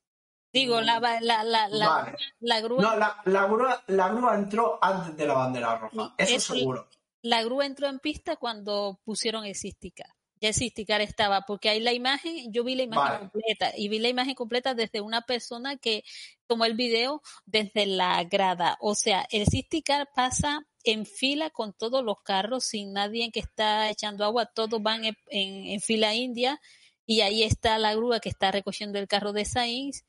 Digo, 0.53 0.80
la, 0.80 1.01
la, 1.01 1.20
la, 1.20 1.43
la, 1.45 1.68
la- 1.68 1.89
Vale. 1.89 2.16
la 2.41 2.61
grúa, 2.61 2.80
No, 2.82 2.97
la, 2.97 3.20
la 3.26 3.47
grúa, 3.47 3.82
la 3.89 4.09
grúa 4.09 4.34
entró 4.37 4.78
antes 4.80 5.14
de 5.16 5.26
la 5.26 5.34
bandera 5.34 5.76
roja, 5.76 6.14
eso 6.16 6.37
Eso- 6.37 6.55
seguro. 6.55 6.89
La 7.22 7.42
grúa 7.42 7.66
entró 7.66 7.88
en 7.88 7.98
pista 7.98 8.36
cuando 8.36 9.00
pusieron 9.04 9.44
el 9.44 9.54
Sisticar. 9.54 10.08
Ya 10.40 10.48
el 10.48 10.54
Sisticar 10.54 11.00
estaba, 11.00 11.42
porque 11.46 11.70
ahí 11.70 11.80
la 11.80 11.94
imagen, 11.94 12.52
yo 12.52 12.62
vi 12.62 12.74
la 12.74 12.82
imagen 12.82 13.04
Vale. 13.04 13.18
completa 13.30 13.72
y 13.74 13.88
vi 13.88 13.98
la 13.98 14.08
imagen 14.10 14.34
completa 14.34 14.74
desde 14.74 15.00
una 15.00 15.22
persona 15.22 15.78
que 15.78 16.04
tomó 16.46 16.66
el 16.66 16.74
video 16.74 17.22
desde 17.46 17.86
la 17.86 18.22
grada. 18.24 18.76
O 18.80 18.94
sea, 18.94 19.26
el 19.30 19.46
Sisticar 19.46 20.08
pasa 20.14 20.66
en 20.84 21.06
fila 21.06 21.48
con 21.50 21.72
todos 21.72 22.04
los 22.04 22.20
carros, 22.22 22.64
sin 22.66 22.92
nadie 22.92 23.30
que 23.32 23.40
está 23.40 23.88
echando 23.88 24.24
agua, 24.24 24.44
todos 24.46 24.82
van 24.82 25.06
en, 25.06 25.16
en- 25.30 25.66
en 25.68 25.80
fila 25.80 26.14
india 26.14 26.60
y 27.06 27.22
ahí 27.22 27.42
está 27.42 27.78
la 27.78 27.94
grúa 27.94 28.20
que 28.20 28.28
está 28.28 28.50
recogiendo 28.52 28.98
el 28.98 29.08
carro 29.08 29.32
de 29.32 29.44
Sainz 29.46 30.04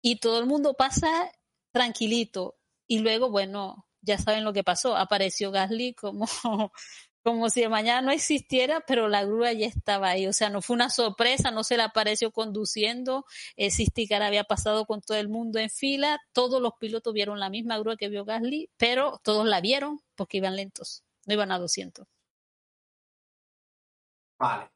y 0.00 0.20
todo 0.20 0.38
el 0.38 0.46
mundo 0.46 0.74
pasa 0.74 1.32
tranquilito. 1.72 2.56
Y 2.86 3.00
luego, 3.00 3.28
bueno, 3.30 3.87
ya 4.08 4.18
saben 4.18 4.44
lo 4.44 4.52
que 4.52 4.64
pasó. 4.64 4.96
Apareció 4.96 5.52
Gasly 5.52 5.94
como, 5.94 6.26
como 7.22 7.50
si 7.50 7.66
mañana 7.68 8.00
no 8.00 8.10
existiera, 8.10 8.80
pero 8.86 9.08
la 9.08 9.24
grúa 9.24 9.52
ya 9.52 9.66
estaba 9.66 10.08
ahí. 10.10 10.26
O 10.26 10.32
sea, 10.32 10.50
no 10.50 10.62
fue 10.62 10.74
una 10.74 10.90
sorpresa, 10.90 11.50
no 11.50 11.62
se 11.62 11.76
le 11.76 11.84
apareció 11.84 12.32
conduciendo. 12.32 13.24
El 13.56 13.70
Sisticar 13.70 14.22
había 14.22 14.44
pasado 14.44 14.86
con 14.86 15.00
todo 15.02 15.18
el 15.18 15.28
mundo 15.28 15.58
en 15.60 15.70
fila. 15.70 16.18
Todos 16.32 16.60
los 16.60 16.72
pilotos 16.80 17.14
vieron 17.14 17.38
la 17.38 17.50
misma 17.50 17.78
grúa 17.78 17.96
que 17.96 18.08
vio 18.08 18.24
Gasly, 18.24 18.70
pero 18.76 19.20
todos 19.22 19.46
la 19.46 19.60
vieron 19.60 20.00
porque 20.16 20.38
iban 20.38 20.56
lentos, 20.56 21.04
no 21.26 21.34
iban 21.34 21.52
a 21.52 21.58
200. 21.58 22.06
Vale. 24.38 24.70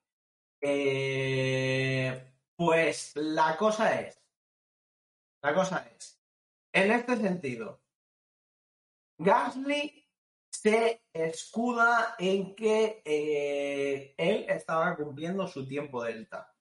Eh, 0.61 2.33
pues 2.55 3.13
la 3.17 3.57
cosa 3.57 4.01
es, 4.01 4.21
la 5.43 5.53
cosa 5.55 5.89
es, 5.97 6.21
en 6.73 6.93
este 6.93 7.17
sentido, 7.17 7.82
Gasly 9.23 10.03
se 10.51 11.05
escuda 11.13 12.15
en 12.19 12.55
que 12.55 13.03
eh, 13.05 14.15
él 14.17 14.47
estaba 14.49 14.95
cumpliendo 14.97 15.47
su 15.47 15.67
tiempo 15.67 16.03
delta. 16.03 16.55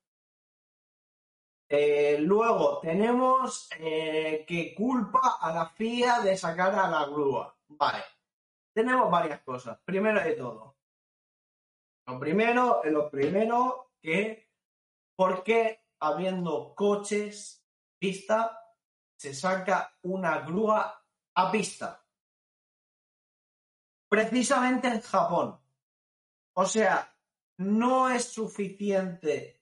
Eh, 1.69 2.17
luego 2.19 2.79
tenemos 2.79 3.69
eh, 3.77 4.43
que 4.47 4.75
culpa 4.75 5.37
a 5.39 5.53
la 5.53 5.69
FIA 5.69 6.19
de 6.19 6.35
sacar 6.35 6.75
a 6.75 6.89
la 6.89 7.05
grúa. 7.05 7.55
Vale. 7.69 8.03
Tenemos 8.73 9.09
varias 9.09 9.41
cosas. 9.41 9.79
Primero 9.83 10.21
de 10.21 10.33
todo, 10.33 10.77
lo 12.07 12.19
primero, 12.19 12.81
lo 12.85 13.09
primero 13.09 13.91
que, 14.01 14.49
¿por 15.15 15.43
qué 15.43 15.85
habiendo 15.99 16.73
coches, 16.75 17.65
pista, 17.99 18.57
se 19.17 19.33
saca 19.33 19.97
una 20.03 20.39
grúa 20.39 21.05
a 21.35 21.51
pista? 21.51 22.03
Precisamente 24.11 24.89
en 24.89 24.99
Japón. 24.99 25.57
O 26.53 26.65
sea, 26.65 27.15
no 27.59 28.09
es 28.09 28.25
suficiente 28.25 29.61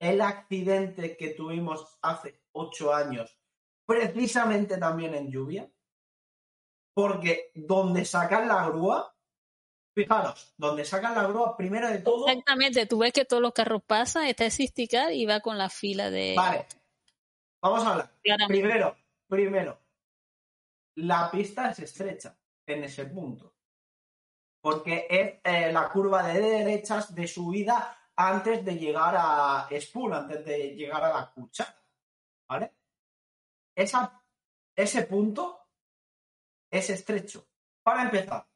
el 0.00 0.20
accidente 0.20 1.16
que 1.16 1.28
tuvimos 1.28 1.96
hace 2.02 2.42
ocho 2.50 2.92
años, 2.92 3.38
precisamente 3.86 4.78
también 4.78 5.14
en 5.14 5.30
lluvia, 5.30 5.70
porque 6.92 7.52
donde 7.54 8.04
sacan 8.04 8.48
la 8.48 8.66
grúa, 8.68 9.16
fijaros, 9.94 10.52
donde 10.56 10.84
sacan 10.84 11.14
la 11.14 11.28
grúa, 11.28 11.56
primero 11.56 11.88
de 11.88 11.98
todo, 11.98 12.26
Exactamente, 12.26 12.86
tú 12.86 12.98
ves 12.98 13.12
que 13.12 13.24
todos 13.24 13.42
los 13.42 13.52
carros 13.52 13.84
pasan, 13.86 14.26
está 14.26 14.50
Sisticar 14.50 15.12
y 15.12 15.24
va 15.24 15.38
con 15.38 15.56
la 15.56 15.70
fila 15.70 16.10
de... 16.10 16.34
Vale. 16.36 16.66
Vamos 17.62 17.84
a 17.84 17.90
hablar. 17.92 18.10
Primero, 18.48 18.96
primero. 19.28 19.78
La 20.96 21.30
pista 21.30 21.70
es 21.70 21.78
estrecha 21.78 22.36
en 22.66 22.82
ese 22.82 23.04
punto. 23.04 23.53
Porque 24.64 25.06
es 25.10 25.40
eh, 25.44 25.70
la 25.70 25.90
curva 25.90 26.26
de 26.26 26.40
derechas 26.40 27.14
de 27.14 27.28
subida 27.28 27.98
antes 28.16 28.64
de 28.64 28.76
llegar 28.76 29.14
a 29.14 29.68
Spool, 29.78 30.14
antes 30.14 30.42
de 30.42 30.74
llegar 30.74 31.04
a 31.04 31.12
la 31.12 31.30
cuchara. 31.30 31.84
¿Vale? 32.48 32.72
Esa, 33.76 34.24
ese 34.74 35.02
punto 35.02 35.68
es 36.70 36.88
estrecho. 36.88 37.46
Para 37.82 38.04
empezar. 38.04 38.48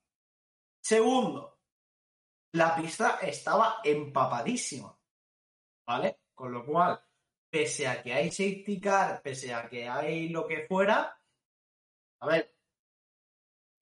Segundo, 0.81 1.59
la 2.53 2.75
pista 2.75 3.19
estaba 3.21 3.81
empapadísima. 3.85 4.99
¿Vale? 5.87 6.21
Con 6.35 6.53
lo 6.53 6.65
cual, 6.65 7.05
pese 7.51 7.87
a 7.87 8.03
que 8.03 8.15
hay 8.15 8.31
safety 8.31 8.81
car, 8.81 9.21
pese 9.21 9.53
a 9.53 9.69
que 9.69 9.87
hay 9.87 10.31
lo 10.31 10.47
que 10.47 10.67
fuera, 10.67 11.21
a 12.21 12.27
ver, 12.27 12.57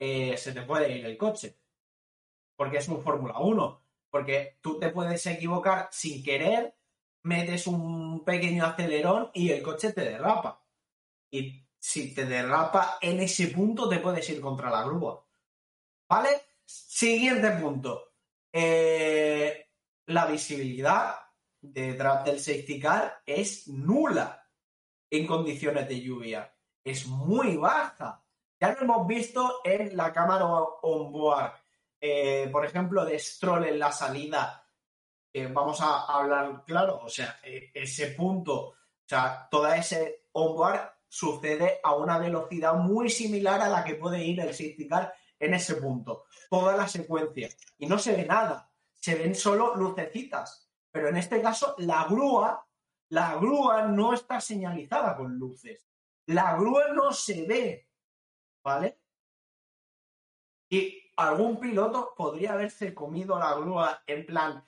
eh, 0.00 0.36
se 0.36 0.50
te 0.50 0.62
puede 0.62 0.90
ir 0.90 1.06
el 1.06 1.16
coche. 1.16 1.60
Porque 2.56 2.78
es 2.78 2.88
un 2.88 3.02
Fórmula 3.02 3.38
1. 3.38 3.82
Porque 4.10 4.58
tú 4.60 4.78
te 4.78 4.90
puedes 4.90 5.26
equivocar 5.26 5.88
sin 5.92 6.22
querer, 6.22 6.74
metes 7.22 7.66
un 7.66 8.24
pequeño 8.24 8.64
acelerón 8.64 9.30
y 9.34 9.50
el 9.50 9.62
coche 9.62 9.92
te 9.92 10.02
derrapa. 10.02 10.64
Y 11.30 11.66
si 11.78 12.14
te 12.14 12.24
derrapa 12.24 12.98
en 13.00 13.20
ese 13.20 13.48
punto, 13.48 13.88
te 13.88 13.98
puedes 13.98 14.28
ir 14.30 14.40
contra 14.40 14.70
la 14.70 14.84
grúa. 14.84 15.24
¿Vale? 16.08 16.30
Siguiente 16.64 17.50
punto. 17.50 18.12
Eh, 18.52 19.68
la 20.06 20.26
visibilidad 20.26 21.14
detrás 21.60 22.24
del 22.24 22.40
safety 22.40 22.80
car 22.80 23.22
es 23.26 23.68
nula 23.68 24.48
en 25.10 25.26
condiciones 25.26 25.88
de 25.88 26.00
lluvia. 26.00 26.54
Es 26.82 27.06
muy 27.06 27.56
baja. 27.56 28.24
Ya 28.60 28.72
lo 28.72 28.80
hemos 28.80 29.06
visto 29.06 29.60
en 29.64 29.96
la 29.96 30.12
cámara 30.12 30.46
on-board. 30.46 31.52
Eh, 32.00 32.48
por 32.52 32.64
ejemplo, 32.64 33.04
de 33.04 33.18
Stroll 33.18 33.64
en 33.64 33.78
la 33.78 33.92
salida. 33.92 34.62
que 35.32 35.46
vamos 35.48 35.80
a 35.80 36.04
hablar 36.04 36.64
claro. 36.64 37.00
O 37.02 37.08
sea, 37.08 37.40
eh, 37.42 37.70
ese 37.74 38.08
punto, 38.08 38.68
o 38.68 38.76
sea, 39.04 39.48
toda 39.50 39.76
ese 39.76 40.28
onboard 40.32 40.96
sucede 41.08 41.80
a 41.82 41.94
una 41.94 42.18
velocidad 42.18 42.74
muy 42.74 43.10
similar 43.10 43.60
a 43.60 43.68
la 43.68 43.84
que 43.84 43.94
puede 43.94 44.24
ir 44.24 44.40
el 44.40 44.54
safety 44.54 44.88
en 45.38 45.54
ese 45.54 45.76
punto. 45.76 46.24
Toda 46.50 46.76
la 46.76 46.88
secuencia. 46.88 47.48
Y 47.78 47.86
no 47.86 47.98
se 47.98 48.16
ve 48.16 48.24
nada. 48.24 48.70
Se 48.92 49.14
ven 49.14 49.34
solo 49.34 49.74
lucecitas. 49.76 50.70
Pero 50.90 51.08
en 51.08 51.16
este 51.16 51.42
caso, 51.42 51.74
la 51.78 52.04
grúa, 52.04 52.66
la 53.10 53.36
grúa 53.36 53.86
no 53.86 54.14
está 54.14 54.40
señalizada 54.40 55.16
con 55.16 55.36
luces. 55.36 55.86
La 56.26 56.56
grúa 56.56 56.88
no 56.92 57.12
se 57.12 57.46
ve. 57.46 57.88
¿Vale? 58.62 58.98
Y 60.68 61.05
algún 61.16 61.58
piloto 61.58 62.12
podría 62.16 62.52
haberse 62.52 62.94
comido 62.94 63.38
la 63.38 63.54
grúa 63.54 64.02
en 64.06 64.26
plan 64.26 64.64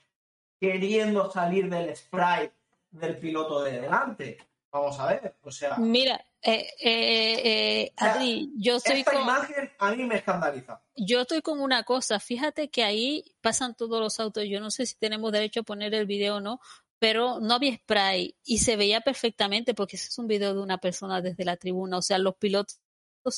queriendo 0.60 1.30
salir 1.30 1.70
del 1.70 1.94
spray 1.94 2.50
del 2.90 3.18
piloto 3.18 3.62
de 3.62 3.80
delante. 3.80 4.38
Vamos 4.70 4.98
a 5.00 5.06
ver, 5.06 5.36
o 5.42 5.50
sea. 5.50 5.76
Mira, 5.78 6.22
eh, 6.42 6.66
eh, 6.78 7.40
eh, 7.44 7.92
Adri, 7.96 8.52
yo 8.56 8.76
estoy 8.76 9.00
esta 9.00 9.20
imagen 9.20 9.70
a 9.78 9.92
mí 9.92 10.04
me 10.04 10.16
escandaliza. 10.16 10.82
Yo 10.94 11.22
estoy 11.22 11.40
con 11.40 11.60
una 11.60 11.84
cosa, 11.84 12.20
fíjate 12.20 12.68
que 12.68 12.84
ahí 12.84 13.24
pasan 13.40 13.74
todos 13.74 14.00
los 14.00 14.20
autos, 14.20 14.44
yo 14.48 14.60
no 14.60 14.70
sé 14.70 14.84
si 14.84 14.96
tenemos 14.96 15.32
derecho 15.32 15.60
a 15.60 15.62
poner 15.62 15.94
el 15.94 16.06
video 16.06 16.36
o 16.36 16.40
no, 16.40 16.60
pero 16.98 17.40
no 17.40 17.54
había 17.54 17.76
spray 17.76 18.36
y 18.44 18.58
se 18.58 18.76
veía 18.76 19.00
perfectamente 19.00 19.72
porque 19.74 19.96
ese 19.96 20.08
es 20.08 20.18
un 20.18 20.26
video 20.26 20.54
de 20.54 20.60
una 20.60 20.78
persona 20.78 21.22
desde 21.22 21.44
la 21.44 21.56
tribuna, 21.56 21.98
o 21.98 22.02
sea, 22.02 22.18
los 22.18 22.36
pilotos 22.36 22.80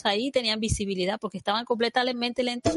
ahí 0.05 0.31
tenían 0.31 0.61
visibilidad 0.61 1.19
porque 1.21 1.39
estaban 1.39 1.65
completamente 1.65 2.43
lentos 2.43 2.77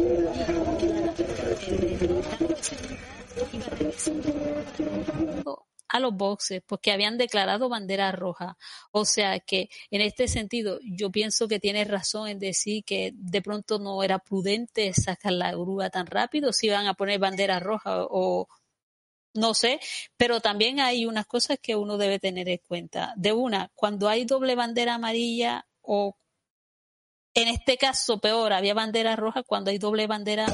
a 5.94 6.00
los 6.00 6.16
boxes 6.16 6.64
porque 6.66 6.92
habían 6.92 7.18
declarado 7.18 7.70
bandera 7.70 8.12
roja. 8.12 8.58
O 8.92 9.06
sea 9.06 9.40
que 9.40 9.70
en 9.92 10.02
este 10.02 10.28
sentido 10.28 10.80
yo 10.84 11.12
pienso 11.12 11.48
que 11.48 11.60
tienes 11.60 11.88
razón 11.88 12.28
en 12.28 12.40
decir 12.40 12.84
que 12.84 13.12
de 13.14 13.42
pronto 13.44 13.78
no 13.78 14.04
era 14.04 14.18
prudente 14.20 14.92
sacar 14.94 15.34
la 15.34 15.52
grúa 15.52 15.92
tan 15.92 16.08
rápido 16.08 16.52
si 16.52 16.68
iban 16.68 16.88
a 16.88 16.96
poner 16.96 17.20
bandera 17.20 17.60
roja 17.60 18.06
o 18.10 18.48
no 19.36 19.54
sé, 19.54 19.80
pero 20.18 20.42
también 20.42 20.80
hay 20.80 21.06
unas 21.06 21.26
cosas 21.26 21.58
que 21.62 21.76
uno 21.76 21.98
debe 21.98 22.20
tener 22.20 22.50
en 22.50 22.60
cuenta. 22.68 23.14
De 23.16 23.32
una, 23.32 23.72
cuando 23.76 24.08
hay 24.10 24.26
doble 24.26 24.56
bandera 24.56 24.96
amarilla 24.96 25.68
o 25.82 26.18
en 27.34 27.48
este 27.48 27.78
caso 27.78 28.20
peor, 28.20 28.54
había 28.54 28.74
bandera 28.74 29.16
roja 29.16 29.44
cuando 29.44 29.72
hay 29.72 29.78
doble 29.78 30.08
bandera 30.08 30.46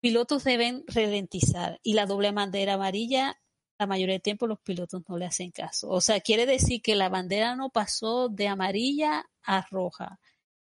pilotos 0.00 0.44
deben 0.44 0.84
ralentizar 0.86 1.78
y 1.82 1.94
la 1.94 2.06
doble 2.06 2.32
bandera 2.32 2.74
amarilla, 2.74 3.38
la 3.78 3.86
mayoría 3.86 4.14
del 4.14 4.22
tiempo 4.22 4.46
los 4.46 4.60
pilotos 4.60 5.02
no 5.08 5.18
le 5.18 5.26
hacen 5.26 5.50
caso. 5.50 5.88
O 5.88 6.00
sea, 6.00 6.20
quiere 6.20 6.46
decir 6.46 6.82
que 6.82 6.94
la 6.94 7.08
bandera 7.08 7.54
no 7.54 7.70
pasó 7.70 8.28
de 8.28 8.48
amarilla 8.48 9.26
a 9.42 9.66
roja 9.70 10.18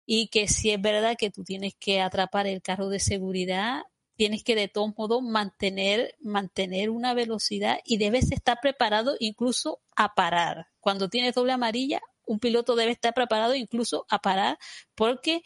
y 0.07 0.29
que 0.29 0.49
si 0.49 0.71
es 0.71 0.81
verdad 0.81 1.17
que 1.19 1.31
tú 1.31 1.45
tienes 1.45 1.75
que 1.79 2.01
atrapar 2.01 2.47
el 2.47 2.63
carro 2.63 2.89
de 2.89 3.01
seguridad, 3.01 3.83
tienes 4.17 4.45
que 4.45 4.55
de 4.55 4.69
todos 4.69 4.97
modos 4.97 5.23
mantener, 5.23 6.15
mantener 6.21 6.91
una 6.91 7.15
velocidad 7.15 7.79
y 7.85 7.99
debes 7.99 8.33
estar 8.33 8.59
preparado 8.61 9.17
incluso 9.19 9.83
a 9.97 10.15
parar. 10.15 10.69
Cuando 10.81 11.09
tienes 11.09 11.35
doble 11.35 11.53
amarilla, 11.53 12.01
un 12.27 12.39
piloto 12.39 12.77
debe 12.77 12.93
estar 12.93 13.15
preparado 13.15 13.55
incluso 13.55 14.07
a 14.09 14.21
parar 14.21 14.59
porque 14.95 15.43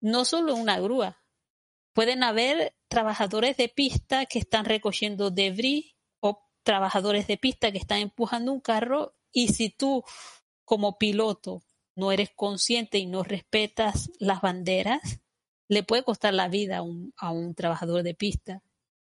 no 0.00 0.24
solo 0.24 0.54
una 0.54 0.78
grúa, 0.78 1.22
pueden 1.92 2.22
haber 2.22 2.74
trabajadores 2.88 3.56
de 3.56 3.68
pista 3.68 4.26
que 4.26 4.38
están 4.38 4.64
recogiendo 4.64 5.30
debris 5.30 5.94
o 6.20 6.42
trabajadores 6.62 7.26
de 7.26 7.36
pista 7.36 7.72
que 7.72 7.78
están 7.78 7.98
empujando 7.98 8.52
un 8.52 8.60
carro 8.60 9.14
y 9.32 9.48
si 9.48 9.70
tú 9.70 10.04
como 10.64 10.98
piloto 10.98 11.62
no 11.94 12.12
eres 12.12 12.30
consciente 12.34 12.98
y 12.98 13.06
no 13.06 13.22
respetas 13.22 14.10
las 14.18 14.40
banderas, 14.40 15.20
le 15.68 15.82
puede 15.82 16.04
costar 16.04 16.34
la 16.34 16.48
vida 16.48 16.78
a 16.78 16.82
un, 16.82 17.12
a 17.16 17.30
un 17.30 17.54
trabajador 17.54 18.02
de 18.02 18.14
pista. 18.14 18.62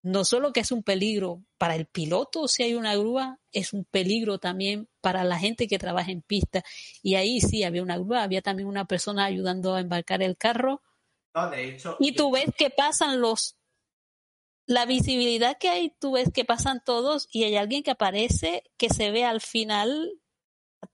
No 0.04 0.26
solo 0.26 0.52
que 0.52 0.62
es 0.62 0.72
un 0.72 0.82
peligro 0.82 1.44
para 1.58 1.76
el 1.76 1.86
piloto 1.86 2.48
si 2.48 2.64
hay 2.64 2.74
una 2.74 2.96
grúa, 2.96 3.40
es 3.52 3.72
un 3.72 3.86
peligro 3.86 4.40
también 4.40 4.90
para 5.00 5.24
la 5.24 5.38
gente 5.38 5.68
que 5.68 5.78
trabaja 5.78 6.12
en 6.12 6.24
pista. 6.24 6.64
Y 7.04 7.16
ahí 7.16 7.40
sí 7.40 7.64
había 7.64 7.84
una 7.84 7.98
grúa, 7.98 8.24
había 8.24 8.42
también 8.42 8.68
una 8.68 8.86
persona 8.86 9.26
ayudando 9.26 9.76
a 9.76 9.80
embarcar 9.80 10.24
el 10.24 10.38
carro. 10.38 10.82
No, 11.36 11.50
de 11.50 11.70
hecho, 11.70 11.98
y 12.00 12.14
tú 12.14 12.32
ves 12.32 12.50
que 12.58 12.72
pasan 12.72 13.22
los 13.22 13.58
la 14.66 14.86
visibilidad 14.86 15.58
que 15.58 15.70
hay, 15.70 15.90
tú 16.00 16.14
ves 16.14 16.30
que 16.34 16.46
pasan 16.46 16.82
todos 16.84 17.28
y 17.32 17.44
hay 17.44 17.58
alguien 17.58 17.84
que 17.84 17.92
aparece 17.92 18.64
que 18.78 18.90
se 18.90 19.12
ve 19.12 19.26
al 19.26 19.42
final 19.42 20.14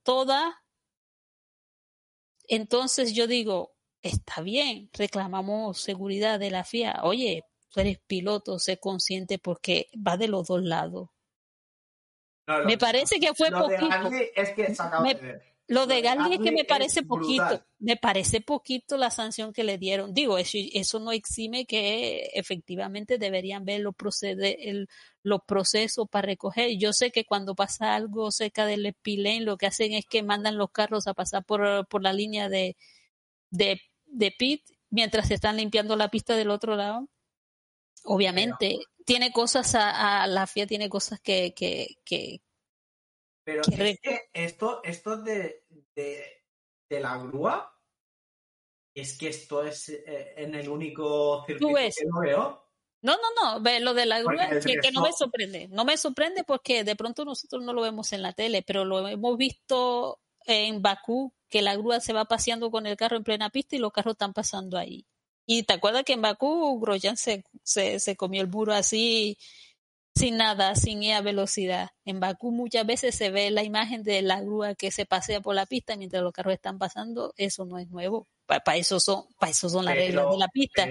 toda. 0.04 0.64
Entonces 2.48 3.14
yo 3.14 3.28
digo, 3.28 3.77
está 4.08 4.42
bien, 4.42 4.90
reclamamos 4.94 5.80
seguridad 5.80 6.40
de 6.40 6.52
la 6.52 6.64
FIA. 6.64 7.02
Oye, 7.04 7.44
tú 7.70 7.80
eres 7.80 8.00
piloto, 8.08 8.60
sé 8.60 8.78
consciente 8.78 9.40
porque 9.40 9.88
va 9.96 10.18
de 10.18 10.28
los 10.28 10.48
dos 10.48 10.64
lados. 10.64 11.10
me 12.66 12.78
parece 12.78 13.20
que 13.20 13.34
fue 13.34 13.52
poquito. 13.52 14.10
es 14.36 14.50
que 14.52 14.68
de 14.68 14.76
ver. 15.04 15.58
Lo 15.70 15.86
de 15.86 16.02
Gasly 16.02 16.36
es 16.36 16.40
que 16.40 16.54
me 16.54 16.64
parece 16.64 17.04
poquito, 17.04 17.62
me 17.80 17.98
parece 17.98 18.40
poquito 18.40 18.96
la 18.96 19.12
sanción 19.12 19.52
que 19.52 19.66
le 19.66 19.78
dieron. 19.78 20.14
Digo, 20.14 20.38
eso, 20.38 20.58
eso 20.74 21.00
no 21.00 21.12
exime 21.12 21.66
que 21.66 22.30
efectivamente 22.36 23.18
deberían 23.18 23.66
ver 23.66 23.82
los, 23.82 23.94
procede, 23.94 24.70
el, 24.70 24.88
los 25.24 25.42
procesos 25.46 26.08
para 26.10 26.28
recoger. 26.28 26.78
Yo 26.78 26.94
sé 26.94 27.12
que 27.12 27.26
cuando 27.26 27.54
pasa 27.54 27.96
algo 27.96 28.32
cerca 28.32 28.66
del 28.66 28.90
Spillane, 28.90 29.42
lo 29.42 29.58
que 29.58 29.68
hacen 29.68 29.92
es 29.92 30.06
que 30.06 30.24
mandan 30.24 30.58
los 30.58 30.72
carros 30.72 31.06
a 31.06 31.14
pasar 31.14 31.44
por, 31.44 31.86
por 31.90 32.02
la 32.02 32.14
línea 32.14 32.48
de, 32.48 32.78
de, 33.50 33.82
de 34.08 34.32
pit 34.32 34.64
mientras 34.90 35.28
se 35.28 35.36
están 35.36 35.58
limpiando 35.58 35.96
la 35.96 36.10
pista 36.10 36.36
del 36.36 36.50
otro 36.50 36.76
lado. 36.76 37.08
Obviamente, 38.04 38.80
tiene 39.06 39.32
cosas, 39.32 39.76
a, 39.76 40.24
a, 40.24 40.28
la 40.28 40.48
FIA 40.48 40.68
tiene 40.68 40.90
cosas 40.90 41.20
que, 41.20 41.54
que, 41.54 41.98
que, 42.06 42.42
pero 43.48 43.62
es 43.64 44.00
que 44.02 44.30
esto, 44.34 44.82
esto 44.84 45.16
de, 45.24 45.64
de, 45.96 47.00
la 47.00 47.18
grúa, 47.18 47.74
es 48.94 49.18
que 49.18 49.30
esto 49.30 49.64
es 49.64 49.88
eh, 49.88 50.34
en 50.36 50.54
el 50.54 50.68
único 50.68 51.46
circuito 51.46 51.78
que 51.78 52.06
no 52.08 52.20
veo. 52.20 52.68
No, 53.02 53.14
no, 53.16 53.60
no, 53.60 53.80
lo 53.80 53.94
de 53.94 54.06
la 54.06 54.22
grúa 54.22 54.50
que, 54.50 54.76
que, 54.82 54.92
no 54.92 55.02
me 55.02 55.14
sorprende. 55.14 55.70
No 55.70 55.86
me 55.86 55.96
sorprende 55.96 56.44
porque 56.44 56.84
de 56.84 56.98
pronto 56.98 57.24
nosotros 57.24 57.64
no 57.64 57.72
lo 57.72 57.84
vemos 57.84 58.12
en 58.12 58.22
la 58.22 58.34
tele, 58.34 58.64
pero 58.64 58.84
lo 58.84 59.08
hemos 59.08 59.38
visto 59.38 60.20
en 60.46 60.82
Bakú, 60.82 61.34
que 61.50 61.62
la 61.62 61.76
grúa 61.76 62.00
se 62.00 62.14
va 62.14 62.26
paseando 62.26 62.72
con 62.72 62.86
el 62.88 62.98
carro 62.98 63.18
en 63.18 63.24
plena 63.24 63.50
pista 63.50 63.76
y 63.76 63.80
los 63.80 63.92
carros 63.92 64.14
están 64.14 64.34
pasando 64.34 64.78
ahí. 64.78 65.06
Y 65.46 65.64
te 65.64 65.74
acuerdas 65.74 66.04
que 66.04 66.14
en 66.14 66.22
Bakú 66.22 66.80
Grosjean 66.80 67.18
se, 67.18 67.44
se, 67.64 68.00
se 68.00 68.16
comió 68.16 68.42
el 68.42 68.50
muro 68.50 68.74
así 68.74 69.38
sin 70.18 70.38
nada, 70.38 70.76
sin 70.76 71.04
ir 71.04 71.14
a 71.14 71.22
velocidad. 71.22 71.92
En 72.04 72.20
Bakú 72.20 72.52
muchas 72.52 72.86
veces 72.86 73.16
se 73.16 73.30
ve 73.30 73.52
la 73.52 73.64
imagen 73.64 74.04
de 74.04 74.22
la 74.22 74.42
grúa 74.42 74.76
que 74.76 74.92
se 74.92 75.06
pasea 75.06 75.42
por 75.42 75.56
la 75.56 75.66
pista 75.66 75.96
mientras 75.96 76.24
los 76.24 76.34
carros 76.34 76.54
están 76.54 76.78
pasando. 76.78 77.34
Eso 77.38 77.66
no 77.66 77.78
es 77.78 77.90
nuevo. 77.90 78.28
Para 78.46 78.78
eso 78.78 79.00
son, 79.00 79.26
para 79.40 79.52
eso 79.52 79.70
son 79.70 79.86
las 79.86 79.96
reglas 79.96 80.30
de 80.32 80.38
la 80.38 80.48
pista. 80.48 80.88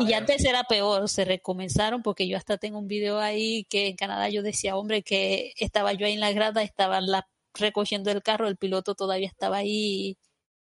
y 0.00 0.12
antes 0.12 0.44
era 0.44 0.64
peor, 0.64 1.08
se 1.08 1.24
recomenzaron 1.24 2.02
porque 2.02 2.28
yo 2.28 2.36
hasta 2.36 2.58
tengo 2.58 2.78
un 2.78 2.88
video 2.88 3.18
ahí 3.18 3.64
que 3.64 3.88
en 3.88 3.96
Canadá 3.96 4.28
yo 4.28 4.42
decía, 4.42 4.76
hombre, 4.76 5.02
que 5.02 5.52
estaba 5.58 5.92
yo 5.92 6.06
ahí 6.06 6.12
en 6.14 6.20
la 6.20 6.32
grada, 6.32 6.62
estaba 6.62 7.00
la, 7.00 7.28
recogiendo 7.58 8.10
el 8.10 8.22
carro, 8.22 8.48
el 8.48 8.56
piloto 8.56 8.94
todavía 8.94 9.28
estaba 9.28 9.58
ahí 9.58 10.18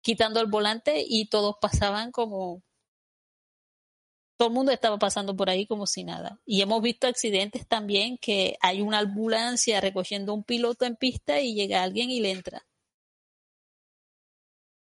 quitando 0.01 0.39
el 0.39 0.47
volante 0.47 1.03
y 1.07 1.27
todos 1.27 1.55
pasaban 1.61 2.11
como 2.11 2.61
todo 4.37 4.49
el 4.49 4.53
mundo 4.53 4.71
estaba 4.71 4.97
pasando 4.97 5.35
por 5.35 5.49
ahí 5.49 5.65
como 5.65 5.87
si 5.87 6.03
nada. 6.03 6.39
Y 6.45 6.61
hemos 6.61 6.81
visto 6.81 7.07
accidentes 7.07 7.67
también 7.67 8.17
que 8.17 8.57
hay 8.61 8.81
una 8.81 8.99
ambulancia 8.99 9.79
recogiendo 9.79 10.33
un 10.33 10.43
piloto 10.43 10.85
en 10.85 10.95
pista 10.95 11.39
y 11.39 11.53
llega 11.53 11.83
alguien 11.83 12.09
y 12.09 12.19
le 12.19 12.31
entra. 12.31 12.65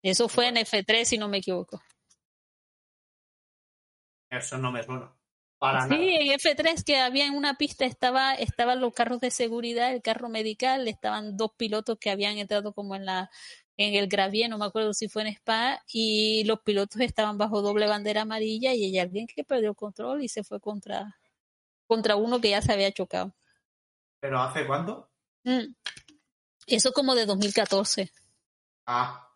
Eso 0.03 0.29
fue 0.29 0.49
en 0.49 0.57
F3, 0.57 1.05
si 1.05 1.19
no 1.19 1.29
me 1.29 1.39
equivoco. 1.39 1.83
Eso 4.31 4.59
no 4.59 4.71
me 4.71 4.83
suena. 4.83 5.15
Sí, 5.89 6.17
en 6.17 6.39
F3 6.39 6.85
que 6.85 6.99
había 6.99 7.27
en 7.27 7.35
una 7.35 7.55
pista 7.55 7.85
estaba 7.85 8.35
estaban 8.35 8.81
los 8.81 8.93
carros 8.93 9.21
de 9.21 9.31
seguridad, 9.31 9.93
el 9.93 10.03
carro 10.03 10.29
medical, 10.29 10.87
estaban 10.89 11.37
dos 11.37 11.53
pilotos 11.57 11.99
que 11.99 12.11
habían 12.11 12.39
entrado 12.39 12.73
como 12.73 12.95
en 12.95 13.07
la 13.07 13.31
en 13.77 13.95
el 13.95 14.09
Gravier, 14.09 14.49
no 14.49 14.59
me 14.59 14.67
acuerdo 14.67 14.95
si 14.95 15.09
fue 15.09 15.23
en 15.23 15.29
Spa, 15.29 15.83
y 15.93 16.45
los 16.45 16.61
pilotos 16.61 17.01
estaban 17.01 17.39
bajo 17.39 17.61
doble 17.61 17.89
bandera 17.89 18.23
amarilla 18.23 18.73
y 18.73 18.85
hay 18.85 18.99
alguien 18.99 19.27
que 19.27 19.45
perdió 19.45 19.71
el 19.71 19.77
control 19.77 20.23
y 20.23 20.29
se 20.29 20.45
fue 20.45 20.61
contra, 20.61 21.19
contra 21.87 22.17
uno 22.17 22.41
que 22.41 22.51
ya 22.51 22.63
se 22.63 22.73
había 22.73 22.93
chocado. 22.93 23.35
¿Pero 24.21 24.41
hace 24.41 24.67
cuánto? 24.67 25.11
Mm. 25.43 25.75
Eso 26.67 26.93
como 26.93 27.15
de 27.15 27.27
2014. 27.27 28.11
Ah. 28.87 29.29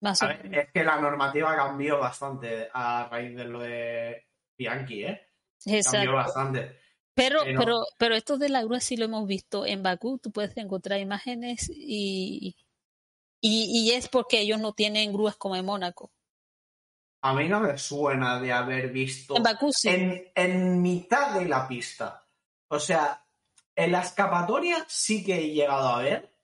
Más 0.00 0.20
o 0.22 0.26
menos. 0.26 0.44
Es 0.52 0.72
que 0.72 0.84
la 0.84 1.00
normativa 1.00 1.56
cambió 1.56 1.98
bastante 1.98 2.68
a 2.72 3.08
raíz 3.08 3.36
de 3.36 3.44
lo 3.44 3.60
de 3.60 4.26
Bianchi, 4.58 5.04
¿eh? 5.04 5.31
Exacto. 5.66 5.98
Cambió 5.98 6.12
bastante. 6.14 6.78
Pero, 7.14 7.40
Pero- 7.44 7.58
pero, 7.60 7.80
pero 7.98 8.14
esto 8.14 8.38
de 8.38 8.48
la 8.48 8.62
grúa 8.64 8.80
sí 8.80 8.96
lo 8.96 9.04
hemos 9.04 9.26
visto 9.26 9.66
en 9.66 9.82
Bakú. 9.82 10.18
Tú 10.18 10.30
puedes 10.32 10.56
encontrar 10.56 10.98
imágenes 10.98 11.68
y, 11.74 12.56
y, 13.40 13.64
y 13.88 13.90
es 13.92 14.08
porque 14.08 14.40
ellos 14.40 14.58
no 14.60 14.72
tienen 14.72 15.12
grúas 15.12 15.36
como 15.36 15.56
en 15.56 15.64
Mónaco. 15.66 16.10
A 17.24 17.34
mí 17.34 17.48
no 17.48 17.60
me 17.60 17.76
suena 17.78 18.40
de 18.40 18.52
haber 18.52 18.90
visto 18.90 19.36
En 19.36 19.42
Bakú 19.42 19.70
sí. 19.72 19.88
en, 19.90 20.32
en 20.34 20.80
mitad 20.82 21.38
de 21.38 21.44
la 21.46 21.68
pista. 21.68 22.26
O 22.68 22.80
sea, 22.80 23.24
en 23.76 23.92
la 23.92 24.00
escapatoria 24.00 24.84
sí 24.88 25.22
que 25.22 25.36
he 25.36 25.50
llegado 25.52 25.88
a 25.88 25.98
ver 26.02 26.34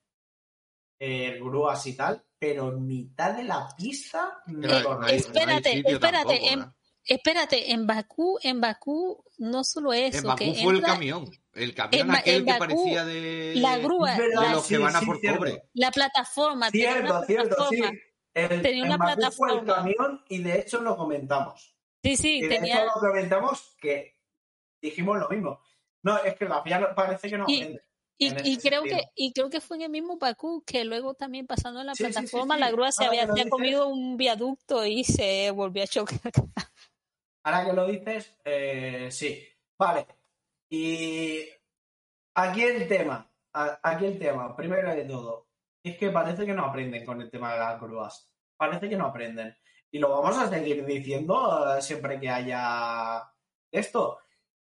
eh, 1.00 1.38
grúas 1.40 1.86
y 1.86 1.94
tal, 1.96 2.24
pero 2.38 2.68
en 2.72 2.86
mitad 2.86 3.34
de 3.36 3.44
la 3.44 3.68
pista 3.76 4.42
no 4.46 4.68
Eh, 5.08 5.16
espérate, 5.16 5.78
espérate, 5.84 6.38
tampoco, 6.38 6.46
en- 6.52 6.60
¿eh? 6.60 6.72
Espérate, 7.08 7.72
en 7.72 7.86
Bakú, 7.86 8.38
en 8.42 8.60
Bakú 8.60 9.24
no 9.38 9.64
solo 9.64 9.92
eso, 9.94 10.18
En 10.18 10.24
Bakú 10.24 10.38
que 10.38 10.54
fue 10.62 10.74
el 10.74 10.82
camión. 10.82 11.30
El 11.54 11.74
camión 11.74 12.08
en 12.10 12.14
aquel 12.14 12.34
en 12.36 12.44
que 12.44 12.52
Bakú, 12.52 12.60
parecía 12.60 13.04
de. 13.06 13.52
la 13.56 13.78
grúa, 13.78 14.14
de 14.14 14.28
la, 14.28 14.52
los 14.52 14.66
que 14.66 14.78
van 14.78 14.94
a 14.94 15.00
sí, 15.00 15.06
por 15.06 15.18
cierto. 15.18 15.38
cobre. 15.38 15.62
la 15.72 15.90
plataforma, 15.90 16.70
tenía 16.70 16.92
Cierto, 16.92 17.16
una 17.16 17.26
cierto, 17.26 17.68
sí. 17.70 17.82
El, 18.34 18.62
Tenía 18.62 18.84
una 18.84 18.94
en 18.94 18.98
Bakú 18.98 19.32
fue 19.32 19.52
el 19.54 19.64
camión 19.64 20.22
y 20.28 20.42
de 20.42 20.60
hecho 20.60 20.80
lo 20.82 20.96
comentamos. 20.96 21.74
Sí, 22.04 22.16
sí, 22.16 22.38
Y 22.38 22.42
de 22.42 22.48
tenía. 22.50 22.76
hecho 22.82 22.84
lo 22.94 23.00
comentamos 23.08 23.74
que 23.80 24.14
dijimos 24.80 25.18
lo 25.18 25.28
mismo. 25.30 25.60
No, 26.02 26.18
es 26.18 26.36
que 26.36 26.44
la 26.44 26.62
FIA 26.62 26.94
parece 26.94 27.28
que 27.30 27.38
no 27.38 27.46
Y- 27.48 27.78
creo 28.58 28.82
que 28.82 29.00
y 29.16 29.32
creo 29.32 29.48
que 29.48 29.60
fue 29.60 29.76
en 29.78 29.84
el 29.84 29.90
mismo 29.90 30.18
Bakú 30.18 30.62
que 30.66 30.84
luego 30.84 31.14
también 31.14 31.46
pasando 31.46 31.80
en 31.80 31.86
la 31.86 31.94
Sí, 31.94 32.04
sí, 32.04 32.10
sí, 32.10 32.12
plataforma 32.14 32.54
sí. 32.54 32.60
la 32.60 32.70
grúa 32.70 32.92
se 32.92 33.04
Ahora 33.04 33.22
había, 33.22 33.22
que 33.22 33.28
lo 33.28 33.34
se 33.34 33.40
ha 33.40 33.44
dices. 33.44 33.50
comido 33.50 33.88
un 33.88 34.16
viaducto 34.16 34.84
y 34.86 35.04
se 35.04 35.50
volvió 35.52 35.82
a 35.82 35.86
chocar. 35.86 36.32
Ahora 37.44 37.64
que 37.64 37.72
lo 37.72 37.86
dices, 37.86 38.36
eh, 38.44 39.08
sí. 39.10 39.46
Vale. 39.78 40.06
Y 40.70 41.48
aquí 42.34 42.62
el 42.62 42.88
tema, 42.88 43.30
aquí 43.52 44.06
el 44.06 44.18
tema, 44.18 44.54
primero 44.56 44.94
de 44.94 45.04
todo, 45.04 45.48
es 45.82 45.96
que 45.96 46.10
parece 46.10 46.44
que 46.44 46.52
no 46.52 46.66
aprenden 46.66 47.04
con 47.04 47.20
el 47.20 47.30
tema 47.30 47.52
de 47.52 47.60
las 47.60 47.80
grúas. 47.80 48.32
Parece 48.56 48.88
que 48.88 48.96
no 48.96 49.06
aprenden. 49.06 49.56
Y 49.90 49.98
lo 49.98 50.10
vamos 50.10 50.36
a 50.36 50.48
seguir 50.48 50.84
diciendo 50.84 51.76
eh, 51.76 51.80
siempre 51.80 52.20
que 52.20 52.28
haya 52.28 53.32
esto. 53.72 54.18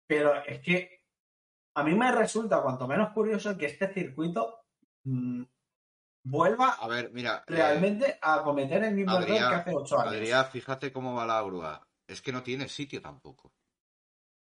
Pero 0.07 0.35
es 0.43 0.59
que 0.59 1.05
a 1.75 1.83
mí 1.83 1.93
me 1.93 2.11
resulta 2.11 2.61
cuanto 2.61 2.87
menos 2.87 3.11
curioso 3.11 3.57
que 3.57 3.67
este 3.67 3.93
circuito 3.93 4.65
mm, 5.03 5.43
vuelva 6.25 6.71
A 6.79 6.87
ver, 6.87 7.11
mira. 7.11 7.43
eh, 7.47 7.53
realmente 7.53 8.17
a 8.21 8.41
cometer 8.43 8.83
el 8.83 8.95
mismo 8.95 9.17
error 9.17 9.27
que 9.27 9.55
hace 9.55 9.71
ocho 9.73 9.99
años. 9.99 10.13
Adrián, 10.13 10.45
fíjate 10.51 10.91
cómo 10.91 11.15
va 11.15 11.25
la 11.25 11.41
grúa. 11.41 11.87
Es 12.07 12.21
que 12.21 12.31
no 12.31 12.43
tiene 12.43 12.67
sitio 12.69 13.01
tampoco. 13.01 13.51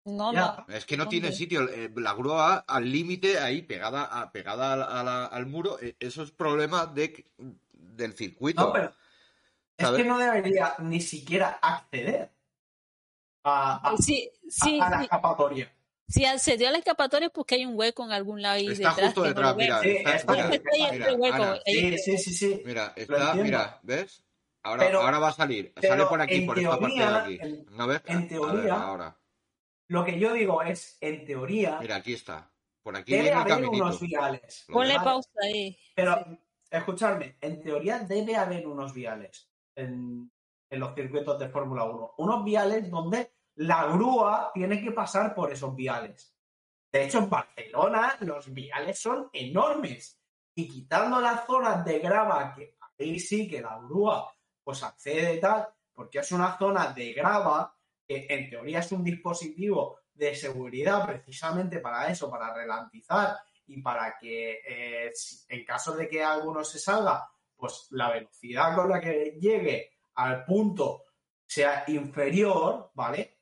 No, 0.05 0.33
Ya. 0.33 0.65
no. 0.67 0.73
Es 0.75 0.85
que 0.85 0.97
no 0.97 1.07
tiene 1.07 1.31
sitio. 1.31 1.69
Eh, 1.69 1.89
La 1.95 2.13
grúa 2.13 2.57
al 2.67 2.91
límite 2.91 3.39
ahí, 3.39 3.61
pegada, 3.61 4.03
a, 4.03 4.31
pegada 4.31 4.73
al, 4.73 4.83
a 4.83 5.03
la- 5.03 5.25
al 5.25 5.45
muro. 5.45 5.79
Eh, 5.81 5.95
Eso 5.99 6.23
es 6.23 6.31
problema 6.31 6.85
de, 6.87 7.25
del 7.71 8.13
circuito. 8.13 8.61
No, 8.65 8.73
pero 8.73 8.93
es 9.77 9.89
que 9.89 10.03
no 10.03 10.17
debería 10.17 10.75
ni 10.79 10.99
siquiera 10.99 11.57
acceder 11.61 12.31
a, 13.45 13.91
a- 13.91 13.97
Sí, 13.97 14.29
sí, 14.49 14.79
a 14.81 14.89
la 14.89 14.97
sí. 14.97 15.03
escapatoria. 15.03 15.73
Si 16.09 16.25
accedió 16.25 16.67
a 16.67 16.71
la 16.71 16.77
escapatoria 16.79 17.27
es 17.27 17.31
porque 17.33 17.55
hay 17.55 17.65
un 17.65 17.77
hueco 17.79 18.03
en 18.03 18.11
algún 18.11 18.41
lado 18.41 18.55
ahí 18.55 18.67
Está 18.67 18.89
detrás. 18.89 19.05
justo 19.07 19.23
detrás, 19.23 19.55
mira. 19.55 19.79
Sí, 19.81 19.89
está- 20.05 20.33
mira, 20.33 20.47
ahí, 20.49 20.55
Está 20.55 20.69
ahí 20.73 20.81
mira, 20.81 20.95
entre 20.95 21.13
hueco. 21.15 21.35
Ana, 21.35 21.59
ahí- 21.65 21.97
Sí, 21.97 21.97
sí, 21.97 22.17
sí, 22.17 22.33
sí. 22.33 22.61
Mira, 22.65 22.93
está, 22.97 23.33
mira, 23.35 23.79
¿ves? 23.83 24.21
Ahora, 24.63 24.83
Pero- 24.85 25.01
ahora 25.01 25.19
va 25.19 25.27
a 25.29 25.33
salir. 25.33 25.73
Sale 25.81 26.05
por 26.05 26.21
aquí, 26.21 26.35
en 26.35 26.45
por 26.45 26.57
esta 26.57 26.79
parte 26.79 26.87
de 26.87 26.93
teoría, 26.99 27.17
aquí. 27.23 27.37
en- 27.41 27.65
¿No 27.77 27.87
ves? 27.87 28.01
en 28.05 28.19
ver, 28.21 28.27
teoría, 28.29 28.73
ahora. 28.81 29.17
Lo 29.89 30.05
que 30.05 30.17
yo 30.17 30.33
digo 30.33 30.61
es, 30.61 30.97
en 31.01 31.25
teoría, 31.25 31.79
Mira, 31.81 31.97
aquí 31.97 32.13
está. 32.13 32.49
Por 32.81 32.95
aquí 32.95 33.11
debe 33.13 33.31
haber 33.33 33.47
caminito. 33.53 33.83
unos 33.83 33.99
viales. 34.01 34.65
Ponle. 34.71 34.93
Vale. 34.95 35.05
pausa 35.05 35.29
ahí. 35.41 35.77
Pero, 35.95 36.25
escuchadme, 36.69 37.37
en 37.41 37.61
teoría 37.61 37.99
debe 37.99 38.35
haber 38.35 38.65
unos 38.67 38.93
viales 38.93 39.49
en, 39.75 40.31
en 40.69 40.79
los 40.79 40.93
circuitos 40.95 41.37
de 41.39 41.49
Fórmula 41.49 41.83
1. 41.85 42.13
Unos 42.17 42.43
viales 42.43 42.89
donde 42.89 43.33
la 43.55 43.85
grúa 43.87 44.51
tiene 44.53 44.81
que 44.81 44.91
pasar 44.91 45.35
por 45.35 45.51
esos 45.51 45.75
viales. 45.75 46.33
De 46.91 47.05
hecho, 47.05 47.19
en 47.19 47.29
Barcelona 47.29 48.15
los 48.21 48.53
viales 48.53 48.99
son 48.99 49.29
enormes. 49.33 50.19
Y 50.55 50.67
quitando 50.67 51.19
las 51.21 51.45
zonas 51.45 51.83
de 51.85 51.99
grava, 51.99 52.53
que 52.53 52.77
ahí 52.99 53.19
sí 53.19 53.47
que 53.47 53.61
la 53.61 53.79
grúa 53.79 54.32
pues 54.63 54.83
accede 54.83 55.35
y 55.35 55.39
tal, 55.39 55.67
porque 55.93 56.19
es 56.19 56.31
una 56.31 56.57
zona 56.57 56.93
de 56.93 57.13
grava 57.13 57.75
que 58.05 58.27
en 58.29 58.49
teoría 58.49 58.79
es 58.79 58.91
un 58.91 59.03
dispositivo 59.03 59.99
de 60.13 60.35
seguridad 60.35 61.05
precisamente 61.05 61.79
para 61.79 62.07
eso, 62.07 62.29
para 62.29 62.53
ralentizar 62.53 63.37
y 63.67 63.81
para 63.81 64.17
que 64.17 64.61
eh, 64.67 65.11
en 65.49 65.65
caso 65.65 65.95
de 65.95 66.07
que 66.07 66.23
alguno 66.23 66.63
se 66.63 66.79
salga, 66.79 67.29
pues 67.55 67.87
la 67.91 68.11
velocidad 68.11 68.75
con 68.75 68.89
la 68.89 68.99
que 68.99 69.37
llegue 69.39 69.91
al 70.15 70.43
punto 70.45 71.05
sea 71.45 71.83
inferior, 71.87 72.91
¿vale? 72.93 73.39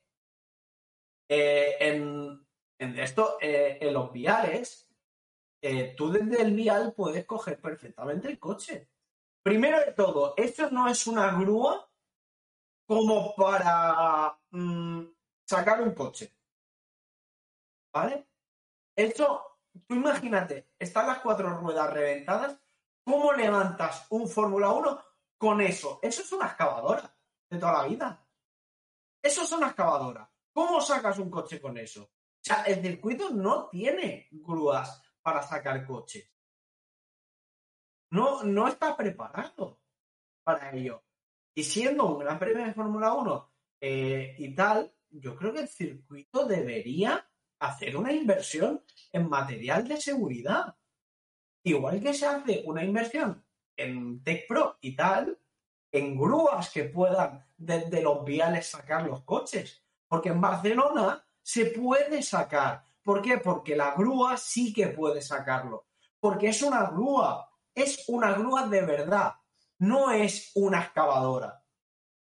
Eh, 1.28 1.76
en, 1.80 2.46
en 2.78 2.98
esto, 2.98 3.38
eh, 3.40 3.78
en 3.80 3.92
los 3.92 4.12
viales, 4.12 4.88
tú 5.96 6.10
desde 6.10 6.42
el 6.42 6.54
vial 6.54 6.92
puedes 6.96 7.24
coger 7.24 7.60
perfectamente 7.60 8.28
el 8.28 8.38
coche. 8.38 8.91
Primero 9.42 9.80
de 9.80 9.92
todo, 9.92 10.34
esto 10.36 10.70
no 10.70 10.88
es 10.88 11.06
una 11.06 11.32
grúa 11.32 11.88
como 12.86 13.34
para 13.34 14.38
mm, 14.50 15.02
sacar 15.44 15.82
un 15.82 15.94
coche. 15.94 16.32
¿Vale? 17.92 18.28
Esto, 18.94 19.58
tú 19.86 19.94
imagínate, 19.94 20.72
están 20.78 21.08
las 21.08 21.18
cuatro 21.18 21.48
ruedas 21.58 21.92
reventadas. 21.92 22.58
¿Cómo 23.04 23.32
levantas 23.32 24.06
un 24.10 24.28
Fórmula 24.28 24.70
1 24.70 25.04
con 25.36 25.60
eso? 25.60 25.98
Eso 26.02 26.22
es 26.22 26.32
una 26.32 26.46
excavadora 26.46 27.12
de 27.50 27.58
toda 27.58 27.82
la 27.82 27.88
vida. 27.88 28.26
Eso 29.20 29.42
es 29.42 29.52
una 29.52 29.68
excavadora. 29.68 30.30
¿Cómo 30.52 30.80
sacas 30.80 31.18
un 31.18 31.30
coche 31.30 31.60
con 31.60 31.76
eso? 31.78 32.04
O 32.04 32.44
sea, 32.44 32.62
el 32.64 32.80
circuito 32.80 33.30
no 33.30 33.68
tiene 33.68 34.28
grúas 34.30 35.02
para 35.20 35.42
sacar 35.42 35.84
coches. 35.86 36.31
No, 38.12 38.44
no 38.44 38.68
está 38.68 38.94
preparado 38.94 39.80
para 40.44 40.70
ello. 40.70 41.02
Y 41.54 41.64
siendo 41.64 42.06
un 42.06 42.18
gran 42.18 42.38
premio 42.38 42.64
de 42.64 42.74
Fórmula 42.74 43.14
1 43.14 43.50
eh, 43.80 44.34
y 44.38 44.54
tal, 44.54 44.94
yo 45.08 45.34
creo 45.34 45.54
que 45.54 45.60
el 45.60 45.68
circuito 45.68 46.44
debería 46.44 47.26
hacer 47.58 47.96
una 47.96 48.12
inversión 48.12 48.84
en 49.12 49.30
material 49.30 49.88
de 49.88 49.96
seguridad. 49.96 50.76
Igual 51.62 52.02
que 52.02 52.12
se 52.12 52.26
hace 52.26 52.62
una 52.66 52.84
inversión 52.84 53.42
en 53.76 54.22
Tech 54.22 54.46
Pro 54.46 54.76
y 54.82 54.94
tal, 54.94 55.38
en 55.90 56.14
grúas 56.14 56.68
que 56.68 56.84
puedan 56.84 57.46
desde 57.56 58.02
los 58.02 58.26
viales 58.26 58.66
sacar 58.66 59.06
los 59.06 59.22
coches. 59.22 59.82
Porque 60.06 60.28
en 60.28 60.40
Barcelona 60.40 61.24
se 61.40 61.66
puede 61.66 62.22
sacar. 62.22 62.84
¿Por 63.02 63.22
qué? 63.22 63.38
Porque 63.38 63.74
la 63.74 63.94
grúa 63.94 64.36
sí 64.36 64.70
que 64.70 64.88
puede 64.88 65.22
sacarlo. 65.22 65.86
Porque 66.20 66.48
es 66.48 66.62
una 66.62 66.90
grúa. 66.90 67.48
Es 67.74 68.08
una 68.08 68.32
grúa 68.34 68.66
de 68.68 68.82
verdad. 68.82 69.34
No 69.78 70.12
es 70.12 70.52
una 70.54 70.82
excavadora. 70.82 71.64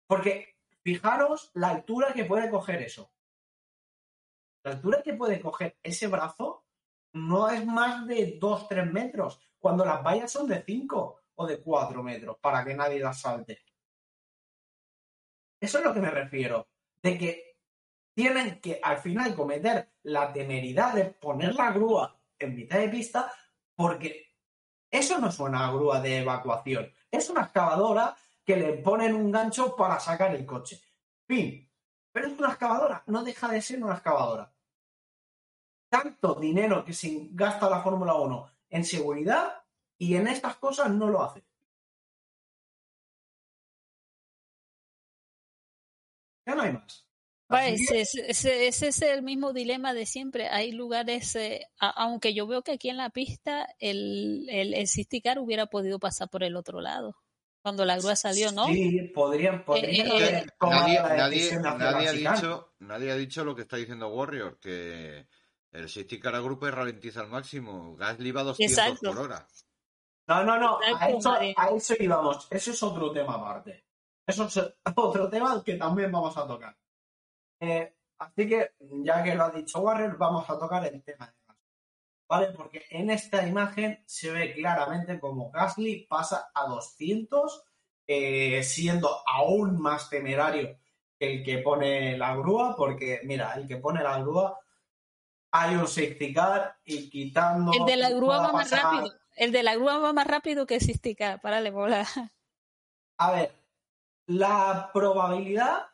Porque 0.07 0.57
fijaros 0.81 1.51
la 1.53 1.69
altura 1.69 2.13
que 2.13 2.25
puede 2.25 2.49
coger 2.49 2.81
eso. 2.81 3.11
La 4.63 4.71
altura 4.71 5.01
que 5.01 5.13
puede 5.13 5.39
coger 5.39 5.77
ese 5.83 6.07
brazo 6.07 6.65
no 7.13 7.49
es 7.49 7.65
más 7.65 8.05
de 8.07 8.39
2-3 8.39 8.91
metros, 8.91 9.39
cuando 9.59 9.85
las 9.85 10.03
vallas 10.03 10.31
son 10.31 10.47
de 10.47 10.63
5 10.63 11.21
o 11.35 11.47
de 11.47 11.61
4 11.61 12.03
metros, 12.03 12.37
para 12.39 12.63
que 12.63 12.73
nadie 12.73 12.99
las 12.99 13.21
salte. 13.21 13.59
Eso 15.59 15.79
es 15.79 15.83
lo 15.83 15.93
que 15.93 16.01
me 16.01 16.11
refiero. 16.11 16.67
De 17.01 17.17
que 17.17 17.57
tienen 18.13 18.59
que 18.59 18.79
al 18.81 18.97
final 18.97 19.35
cometer 19.35 19.91
la 20.03 20.31
temeridad 20.33 20.93
de 20.93 21.05
poner 21.05 21.55
la 21.55 21.71
grúa 21.71 22.19
en 22.39 22.55
mitad 22.55 22.79
de 22.79 22.89
pista, 22.89 23.31
porque 23.75 24.26
eso 24.89 25.19
no 25.19 25.29
es 25.29 25.39
una 25.39 25.71
grúa 25.71 25.99
de 25.99 26.19
evacuación, 26.19 26.91
es 27.11 27.29
una 27.29 27.43
excavadora 27.43 28.15
que 28.45 28.55
le 28.55 28.73
ponen 28.73 29.13
un 29.13 29.31
gancho 29.31 29.75
para 29.75 29.99
sacar 29.99 30.33
el 30.33 30.45
coche. 30.45 30.81
Fin. 31.27 31.69
Pero 32.11 32.27
es 32.27 32.39
una 32.39 32.49
excavadora, 32.49 33.03
no 33.07 33.23
deja 33.23 33.49
de 33.49 33.61
ser 33.61 33.83
una 33.83 33.95
excavadora. 33.95 34.51
Tanto 35.89 36.35
dinero 36.35 36.83
que 36.83 36.93
se 36.93 37.27
gasta 37.31 37.69
la 37.69 37.81
Fórmula 37.81 38.15
1 38.15 38.51
en 38.69 38.83
seguridad 38.85 39.63
y 39.97 40.15
en 40.15 40.27
estas 40.27 40.55
cosas 40.57 40.89
no 40.91 41.07
lo 41.09 41.23
hace. 41.23 41.43
Ya 46.45 46.55
no 46.55 46.61
hay 46.61 46.73
más. 46.73 47.06
Que- 47.49 47.73
ese, 47.73 48.01
ese- 48.29 48.67
ese 48.67 48.87
es 48.89 49.01
el 49.01 49.23
mismo 49.23 49.53
dilema 49.53 49.93
de 49.93 50.05
siempre. 50.05 50.49
Hay 50.49 50.71
lugares, 50.73 51.35
eh, 51.35 51.65
a- 51.79 51.89
aunque 52.03 52.33
yo 52.33 52.45
veo 52.47 52.61
que 52.61 52.73
aquí 52.73 52.89
en 52.89 52.97
la 52.97 53.09
pista 53.09 53.67
el, 53.79 54.47
el, 54.49 54.73
el 54.73 54.87
City 54.87 55.21
Car 55.21 55.39
hubiera 55.39 55.67
podido 55.67 55.97
pasar 55.99 56.29
por 56.29 56.43
el 56.43 56.55
otro 56.57 56.81
lado. 56.81 57.15
Cuando 57.61 57.83
la 57.85 57.97
grúa 57.97 58.15
salió, 58.15 58.51
¿no? 58.51 58.65
Sí, 58.67 59.11
podrían, 59.13 59.65
podrían 59.65 60.07
Eh, 60.07 60.11
haber 60.11 60.33
eh, 60.35 60.45
tomado 60.59 60.81
Nadie, 60.87 60.95
la 61.01 61.15
nadie, 61.17 61.59
nadie 61.59 62.07
ha 62.07 62.11
dicho, 62.13 62.73
nadie 62.79 63.11
ha 63.11 63.15
dicho 63.15 63.43
lo 63.43 63.55
que 63.55 63.63
está 63.63 63.77
diciendo 63.77 64.07
Warrior, 64.09 64.57
que, 64.59 65.27
El 65.71 65.89
safety 65.89 66.19
car 66.19 66.35
agrupa 66.35 66.67
y 66.67 66.71
ralentiza 66.71 67.19
al 67.21 67.27
máximo. 67.27 67.95
Gasly 67.97 68.31
va 68.31 68.41
a 68.41 68.45
200 68.45 68.77
Exacto. 68.77 69.09
por 69.09 69.19
hora. 69.19 69.47
No, 70.27 70.43
no, 70.43 70.57
no, 70.57 70.79
a 70.97 71.09
eso, 71.09 71.31
a 71.55 71.69
eso 71.69 71.93
íbamos. 71.99 72.47
Eso 72.49 72.71
es 72.71 72.83
otro 72.83 73.11
tema 73.11 73.35
aparte. 73.35 73.85
Eso 74.25 74.45
es 74.45 74.59
otro 74.95 75.29
tema 75.29 75.61
que 75.63 75.75
también 75.75 76.11
vamos 76.11 76.35
a 76.37 76.47
tocar. 76.47 76.75
Eh, 77.59 77.95
así 78.19 78.47
que, 78.47 78.71
ya 78.79 79.23
que 79.23 79.35
lo 79.35 79.45
ha 79.45 79.49
dicho 79.51 79.79
Warren, 79.79 80.17
vamos 80.17 80.49
a 80.49 80.57
tocar 80.57 80.85
el 80.85 81.03
tema 81.03 81.27
de 81.27 81.33
Gasly. 81.47 81.63
¿Vale? 82.29 82.47
Porque 82.55 82.85
en 82.89 83.09
esta 83.09 83.47
imagen 83.47 84.03
se 84.05 84.31
ve 84.31 84.53
claramente 84.53 85.19
como 85.19 85.51
Gasly 85.51 86.07
pasa 86.07 86.49
a 86.53 86.67
200, 86.67 87.63
eh, 88.07 88.63
siendo 88.63 89.21
aún 89.27 89.81
más 89.81 90.09
temerario 90.09 90.77
que 91.17 91.33
el 91.33 91.43
que 91.43 91.57
pone 91.59 92.17
la 92.17 92.35
grúa, 92.35 92.75
porque, 92.75 93.21
mira, 93.23 93.53
el 93.53 93.67
que 93.67 93.77
pone 93.77 94.03
la 94.03 94.19
grúa, 94.19 94.59
hay 95.51 95.75
un 95.75 95.87
safety 95.87 96.33
car 96.33 96.77
y 96.83 97.09
quitando... 97.09 97.71
El 97.73 97.85
de 97.85 97.97
la 97.97 98.09
grúa 98.11 98.39
va 98.39 98.51
más 98.51 98.71
rápido. 98.71 99.11
El 99.35 99.51
de 99.51 99.63
la 99.63 99.75
grúa 99.75 99.99
va 99.99 100.13
más 100.13 100.27
rápido 100.27 100.65
que 100.65 100.79
Sistika. 100.79 101.37
Párale, 101.37 101.71
bola. 101.71 102.05
A 103.19 103.31
ver, 103.31 103.51
la 104.27 104.91
probabilidad 104.93 105.87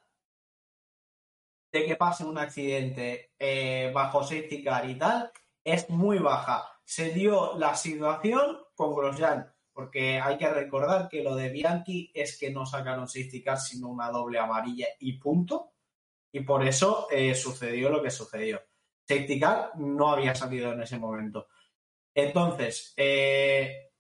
de 1.73 1.85
que 1.85 1.95
pase 1.95 2.23
un 2.23 2.37
accidente 2.37 3.33
eh, 3.39 3.91
bajo 3.93 4.23
safety 4.23 4.63
car 4.63 4.87
y 4.87 4.95
tal 4.95 5.31
es 5.63 5.89
muy 5.89 6.19
baja. 6.19 6.69
Se 6.85 7.09
dio 7.09 7.57
la 7.57 7.75
situación 7.75 8.59
con 8.75 8.93
Grosjean, 8.93 9.51
porque 9.71 10.19
hay 10.19 10.37
que 10.37 10.49
recordar 10.49 11.09
que 11.09 11.23
lo 11.23 11.35
de 11.35 11.49
Bianchi 11.49 12.11
es 12.13 12.37
que 12.37 12.51
no 12.51 12.65
sacaron 12.65 13.07
safety 13.07 13.41
car 13.41 13.57
sino 13.57 13.89
una 13.89 14.11
doble 14.11 14.37
amarilla 14.37 14.87
y 14.99 15.13
punto. 15.13 15.71
Y 16.31 16.41
por 16.41 16.65
eso 16.65 17.07
eh, 17.09 17.33
sucedió 17.33 17.89
lo 17.89 18.03
que 18.03 18.11
sucedió. 18.11 18.61
Safety 19.07 19.39
car 19.39 19.71
no 19.75 20.11
había 20.11 20.35
salido 20.35 20.73
en 20.73 20.81
ese 20.81 20.99
momento. 20.99 21.47
Entonces, 22.13 22.93
eh, 22.97 23.91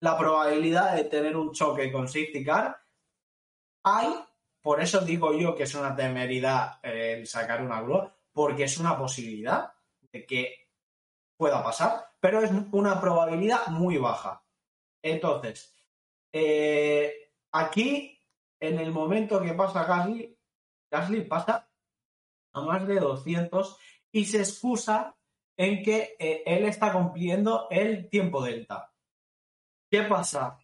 la 0.00 0.16
probabilidad 0.16 0.96
de 0.96 1.04
tener 1.04 1.36
un 1.36 1.52
choque 1.52 1.92
con 1.92 2.08
safety 2.08 2.42
car 2.44 2.76
hay, 3.82 4.08
por 4.68 4.82
eso 4.82 5.00
digo 5.00 5.32
yo 5.32 5.54
que 5.54 5.62
es 5.62 5.74
una 5.74 5.96
temeridad 5.96 6.78
eh, 6.82 7.14
el 7.14 7.26
sacar 7.26 7.62
una 7.62 7.80
grúa, 7.80 8.14
porque 8.34 8.64
es 8.64 8.76
una 8.76 8.98
posibilidad 8.98 9.72
de 10.12 10.26
que 10.26 10.68
pueda 11.38 11.64
pasar, 11.64 12.12
pero 12.20 12.42
es 12.42 12.50
una 12.72 13.00
probabilidad 13.00 13.68
muy 13.68 13.96
baja. 13.96 14.44
Entonces, 15.00 15.74
eh, 16.34 17.32
aquí, 17.50 18.22
en 18.60 18.78
el 18.78 18.92
momento 18.92 19.40
que 19.40 19.54
pasa 19.54 19.84
Gasly, 19.84 20.38
Gasly 20.90 21.22
pasa 21.22 21.66
a 22.52 22.60
más 22.60 22.86
de 22.86 23.00
200 23.00 23.74
y 24.12 24.26
se 24.26 24.40
excusa 24.40 25.16
en 25.56 25.82
que 25.82 26.14
eh, 26.18 26.42
él 26.44 26.66
está 26.66 26.92
cumpliendo 26.92 27.68
el 27.70 28.10
tiempo 28.10 28.44
delta. 28.44 28.92
¿Qué 29.90 30.02
pasa? 30.02 30.58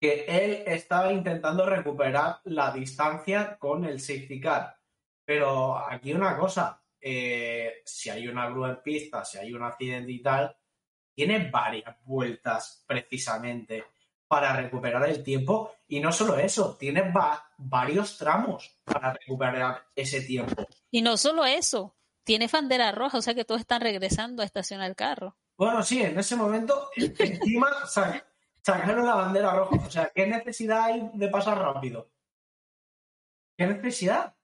Que 0.00 0.24
él 0.28 0.62
estaba 0.66 1.12
intentando 1.12 1.64
recuperar 1.66 2.40
la 2.44 2.70
distancia 2.72 3.56
con 3.58 3.84
el 3.84 3.98
safety 4.00 4.40
car. 4.40 4.76
Pero 5.24 5.76
aquí 5.78 6.12
una 6.12 6.36
cosa, 6.36 6.82
eh, 7.00 7.82
si 7.84 8.10
hay 8.10 8.28
una 8.28 8.48
grúa 8.50 8.70
en 8.70 8.82
pista, 8.82 9.24
si 9.24 9.38
hay 9.38 9.52
un 9.52 9.62
accidente 9.62 10.12
y 10.12 10.22
tal, 10.22 10.54
tiene 11.14 11.50
varias 11.50 11.96
vueltas 12.04 12.84
precisamente 12.86 13.84
para 14.28 14.54
recuperar 14.54 15.08
el 15.08 15.22
tiempo. 15.22 15.72
Y 15.88 16.00
no 16.00 16.12
solo 16.12 16.36
eso, 16.36 16.76
tiene 16.76 17.10
va- 17.10 17.48
varios 17.56 18.18
tramos 18.18 18.78
para 18.84 19.12
recuperar 19.14 19.82
ese 19.94 20.20
tiempo. 20.20 20.66
Y 20.90 21.00
no 21.00 21.16
solo 21.16 21.44
eso, 21.46 21.96
tiene 22.22 22.48
bandera 22.48 22.92
roja, 22.92 23.18
o 23.18 23.22
sea 23.22 23.34
que 23.34 23.44
todos 23.44 23.60
están 23.62 23.80
regresando 23.80 24.42
a 24.42 24.44
estacionar 24.44 24.90
el 24.90 24.96
carro. 24.96 25.36
Bueno, 25.56 25.82
sí, 25.82 26.02
en 26.02 26.18
ese 26.18 26.36
momento, 26.36 26.90
encima 26.96 27.86
sacaron 28.66 29.06
la 29.06 29.14
bandera 29.14 29.54
roja. 29.54 29.76
O 29.86 29.90
sea, 29.90 30.10
¿qué 30.14 30.26
necesidad 30.26 30.84
hay 30.84 31.10
de 31.14 31.28
pasar 31.28 31.58
rápido? 31.58 32.10
¿Qué 33.56 33.66
necesidad? 33.66 34.34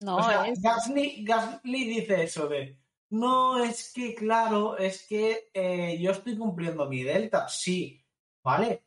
No, 0.00 0.16
o 0.16 0.22
sea, 0.22 0.46
es- 0.48 0.60
Gasly, 0.62 1.24
Gasly 1.24 1.84
dice 1.84 2.22
eso 2.24 2.48
de, 2.48 2.78
no, 3.10 3.62
es 3.62 3.92
que 3.94 4.14
claro, 4.14 4.76
es 4.78 5.06
que 5.06 5.50
eh, 5.52 5.98
yo 6.00 6.10
estoy 6.12 6.36
cumpliendo 6.36 6.88
mi 6.88 7.02
delta. 7.02 7.46
Sí, 7.48 8.02
vale, 8.42 8.84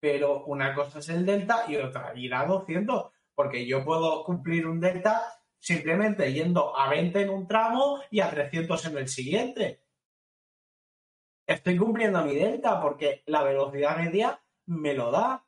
pero 0.00 0.44
una 0.44 0.74
cosa 0.74 0.98
es 0.98 1.08
el 1.08 1.24
delta 1.24 1.64
y 1.68 1.76
otra 1.76 2.12
ir 2.14 2.34
a 2.34 2.44
200, 2.46 3.10
porque 3.34 3.66
yo 3.66 3.84
puedo 3.84 4.22
cumplir 4.24 4.66
un 4.66 4.80
delta 4.80 5.22
simplemente 5.58 6.32
yendo 6.32 6.76
a 6.76 6.88
20 6.90 7.20
en 7.22 7.30
un 7.30 7.46
tramo 7.46 8.00
y 8.10 8.20
a 8.20 8.28
300 8.30 8.84
en 8.86 8.98
el 8.98 9.08
siguiente. 9.08 9.80
Estoy 11.46 11.76
cumpliendo 11.76 12.24
mi 12.24 12.34
delta 12.34 12.80
porque 12.80 13.22
la 13.26 13.42
velocidad 13.42 13.96
media 13.96 14.42
me 14.66 14.94
lo 14.94 15.10
da. 15.10 15.46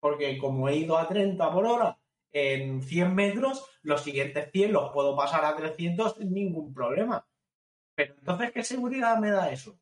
Porque 0.00 0.38
como 0.38 0.68
he 0.68 0.76
ido 0.76 0.96
a 0.96 1.08
30 1.08 1.52
por 1.52 1.66
hora 1.66 1.98
en 2.32 2.82
100 2.82 3.14
metros, 3.14 3.66
los 3.82 4.02
siguientes 4.02 4.50
100 4.52 4.72
los 4.72 4.92
puedo 4.92 5.16
pasar 5.16 5.44
a 5.44 5.56
300 5.56 6.14
sin 6.16 6.32
ningún 6.32 6.72
problema. 6.72 7.26
Pero 7.94 8.14
entonces, 8.14 8.52
¿qué 8.52 8.62
seguridad 8.62 9.18
me 9.18 9.30
da 9.30 9.50
eso? 9.50 9.78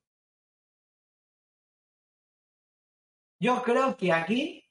Yo 3.40 3.62
creo 3.62 3.96
que 3.96 4.12
aquí, 4.12 4.68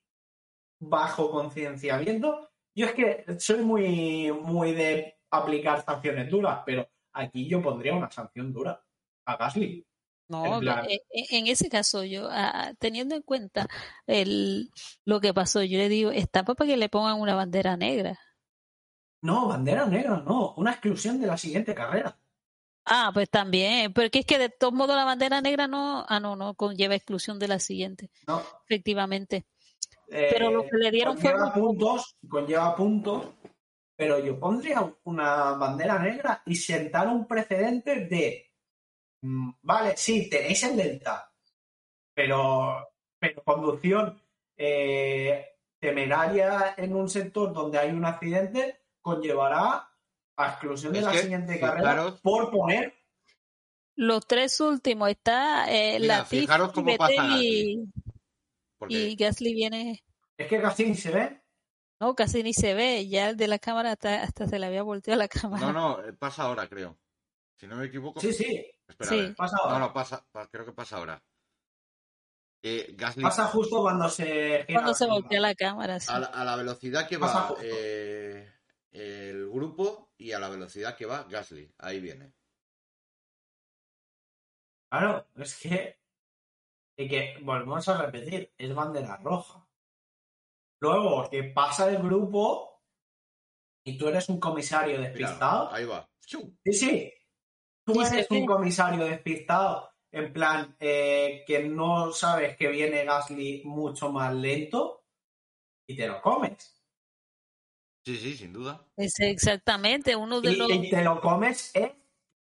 bajo 0.81 1.31
concienciamiento, 1.31 2.49
yo 2.75 2.87
es 2.87 2.93
que 2.93 3.39
soy 3.39 3.63
muy, 3.63 4.31
muy 4.33 4.73
de 4.73 5.19
aplicar 5.31 5.83
sanciones 5.85 6.29
duras, 6.29 6.63
pero 6.65 6.89
aquí 7.13 7.47
yo 7.47 7.61
pondría 7.61 7.95
una 7.95 8.11
sanción 8.11 8.51
dura 8.51 8.83
a 9.25 9.37
Gasly. 9.37 9.86
No, 10.29 10.55
en 10.55 10.59
plan- 10.59 10.85
e- 10.89 11.01
e- 11.09 11.37
en 11.37 11.47
ese 11.47 11.69
caso 11.69 12.03
yo, 12.03 12.27
ah, 12.31 12.73
teniendo 12.79 13.15
en 13.15 13.21
cuenta 13.21 13.67
el, 14.05 14.69
lo 15.05 15.19
que 15.21 15.33
pasó, 15.33 15.63
yo 15.63 15.77
le 15.77 15.89
digo, 15.89 16.11
está 16.11 16.43
para 16.43 16.67
que 16.67 16.77
le 16.77 16.89
pongan 16.89 17.19
una 17.19 17.35
bandera 17.35 17.77
negra. 17.77 18.19
No, 19.21 19.47
bandera 19.47 19.85
negra, 19.85 20.17
no, 20.25 20.53
una 20.57 20.71
exclusión 20.71 21.19
de 21.19 21.27
la 21.27 21.37
siguiente 21.37 21.73
carrera. 21.73 22.17
Ah, 22.85 23.11
pues 23.13 23.29
también, 23.29 23.91
porque 23.91 24.19
es 24.19 24.25
que 24.25 24.37
de 24.37 24.49
todos 24.49 24.73
modos 24.73 24.95
la 24.95 25.03
bandera 25.03 25.41
negra 25.41 25.67
no, 25.67 26.05
ah, 26.07 26.19
no, 26.19 26.35
no 26.37 26.53
conlleva 26.55 26.95
exclusión 26.95 27.37
de 27.39 27.47
la 27.49 27.59
siguiente, 27.59 28.09
No, 28.27 28.41
efectivamente. 28.63 29.45
Eh, 30.09 30.29
Pero 30.31 30.51
lo 30.51 30.63
que 30.63 30.77
le 30.77 30.91
dieron 30.91 31.17
fue 31.17 31.31
conlleva 31.31 31.53
poco. 31.53 31.67
puntos, 31.67 32.15
conlleva 32.29 32.75
puntos, 32.77 33.25
pero 33.97 34.19
yo 34.23 34.39
pondría 34.39 34.89
una 35.03 35.53
bandera 35.53 35.99
negra 35.99 36.41
y 36.45 36.55
sentar 36.55 37.09
un 37.09 37.27
precedente 37.27 38.05
de, 38.05 38.46
vale, 39.61 39.95
sí, 39.97 40.29
tenéis 40.29 40.63
el 40.63 40.77
delta, 40.77 41.31
pero, 42.13 42.87
pero 43.19 43.43
conducción 43.43 44.21
eh, 44.57 45.45
temeraria 45.79 46.73
en 46.77 46.95
un 46.95 47.09
sector 47.09 47.53
donde 47.53 47.77
hay 47.79 47.91
un 47.91 48.05
accidente 48.05 48.81
conllevará 49.01 49.89
a 50.37 50.47
exclusión 50.49 50.93
de 50.93 50.99
Es 50.99 51.05
la 51.05 51.11
que, 51.11 51.17
siguiente 51.19 51.59
carrera 51.59 51.91
fijaros- 51.93 52.21
por 52.21 52.51
poner 52.51 52.93
Los 53.95 54.27
tres 54.27 54.59
últimos 54.59 55.09
está 55.09 55.71
eh, 55.71 55.97
Mira, 55.99 56.25
fijaros 56.25 56.71
cómo 56.71 56.85
Vettel 56.91 56.97
pasa 56.97 57.13
y, 57.41 57.83
Porque 58.77 58.93
y 58.95 59.15
Gasly 59.15 59.53
viene, 59.53 60.03
es 60.37 60.47
que 60.47 60.61
casi 60.61 60.85
ni 60.85 60.95
se 60.95 61.11
ve. 61.11 61.41
no, 61.99 62.13
casi 62.15 62.43
ni 62.43 62.53
se 62.53 62.73
ve, 62.75 63.07
ya 63.07 63.29
el 63.29 63.37
de 63.37 63.47
la 63.47 63.57
cámara 63.57 63.93
hasta, 63.93 64.21
hasta 64.21 64.47
se 64.47 64.59
le 64.59 64.67
había 64.67 64.83
volteado 64.83 65.17
la 65.19 65.27
cámara. 65.27 65.65
No, 65.65 65.73
no, 65.73 66.03
eh, 66.05 66.13
pasa 66.13 66.43
ahora, 66.43 66.67
creo. 66.67 66.97
Si 67.55 67.65
no 67.65 67.77
me 67.77 67.85
equivoco. 67.85 68.19
Sí, 68.19 68.33
sí, 68.33 68.63
Espera, 68.87 69.09
Sí. 69.09 69.19
a 69.19 69.21
ver. 69.23 69.35
pasa 69.35 69.57
ahora. 69.57 69.73
No, 69.73 69.79
no, 69.87 69.93
pasa, 69.93 70.25
pa- 70.31 70.47
creo 70.47 70.65
que 70.65 70.71
pasa 70.73 70.97
ahora. 70.97 71.23
Eh, 72.63 72.93
Gasly, 72.97 73.21
Pasa 73.23 73.45
justo 73.47 73.81
cuando 73.81 74.09
se 74.09 74.65
Cuando 74.71 74.93
se 74.93 75.05
voltea 75.05 75.39
la 75.39 75.53
cámara, 75.55 75.99
sí. 75.99 76.07
a, 76.11 76.19
la, 76.19 76.27
a 76.27 76.43
la 76.43 76.55
velocidad 76.55 77.07
que 77.07 77.19
Pasa 77.19 77.51
va 77.51 77.55
eh, 77.61 78.51
el 78.91 79.47
grupo 79.49 80.11
y 80.17 80.31
a 80.31 80.39
la 80.39 80.49
velocidad 80.49 80.95
que 80.97 81.05
va 81.05 81.23
Gasly. 81.23 81.71
Ahí 81.77 81.99
viene. 81.99 82.33
Claro, 84.89 85.27
es 85.35 85.55
que, 85.59 85.99
y 86.97 87.07
que 87.09 87.37
volvemos 87.43 87.87
a 87.89 88.01
repetir, 88.01 88.53
es 88.57 88.73
bandera 88.73 89.17
roja. 89.17 89.67
Luego, 90.79 91.29
que 91.29 91.43
pasa 91.43 91.89
el 91.89 91.97
grupo 92.01 92.81
y 93.85 93.97
tú 93.97 94.07
eres 94.07 94.29
un 94.29 94.39
comisario 94.39 94.97
Mira, 94.97 95.09
despistado. 95.09 95.71
ahí 95.71 95.85
va. 95.85 96.09
¡Chum! 96.25 96.55
Sí, 96.63 96.73
sí. 96.73 97.13
Tú 97.87 98.01
eres 98.01 98.29
un 98.29 98.45
comisario 98.45 99.05
despistado, 99.05 99.89
en 100.11 100.33
plan, 100.33 100.75
eh, 100.79 101.43
que 101.47 101.63
no 101.63 102.11
sabes 102.11 102.57
que 102.57 102.67
viene 102.67 103.05
Gasly 103.05 103.63
mucho 103.65 104.11
más 104.11 104.33
lento 104.35 105.05
y 105.87 105.95
te 105.95 106.05
lo 106.07 106.21
comes. 106.21 106.73
Sí, 108.05 108.17
sí, 108.17 108.35
sin 108.37 108.53
duda. 108.53 108.85
Es 108.97 109.19
exactamente 109.19 110.15
uno 110.15 110.41
de 110.41 110.51
Y, 110.51 110.55
los... 110.55 110.69
y 110.69 110.89
te 110.89 111.01
lo 111.03 111.19
comes, 111.21 111.71
es 111.73 111.91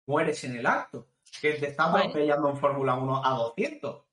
mueres 0.08 0.44
en 0.46 0.56
el 0.58 0.66
acto. 0.66 1.08
Que 1.42 1.54
te 1.54 1.68
está 1.68 1.90
Bueno. 1.90 2.06
atropellando 2.10 2.50
en 2.50 2.58
Fórmula 2.58 2.96
1 2.96 3.26
a 3.26 3.30
200. 3.32 4.06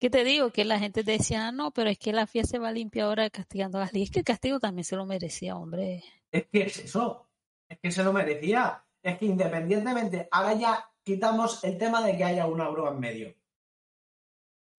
¿Qué 0.00 0.10
te 0.10 0.24
digo? 0.24 0.50
Que 0.50 0.64
la 0.64 0.78
gente 0.80 1.04
decía, 1.04 1.46
ah, 1.48 1.52
no, 1.52 1.70
pero 1.70 1.88
es 1.90 1.98
que 1.98 2.12
la 2.12 2.26
FIA 2.26 2.44
se 2.44 2.58
va 2.58 2.68
a 2.68 2.72
limpiar 2.72 3.06
ahora 3.06 3.30
castigando 3.30 3.78
a 3.78 3.82
Gasly. 3.82 4.02
Es 4.02 4.10
que 4.10 4.18
el 4.20 4.24
castigo 4.24 4.58
también 4.58 4.84
se 4.84 4.96
lo 4.96 5.06
merecía, 5.06 5.56
hombre. 5.56 6.02
Es 6.32 6.46
que 6.46 6.62
es 6.62 6.78
eso. 6.78 7.28
Es 7.72 7.78
que 7.80 7.90
se 7.90 8.04
lo 8.04 8.12
merecía. 8.12 8.84
Es 9.02 9.18
que 9.18 9.24
independientemente, 9.24 10.28
ahora 10.30 10.52
ya 10.54 10.90
quitamos 11.02 11.64
el 11.64 11.78
tema 11.78 12.04
de 12.04 12.16
que 12.16 12.24
haya 12.24 12.46
una 12.46 12.68
grúa 12.68 12.90
en 12.90 13.00
medio. 13.00 13.34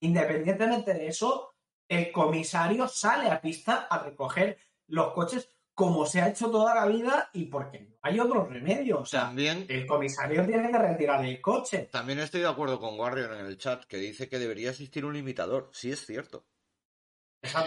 Independientemente 0.02 0.94
de 0.94 1.08
eso, 1.08 1.56
el 1.90 2.12
comisario 2.12 2.88
sale 2.88 3.32
a 3.32 3.42
pista 3.42 3.88
a 3.90 3.98
recoger 4.04 4.60
los 4.88 5.14
coches 5.14 5.50
como 5.74 6.06
se 6.06 6.22
ha 6.22 6.30
hecho 6.30 6.52
toda 6.52 6.76
la 6.76 6.86
vida 6.86 7.32
y 7.34 7.46
porque 7.46 7.80
no 7.82 7.96
hay 8.04 8.20
otro 8.20 8.46
remedio. 8.46 9.00
O 9.00 9.06
sea, 9.06 9.22
También, 9.22 9.66
el 9.68 9.88
comisario 9.88 10.46
tiene 10.46 10.70
que 10.70 10.78
retirar 10.78 11.26
el 11.26 11.42
coche. 11.42 11.90
también 11.92 12.20
estoy 12.20 12.42
de 12.42 12.48
acuerdo 12.48 12.80
con 12.80 13.00
Warrior 13.00 13.34
en 13.34 13.48
el 13.48 13.58
chat 13.58 13.86
que 13.86 13.98
dice 13.98 14.30
que 14.30 14.38
debería 14.38 14.70
existir 14.70 15.04
un 15.04 15.14
limitador. 15.14 15.72
Sí, 15.74 15.92
es 15.92 16.06
cierto. 16.06 16.46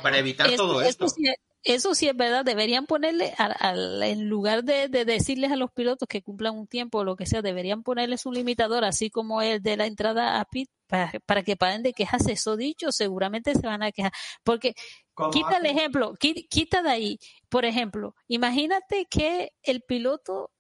Para 0.03 0.19
evitar 0.19 0.55
todo 0.55 0.81
esto. 0.83 1.07
Eso 1.69 1.97
sí 1.97 2.07
es 2.09 2.17
verdad, 2.17 2.45
deberían 2.45 2.87
ponerle, 2.87 3.35
al- 3.39 3.57
al- 3.59 4.03
en 4.05 4.29
lugar 4.29 4.63
de, 4.63 4.89
de 4.89 5.05
decirles 5.05 5.51
a 5.51 5.57
los 5.57 5.73
pilotos 5.73 6.07
que 6.09 6.23
cumplan 6.23 6.57
un 6.57 6.67
tiempo 6.69 6.99
o 6.99 7.05
lo 7.05 7.17
que 7.17 7.27
sea, 7.27 7.43
deberían 7.43 7.83
ponerles 7.83 8.25
un 8.25 8.35
limitador, 8.35 8.85
así 8.85 9.11
como 9.11 9.43
el 9.43 9.61
de 9.63 9.77
la 9.77 9.87
entrada 9.87 10.39
a 10.41 10.45
pit, 10.45 10.71
para, 10.87 11.11
para 11.27 11.43
que 11.43 11.57
paren 11.57 11.83
de 11.83 11.93
quejarse. 11.93 12.33
Eso 12.33 12.57
dicho, 12.57 12.93
seguramente 12.93 13.53
se 13.55 13.67
van 13.67 13.83
a 13.83 13.91
quejar. 13.91 14.13
Porque 14.45 14.75
Quita 15.33 15.57
el 15.57 15.67
ejemplo, 15.67 16.13
qui- 16.15 16.47
quita 16.49 16.83
de 16.83 16.91
ahí. 16.91 17.19
Por 17.49 17.65
ejemplo, 17.65 18.15
imagínate 18.29 19.07
que 19.11 19.53
el 19.63 19.81
piloto 19.81 20.53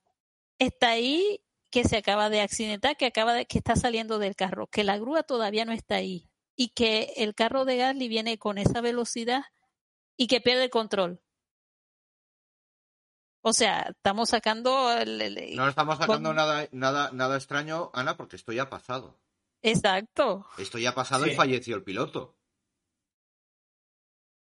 está 0.58 0.88
ahí, 0.90 1.40
que 1.70 1.84
se 1.84 1.98
acaba 1.98 2.30
de 2.30 2.40
accidentar, 2.40 2.96
que 2.96 3.06
acaba 3.06 3.34
de, 3.34 3.46
que 3.46 3.58
está 3.58 3.76
saliendo 3.76 4.18
del 4.18 4.34
carro, 4.34 4.66
que 4.66 4.82
la 4.82 4.98
grúa 4.98 5.22
todavía 5.22 5.64
no 5.66 5.72
está 5.72 5.96
ahí 5.96 6.30
y 6.56 6.68
que 6.70 7.12
el 7.18 7.34
carro 7.34 7.64
de 7.64 7.76
Gasly 7.76 8.08
viene 8.08 8.38
con 8.38 8.56
esa 8.58 8.80
velocidad 8.80 9.42
y 10.16 10.26
que 10.26 10.40
pierde 10.40 10.64
el 10.64 10.70
control. 10.70 11.20
O 13.42 13.52
sea, 13.52 13.82
estamos 13.90 14.30
sacando 14.30 14.92
el- 14.92 15.20
el- 15.20 15.54
No 15.56 15.68
estamos 15.68 15.98
sacando 15.98 16.30
con- 16.30 16.36
nada, 16.36 16.68
nada, 16.72 17.10
nada 17.12 17.36
extraño, 17.36 17.90
Ana, 17.94 18.16
porque 18.16 18.36
esto 18.36 18.52
ya 18.52 18.64
ha 18.64 18.70
pasado. 18.70 19.18
Exacto. 19.62 20.46
Esto 20.58 20.78
ya 20.78 20.90
ha 20.90 20.94
pasado 20.94 21.26
y 21.26 21.34
falleció 21.34 21.76
el 21.76 21.84
piloto. 21.84 22.36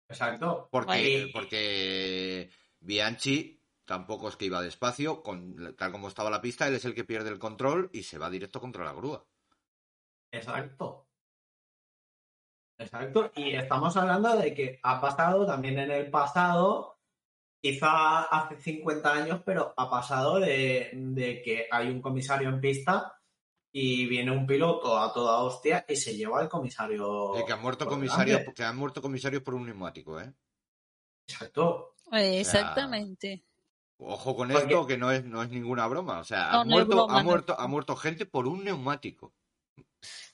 Exacto. 0.10 0.68
Porque, 0.72 0.92
Ahí- 0.92 1.32
porque 1.32 2.50
Bianchi 2.80 3.60
tampoco 3.86 4.30
es 4.30 4.36
que 4.38 4.46
iba 4.46 4.62
despacio, 4.62 5.22
con, 5.24 5.76
tal 5.76 5.92
como 5.92 6.08
estaba 6.08 6.30
la 6.30 6.42
pista, 6.42 6.68
él 6.68 6.76
es 6.76 6.86
el 6.86 6.96
que 6.96 7.04
pierde 7.04 7.30
el 7.30 7.40
control 7.40 7.90
y 7.94 8.04
se 8.04 8.18
va 8.18 8.30
directo 8.30 8.60
contra 8.60 8.84
la 8.86 8.94
grúa. 8.94 9.26
Exacto. 10.32 11.05
Exacto. 12.78 13.32
Y 13.36 13.56
estamos 13.56 13.96
hablando 13.98 14.36
de 14.38 14.54
que 14.54 14.80
ha 14.84 15.00
pasado 15.00 15.46
también 15.46 15.80
en 15.80 15.92
el 15.92 16.10
pasado, 16.10 17.00
quizá 17.62 18.24
hace 18.24 18.58
50 18.62 19.14
años, 19.14 19.42
pero 19.46 19.74
ha 19.78 19.90
pasado 19.90 20.40
de, 20.40 20.90
de 20.94 21.42
que 21.42 21.68
hay 21.72 21.90
un 21.90 22.02
comisario 22.02 22.50
en 22.50 22.60
pista 22.60 23.20
y 23.72 24.06
viene 24.08 24.32
un 24.32 24.46
piloto 24.46 24.98
a 24.98 25.12
toda 25.14 25.40
hostia 25.44 25.86
y 25.88 25.96
se 25.96 26.16
lleva 26.16 26.40
al 26.42 26.50
comisario. 26.50 27.38
Y 27.40 27.46
que 27.46 27.54
han 27.54 27.62
muerto 27.62 27.86
comisarios, 27.88 28.42
que 28.56 28.64
han 28.64 28.78
muerto 28.78 29.02
comisarios 29.02 29.42
por 29.44 29.54
un 29.56 29.66
neumático, 29.66 30.20
¿eh? 30.20 30.32
Exacto. 31.28 31.96
Eh, 32.12 32.40
Exactamente. 32.40 33.44
Ojo 33.98 34.36
con 34.36 34.50
Porque- 34.50 34.66
esto, 34.66 34.86
que 34.86 34.98
no 34.98 35.10
es, 35.12 35.24
no 35.24 35.42
es 35.42 35.50
ninguna 35.50 35.88
broma. 35.88 36.20
O 36.20 36.24
sea, 36.24 36.52
No, 36.52 36.60
ha, 36.62 36.66
no 36.66 36.70
muerto, 36.72 36.96
broma, 36.96 37.14
ha, 37.20 37.24
no. 37.24 37.30
muerto, 37.30 37.56
ha 37.60 37.68
muerto 37.68 37.96
gente 37.96 38.26
por 38.26 38.48
un 38.48 38.64
neumático. 38.64 39.34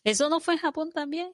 ¿Eso 0.04 0.30
no 0.30 0.40
fue 0.40 0.56
en 0.56 0.60
Japón 0.60 0.92
también? 0.92 1.34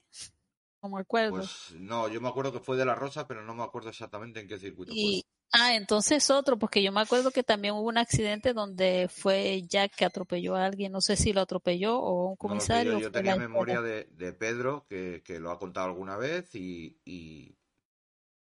No 0.90 0.96
me 0.96 1.02
acuerdo. 1.02 1.36
Pues 1.36 1.74
no, 1.78 2.08
yo 2.10 2.20
me 2.22 2.28
acuerdo 2.30 2.52
que 2.52 2.60
fue 2.60 2.76
de 2.76 2.84
la 2.86 2.96
Rosa, 2.96 3.28
pero 3.28 3.42
no 3.44 3.54
me 3.56 3.64
acuerdo 3.64 3.90
exactamente 3.90 4.40
en 4.42 4.48
qué 4.48 4.60
circuito 4.60 4.96
Y, 4.96 4.98
fue. 4.98 5.24
ah, 5.52 5.76
entonces 5.76 6.30
otro, 6.30 6.58
porque 6.58 6.82
yo 6.84 6.92
me 6.92 7.02
acuerdo 7.02 7.32
que 7.32 7.44
también 7.44 7.74
hubo 7.76 7.88
un 7.88 7.98
accidente 7.98 8.54
donde 8.54 9.08
fue 9.10 9.64
Jack 9.68 9.96
que 9.96 10.06
atropelló 10.06 10.56
a 10.56 10.66
alguien, 10.66 10.92
no 10.92 11.02
sé 11.02 11.16
si 11.16 11.34
lo 11.34 11.42
atropelló 11.42 12.00
o 12.00 12.30
un 12.30 12.36
No 12.36 12.38
comisario. 12.38 12.94
yo, 12.94 12.98
o 12.98 13.00
yo 13.02 13.12
tenía 13.12 13.36
memoria 13.36 13.82
de, 13.82 14.06
de 14.06 14.34
Pedro, 14.34 14.86
que, 14.90 15.22
que 15.24 15.40
lo 15.40 15.52
ha 15.52 15.60
contado 15.60 15.88
alguna 15.88 16.18
vez, 16.18 16.54
y, 16.56 17.00
y 17.06 17.58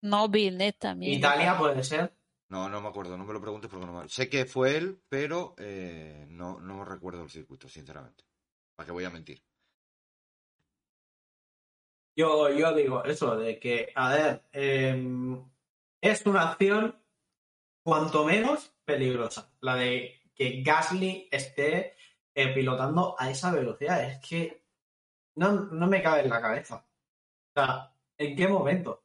No, 0.01 0.27
Vilnet 0.29 0.77
también. 0.77 1.17
Italia 1.17 1.57
puede 1.57 1.83
ser. 1.83 2.13
no, 2.49 2.69
no 2.69 2.81
me 2.81 2.87
acuerdo, 2.89 3.17
no 3.17 3.25
me 3.25 3.33
lo 3.33 3.41
preguntes 3.41 3.69
porque 3.69 3.85
no 3.85 4.01
me... 4.01 4.09
Sé 4.09 4.29
que 4.29 4.45
fue 4.45 4.77
él, 4.77 5.01
pero 5.09 5.55
eh, 5.57 6.25
no, 6.29 6.59
no 6.59 6.85
recuerdo 6.85 7.23
el 7.23 7.29
circuito, 7.29 7.67
sinceramente. 7.67 8.23
¿Para 8.75 8.85
qué 8.85 8.91
voy 8.91 9.03
a 9.05 9.09
mentir? 9.09 9.43
Yo, 12.15 12.49
yo 12.49 12.73
digo 12.75 13.03
eso, 13.03 13.35
de 13.37 13.59
que, 13.59 13.91
a 13.95 14.13
ver, 14.13 14.43
em, 14.51 15.43
es 16.01 16.25
una 16.25 16.49
acción 16.51 16.95
cuanto 17.83 18.25
menos 18.25 18.73
peligrosa, 18.85 19.51
la 19.61 19.75
de 19.75 20.21
que 20.35 20.61
Gasly 20.61 21.27
esté 21.31 21.95
eh, 22.35 22.53
pilotando 22.53 23.15
a 23.17 23.29
esa 23.29 23.51
velocidad. 23.51 24.03
Es 24.03 24.19
que 24.19 24.63
no, 25.35 25.51
no 25.51 25.87
me 25.87 26.01
cabe 26.01 26.21
en 26.21 26.29
la 26.29 26.41
cabeza. 26.41 26.85
O 27.55 27.59
sea, 27.59 27.95
¿en 28.17 28.35
qué 28.35 28.47
momento? 28.47 29.03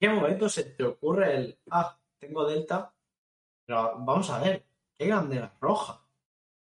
¿En 0.00 0.10
qué 0.10 0.14
momento 0.14 0.48
se 0.48 0.64
te 0.64 0.84
ocurre 0.84 1.36
el, 1.36 1.60
ah, 1.70 1.98
tengo 2.18 2.46
Delta, 2.46 2.94
pero 3.64 3.98
vamos 3.98 4.30
a 4.30 4.40
ver, 4.40 4.66
qué 4.94 5.10
bandera 5.10 5.56
roja? 5.60 6.02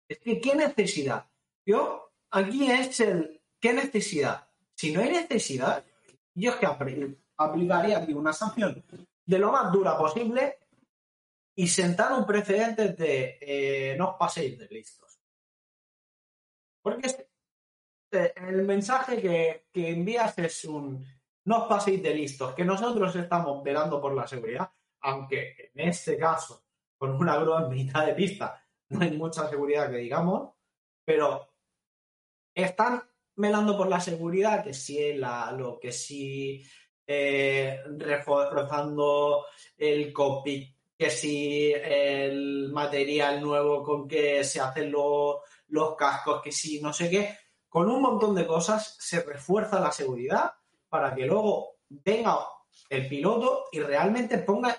Es 0.08 0.18
que, 0.18 0.40
¿qué 0.40 0.54
necesidad? 0.54 1.28
Yo, 1.66 2.12
aquí 2.30 2.70
es 2.70 3.00
el, 3.00 3.42
¿qué 3.60 3.72
necesidad? 3.72 4.48
Si 4.76 4.92
no 4.92 5.00
hay 5.00 5.10
necesidad, 5.10 5.84
yo 6.34 6.50
es 6.50 6.56
que 6.56 6.66
apl- 6.66 7.16
aplicaría 7.36 7.98
aquí 7.98 8.12
una 8.12 8.32
sanción 8.32 8.84
de 9.24 9.38
lo 9.38 9.52
más 9.52 9.72
dura 9.72 9.96
posible 9.96 10.58
y 11.56 11.68
sentar 11.68 12.12
un 12.12 12.26
precedente 12.26 12.88
de 12.88 13.38
eh, 13.40 13.96
no 13.96 14.10
os 14.10 14.16
paséis 14.16 14.58
de 14.58 14.66
listos. 14.68 15.18
Porque 16.82 17.08
eh, 18.10 18.32
el 18.36 18.62
mensaje 18.64 19.20
que, 19.20 19.66
que 19.72 19.90
envías 19.90 20.36
es 20.38 20.64
un 20.64 21.04
no 21.46 21.62
os 21.62 21.68
paséis 21.68 22.02
de 22.02 22.14
listos, 22.14 22.54
que 22.54 22.64
nosotros 22.64 23.14
estamos 23.16 23.62
velando 23.62 24.00
por 24.00 24.14
la 24.14 24.26
seguridad, 24.26 24.70
aunque 25.02 25.70
en 25.74 25.88
este 25.88 26.16
caso, 26.16 26.64
con 26.96 27.12
una 27.12 27.36
grúa 27.36 27.68
mitad 27.68 28.06
de 28.06 28.14
pista, 28.14 28.66
no 28.88 29.00
hay 29.00 29.10
mucha 29.10 29.48
seguridad 29.48 29.90
que 29.90 29.98
digamos, 29.98 30.54
pero 31.04 31.52
están 32.54 33.02
velando 33.36 33.76
por 33.76 33.88
la 33.88 34.00
seguridad, 34.00 34.62
que 34.64 34.74
si 34.74 34.98
el 34.98 35.22
halo, 35.24 35.78
que 35.80 35.92
si 35.92 36.62
eh, 37.06 37.80
reforzando 37.98 39.46
el 39.76 40.12
cockpit, 40.12 40.74
que 40.96 41.10
si 41.10 41.72
el 41.72 42.70
material 42.72 43.42
nuevo 43.42 43.82
con 43.82 44.08
que 44.08 44.42
se 44.44 44.60
hacen 44.60 44.90
lo- 44.92 45.42
los 45.68 45.96
cascos, 45.96 46.40
que 46.42 46.52
si 46.52 46.80
no 46.80 46.92
sé 46.92 47.10
qué, 47.10 47.36
con 47.68 47.90
un 47.90 48.00
montón 48.00 48.34
de 48.34 48.46
cosas 48.46 48.96
se 49.00 49.22
refuerza 49.22 49.80
la 49.80 49.90
seguridad 49.92 50.52
para 50.88 51.14
que 51.14 51.26
luego 51.26 51.78
venga 51.88 52.38
el 52.88 53.08
piloto 53.08 53.64
y 53.72 53.80
realmente 53.80 54.38
ponga 54.38 54.76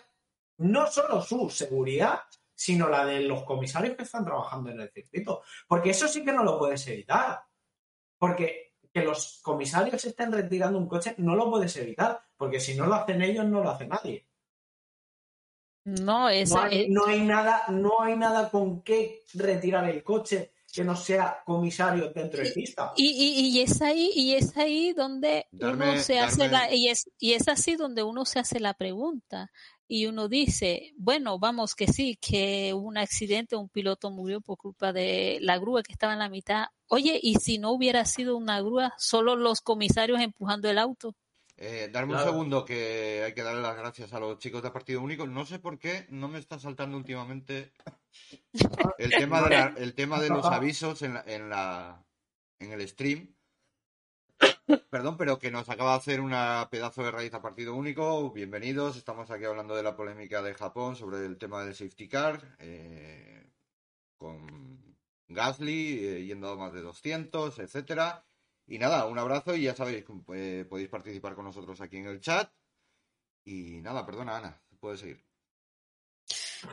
no 0.58 0.88
solo 0.88 1.22
su 1.22 1.50
seguridad, 1.50 2.22
sino 2.54 2.88
la 2.88 3.06
de 3.06 3.20
los 3.22 3.44
comisarios 3.44 3.98
que 3.98 4.04
están 4.04 4.24
trabajando 4.24 4.70
en 4.72 4.80
el 4.80 4.90
circuito. 4.92 5.42
Porque 5.68 5.90
eso 5.90 6.08
sí 6.08 6.24
que 6.24 6.32
no 6.32 6.44
lo 6.44 6.58
puedes 6.58 6.88
evitar. 6.88 7.42
Porque 8.28 8.74
que 8.94 9.02
los 9.02 9.40
comisarios 9.42 10.04
estén 10.06 10.32
retirando 10.32 10.78
un 10.78 10.88
coche 10.88 11.16
no 11.18 11.36
lo 11.36 11.50
puedes 11.50 11.76
evitar. 11.78 12.22
Porque 12.38 12.60
si 12.60 12.76
no 12.76 12.86
lo 12.86 12.96
hacen 12.96 13.22
ellos, 13.22 13.46
no 13.46 13.62
lo 13.62 13.70
hace 13.70 13.88
nadie. 13.88 14.26
No, 15.86 16.30
esa, 16.30 16.56
No 16.56 16.62
hay, 16.64 16.78
eh, 16.82 16.88
no 16.90 17.06
hay 17.06 17.22
nada, 17.22 17.64
no 17.70 18.02
hay 18.02 18.18
nada 18.18 18.50
con 18.50 18.82
qué 18.82 19.24
retirar 19.36 19.88
el 19.90 20.04
coche 20.04 20.54
que 20.74 20.84
no 20.84 20.96
sea 20.96 21.42
comisario 21.46 22.12
dentro 22.12 22.44
de 22.44 22.52
pista. 22.52 22.92
y, 22.98 23.08
y, 23.08 23.48
y 23.58 23.62
es 23.62 23.82
ahí, 23.82 24.12
y 24.14 24.34
es 24.34 24.58
ahí 24.58 24.92
donde 24.94 25.48
Darme- 25.52 25.92
uno 25.92 25.98
se 26.02 26.20
hace 26.20 26.50
la, 26.50 26.74
y 26.74 26.90
es, 26.90 27.10
y 27.18 27.34
es 27.34 27.48
así 27.48 27.76
donde 27.76 28.04
uno 28.04 28.26
se 28.26 28.40
hace 28.40 28.60
la 28.60 28.74
pregunta. 28.74 29.52
Y 29.88 30.08
uno 30.08 30.28
dice, 30.28 30.94
bueno, 30.98 31.38
vamos 31.38 31.76
que 31.76 31.88
sí, 31.88 32.18
que 32.20 32.74
hubo 32.74 32.88
un 32.88 32.98
accidente, 32.98 33.56
un 33.56 33.70
piloto 33.70 34.10
murió 34.10 34.42
por 34.42 34.58
culpa 34.58 34.92
de 34.92 35.38
la 35.42 35.58
grúa 35.60 35.84
que 35.84 35.92
estaba 35.94 36.14
en 36.14 36.20
la 36.20 36.30
mitad. 36.30 36.66
Oye, 36.88 37.20
¿y 37.22 37.36
si 37.36 37.58
no 37.60 37.72
hubiera 37.72 38.04
sido 38.06 38.36
una 38.36 38.60
grúa, 38.62 38.94
solo 38.98 39.36
los 39.36 39.62
comisarios 39.62 40.20
empujando 40.22 40.70
el 40.70 40.80
auto? 40.80 41.14
Eh, 41.58 41.90
darme 41.92 42.14
Claro. 42.14 42.26
un 42.26 42.32
segundo 42.34 42.66
que 42.66 43.22
hay 43.26 43.34
que 43.34 43.44
darle 43.44 43.62
las 43.62 43.78
gracias 43.78 44.12
a 44.12 44.20
los 44.20 44.40
chicos 44.40 44.62
de 44.64 44.72
Partido 44.72 45.02
Único. 45.02 45.26
No 45.28 45.46
sé 45.46 45.60
por 45.60 45.80
qué 45.80 46.06
no 46.10 46.28
me 46.28 46.40
está 46.40 46.60
saltando 46.60 46.98
últimamente 46.98 47.72
el 48.98 49.12
tema 49.12 49.42
de, 49.44 49.50
la- 49.50 49.74
el 49.78 49.94
tema 49.94 50.20
de 50.20 50.30
los 50.30 50.46
avisos 50.46 51.02
en 51.02 51.14
la, 51.14 51.24
en 51.28 51.50
la 51.50 52.06
en 52.60 52.72
el 52.72 52.88
stream. 52.88 53.35
Perdón, 54.90 55.18
pero 55.18 55.38
que 55.40 55.52
nos 55.52 55.70
acaba 55.70 55.92
de 55.92 55.98
hacer 55.98 56.22
una 56.22 56.68
pedazo 56.72 57.04
de 57.04 57.12
raíz 57.12 57.34
a 57.34 57.42
Partido 57.42 57.76
Único. 57.76 58.32
Bienvenidos. 58.32 58.98
Estamos 58.98 59.30
aquí 59.30 59.44
hablando 59.46 59.76
de 59.76 59.84
la 59.84 59.96
polémica 59.96 60.42
de 60.42 60.54
Japón 60.56 60.96
sobre 60.96 61.26
el 61.26 61.38
tema 61.38 61.64
del 61.64 61.76
safety 61.76 62.08
car. 62.08 62.42
eh, 62.60 63.48
con 64.18 64.98
Gasly 65.30 66.06
eh, 66.08 66.26
yendo 66.26 66.50
a 66.52 66.58
más 66.58 66.74
de 66.74 66.82
200, 66.84 67.60
etcétera. 67.60 68.26
Y 68.68 68.80
nada, 68.80 69.06
un 69.08 69.20
abrazo 69.20 69.56
y 69.56 69.64
ya 69.64 69.76
sabéis, 69.76 70.06
eh, 70.36 70.66
podéis 70.70 70.90
participar 70.90 71.36
con 71.36 71.46
nosotros 71.46 71.82
aquí 71.82 71.98
en 71.98 72.08
el 72.08 72.22
chat. 72.22 72.52
Y 73.46 73.82
nada, 73.82 74.06
perdona 74.06 74.38
Ana, 74.38 74.62
puedes 74.80 75.02
seguir. 75.02 75.25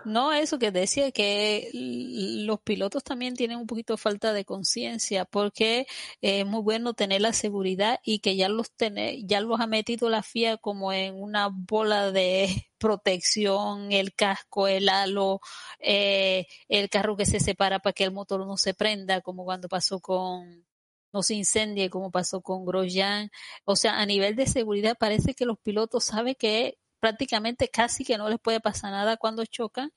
No, 0.05 0.33
eso 0.33 0.59
que 0.59 0.71
decía 0.71 1.13
que 1.13 1.71
los 1.73 2.61
pilotos 2.61 3.05
también 3.05 3.35
tienen 3.35 3.59
un 3.59 3.67
poquito 3.67 3.95
de 3.95 3.99
falta 3.99 4.33
de 4.33 4.45
conciencia 4.45 5.25
porque 5.25 5.87
es 6.21 6.47
muy 6.47 6.61
bueno 6.63 6.95
tener 6.95 7.21
la 7.21 7.33
seguridad 7.33 8.01
y 8.05 8.21
que 8.21 8.37
ya 8.37 8.49
los 8.49 8.73
tener, 8.73 9.17
ya 9.25 9.41
los 9.41 9.61
ha 9.61 9.67
metido 9.67 10.11
la 10.11 10.23
FIA 10.23 10.57
como 10.57 10.93
en 10.93 11.15
una 11.21 11.49
bola 11.53 12.11
de 12.13 12.69
protección, 12.79 13.93
el 13.93 14.15
casco, 14.15 14.69
el 14.69 14.89
halo, 14.89 15.41
eh, 15.79 16.47
el 16.69 16.89
carro 16.91 17.17
que 17.17 17.27
se 17.27 17.41
separa 17.41 17.79
para 17.79 17.93
que 17.93 18.05
el 18.05 18.13
motor 18.13 18.47
no 18.47 18.57
se 18.57 18.75
prenda, 18.75 19.21
como 19.21 19.45
cuando 19.45 19.69
pasó 19.69 20.01
con 20.01 20.65
no 21.13 21.23
se 21.23 21.35
incendie 21.35 21.91
como 21.91 22.11
pasó 22.11 22.41
con 22.41 22.65
Grosjean. 22.65 23.31
O 23.65 23.77
sea, 23.77 24.01
a 24.01 24.07
nivel 24.07 24.35
de 24.37 24.47
seguridad 24.47 24.97
parece 24.99 25.35
que 25.35 25.45
los 25.47 25.59
pilotos 25.59 26.05
saben 26.05 26.35
que 26.35 26.79
prácticamente 27.03 27.69
casi 27.69 28.05
que 28.05 28.17
no 28.17 28.29
les 28.29 28.39
puede 28.39 28.61
pasar 28.61 28.93
nada 28.93 29.17
cuando 29.17 29.45
chocan 29.45 29.91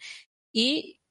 y 0.52 1.02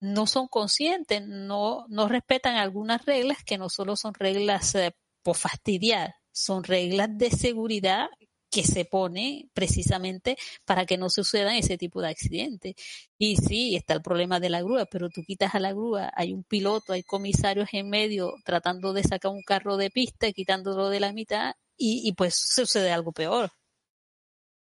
no 0.00 0.26
son 0.26 0.48
conscientes, 0.48 1.22
no, 1.24 1.86
no 1.88 2.08
respetan 2.08 2.56
algunas 2.56 3.06
reglas 3.06 3.44
que 3.44 3.56
no 3.56 3.68
solo 3.68 3.94
son 3.94 4.14
reglas 4.14 4.74
eh, 4.74 4.96
por 5.22 5.36
fastidiar, 5.36 6.14
son 6.32 6.64
reglas 6.64 7.08
de 7.16 7.30
seguridad 7.30 8.08
que 8.50 8.64
se 8.64 8.84
pone 8.84 9.48
precisamente 9.54 10.36
para 10.64 10.86
que 10.86 10.98
no 10.98 11.08
sucedan 11.08 11.54
ese 11.54 11.78
tipo 11.78 12.00
de 12.00 12.08
accidentes. 12.08 12.74
Y 13.16 13.36
sí, 13.36 13.76
está 13.76 13.94
el 13.94 14.02
problema 14.02 14.40
de 14.40 14.50
la 14.50 14.62
grúa, 14.62 14.86
pero 14.86 15.08
tú 15.10 15.22
quitas 15.22 15.54
a 15.54 15.60
la 15.60 15.72
grúa, 15.72 16.10
hay 16.16 16.32
un 16.32 16.42
piloto, 16.42 16.94
hay 16.94 17.04
comisarios 17.04 17.68
en 17.72 17.88
medio 17.90 18.34
tratando 18.44 18.92
de 18.92 19.04
sacar 19.04 19.30
un 19.30 19.42
carro 19.42 19.76
de 19.76 19.90
pista, 19.90 20.32
quitándolo 20.32 20.88
de 20.88 20.98
la 21.00 21.12
mitad 21.12 21.54
y, 21.76 22.08
y 22.08 22.12
pues 22.14 22.34
sucede 22.36 22.90
algo 22.90 23.12
peor. 23.12 23.52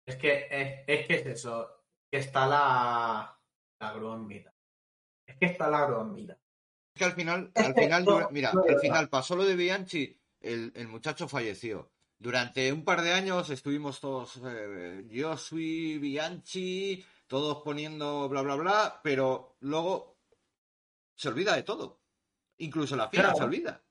Es 0.05 0.15
que 0.17 0.47
es, 0.49 0.83
es 0.87 1.07
que 1.07 1.13
es 1.15 1.25
eso, 1.27 1.69
que 2.11 2.17
está 2.19 2.45
la, 2.47 3.39
la 3.79 3.93
grúa 3.93 4.15
en 4.15 4.27
vida. 4.27 4.53
Es 5.25 5.37
que 5.37 5.45
está 5.45 5.69
la 5.69 5.85
grúa 5.85 6.01
en 6.01 6.13
vida. 6.13 6.39
Es 6.93 6.99
que 6.99 7.05
al 7.05 7.13
final, 7.13 7.51
al 7.55 7.73
final, 7.73 8.05
no, 8.05 8.29
mira, 8.29 8.51
no 8.53 8.63
al 8.63 8.79
final 8.79 9.09
pasó 9.09 9.35
lo 9.35 9.45
de 9.45 9.55
Bianchi, 9.55 10.19
el, 10.41 10.71
el 10.75 10.87
muchacho 10.87 11.27
falleció. 11.27 11.91
Durante 12.19 12.71
un 12.71 12.85
par 12.85 13.01
de 13.01 13.13
años 13.13 13.49
estuvimos 13.49 13.99
todos, 13.99 14.39
eh, 14.45 15.03
yo 15.09 15.35
soy 15.37 15.97
Bianchi, 15.99 17.03
todos 17.27 17.63
poniendo 17.63 18.29
bla 18.29 18.41
bla 18.41 18.55
bla, 18.55 18.99
pero 19.03 19.57
luego 19.61 20.19
se 21.15 21.29
olvida 21.29 21.55
de 21.55 21.63
todo. 21.63 22.01
Incluso 22.57 22.95
la 22.95 23.09
Claro. 23.09 23.35
se 23.35 23.43
olvida. 23.43 23.83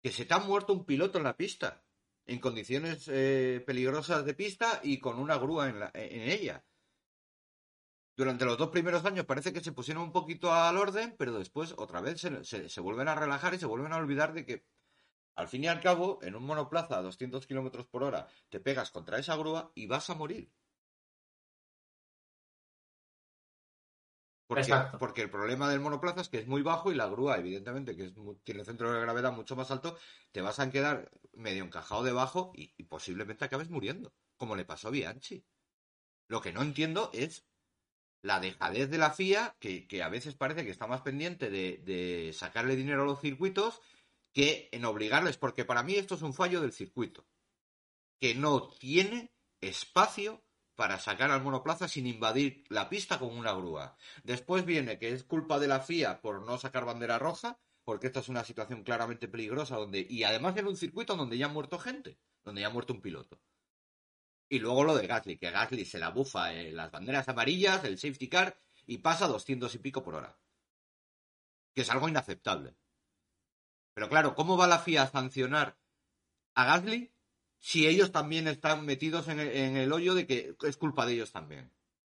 Que 0.00 0.12
se 0.12 0.24
te 0.24 0.34
ha 0.34 0.38
muerto 0.38 0.72
un 0.72 0.84
piloto 0.84 1.18
en 1.18 1.24
la 1.24 1.36
pista, 1.36 1.82
en 2.28 2.38
condiciones 2.40 3.08
eh, 3.08 3.62
peligrosas 3.66 4.24
de 4.24 4.34
pista 4.34 4.80
y 4.82 5.00
con 5.00 5.18
una 5.18 5.38
grúa 5.38 5.68
en, 5.68 5.80
la- 5.80 5.90
en 5.94 6.22
ella. 6.30 6.64
Durante 8.18 8.44
los 8.44 8.58
dos 8.58 8.68
primeros 8.68 9.04
años 9.06 9.24
parece 9.24 9.52
que 9.54 9.60
se 9.62 9.72
pusieron 9.72 10.02
un 10.02 10.12
poquito 10.12 10.52
al 10.52 10.76
orden, 10.76 11.14
pero 11.18 11.38
después 11.38 11.74
otra 11.78 12.00
vez 12.02 12.20
se, 12.20 12.44
se- 12.44 12.68
se 12.68 12.80
vuelven 12.82 13.08
a 13.08 13.14
relajar 13.14 13.54
y 13.54 13.58
se 13.58 13.64
vuelven 13.66 13.92
a 13.94 13.96
olvidar 13.96 14.34
de 14.34 14.44
que, 14.44 14.66
al 15.36 15.48
fin 15.48 15.64
y 15.64 15.68
al 15.68 15.80
cabo, 15.80 16.20
en 16.22 16.36
un 16.36 16.44
monoplaza 16.44 16.98
a 16.98 17.02
200 17.02 17.46
kilómetros 17.46 17.86
por 17.88 18.04
hora, 18.04 18.28
te 18.50 18.60
pegas 18.60 18.90
contra 18.92 19.18
esa 19.20 19.36
grúa 19.36 19.72
y 19.74 19.86
vas 19.88 20.10
a 20.10 20.16
morir. 20.16 20.52
Porque, 24.48 24.62
Exacto. 24.62 24.98
porque 24.98 25.22
el 25.22 25.30
problema 25.30 25.68
del 25.68 25.80
monoplaza 25.80 26.22
es 26.22 26.30
que 26.30 26.38
es 26.38 26.46
muy 26.46 26.62
bajo 26.62 26.90
y 26.90 26.94
la 26.94 27.06
grúa, 27.06 27.36
evidentemente, 27.36 27.94
que 27.94 28.06
es 28.06 28.14
tiene 28.44 28.60
el 28.60 28.66
centro 28.66 28.90
de 28.90 29.00
gravedad 29.00 29.30
mucho 29.30 29.54
más 29.54 29.70
alto, 29.70 29.98
te 30.32 30.40
vas 30.40 30.58
a 30.58 30.70
quedar 30.70 31.10
medio 31.34 31.64
encajado 31.64 32.02
debajo 32.02 32.52
y, 32.54 32.72
y 32.78 32.84
posiblemente 32.84 33.44
acabes 33.44 33.68
muriendo, 33.68 34.14
como 34.38 34.56
le 34.56 34.64
pasó 34.64 34.88
a 34.88 34.90
Bianchi. 34.90 35.44
Lo 36.28 36.40
que 36.40 36.54
no 36.54 36.62
entiendo 36.62 37.10
es 37.12 37.44
la 38.22 38.40
dejadez 38.40 38.88
de 38.88 38.96
la 38.96 39.10
FIA, 39.10 39.54
que, 39.60 39.86
que 39.86 40.02
a 40.02 40.08
veces 40.08 40.34
parece 40.34 40.64
que 40.64 40.70
está 40.70 40.86
más 40.86 41.02
pendiente 41.02 41.50
de, 41.50 41.82
de 41.84 42.32
sacarle 42.32 42.74
dinero 42.74 43.02
a 43.02 43.06
los 43.06 43.20
circuitos 43.20 43.82
que 44.32 44.70
en 44.72 44.86
obligarles, 44.86 45.36
porque 45.36 45.66
para 45.66 45.82
mí 45.82 45.94
esto 45.94 46.14
es 46.14 46.22
un 46.22 46.32
fallo 46.32 46.62
del 46.62 46.72
circuito, 46.72 47.26
que 48.18 48.34
no 48.34 48.70
tiene 48.70 49.30
espacio 49.60 50.42
para 50.78 51.00
sacar 51.00 51.32
al 51.32 51.42
monoplaza 51.42 51.88
sin 51.88 52.06
invadir 52.06 52.62
la 52.68 52.88
pista 52.88 53.18
con 53.18 53.36
una 53.36 53.52
grúa. 53.52 53.96
Después 54.22 54.64
viene 54.64 54.96
que 55.00 55.12
es 55.12 55.24
culpa 55.24 55.58
de 55.58 55.66
la 55.66 55.80
FIA 55.80 56.20
por 56.20 56.46
no 56.46 56.56
sacar 56.56 56.84
bandera 56.84 57.18
roja, 57.18 57.58
porque 57.82 58.06
esta 58.06 58.20
es 58.20 58.28
una 58.28 58.44
situación 58.44 58.84
claramente 58.84 59.26
peligrosa 59.26 59.74
donde 59.74 60.06
y 60.08 60.22
además 60.22 60.56
en 60.56 60.68
un 60.68 60.76
circuito 60.76 61.16
donde 61.16 61.36
ya 61.36 61.46
ha 61.46 61.48
muerto 61.48 61.80
gente, 61.80 62.20
donde 62.44 62.60
ya 62.60 62.68
ha 62.68 62.70
muerto 62.70 62.92
un 62.92 63.00
piloto. 63.00 63.40
Y 64.48 64.60
luego 64.60 64.84
lo 64.84 64.94
de 64.94 65.08
Gasly, 65.08 65.36
que 65.36 65.50
Gasly 65.50 65.84
se 65.84 65.98
la 65.98 66.10
bufa 66.10 66.54
en 66.54 66.76
las 66.76 66.92
banderas 66.92 67.28
amarillas, 67.28 67.82
el 67.82 67.98
safety 67.98 68.28
car, 68.28 68.56
y 68.86 68.98
pasa 68.98 69.24
a 69.24 69.28
200 69.28 69.74
y 69.74 69.78
pico 69.78 70.04
por 70.04 70.14
hora. 70.14 70.38
Que 71.74 71.80
es 71.80 71.90
algo 71.90 72.08
inaceptable. 72.08 72.76
Pero 73.94 74.08
claro, 74.08 74.36
¿cómo 74.36 74.56
va 74.56 74.68
la 74.68 74.78
FIA 74.78 75.02
a 75.02 75.10
sancionar 75.10 75.76
a 76.54 76.64
Gasly 76.66 77.12
si 77.58 77.86
ellos 77.86 78.12
también 78.12 78.48
están 78.48 78.84
metidos 78.84 79.28
en 79.28 79.40
el, 79.40 79.48
en 79.48 79.76
el 79.76 79.92
hoyo 79.92 80.14
de 80.14 80.26
que 80.26 80.54
es 80.62 80.76
culpa 80.76 81.06
de 81.06 81.14
ellos 81.14 81.32
también? 81.32 81.72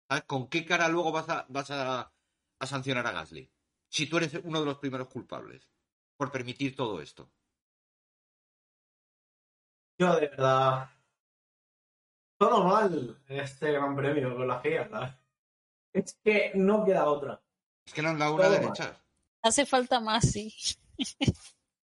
¿Sabes? 0.08 0.24
¿Con 0.24 0.48
qué 0.48 0.64
cara 0.64 0.88
luego 0.88 1.12
vas 1.12 1.28
a, 1.28 1.46
vas 1.48 1.70
a, 1.70 2.12
a 2.58 2.66
sancionar 2.66 3.06
a 3.06 3.12
Gasly? 3.12 3.50
Si 3.88 4.06
tú 4.06 4.18
eres 4.18 4.38
uno 4.44 4.60
de 4.60 4.66
los 4.66 4.78
primeros 4.78 5.08
culpables 5.08 5.68
por 6.16 6.30
permitir 6.30 6.76
todo 6.76 7.00
esto. 7.00 7.30
Yo 9.98 10.14
de 10.16 10.28
verdad. 10.28 10.90
Todo 12.38 12.64
mal 12.64 13.22
en 13.28 13.40
este 13.40 13.72
gran 13.72 13.94
premio 13.96 14.34
con 14.34 14.48
la 14.48 14.60
FIA. 14.60 14.88
¿sabes? 14.88 15.14
Es 15.92 16.18
que 16.22 16.52
no 16.54 16.84
queda 16.84 17.06
otra. 17.06 17.42
Es 17.84 17.92
que 17.92 18.02
no 18.02 18.10
han 18.10 18.18
dado 18.18 18.34
una 18.34 18.48
derecha. 18.48 19.02
Hace 19.42 19.66
falta 19.66 20.00
más, 20.00 20.30
sí. 20.30 20.54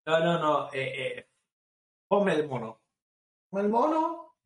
No, 0.06 0.18
no, 0.20 0.38
no. 0.38 0.72
Eh, 0.72 1.18
eh, 1.18 1.28
ponme 2.08 2.32
el 2.32 2.48
mono. 2.48 2.79
El 3.52 3.68
mono. 3.68 4.36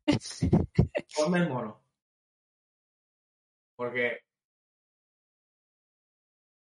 Ponme 1.15 1.39
el 1.39 1.49
mono. 1.49 1.83
Porque 3.77 4.23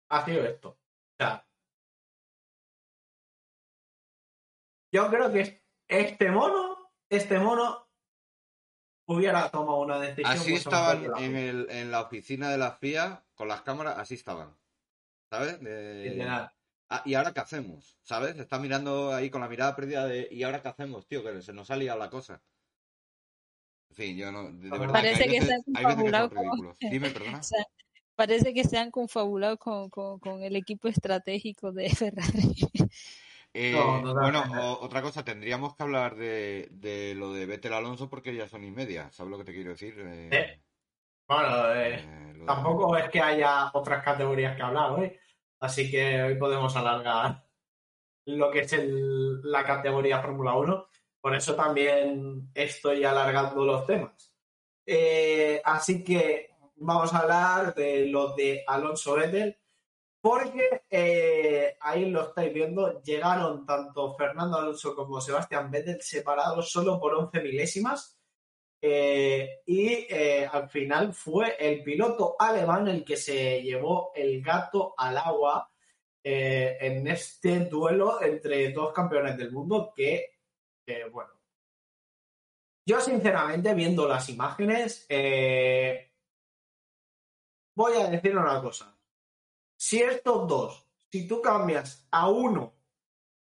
ha 0.09 0.25
sido 0.25 0.45
esto. 0.45 0.69
O 0.69 0.77
sea, 1.17 1.45
yo 4.93 5.09
creo 5.09 5.31
que 5.31 5.63
este 5.87 6.29
mono, 6.31 6.91
este 7.09 7.39
mono 7.39 7.89
hubiera 9.07 9.49
tomado 9.49 9.79
una 9.79 9.99
decisión. 9.99 10.31
Así 10.31 10.53
estaban 10.53 11.17
el, 11.17 11.69
en 11.69 11.91
la 11.91 12.01
oficina 12.01 12.49
de 12.49 12.57
la 12.57 12.73
FIA 12.73 13.25
con 13.35 13.47
las 13.47 13.61
cámaras, 13.61 13.97
así 13.97 14.15
estaban. 14.15 14.57
¿Sabes? 15.31 15.61
De- 15.61 16.09
Literal. 16.09 16.53
Ah, 16.93 17.01
¿Y 17.05 17.13
ahora 17.13 17.31
qué 17.33 17.39
hacemos? 17.39 17.97
¿Sabes? 18.03 18.37
Está 18.37 18.59
mirando 18.59 19.13
ahí 19.13 19.29
con 19.29 19.39
la 19.39 19.47
mirada 19.47 19.73
perdida 19.77 20.05
de 20.05 20.27
¿y 20.29 20.43
ahora 20.43 20.61
qué 20.61 20.67
hacemos, 20.67 21.07
tío? 21.07 21.23
Que 21.23 21.41
se 21.41 21.53
nos 21.53 21.71
ha 21.71 21.77
liado 21.77 21.97
la 21.97 22.09
cosa. 22.09 22.41
En 23.91 23.95
fin, 23.95 24.17
yo 24.17 24.29
no... 24.29 24.51
De, 24.51 24.69
de 24.69 24.77
verdad 24.77 24.93
Parece 24.95 25.23
hay 25.23 25.29
que 25.29 25.39
veces, 25.39 25.47
se 25.47 25.53
han 25.53 25.61
hay 25.77 25.85
veces 25.85 26.03
que 26.03 26.11
son 26.11 26.29
confabulado 26.29 26.29
con-. 26.57 26.89
Dime, 26.91 27.09
perdona. 27.11 27.39
O 27.39 27.43
sea, 27.43 27.63
parece 28.15 28.53
que 28.53 28.63
se 28.65 28.77
han 28.77 28.91
confabulado 28.91 29.57
con, 29.57 29.89
con, 29.89 30.19
con 30.19 30.43
el 30.43 30.55
equipo 30.57 30.89
estratégico 30.89 31.71
de 31.71 31.89
Ferrari. 31.95 32.55
Eh, 33.53 33.71
No, 33.73 34.01
no 34.01 34.13
da 34.13 34.21
bueno, 34.23 34.73
otra 34.81 35.01
cosa, 35.01 35.23
tendríamos 35.23 35.75
que 35.75 35.83
hablar 35.83 36.15
de, 36.17 36.67
de 36.71 37.15
lo 37.15 37.31
de 37.31 37.45
Vettel 37.45 37.73
Alonso 37.73 38.09
porque 38.09 38.35
ya 38.35 38.49
son 38.49 38.65
y 38.65 38.71
media. 38.71 39.09
¿Sabes 39.11 39.31
lo 39.31 39.37
que 39.37 39.45
te 39.45 39.53
quiero 39.53 39.69
decir? 39.71 39.95
Eh, 39.97 40.29
Eh, 40.31 40.61
Bueno, 41.27 41.73
eh, 41.73 41.95
eh, 41.95 42.33
de- 42.35 42.45
tampoco 42.45 42.97
es 42.97 43.09
que 43.09 43.21
haya 43.21 43.71
otras 43.73 44.03
categorías 44.03 44.57
que 44.57 44.61
hablar 44.61 44.91
hoy. 44.91 45.17
Así 45.61 45.91
que 45.91 46.23
hoy 46.23 46.35
podemos 46.35 46.75
alargar 46.75 47.45
lo 48.25 48.49
que 48.49 48.61
es 48.61 48.75
la 49.43 49.63
categoría 49.63 50.21
Fórmula 50.21 50.55
1. 50.55 50.87
Por 51.21 51.35
eso 51.35 51.55
también 51.55 52.49
estoy 52.53 53.03
alargando 53.03 53.63
los 53.63 53.85
temas. 53.85 54.33
Eh, 54.85 55.61
así 55.63 56.03
que 56.03 56.55
vamos 56.77 57.13
a 57.13 57.19
hablar 57.19 57.75
de 57.75 58.07
lo 58.07 58.35
de 58.35 58.63
Alonso 58.65 59.13
Vettel. 59.13 59.55
Porque 60.19 60.83
eh, 60.89 61.77
ahí 61.79 62.09
lo 62.09 62.29
estáis 62.29 62.53
viendo, 62.53 63.01
llegaron 63.01 63.65
tanto 63.65 64.15
Fernando 64.15 64.57
Alonso 64.57 64.95
como 64.95 65.19
Sebastián 65.19 65.71
Vettel 65.71 65.99
separados 66.01 66.71
solo 66.71 66.99
por 66.99 67.15
11 67.15 67.39
milésimas. 67.41 68.20
Eh, 68.83 69.61
y 69.67 70.07
eh, 70.09 70.49
al 70.51 70.67
final 70.67 71.13
fue 71.13 71.55
el 71.59 71.83
piloto 71.83 72.35
alemán 72.39 72.87
el 72.87 73.05
que 73.05 73.15
se 73.15 73.61
llevó 73.61 74.11
el 74.15 74.41
gato 74.41 74.95
al 74.97 75.17
agua 75.17 75.71
eh, 76.23 76.77
en 76.81 77.05
este 77.05 77.65
duelo 77.65 78.19
entre 78.23 78.71
dos 78.71 78.91
campeones 78.91 79.37
del 79.37 79.51
mundo 79.51 79.93
que, 79.95 80.39
bueno, 81.11 81.31
yo 82.83 82.99
sinceramente 82.99 83.73
viendo 83.75 84.07
las 84.07 84.27
imágenes 84.29 85.05
voy 87.75 87.93
a 87.93 88.07
decir 88.07 88.35
una 88.35 88.59
cosa. 88.61 88.97
Si 89.77 90.01
estos 90.01 90.47
dos, 90.47 90.87
si 91.11 91.27
tú 91.27 91.39
cambias 91.39 92.07
a 92.11 92.29
uno, 92.29 92.73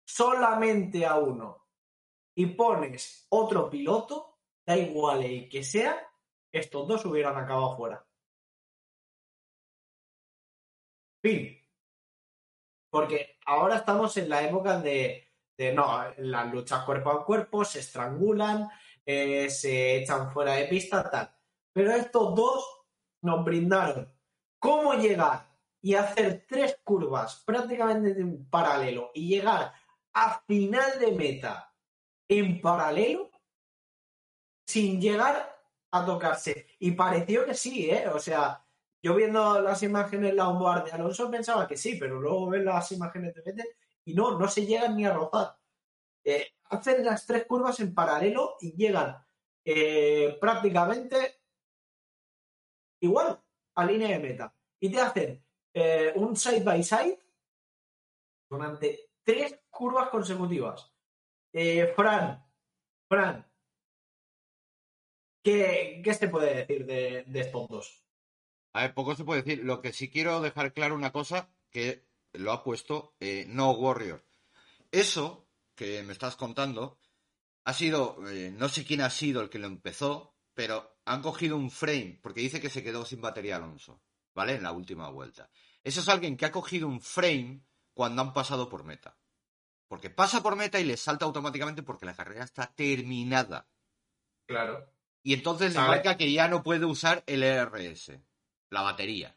solamente 0.05 1.05
a 1.05 1.16
uno, 1.16 1.65
y 2.36 2.47
pones 2.47 3.27
otro 3.31 3.69
piloto, 3.70 4.34
da 4.66 4.77
igual 4.77 5.23
el 5.24 5.49
que 5.49 5.62
sea, 5.62 5.97
estos 6.53 6.86
dos 6.86 7.05
hubieran 7.05 7.36
acabado 7.36 7.77
fuera. 7.77 8.07
Fin. 11.23 11.59
Porque 12.91 13.39
ahora 13.47 13.77
estamos 13.77 14.16
en 14.16 14.28
la 14.28 14.43
época 14.43 14.78
de, 14.78 15.28
no, 15.74 16.05
las 16.19 16.53
luchas 16.53 16.85
cuerpo 16.85 17.11
a 17.11 17.24
cuerpo, 17.24 17.65
se 17.65 17.81
estrangulan, 17.81 18.69
eh, 19.05 19.51
se 19.51 19.97
echan 19.97 20.32
fuera 20.32 20.53
de 20.53 20.66
pista, 20.66 21.11
tal. 21.11 21.35
Pero 21.73 21.93
estos 21.93 22.35
dos 22.35 22.86
nos 23.23 23.45
brindaron 23.45 24.12
cómo 24.59 24.95
llegar 24.95 25.49
y 25.82 25.95
hacer 25.95 26.47
tres 26.49 26.78
curvas 26.85 27.43
prácticamente 27.45 28.20
en 28.20 28.49
paralelo 28.49 29.11
y 29.12 29.28
llegar 29.28 29.73
a 30.12 30.41
final 30.47 30.99
de 30.99 31.12
meta 31.12 31.74
en 32.28 32.61
paralelo 32.61 33.31
sin 34.66 35.01
llegar 35.01 35.55
a 35.91 36.05
tocarse. 36.05 36.66
Y 36.81 36.93
pareció 36.93 37.45
que 37.45 37.55
sí, 37.55 37.91
¿eh? 37.91 38.09
O 38.09 38.19
sea, 38.19 38.65
yo 39.03 39.15
viendo 39.15 39.61
las 39.61 39.82
imágenes 39.82 40.35
la 40.35 40.49
onboard 40.49 40.86
de 40.86 40.93
Alonso 40.93 41.31
pensaba 41.31 41.69
que 41.69 41.77
sí, 41.77 41.97
pero 42.01 42.20
luego 42.20 42.49
ves 42.49 42.65
las 42.65 42.91
imágenes 42.93 43.35
de 43.35 43.43
Vettel 43.43 43.69
y 44.05 44.15
no, 44.15 44.39
no 44.39 44.49
se 44.49 44.66
llegan 44.66 44.97
ni 44.97 45.05
a 45.05 45.12
rozar. 45.12 45.57
Eh, 46.24 46.55
hacen 46.70 47.05
las 47.05 47.27
tres 47.27 47.45
curvas 47.47 47.78
en 47.81 47.95
paralelo 47.95 48.57
y 48.61 48.74
llegan 48.74 49.16
eh, 49.65 50.36
prácticamente 50.41 51.43
igual 53.01 53.41
a 53.74 53.85
línea 53.85 54.09
de 54.09 54.19
meta. 54.19 54.55
Y 54.81 54.91
te 54.91 55.01
hacen 55.01 55.45
eh, 55.74 56.12
un 56.16 56.35
side 56.35 56.65
by 56.65 56.82
side 56.82 57.19
durante 58.49 59.11
tres 59.23 59.61
curvas 59.70 60.09
consecutivas. 60.09 60.91
Fran, 61.95 62.45
Fran, 63.07 63.47
¿qué, 65.44 66.00
¿qué, 66.02 66.14
se 66.14 66.28
puede 66.28 66.54
decir 66.54 66.86
de, 66.86 67.22
de, 67.26 67.40
estos 67.40 67.68
dos? 67.68 68.02
A 68.72 68.82
ver, 68.82 68.94
poco 68.94 69.14
se 69.14 69.24
puede 69.24 69.42
decir. 69.42 69.64
Lo 69.64 69.80
que 69.80 69.92
sí 69.92 70.10
quiero 70.10 70.40
dejar 70.40 70.72
claro 70.72 70.96
una 70.96 71.12
cosa 71.12 71.48
que 71.70 72.04
lo 72.32 72.50
ha 72.50 72.64
puesto 72.64 73.14
eh, 73.20 73.44
No 73.48 73.70
Warrior. 73.70 74.24
Eso 74.90 75.46
que 75.76 76.02
me 76.02 76.12
estás 76.12 76.34
contando 76.34 76.98
ha 77.64 77.72
sido, 77.72 78.18
eh, 78.28 78.52
no 78.56 78.68
sé 78.68 78.84
quién 78.84 79.00
ha 79.00 79.10
sido 79.10 79.40
el 79.42 79.50
que 79.50 79.58
lo 79.58 79.66
empezó, 79.66 80.34
pero 80.54 80.98
han 81.04 81.22
cogido 81.22 81.56
un 81.56 81.70
frame, 81.70 82.18
porque 82.22 82.40
dice 82.40 82.60
que 82.60 82.70
se 82.70 82.82
quedó 82.82 83.04
sin 83.04 83.20
batería 83.20 83.56
Alonso, 83.56 84.00
¿vale? 84.34 84.54
En 84.54 84.62
la 84.62 84.72
última 84.72 85.08
vuelta. 85.10 85.50
Eso 85.82 86.00
es 86.00 86.08
alguien 86.08 86.36
que 86.36 86.46
ha 86.46 86.52
cogido 86.52 86.88
un 86.88 87.00
frame 87.00 87.62
cuando 87.92 88.22
han 88.22 88.32
pasado 88.32 88.68
por 88.68 88.84
meta. 88.84 89.16
Porque 89.88 90.10
pasa 90.10 90.42
por 90.42 90.56
meta 90.56 90.80
y 90.80 90.84
le 90.84 90.96
salta 90.96 91.24
automáticamente 91.24 91.82
porque 91.82 92.06
la 92.06 92.16
carrera 92.16 92.44
está 92.44 92.72
terminada. 92.74 93.68
Claro. 94.46 94.93
Y 95.26 95.32
entonces 95.32 95.72
le 95.72 95.80
marca 95.80 96.18
que 96.18 96.30
ya 96.30 96.48
no 96.48 96.62
puede 96.62 96.84
usar 96.84 97.24
el 97.26 97.42
ERS, 97.42 98.12
la 98.68 98.82
batería. 98.82 99.34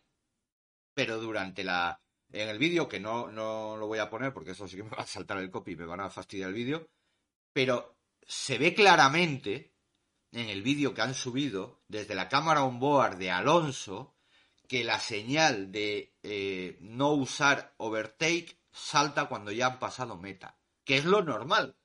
Pero 0.94 1.18
durante 1.18 1.64
la. 1.64 2.02
En 2.30 2.50
el 2.50 2.60
vídeo, 2.60 2.90
que 2.90 3.00
no, 3.00 3.32
no 3.32 3.78
lo 3.78 3.88
voy 3.88 4.00
a 4.00 4.10
poner 4.10 4.34
porque 4.34 4.52
eso 4.52 4.68
sí 4.68 4.76
que 4.76 4.84
me 4.84 4.90
va 4.90 5.04
a 5.04 5.08
saltar 5.08 5.38
el 5.38 5.50
copy 5.50 5.72
y 5.72 5.76
me 5.78 5.86
van 5.86 6.02
a 6.02 6.10
fastidiar 6.10 6.50
el 6.50 6.56
vídeo. 6.56 6.90
Pero 7.54 7.96
se 8.22 8.58
ve 8.58 8.74
claramente 8.74 9.72
en 10.34 10.50
el 10.50 10.62
vídeo 10.62 10.94
que 10.94 11.02
han 11.02 11.14
subido 11.14 11.82
desde 11.88 12.16
la 12.16 12.28
cámara 12.28 12.66
on 12.66 12.80
board 12.80 13.16
de 13.16 13.32
Alonso 13.32 14.14
que 14.68 14.84
la 14.84 15.00
señal 15.00 15.72
de 15.72 16.14
eh, 16.22 16.78
no 16.82 17.14
usar 17.14 17.74
overtake 17.78 18.60
salta 18.74 19.30
cuando 19.30 19.54
ya 19.54 19.68
han 19.68 19.80
pasado 19.80 20.18
meta, 20.18 20.60
que 20.84 20.98
es 20.98 21.06
lo 21.06 21.24
normal. 21.24 21.78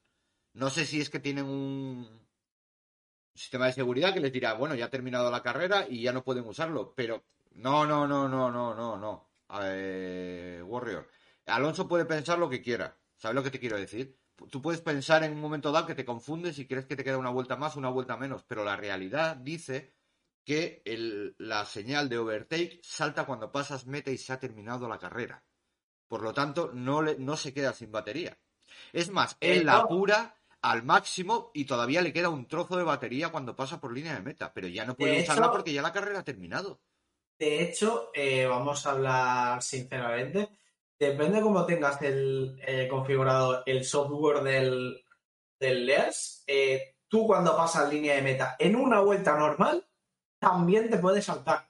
No 0.55 0.71
sé 0.71 0.87
si 0.87 1.01
es 1.01 1.09
que 1.09 1.21
tienen 1.21 1.45
un 1.45 2.22
sistema 3.35 3.67
de 3.67 3.73
seguridad 3.73 4.13
que 4.13 4.21
les 4.21 4.33
dirá, 4.33 4.55
bueno, 4.55 4.75
ya 4.75 4.87
ha 4.87 4.91
terminado 4.91 5.31
la 5.31 5.43
carrera 5.43 5.87
y 5.89 6.03
ya 6.03 6.13
no 6.13 6.25
pueden 6.25 6.47
usarlo, 6.47 6.93
pero 6.95 7.23
no, 7.53 7.87
no, 7.87 8.07
no, 8.07 8.29
no, 8.29 8.51
no, 8.51 8.75
no, 8.75 8.97
no. 8.97 9.31
Eh, 9.63 10.63
Warrior. 10.65 11.09
Alonso 11.47 11.89
puede 11.89 12.05
pensar 12.05 12.39
lo 12.39 12.49
que 12.49 12.63
quiera. 12.63 12.97
¿Sabes 13.17 13.35
lo 13.35 13.43
que 13.43 13.51
te 13.51 13.61
quiero 13.61 13.77
decir? 13.77 14.19
Tú 14.51 14.61
puedes 14.61 14.81
pensar 14.81 15.23
en 15.23 15.33
un 15.33 15.41
momento 15.41 15.71
dado 15.71 15.87
que 15.87 15.95
te 15.95 16.05
confundes 16.05 16.59
y 16.59 16.67
crees 16.67 16.87
que 16.87 16.97
te 16.97 17.05
queda 17.05 17.19
una 17.19 17.31
vuelta 17.31 17.57
más, 17.57 17.77
una 17.77 17.91
vuelta 17.91 18.17
menos, 18.17 18.43
pero 18.45 18.65
la 18.65 18.77
realidad 18.77 19.37
dice 19.37 19.95
que 20.45 20.83
el, 20.85 21.37
la 21.39 21.65
señal 21.65 22.09
de 22.09 22.19
overtake 22.19 22.81
salta 22.83 23.25
cuando 23.25 23.53
pasas 23.53 23.87
meta 23.87 24.11
y 24.11 24.19
se 24.19 24.33
ha 24.33 24.41
terminado 24.41 24.89
la 24.89 24.99
carrera. 24.99 25.45
Por 26.09 26.23
lo 26.23 26.33
tanto, 26.33 26.73
no, 26.75 27.03
le, 27.03 27.17
no 27.19 27.37
se 27.37 27.55
queda 27.55 27.73
sin 27.73 27.93
batería. 27.93 28.37
Es 28.93 29.11
más, 29.11 29.37
él 29.41 29.67
la 29.67 29.79
apura 29.79 30.42
al 30.63 30.85
máximo 30.85 31.51
y 31.53 31.65
todavía 31.65 32.01
le 32.03 32.13
queda 32.13 32.29
un 32.29 32.47
trozo 32.47 32.77
de 32.77 32.85
batería 32.85 33.31
cuando 33.31 33.57
pasa 33.57 33.81
por 33.81 33.93
línea 33.93 34.15
de 34.15 34.23
meta, 34.23 34.53
pero 34.55 34.69
ya 34.69 34.85
no 34.85 34.97
puede 34.97 35.17
de 35.17 35.23
usarla 35.23 35.47
hecho, 35.47 35.53
porque 35.53 35.73
ya 35.73 35.83
la 35.83 35.93
carrera 35.93 36.21
ha 36.21 36.25
terminado. 36.25 36.81
De 37.39 37.63
hecho, 37.63 38.11
eh, 38.15 38.47
vamos 38.47 38.87
a 38.87 38.93
hablar 38.93 39.63
sinceramente, 39.63 40.49
depende 40.99 41.41
cómo 41.41 41.67
tengas 41.67 42.01
el 42.03 42.61
eh, 42.65 42.87
configurado 42.89 43.65
el 43.67 43.85
software 43.85 44.43
del, 44.43 45.05
del 45.59 45.85
LEARS, 45.85 46.45
eh, 46.47 46.97
tú 47.09 47.27
cuando 47.27 47.57
pasas 47.57 47.93
línea 47.93 48.15
de 48.15 48.23
meta 48.23 48.57
en 48.59 48.77
una 48.77 49.01
vuelta 49.01 49.37
normal, 49.37 49.85
también 50.39 50.89
te 50.89 50.99
puede 50.99 51.21
saltar. 51.21 51.69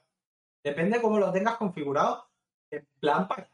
Depende 0.63 1.01
cómo 1.01 1.19
lo 1.19 1.33
tengas 1.33 1.57
configurado. 1.57 2.29
En 2.71 2.87
plan 3.01 3.29
para 3.29 3.52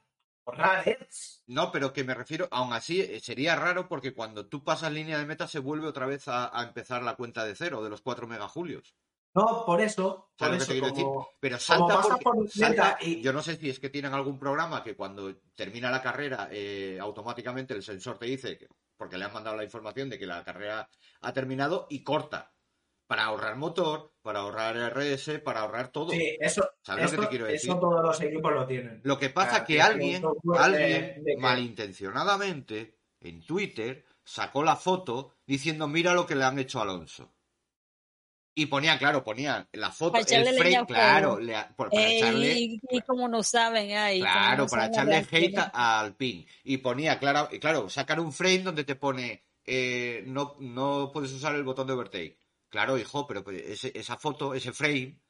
No, 1.46 1.70
pero 1.72 1.92
que 1.92 2.04
me 2.04 2.14
refiero, 2.14 2.48
aún 2.50 2.72
así, 2.72 3.00
eh, 3.00 3.20
sería 3.20 3.56
raro 3.56 3.88
porque 3.88 4.14
cuando 4.14 4.46
tú 4.46 4.64
pasas 4.64 4.92
línea 4.92 5.18
de 5.18 5.26
meta 5.26 5.46
se 5.46 5.58
vuelve 5.58 5.86
otra 5.86 6.06
vez 6.06 6.28
a, 6.28 6.56
a 6.58 6.62
empezar 6.62 7.02
la 7.02 7.16
cuenta 7.16 7.44
de 7.44 7.54
cero 7.54 7.82
de 7.82 7.90
los 7.90 8.00
4 8.00 8.26
megajulios. 8.26 8.94
No, 9.34 9.64
por 9.64 9.80
eso. 9.80 10.30
Por 10.36 10.54
eso 10.54 10.72
como, 10.74 10.86
decir? 10.88 11.06
Pero 11.38 11.58
salta 11.58 12.00
porque, 12.00 12.24
por 12.24 12.50
salta, 12.50 12.98
y... 13.00 13.20
Yo 13.20 13.32
no 13.32 13.42
sé 13.42 13.56
si 13.56 13.70
es 13.70 13.78
que 13.78 13.90
tienen 13.90 14.14
algún 14.14 14.38
programa 14.38 14.82
que 14.82 14.96
cuando 14.96 15.36
termina 15.54 15.90
la 15.90 16.02
carrera 16.02 16.48
eh, 16.50 16.98
automáticamente 17.00 17.74
el 17.74 17.82
sensor 17.82 18.18
te 18.18 18.26
dice, 18.26 18.58
que, 18.58 18.66
porque 18.96 19.18
le 19.18 19.26
han 19.26 19.32
mandado 19.32 19.56
la 19.56 19.64
información 19.64 20.08
de 20.08 20.18
que 20.18 20.26
la 20.26 20.42
carrera 20.42 20.88
ha 21.20 21.32
terminado 21.32 21.86
y 21.90 22.02
corta 22.02 22.52
para 23.09 23.24
ahorrar 23.24 23.56
motor, 23.56 24.12
para 24.22 24.40
ahorrar 24.40 24.76
RS, 24.76 25.40
para 25.40 25.60
ahorrar 25.60 25.89
todo. 25.89 26.10
Sí, 26.10 26.36
eso, 26.39 26.70
¿Sabes 26.82 27.06
eso, 27.06 27.16
lo 27.16 27.20
que 27.22 27.26
te 27.26 27.30
quiero 27.30 27.47
decir? 27.47 27.70
Eso 27.70 27.80
todos 27.80 28.02
los 28.02 28.20
equipos 28.20 28.52
lo 28.52 28.66
tienen. 28.66 29.01
Lo 29.02 29.18
que 29.18 29.30
pasa 29.30 29.59
es 29.59 29.62
que 29.64 29.80
alguien, 29.82 30.22
alguien 30.56 31.22
de, 31.22 31.22
de 31.24 31.36
malintencionadamente 31.39 32.98
en 33.20 33.43
Twitter 33.44 34.05
sacó 34.22 34.62
la 34.62 34.76
foto 34.76 35.35
diciendo 35.47 35.89
mira 35.89 36.12
lo 36.12 36.26
que 36.26 36.36
le 36.36 36.44
han 36.44 36.59
hecho 36.59 36.78
a 36.78 36.82
Alonso. 36.82 37.32
Y 38.55 38.66
ponía, 38.66 38.98
claro, 38.98 39.24
ponía 39.24 39.68
la 39.72 39.90
foto, 39.90 40.18
el 40.18 40.26
frame, 40.26 40.85
claro, 40.86 41.39
le, 41.39 41.55
por, 41.76 41.90
para 41.90 42.09
echarle. 42.09 42.59
Y, 42.59 42.80
y, 42.90 43.01
como 43.02 43.28
no 43.28 43.43
saben 43.43 43.97
ahí. 43.97 44.20
Claro, 44.20 44.64
no 44.64 44.68
para 44.68 44.86
echarle 44.86 45.24
hate 45.30 45.59
al 45.72 46.14
pin. 46.14 46.44
Y 46.64 46.78
ponía, 46.78 47.18
claro, 47.18 47.48
y 47.52 47.59
claro, 47.59 47.89
sacar 47.89 48.20
un 48.20 48.32
frame 48.32 48.64
donde 48.64 48.85
te 48.85 48.97
pone 48.97 49.44
eh, 49.70 50.24
no, 50.26 50.56
no 50.60 51.10
puedes 51.12 51.30
usar 51.32 51.55
el 51.55 51.62
botón 51.62 51.86
de 51.86 51.93
overtake. 51.93 52.39
Claro, 52.69 52.99
hijo, 52.99 53.27
pero 53.27 53.43
pues, 53.43 53.62
ese, 53.62 53.93
esa 53.95 54.16
foto, 54.16 54.55
ese 54.55 54.73
frame, 54.73 55.20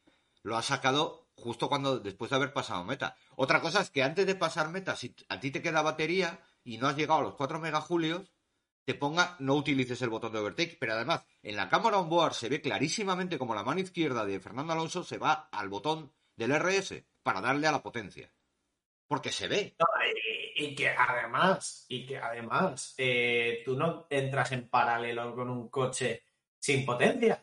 lo 0.42 0.56
ha 0.56 0.62
sacado 0.62 1.28
justo 1.34 1.68
cuando 1.68 2.00
después 2.00 2.30
de 2.30 2.36
haber 2.36 2.52
pasado 2.52 2.84
meta. 2.84 3.16
Otra 3.36 3.60
cosa 3.60 3.80
es 3.80 3.90
que 3.90 4.02
antes 4.02 4.26
de 4.26 4.34
pasar 4.34 4.68
meta, 4.70 4.96
si 4.96 5.14
a 5.28 5.38
ti 5.38 5.50
te 5.50 5.62
queda 5.62 5.82
batería 5.82 6.40
y 6.64 6.78
no 6.78 6.88
has 6.88 6.96
llegado 6.96 7.20
a 7.20 7.22
los 7.22 7.34
4 7.34 7.60
megajulios, 7.60 8.32
te 8.84 8.94
ponga 8.94 9.36
no 9.38 9.54
utilices 9.54 10.00
el 10.02 10.08
botón 10.08 10.32
de 10.32 10.38
overtake. 10.38 10.78
Pero 10.80 10.94
además, 10.94 11.24
en 11.42 11.56
la 11.56 11.68
cámara 11.68 11.98
on 11.98 12.08
board 12.08 12.32
se 12.32 12.48
ve 12.48 12.60
clarísimamente 12.60 13.38
como 13.38 13.54
la 13.54 13.62
mano 13.62 13.80
izquierda 13.80 14.24
de 14.24 14.40
Fernando 14.40 14.72
Alonso 14.72 15.04
se 15.04 15.18
va 15.18 15.48
al 15.52 15.68
botón 15.68 16.12
del 16.34 16.52
RS 16.52 17.04
para 17.22 17.40
darle 17.40 17.66
a 17.66 17.72
la 17.72 17.82
potencia. 17.82 18.32
Porque 19.06 19.30
se 19.30 19.48
ve. 19.48 19.76
Y, 20.56 20.74
que 20.74 20.88
además, 20.88 21.86
y 21.88 22.04
que 22.04 22.18
además, 22.18 22.94
eh, 22.98 23.62
tú 23.64 23.76
no 23.76 24.06
entras 24.10 24.50
en 24.52 24.68
paralelo 24.68 25.34
con 25.34 25.50
un 25.50 25.68
coche 25.68 26.24
sin 26.58 26.84
potencia. 26.84 27.42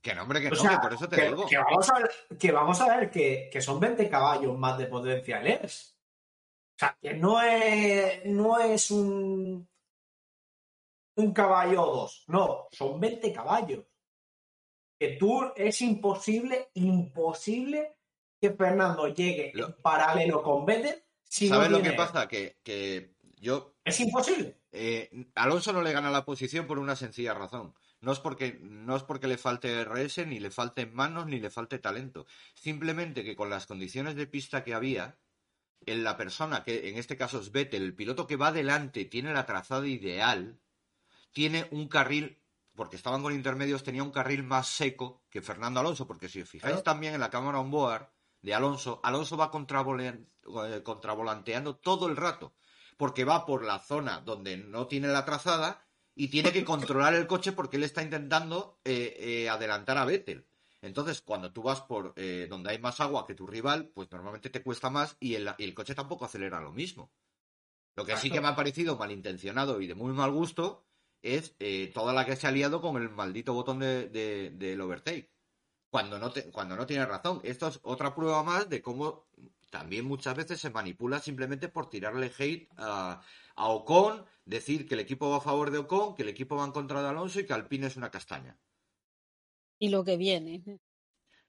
Que 0.00 0.14
no, 0.14 0.22
hombre, 0.22 0.40
que 0.40 0.46
o 0.48 0.50
no, 0.50 0.56
sea, 0.56 0.70
que 0.72 0.78
por 0.78 0.92
eso 0.94 1.08
te 1.08 1.16
que, 1.16 1.28
digo. 1.28 1.46
Que 1.46 1.58
vamos 1.58 1.88
a 1.90 1.98
ver, 1.98 2.10
que, 2.38 2.52
vamos 2.52 2.80
a 2.80 2.96
ver 2.96 3.10
que, 3.10 3.48
que 3.52 3.60
son 3.60 3.80
20 3.80 4.08
caballos 4.08 4.56
más 4.56 4.78
de 4.78 4.86
potencia 4.86 5.40
LERS. 5.40 5.96
O 6.76 6.78
sea, 6.78 6.96
que 7.00 7.14
no 7.14 7.42
es, 7.42 8.24
no 8.26 8.58
es 8.60 8.90
un, 8.90 9.68
un 11.16 11.32
caballo 11.32 11.82
o 11.82 11.96
dos. 11.96 12.24
No, 12.28 12.68
son 12.70 13.00
20 13.00 13.32
caballos. 13.32 13.84
Que 14.98 15.16
tú 15.16 15.52
es 15.56 15.80
imposible, 15.82 16.70
imposible 16.74 17.96
que 18.40 18.50
Fernando 18.52 19.08
llegue 19.08 19.50
Lo- 19.54 19.66
en 19.66 19.82
paralelo 19.82 20.42
con 20.42 20.64
Vettel 20.64 21.02
si 21.24 21.48
no 21.48 21.56
¿Sabes 21.56 21.70
lo 21.70 21.82
que 21.82 21.92
pasa? 21.92 22.26
Que, 22.26 22.58
que 22.62 23.14
yo 23.36 23.74
Es 23.84 24.00
imposible. 24.00 24.56
Eh, 24.72 25.10
Alonso 25.34 25.72
no 25.72 25.82
le 25.82 25.92
gana 25.92 26.10
la 26.10 26.24
posición 26.24 26.66
por 26.66 26.78
una 26.78 26.96
sencilla 26.96 27.34
razón. 27.34 27.74
No 28.00 28.12
es 28.12 28.20
porque 28.20 28.58
no 28.60 28.96
es 28.96 29.02
porque 29.02 29.26
le 29.26 29.38
falte 29.38 29.84
RS, 29.84 30.26
ni 30.26 30.38
le 30.38 30.50
falte 30.50 30.86
manos, 30.86 31.26
ni 31.26 31.40
le 31.40 31.50
falte 31.50 31.78
talento. 31.78 32.26
Simplemente 32.54 33.24
que 33.24 33.34
con 33.34 33.50
las 33.50 33.66
condiciones 33.66 34.14
de 34.14 34.26
pista 34.26 34.62
que 34.62 34.74
había, 34.74 35.18
en 35.86 36.04
la 36.04 36.16
persona 36.16 36.62
que 36.62 36.88
en 36.88 36.96
este 36.96 37.16
caso 37.16 37.40
es 37.40 37.50
Vettel, 37.50 37.82
el 37.82 37.94
piloto 37.94 38.26
que 38.26 38.36
va 38.36 38.48
adelante, 38.48 39.04
tiene 39.04 39.32
la 39.32 39.46
trazada 39.46 39.86
ideal, 39.86 40.60
tiene 41.32 41.66
un 41.70 41.88
carril, 41.88 42.40
porque 42.74 42.96
estaban 42.96 43.22
con 43.22 43.34
intermedios, 43.34 43.82
tenía 43.82 44.04
un 44.04 44.12
carril 44.12 44.44
más 44.44 44.68
seco 44.68 45.24
que 45.30 45.42
Fernando 45.42 45.80
Alonso, 45.80 46.06
porque 46.06 46.28
si 46.28 46.40
os 46.40 46.48
fijáis 46.48 46.82
también 46.82 47.14
en 47.14 47.20
la 47.20 47.30
cámara 47.30 47.58
on 47.58 47.70
board, 47.70 48.08
de 48.42 48.54
Alonso, 48.54 49.00
Alonso 49.02 49.36
va 49.36 49.50
eh, 49.50 50.82
contravolanteando 50.84 51.76
todo 51.76 52.06
el 52.06 52.16
rato, 52.16 52.54
porque 52.96 53.24
va 53.24 53.46
por 53.46 53.64
la 53.64 53.80
zona 53.80 54.20
donde 54.20 54.56
no 54.56 54.86
tiene 54.86 55.08
la 55.08 55.24
trazada 55.24 55.87
y 56.18 56.28
tiene 56.28 56.52
que 56.52 56.64
controlar 56.64 57.14
el 57.14 57.28
coche 57.28 57.52
porque 57.52 57.76
él 57.76 57.84
está 57.84 58.02
intentando 58.02 58.80
eh, 58.84 59.16
eh, 59.20 59.48
adelantar 59.48 59.98
a 59.98 60.04
Vettel. 60.04 60.44
Entonces, 60.82 61.22
cuando 61.22 61.52
tú 61.52 61.62
vas 61.62 61.80
por 61.80 62.14
donde 62.14 62.70
hay 62.70 62.78
más 62.78 63.00
agua 63.00 63.26
que 63.26 63.34
tu 63.34 63.48
rival, 63.48 63.90
pues 63.94 64.10
normalmente 64.12 64.48
te 64.48 64.62
cuesta 64.62 64.90
más 64.90 65.16
y 65.18 65.34
el, 65.34 65.50
el 65.58 65.74
coche 65.74 65.94
tampoco 65.94 66.24
acelera 66.24 66.60
lo 66.60 66.70
mismo. 66.70 67.10
Lo 67.96 68.04
que 68.04 68.16
sí 68.16 68.30
que 68.30 68.40
me 68.40 68.46
ha 68.46 68.54
parecido 68.54 68.96
malintencionado 68.96 69.80
y 69.80 69.88
de 69.88 69.96
muy 69.96 70.12
mal 70.12 70.30
gusto 70.30 70.84
es 71.20 71.56
toda 71.92 72.12
la 72.12 72.24
que 72.24 72.36
se 72.36 72.46
ha 72.46 72.52
liado 72.52 72.80
con 72.80 72.96
el 72.96 73.10
maldito 73.10 73.54
botón 73.54 73.80
del 73.80 74.12
de, 74.12 74.80
overtake 74.80 75.32
cuando 75.90 76.18
no, 76.18 76.32
cuando 76.52 76.76
no 76.76 76.86
tiene 76.86 77.06
razón. 77.06 77.40
Esto 77.42 77.68
es 77.68 77.80
otra 77.82 78.14
prueba 78.14 78.42
más 78.44 78.68
de 78.68 78.80
cómo 78.80 79.26
también 79.70 80.04
muchas 80.04 80.36
veces 80.36 80.60
se 80.60 80.70
manipula 80.70 81.20
simplemente 81.20 81.68
por 81.68 81.88
tirarle 81.88 82.32
hate 82.36 82.68
a, 82.76 83.20
Ocon, 83.56 84.24
decir 84.44 84.86
que 84.86 84.94
el 84.94 85.00
equipo 85.00 85.30
va 85.30 85.38
a 85.38 85.40
favor 85.40 85.70
de 85.70 85.78
Ocon, 85.78 86.14
que 86.14 86.22
el 86.22 86.28
equipo 86.28 86.56
va 86.56 86.64
en 86.64 86.72
contra 86.72 87.02
de 87.02 87.08
Alonso 87.08 87.40
y 87.40 87.46
que 87.46 87.52
Alpine 87.52 87.88
es 87.88 87.96
una 87.96 88.10
castaña. 88.10 88.56
Y 89.78 89.88
lo 89.88 90.04
que 90.04 90.16
viene. 90.16 90.62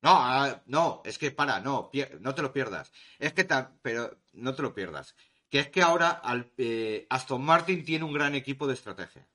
No, 0.01 0.11
ah, 0.11 0.61
no, 0.65 1.01
es 1.05 1.17
que 1.17 1.31
para, 1.31 1.59
no, 1.59 1.91
no 2.19 2.35
te 2.35 2.41
lo 2.41 2.53
pierdas. 2.53 2.91
Es 3.19 3.33
que, 3.33 3.47
pero 3.81 4.17
no 4.33 4.55
te 4.55 4.61
lo 4.61 4.73
pierdas. 4.73 5.15
Que 5.49 5.59
es 5.59 5.69
que 5.69 5.81
ahora 5.81 6.21
eh, 6.57 7.05
Aston 7.09 7.43
Martin 7.43 7.83
tiene 7.83 8.05
un 8.05 8.13
gran 8.13 8.35
equipo 8.35 8.67
de 8.67 8.73
estrategia 8.73 9.27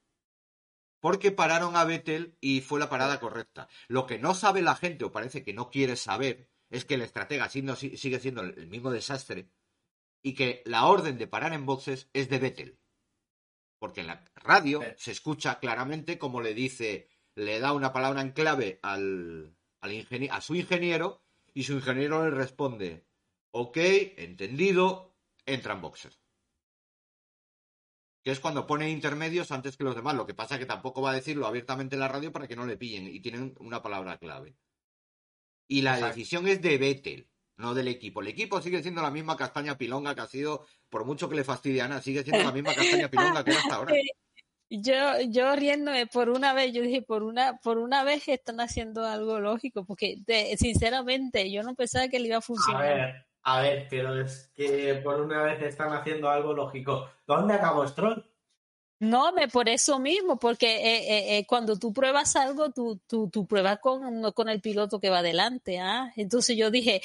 porque 1.05 1.33
pararon 1.33 1.77
a 1.77 1.85
Vettel 1.85 2.35
y 2.41 2.63
fue 2.63 2.81
la 2.81 2.89
parada 2.89 3.21
correcta. 3.21 3.69
Lo 3.89 4.07
que 4.07 4.19
no 4.19 4.33
sabe 4.33 4.63
la 4.63 4.75
gente, 4.75 5.05
o 5.05 5.13
parece 5.13 5.45
que 5.45 5.53
no 5.53 5.69
quiere 5.69 5.97
saber, 5.97 6.49
es 6.71 6.85
que 6.85 6.95
el 6.95 7.03
estratega 7.03 7.49
sigue 7.49 8.21
siendo 8.21 8.43
el 8.43 8.67
mismo 8.67 8.91
desastre 8.91 9.51
y 10.23 10.35
que 10.35 10.63
la 10.65 10.87
orden 10.87 11.19
de 11.19 11.27
parar 11.27 11.53
en 11.53 11.67
boxes 11.67 12.09
es 12.13 12.29
de 12.29 12.39
Vettel. 12.39 12.79
Porque 13.79 14.01
en 14.01 14.09
la 14.09 14.25
radio 14.37 14.81
se 14.97 15.11
escucha 15.11 15.59
claramente 15.59 16.19
como 16.19 16.41
le 16.41 16.55
dice, 16.55 17.09
le 17.35 17.61
da 17.61 17.73
una 17.73 17.93
palabra 17.93 18.23
en 18.23 18.33
clave 18.33 18.81
al, 18.83 19.57
a 19.81 20.41
su 20.41 20.55
ingeniero 20.55 21.23
y 21.53 21.65
su 21.65 21.75
ingeniero 21.75 22.25
le 22.25 22.31
responde, 22.31 23.07
ok, 23.51 23.77
entendido, 24.17 25.15
entra 25.47 25.75
en 25.75 25.83
boxes 25.83 26.25
que 28.25 28.31
es 28.31 28.41
cuando 28.41 28.67
pone 28.67 28.91
intermedios 28.91 29.53
antes 29.53 29.77
que 29.77 29.85
los 29.85 29.95
demás. 29.95 30.17
Lo 30.17 30.27
que 30.27 30.33
pasa 30.33 30.55
es 30.55 30.61
que 30.61 30.67
tampoco 30.67 31.03
va 31.03 31.11
a 31.11 31.15
decirlo 31.15 31.47
abiertamente 31.47 31.95
en 31.95 32.01
la 32.01 32.09
radio 32.09 32.33
para 32.33 32.49
que 32.49 32.57
no 32.57 32.65
le 32.65 32.79
pillen 32.79 33.07
y 33.07 33.21
tienen 33.21 33.55
una 33.61 33.83
palabra 33.83 34.17
clave. 34.19 34.57
Y 35.67 35.83
la 35.83 35.99
decisión 35.99 36.47
es 36.47 36.61
de 36.61 36.79
Vettel, 36.79 37.29
no 37.57 37.75
del 37.75 37.89
equipo. 37.89 38.21
El 38.21 38.29
equipo 38.29 38.61
sigue 38.61 38.83
siendo 38.83 39.03
la 39.03 39.11
misma 39.11 39.37
castaña 39.37 39.79
pilonga 39.79 40.15
que 40.15 40.21
ha 40.21 40.27
sido, 40.27 40.67
por 40.89 41.05
mucho 41.05 41.29
que 41.29 41.37
le 41.37 41.45
fastidiana, 41.45 42.01
sigue 42.01 42.23
siendo 42.23 42.45
la 42.45 42.53
misma 42.53 42.75
castaña 42.75 43.09
pilonga 43.09 43.45
que 43.45 43.51
era 43.51 43.61
hasta 43.61 43.75
ahora. 43.77 43.95
Yo, 44.71 45.21
yo 45.29 45.55
riéndome 45.55 46.07
por 46.07 46.31
una 46.31 46.53
vez, 46.53 46.73
yo 46.73 46.83
dije, 46.83 47.03
por 47.03 47.23
una, 47.23 47.59
por 47.59 47.79
una 47.79 48.03
vez 48.03 48.27
están 48.27 48.61
haciendo 48.61 49.05
algo 49.05 49.39
lógico, 49.39 49.85
porque 49.85 50.17
sinceramente 50.57 51.53
yo 51.53 51.63
no 51.63 51.75
pensaba 51.75 52.09
que 52.09 52.19
le 52.19 52.29
iba 52.29 52.39
a 52.39 52.41
funcionar. 52.41 53.27
A 53.43 53.61
ver, 53.61 53.87
pero 53.91 54.19
es 54.21 54.51
que 54.55 55.01
por 55.05 55.21
una 55.21 55.43
vez 55.43 55.63
están 55.63 55.93
haciendo 55.93 56.31
algo 56.31 56.55
lógico. 56.55 57.09
¿Dónde 57.27 57.55
acabó 57.55 57.87
Stroll? 57.87 58.25
No, 59.05 59.33
me 59.33 59.49
por 59.49 59.69
eso 59.69 59.99
mismo, 59.99 60.39
porque 60.39 60.77
eh, 60.77 60.97
eh, 60.97 61.39
eh, 61.39 61.47
cuando 61.47 61.79
tú 61.79 61.93
pruebas 61.93 62.37
algo, 62.37 62.71
tú, 62.71 63.01
tú, 63.07 63.29
tú 63.29 63.47
pruebas 63.47 63.79
con, 63.81 64.33
con 64.33 64.49
el 64.49 64.61
piloto 64.61 64.99
que 64.99 65.11
va 65.11 65.19
adelante. 65.19 65.79
¿ah? 65.79 66.13
Entonces 66.17 66.57
yo 66.57 66.71
dije, 66.71 67.03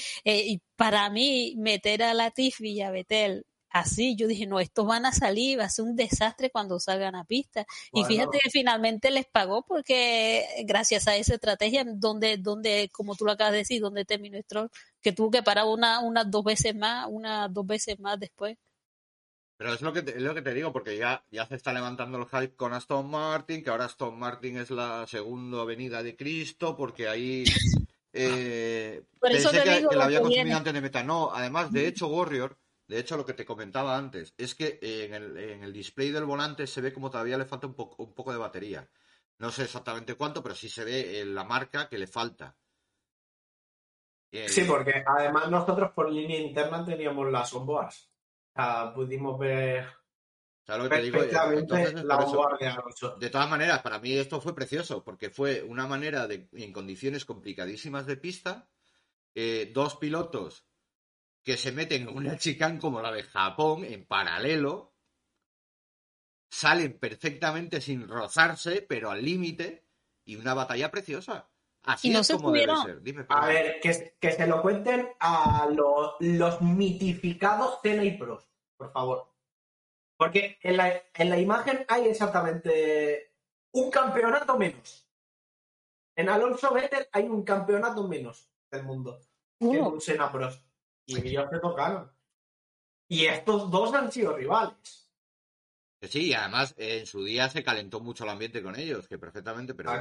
para 0.76 1.10
mí, 1.10 1.56
meter 1.58 2.04
a 2.04 2.14
Latifi 2.14 2.72
y 2.72 2.82
a 2.82 2.92
Betel 2.92 3.46
así. 3.70 4.16
Yo 4.16 4.28
dije, 4.28 4.48
no, 4.48 4.60
estos 4.60 4.86
van 4.88 5.06
a 5.06 5.12
salir, 5.12 5.60
va 5.60 5.66
a 5.66 5.70
ser 5.70 5.86
un 5.86 5.96
desastre 5.96 6.50
cuando 6.52 6.80
salgan 6.80 7.16
a 7.16 7.26
pista. 7.26 7.66
Y 7.92 8.04
fíjate 8.06 8.40
que 8.40 8.50
finalmente 8.50 9.12
les 9.12 9.26
pagó 9.28 9.64
porque 9.66 10.46
gracias 10.66 11.08
a 11.08 11.16
esa 11.16 11.36
estrategia, 11.36 11.84
donde, 11.86 12.38
donde 12.38 12.90
como 12.94 13.16
tú 13.16 13.26
lo 13.26 13.32
acabas 13.34 13.54
de 13.54 13.60
decir, 13.60 13.82
donde 13.82 14.06
terminó 14.06 14.40
Stroll, 14.42 14.70
que 15.02 15.12
tuvo 15.12 15.32
que 15.32 15.44
parar 15.44 15.66
una, 15.66 16.00
unas 16.00 16.30
dos 16.32 16.44
veces 16.44 16.76
más, 16.76 17.08
unas 17.10 17.54
dos 17.54 17.66
veces 17.66 18.00
más 18.00 18.20
después. 18.20 18.58
Pero 19.60 19.74
es 19.74 19.82
lo 19.82 19.92
que 19.92 20.04
te, 20.04 20.12
es 20.12 20.22
lo 20.22 20.34
que 20.34 20.42
te 20.42 20.54
digo, 20.54 20.72
porque 20.72 20.96
ya, 20.96 21.22
ya 21.32 21.46
se 21.46 21.56
está 21.56 21.74
levantando 21.74 22.18
el 22.18 22.28
hype 22.28 22.56
con 22.56 22.72
Aston 22.72 23.10
Martin, 23.10 23.62
que 23.62 23.70
ahora 23.70 23.86
Aston 23.86 24.18
Martin 24.18 24.56
es 24.56 24.72
la 24.72 25.06
segunda 25.06 25.64
avenida 25.64 26.02
de 26.02 26.16
Cristo, 26.16 26.78
porque 26.78 27.10
ahí 27.10 27.44
eh, 28.14 29.04
Por 29.20 29.32
eso 29.34 29.52
pensé 29.52 29.86
que, 29.90 29.96
la 29.98 30.06
había 30.06 30.22
consumido 30.22 30.56
antes 30.56 30.74
de 30.74 30.80
meta. 30.80 31.04
No, 31.04 31.32
además, 31.34 31.74
de 31.74 31.88
hecho, 31.88 32.08
Warrior 32.08 32.58
de 32.88 33.00
hecho, 33.00 33.18
lo 33.18 33.26
que 33.26 33.36
te 33.36 33.46
comentaba 33.46 33.98
antes 33.98 34.34
es 34.36 34.56
que 34.56 34.80
en 34.82 35.14
el, 35.14 35.74
display 35.74 36.10
del 36.10 36.24
volante 36.24 36.66
se 36.66 36.80
ve 36.82 36.94
como 36.94 37.12
todavía 37.12 37.38
le 37.38 37.46
falta 37.46 37.68
un, 37.68 37.76
poco 37.76 38.32
de 38.32 38.40
batería. 38.40 38.90
No 39.40 39.52
sé 39.52 39.66
exactamente 39.66 40.16
cuánto, 40.16 40.42
pero 40.42 40.56
sí 40.56 40.70
se 40.70 40.86
ve 40.86 41.24
la 41.26 41.44
marca 41.44 41.90
que 41.90 42.00
le 42.00 42.08
falta. 42.08 42.56
Sí, 44.32 44.64
porque 44.64 45.04
además 45.06 45.52
nosotros 45.52 45.92
por 45.92 46.10
línea 46.10 46.40
interna 46.40 46.84
teníamos 46.86 47.30
las 47.30 47.54
onboards. 47.54 48.10
Sea, 48.56 48.92
pudimos 48.94 49.40
ver 49.40 49.86
perfectamente 50.66 52.04
la 52.04 52.18
de 52.18 53.20
De 53.20 53.30
todas 53.30 53.50
maneras, 53.50 53.82
para 53.82 54.00
mí 54.00 54.14
esto 54.14 54.40
fue 54.40 54.54
precioso, 54.54 55.04
porque 55.04 55.30
fue 55.30 55.64
una 55.64 55.88
manera 55.88 56.28
de, 56.28 56.48
en 56.54 56.72
condiciones 56.72 57.26
complicadísimas 57.26 58.06
de 58.06 58.18
pista, 58.18 58.70
eh, 59.34 59.72
dos 59.74 59.96
pilotos 59.96 60.68
que 61.44 61.58
se 61.58 61.72
meten 61.72 62.04
en 62.04 62.16
una 62.16 62.38
chicane 62.38 62.80
como 62.80 63.02
la 63.02 63.12
de 63.12 63.24
Japón, 63.24 63.84
en 63.84 64.06
paralelo, 64.06 64.94
salen 66.50 67.00
perfectamente 67.00 67.82
sin 67.82 68.08
rozarse, 68.08 68.86
pero 68.88 69.10
al 69.10 69.24
límite, 69.24 69.88
y 70.26 70.36
una 70.36 70.54
batalla 70.54 70.92
preciosa. 70.92 71.49
Así 71.84 72.14
es 72.14 72.32
como 72.32 72.52
debe 72.52 72.74
ser. 72.84 73.26
a 73.30 73.48
ver, 73.48 73.80
que, 73.80 74.32
se 74.32 74.48
lo 74.48 74.62
cuenten 74.62 75.10
a 75.20 75.68
los 76.20 76.62
mitificados 76.62 77.80
Cena 77.82 78.04
y 78.04 78.18
Pros, 78.18 78.48
por 78.78 78.92
favor. 78.92 79.34
Porque 80.18 80.58
en 80.62 80.78
la, 80.78 81.02
en 81.14 81.30
la 81.30 81.40
imagen 81.40 81.86
hay 81.88 82.08
exactamente 82.08 83.34
un 83.72 83.90
campeonato 83.90 84.58
menos. 84.58 85.08
En 86.16 86.28
Alonso 86.28 86.74
Vettel 86.74 87.08
hay 87.14 87.24
un 87.24 87.44
campeonato 87.44 88.08
menos 88.08 88.52
del 88.70 88.84
mundo 88.84 89.22
que 89.58 89.66
en 89.66 89.82
un 89.82 90.02
Sena 90.02 90.32
Pros 90.32 90.62
y 91.06 91.28
ellos 91.28 91.48
se 91.50 91.60
tocaron. 91.60 92.12
Y 93.08 93.26
estos 93.26 93.72
dos 93.72 93.94
han 93.94 94.12
sido 94.12 94.36
rivales. 94.36 95.10
Sí, 96.02 96.28
y 96.28 96.34
además 96.34 96.76
en 96.78 97.06
su 97.06 97.24
día 97.24 97.50
se 97.50 97.64
calentó 97.64 98.00
mucho 98.00 98.24
el 98.24 98.30
ambiente 98.30 98.62
con 98.62 98.76
ellos, 98.78 99.08
que 99.08 99.18
perfectamente, 99.18 99.74
pero 99.74 99.92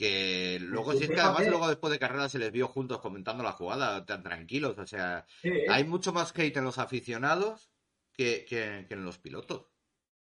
que, 0.00 0.58
luego 0.62 0.94
sí 0.94 1.04
es 1.04 1.10
que 1.10 1.20
además 1.20 1.46
luego 1.46 1.68
después 1.68 1.92
de 1.92 1.98
carrera 1.98 2.26
se 2.30 2.38
les 2.38 2.50
vio 2.50 2.68
juntos 2.68 3.00
comentando 3.00 3.44
la 3.44 3.52
jugada, 3.52 4.06
tan 4.06 4.22
tranquilos, 4.22 4.78
o 4.78 4.86
sea, 4.86 5.26
hay 5.68 5.84
mucho 5.84 6.14
más 6.14 6.32
hate 6.34 6.56
en 6.56 6.64
los 6.64 6.78
aficionados 6.78 7.70
que, 8.14 8.46
en 8.88 9.04
los 9.04 9.18
pilotos. 9.18 9.66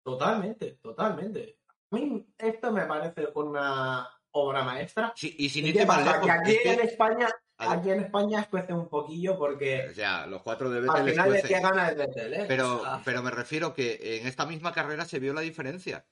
Totalmente, 0.03 0.79
totalmente. 0.83 1.59
A 1.91 1.97
mí 1.97 2.27
esto 2.39 2.73
me 2.73 2.87
parece 2.87 3.29
una 3.35 4.09
obra 4.31 4.65
maestra. 4.65 5.13
Sí, 5.15 5.37
y 5.39 5.51
sin 5.51 5.67
irte 5.67 5.85
más 5.85 6.03
lejos. 6.07 6.25
Que 6.25 6.31
aquí 6.31 6.59
en 6.65 6.81
España 6.81 7.29
Aquí 7.59 7.91
en 7.91 8.01
España 8.01 8.41
escuece 8.41 8.73
un 8.73 8.89
poquillo 8.89 9.39
porque. 9.39 9.89
O 9.91 9.95
sea, 9.95 10.27
los 10.27 10.43
cuatro 10.43 10.71
de 10.71 10.81
Vettel. 10.81 11.19
Al 11.19 11.39
final 11.39 11.63
gana 11.63 11.89
el 11.89 11.97
Vettel, 11.97 12.35
¿eh? 12.35 12.45
Pero, 12.47 12.83
pero 13.05 13.23
me 13.23 13.31
refiero 13.31 13.73
que 13.73 14.19
en 14.21 14.27
esta 14.27 14.45
misma 14.45 14.73
carrera 14.73 15.07
se 15.07 15.19
vio 15.19 15.33
la 15.33 15.41
diferencia. 15.41 16.07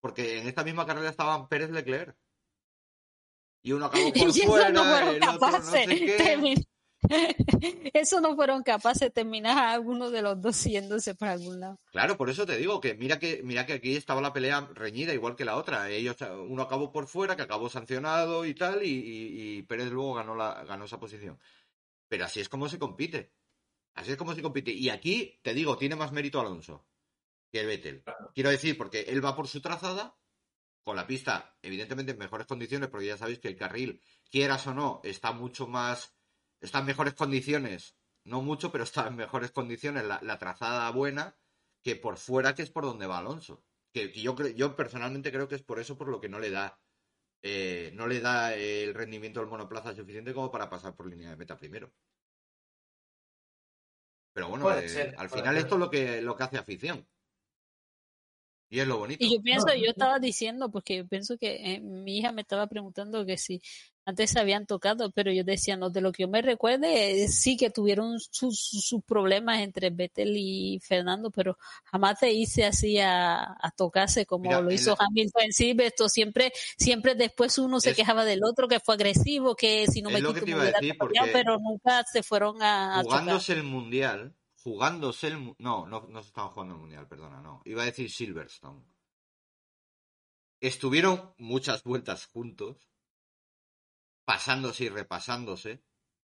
Porque 0.00 0.38
en 0.38 0.46
esta 0.46 0.64
misma 0.64 0.86
carrera 0.86 1.08
estaban 1.08 1.48
Pérez 1.48 1.70
Leclerc. 1.70 2.16
Y 3.62 3.72
uno 3.72 3.86
acabó 3.86 4.12
por 4.12 4.32
fuera, 4.32 4.70
no 4.70 4.98
el 4.98 5.22
otro 5.22 5.50
no 5.50 5.62
sé 5.62 5.86
qué. 5.86 6.54
Eso 7.94 8.20
no 8.20 8.34
fueron 8.34 8.62
capaces 8.62 9.00
de 9.00 9.10
terminar 9.10 9.56
a 9.56 9.72
alguno 9.72 10.10
de 10.10 10.20
los 10.20 10.40
dos 10.40 10.64
yéndose 10.64 11.14
para 11.14 11.32
algún 11.32 11.60
lado. 11.60 11.78
Claro, 11.92 12.16
por 12.16 12.28
eso 12.28 12.44
te 12.44 12.56
digo 12.56 12.80
que 12.80 12.94
mira 12.94 13.18
que 13.18 13.40
mira 13.44 13.66
que 13.66 13.74
aquí 13.74 13.94
estaba 13.94 14.20
la 14.20 14.32
pelea 14.32 14.68
reñida 14.74 15.14
igual 15.14 15.36
que 15.36 15.44
la 15.44 15.56
otra. 15.56 15.88
Ellos 15.90 16.16
uno 16.48 16.62
acabó 16.62 16.90
por 16.90 17.06
fuera, 17.06 17.36
que 17.36 17.42
acabó 17.42 17.68
sancionado 17.68 18.44
y 18.44 18.54
tal, 18.54 18.80
y, 18.82 19.62
Pérez 19.62 19.90
luego 19.90 20.14
ganó 20.14 20.34
la 20.34 20.64
ganó 20.64 20.86
esa 20.86 20.98
posición. 20.98 21.38
Pero 22.08 22.24
así 22.24 22.40
es 22.40 22.48
como 22.48 22.68
se 22.68 22.78
compite. 22.78 23.32
Así 23.94 24.12
es 24.12 24.16
como 24.16 24.34
se 24.34 24.42
compite. 24.42 24.72
Y 24.72 24.90
aquí 24.90 25.38
te 25.42 25.54
digo, 25.54 25.78
tiene 25.78 25.96
más 25.96 26.12
mérito 26.12 26.40
Alonso 26.40 26.84
que 27.50 27.64
Vettel. 27.64 28.04
Quiero 28.34 28.50
decir, 28.50 28.76
porque 28.76 29.00
él 29.08 29.24
va 29.24 29.34
por 29.34 29.48
su 29.48 29.60
trazada, 29.60 30.16
con 30.88 30.96
la 30.96 31.06
pista, 31.06 31.54
evidentemente 31.60 32.12
en 32.12 32.18
mejores 32.18 32.46
condiciones, 32.46 32.88
porque 32.88 33.08
ya 33.08 33.18
sabéis 33.18 33.40
que 33.40 33.48
el 33.48 33.56
carril, 33.56 34.00
quieras 34.30 34.66
o 34.68 34.72
no, 34.72 35.02
está 35.04 35.32
mucho 35.32 35.66
más 35.66 36.16
está 36.62 36.78
en 36.78 36.86
mejores 36.86 37.12
condiciones, 37.12 37.94
no 38.24 38.40
mucho, 38.40 38.72
pero 38.72 38.84
está 38.84 39.06
en 39.06 39.16
mejores 39.16 39.50
condiciones 39.50 40.06
la, 40.06 40.38
trazada 40.38 40.90
buena 40.90 41.36
que 41.82 41.94
por 41.94 42.16
fuera, 42.16 42.54
que 42.54 42.62
es 42.62 42.70
por 42.70 42.84
donde 42.84 43.06
va 43.06 43.18
Alonso. 43.18 43.62
Que, 43.92 44.10
yo, 44.12 44.34
yo 44.56 44.76
personalmente 44.76 45.30
creo 45.30 45.46
que 45.46 45.56
es 45.56 45.62
por 45.62 45.78
eso 45.78 45.98
por 45.98 46.08
lo 46.08 46.22
que 46.22 46.30
no 46.30 46.38
le 46.38 46.48
da 46.48 46.80
eh, 47.42 47.90
no 47.92 48.06
le 48.06 48.20
da 48.20 48.54
el 48.54 48.94
rendimiento 48.94 49.40
del 49.40 49.50
monoplaza 49.50 49.94
suficiente 49.94 50.32
como 50.32 50.50
para 50.50 50.70
pasar 50.70 50.96
por 50.96 51.06
línea 51.06 51.28
de 51.28 51.36
meta 51.36 51.58
primero. 51.58 51.92
Pero 54.32 54.48
bueno, 54.48 54.72
eh, 54.72 54.88
ser, 54.88 55.14
al 55.18 55.28
final 55.28 55.54
ser. 55.54 55.64
esto 55.64 55.74
es 55.74 55.80
lo 55.80 55.90
que, 55.90 56.22
lo 56.22 56.34
que 56.34 56.44
hace 56.44 56.56
afición. 56.56 57.06
Y 58.70 58.80
es 58.80 58.86
lo 58.86 58.98
bonito. 58.98 59.24
Y 59.24 59.34
yo 59.34 59.42
pienso, 59.42 59.66
No, 59.68 59.74
yo 59.74 59.84
sí. 59.84 59.90
estaba 59.90 60.18
diciendo, 60.18 60.70
porque 60.70 60.96
yo 60.98 61.06
pienso 61.06 61.36
que 61.38 61.74
eh, 61.74 61.80
mi 61.80 62.18
hija 62.18 62.32
me 62.32 62.42
estaba 62.42 62.66
preguntando 62.66 63.24
que 63.26 63.36
si 63.38 63.60
antes 64.04 64.30
se 64.30 64.40
habían 64.40 64.64
tocado, 64.66 65.10
pero 65.10 65.30
yo 65.32 65.44
decía, 65.44 65.76
no, 65.76 65.90
de 65.90 66.00
lo 66.00 66.12
que 66.12 66.22
yo 66.22 66.28
me 66.28 66.40
recuerde, 66.40 67.24
eh, 67.24 67.28
sí 67.28 67.56
que 67.58 67.68
tuvieron 67.70 68.18
sus, 68.20 68.96
problemas 69.06 69.60
entre 69.60 69.90
Vettel 69.90 70.34
y 70.36 70.80
Fernando, 70.82 71.30
pero 71.30 71.58
jamás 71.84 72.18
te 72.18 72.32
hice 72.32 72.64
así 72.64 72.98
a, 72.98 73.42
a 73.42 73.70
tocarse 73.76 74.24
como 74.24 74.44
Mira, 74.44 74.60
lo 74.62 74.72
hizo 74.72 74.90
la- 74.90 74.96
Hamilton 74.98 75.42
en 75.44 75.52
Silverstone. 75.52 76.08
Siempre, 76.10 76.52
siempre 76.78 77.14
después 77.14 77.58
uno 77.58 77.80
se 77.80 77.90
Es- 77.90 77.96
quejaba 77.96 78.24
del 78.24 78.40
otro, 78.44 78.66
que 78.68 78.80
fue 78.80 78.94
agresivo, 78.94 79.54
que 79.56 79.86
si 79.88 80.00
no 80.00 80.08
Es 80.08 80.14
me 80.14 80.20
lo 80.22 80.32
que 80.32 80.40
quito 80.40 80.56
a 80.56 80.70
porque 80.98 81.18
pero 81.32 81.58
nunca 81.58 82.02
se 82.10 82.22
fueron 82.22 82.62
a, 82.62 82.98
a 82.98 83.02
chocar. 83.02 83.20
jugándose 83.20 83.52
el 83.54 83.62
mundial, 83.64 84.34
jugándose 84.68 85.28
el 85.28 85.54
no, 85.58 85.86
no, 85.86 86.06
no 86.08 86.22
se 86.22 86.28
estaban 86.28 86.50
jugando 86.50 86.74
el 86.74 86.80
mundial, 86.80 87.08
perdona, 87.08 87.40
no. 87.40 87.62
Iba 87.64 87.82
a 87.82 87.86
decir 87.86 88.10
Silverstone. 88.10 88.84
Estuvieron 90.60 91.34
muchas 91.38 91.82
vueltas 91.84 92.26
juntos, 92.26 92.76
pasándose 94.26 94.84
y 94.84 94.88
repasándose, 94.88 95.82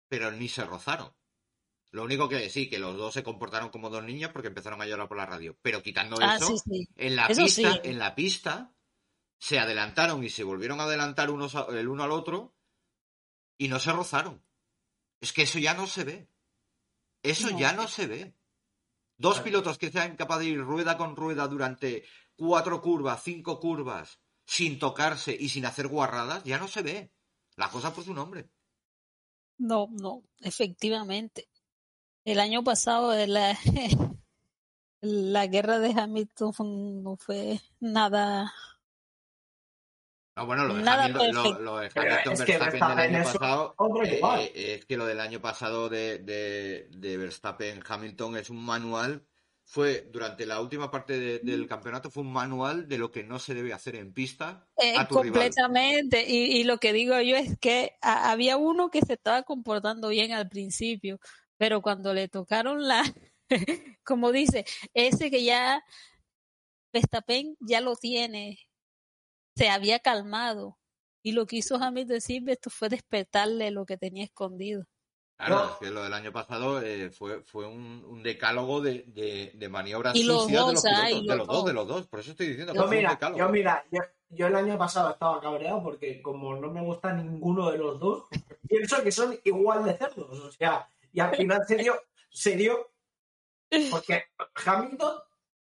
pero 0.08 0.32
ni 0.32 0.48
se 0.48 0.64
rozaron. 0.66 1.14
Lo 1.92 2.04
único 2.04 2.30
que 2.30 2.50
sí, 2.52 2.70
que 2.70 2.78
los 2.78 2.96
dos 2.98 3.14
se 3.16 3.24
comportaron 3.24 3.70
como 3.70 3.90
dos 3.90 4.04
niños 4.04 4.32
porque 4.32 4.50
empezaron 4.50 4.80
a 4.82 4.86
llorar 4.86 5.08
por 5.08 5.18
la 5.18 5.26
radio. 5.26 5.58
Pero 5.64 5.82
quitando 5.82 6.18
Ah, 6.22 6.36
eso, 6.36 6.48
sí, 6.48 6.58
sí. 6.66 6.88
en 6.96 7.16
la 7.16 7.26
Eso 7.26 7.44
pista, 7.46 7.74
sí. 7.74 7.80
en 7.84 7.98
la 7.98 8.14
pista, 8.14 8.76
se 9.40 9.58
adelantaron 9.58 10.24
y 10.24 10.30
se 10.30 10.44
volvieron 10.44 10.80
a 10.82 10.84
adelantar 10.84 11.32
unos 11.32 11.56
a- 11.56 11.66
el 11.70 11.88
uno 11.88 12.04
al 12.04 12.12
otro 12.12 12.54
y 13.58 13.70
no 13.70 13.80
se 13.80 13.92
rozaron. 13.92 14.44
Es 15.22 15.34
que 15.34 15.44
eso 15.44 15.58
ya 15.58 15.74
no 15.74 15.88
se 15.88 16.04
ve. 16.04 16.28
Eso 17.24 17.50
No. 17.52 17.60
ya 17.60 17.74
no 17.74 17.88
se 17.88 18.08
ve. 18.08 18.36
Dos 19.18 19.41
pilotos 19.41 19.78
que 19.78 19.91
sean 19.91 20.16
capaces 20.16 20.46
de 20.46 20.52
ir 20.52 20.62
rueda 20.62 20.98
con 20.98 21.16
rueda 21.16 21.48
durante 21.48 22.06
cuatro 22.38 22.82
curvas, 22.82 23.22
cinco 23.22 23.60
curvas, 23.60 24.20
sin 24.46 24.80
tocarse 24.80 25.36
y 25.38 25.50
sin 25.50 25.66
hacer 25.66 25.88
guarradas, 25.90 26.44
ya 26.46 26.58
no 26.58 26.68
se 26.68 26.82
ve. 26.82 27.12
La 27.58 27.70
cosa 27.70 27.94
por 27.94 28.06
su 28.06 28.14
nombre. 28.14 28.50
No, 29.58 29.90
no, 29.91 30.24
efectivamente. 30.40 31.50
El 32.24 32.40
año 32.40 32.64
pasado 32.64 33.14
la, 33.28 33.58
la 35.02 35.48
guerra 35.48 35.80
de 35.80 35.91
Hamilton 36.00 37.04
no 37.04 37.18
fue 37.18 37.60
nada. 37.82 38.54
No, 40.40 40.45
bueno, 40.45 40.66
lo 40.68 40.76
de 40.76 40.84
Nada 40.84 41.03
Hamilton, 41.03 41.64
lo, 41.66 41.78
de 41.80 41.90
Hamilton 41.94 42.34
es 42.34 42.41
que 42.44 42.57
Verstappen 42.57 42.80
del 42.80 42.99
año 42.99 43.24
pasado. 43.26 43.76
eh, 44.06 44.22
eh, 44.56 44.74
es 44.80 44.86
que 44.86 44.95
lo 44.95 45.06
del 45.06 45.20
año 45.20 45.41
pasado 45.41 45.90
de, 45.90 46.20
de, 46.20 46.88
de 46.91 47.18
Verstappen 47.18 47.84
Hamilton 47.86 48.38
es 48.38 48.49
un 48.49 48.64
manual. 48.64 49.26
Fue 49.66 50.07
durante 50.10 50.45
la 50.45 50.61
última 50.61 50.90
parte 50.90 51.20
de- 51.20 51.40
del 51.40 51.68
campeonato, 51.68 52.10
fue 52.10 52.24
un 52.24 52.32
manual 52.32 52.88
de 52.88 52.98
lo 52.98 53.11
que 53.11 53.24
no 53.26 53.38
se 53.38 53.53
debe 53.53 53.74
hacer 53.74 53.98
en 53.98 54.14
pista 54.14 54.66
Eh, 54.78 54.98
a 54.98 55.06
tu 55.10 55.22
rival. 55.22 55.41
completamente. 55.41 56.24
Y, 56.26 56.57
y 56.57 56.64
lo 56.64 56.78
que 56.78 56.94
digo 56.94 57.20
yo 57.20 57.36
es 57.36 57.57
que 57.60 57.98
a- 58.02 58.32
había 58.32 58.56
uno 58.56 58.90
que 58.90 59.02
se 59.02 59.14
estaba 59.14 59.44
comportando 59.44 60.07
bien 60.07 60.32
al 60.32 60.48
principio, 60.48 61.20
pero 61.57 61.82
cuando 61.82 62.14
le 62.14 62.30
tocaron 62.30 62.88
la, 62.88 63.03
como 64.06 64.32
dice, 64.32 64.64
ese 64.94 65.30
que 65.30 65.44
ya 65.44 65.84
Verstappen 66.94 67.56
ya 67.60 67.82
lo 67.82 67.95
tiene, 67.95 68.57
se 69.60 69.69
había 69.69 69.99
calmado. 69.99 70.77
Y 71.22 71.34
lo 71.34 71.45
que 71.45 71.57
hizo 71.57 71.76
Hamilton 71.76 72.15
decir 72.15 72.49
esto 72.49 72.69
fue 72.69 72.90
despertarle 72.90 73.72
lo 73.72 73.86
que 73.86 73.98
tenía 73.98 74.23
escondido. 74.23 74.86
Claro, 75.38 75.56
No. 75.56 75.65
es 75.72 75.77
que 75.80 75.90
lo 75.91 76.03
del 76.03 76.14
año 76.14 76.31
pasado 76.34 76.81
eh, 76.81 77.11
fue, 77.11 77.41
fue 77.44 77.65
un, 77.68 78.03
un 78.06 78.23
decálogo 78.23 78.81
de, 78.81 79.03
de, 79.07 79.52
de 79.56 79.69
maniobras 79.69 80.15
Y 80.15 80.23
los 80.23 80.44
sucias 80.44 80.65
de 80.65 80.73
los 80.73 80.84
dos, 80.84 80.84
pilotos, 80.84 81.27
de 81.27 81.36
los 81.36 81.38
los 81.38 81.48
dos, 81.48 81.56
dos. 81.57 81.65
de 81.65 81.73
los 81.73 81.88
dos. 81.88 82.07
Por 82.07 82.19
eso 82.19 82.31
estoy 82.31 82.48
diciendo 82.48 82.73
que 82.73 82.80
Yo 82.80 82.88
mira, 82.88 83.10
decálogo. 83.11 83.40
yo 83.40 83.49
mira, 83.49 83.86
yo, 83.91 83.99
yo 84.30 84.48
el 84.48 84.56
año 84.56 84.77
pasado 84.77 85.11
estaba 85.11 85.40
cabreado 85.41 85.81
porque 85.84 86.22
como 86.22 86.56
no 86.56 86.72
me 86.72 86.81
gusta 86.81 87.14
ninguno 87.14 87.72
de 87.72 87.77
los 87.77 87.99
dos, 87.99 88.26
pienso 88.69 89.02
que 89.03 89.11
son 89.11 89.38
igual 89.44 89.84
de 89.86 89.98
cerdos. 89.98 90.40
O 90.40 90.52
sea, 90.52 90.90
y 91.14 91.19
al 91.19 91.36
final 91.36 91.61
se 91.68 91.76
dio, 91.77 91.95
se 92.30 92.56
dio, 92.56 92.91
porque 93.91 94.23
Hamilton, 94.65 95.15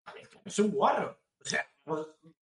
Hamilton 0.05 0.41
es 0.45 0.59
un 0.59 0.71
guarro. 0.71 1.19
O 1.41 1.45
sea, 1.45 1.65
pues, 1.83 2.05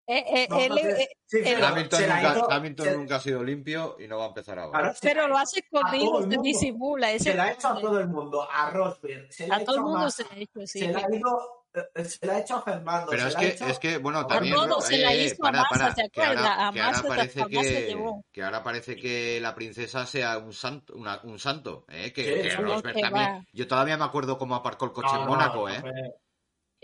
Eh, 0.09 0.25
eh, 0.29 0.49
a 0.51 0.57
ser 0.57 0.73
eh, 1.01 1.09
sinceros, 1.27 1.63
Hamilton, 1.71 1.99
se 2.01 2.07
la 2.07 2.17
nunca, 2.23 2.33
hizo- 2.37 2.51
Hamilton 2.53 2.87
se- 2.87 2.97
nunca 2.97 3.17
ha 3.17 3.21
sido 3.21 3.43
limpio 3.43 3.97
y 3.99 4.07
no 4.07 4.19
va 4.19 4.25
a 4.27 4.29
empezar 4.29 4.59
ahora. 4.59 4.79
claro, 4.79 4.95
pero 5.03 5.27
lo 5.29 5.37
hace 5.37 5.63
todo 5.71 5.81
escondido, 5.85 6.23
se 6.31 6.39
disimula. 6.43 7.11
ese 7.13 7.31
se 7.33 7.35
la 7.37 7.45
ha 7.45 7.51
hecho 7.53 7.69
a 7.69 7.81
todo 7.81 7.99
el 7.99 8.09
mundo, 8.09 8.49
a 8.51 8.71
Rosberg, 8.71 9.33
se 9.33 9.49
la 9.49 9.57
ha 9.57 9.59
a 9.59 9.65
todo 9.65 9.75
el 9.75 9.81
hecho 9.81 9.81
a 9.81 9.83
mundo 9.91 9.99
Massa, 10.05 10.17
se 10.23 10.23
le 10.35 10.41
ha 10.41 10.43
hecho, 10.43 10.61
sí. 10.67 10.79
se 10.79 10.93
la 10.93 10.99
ha 11.01 11.15
ido- 11.17 11.63
eh, 11.95 12.05
se 12.05 12.25
la 12.27 12.33
ha 12.35 12.39
hecho 12.39 12.55
a 12.55 12.63
Fernando. 12.63 13.07
Pero 13.11 13.23
se 13.23 13.29
es 13.29 13.35
que, 13.37 13.49
hecho- 13.49 13.67
es 13.67 13.79
que, 13.81 13.99
bueno, 13.99 14.21
A 14.21 14.27
también. 14.29 14.55
todos 14.55 14.85
se 14.87 14.97
la 14.99 15.13
eh, 15.13 15.17
eh, 15.21 15.25
hizo 15.25 15.35
a 15.35 15.39
para, 15.51 15.59
Massa, 15.63 15.69
para, 15.79 15.95
¿te 15.95 16.09
que 16.11 16.21
ahora- 16.23 16.31
acuerdas? 16.41 16.53
A 16.69 16.73
que 16.73 16.81
ahora 16.81 16.93
Massa 16.97 17.09
parece 17.09 17.41
Massa 17.41 17.51
que, 17.63 18.21
que 18.33 18.43
ahora 18.45 18.63
parece 18.63 18.97
que 18.97 19.41
la 19.43 19.55
princesa 19.57 20.07
sea 20.07 20.39
un 20.39 20.53
santo, 20.53 20.95
una- 20.95 21.21
un 21.25 21.39
santo, 21.41 21.85
¿eh? 21.89 22.13
Que, 22.13 22.23
Sí, 22.25 22.43
que 22.45 22.51
sí, 22.53 22.57
Rosberg 22.59 22.95
que 22.95 23.03
también. 23.03 23.27
va. 23.27 23.45
Yo 23.53 23.67
todavía 23.67 23.97
me 23.97 24.05
acuerdo 24.05 24.39
cómo 24.39 24.55
aparcó 24.55 24.85
el 24.87 24.93
coche 24.93 25.09
No, 25.13 25.19
en 25.19 25.21
no, 25.23 25.27
Mónaco, 25.33 25.69
no 25.69 25.75
¿eh? 25.75 26.15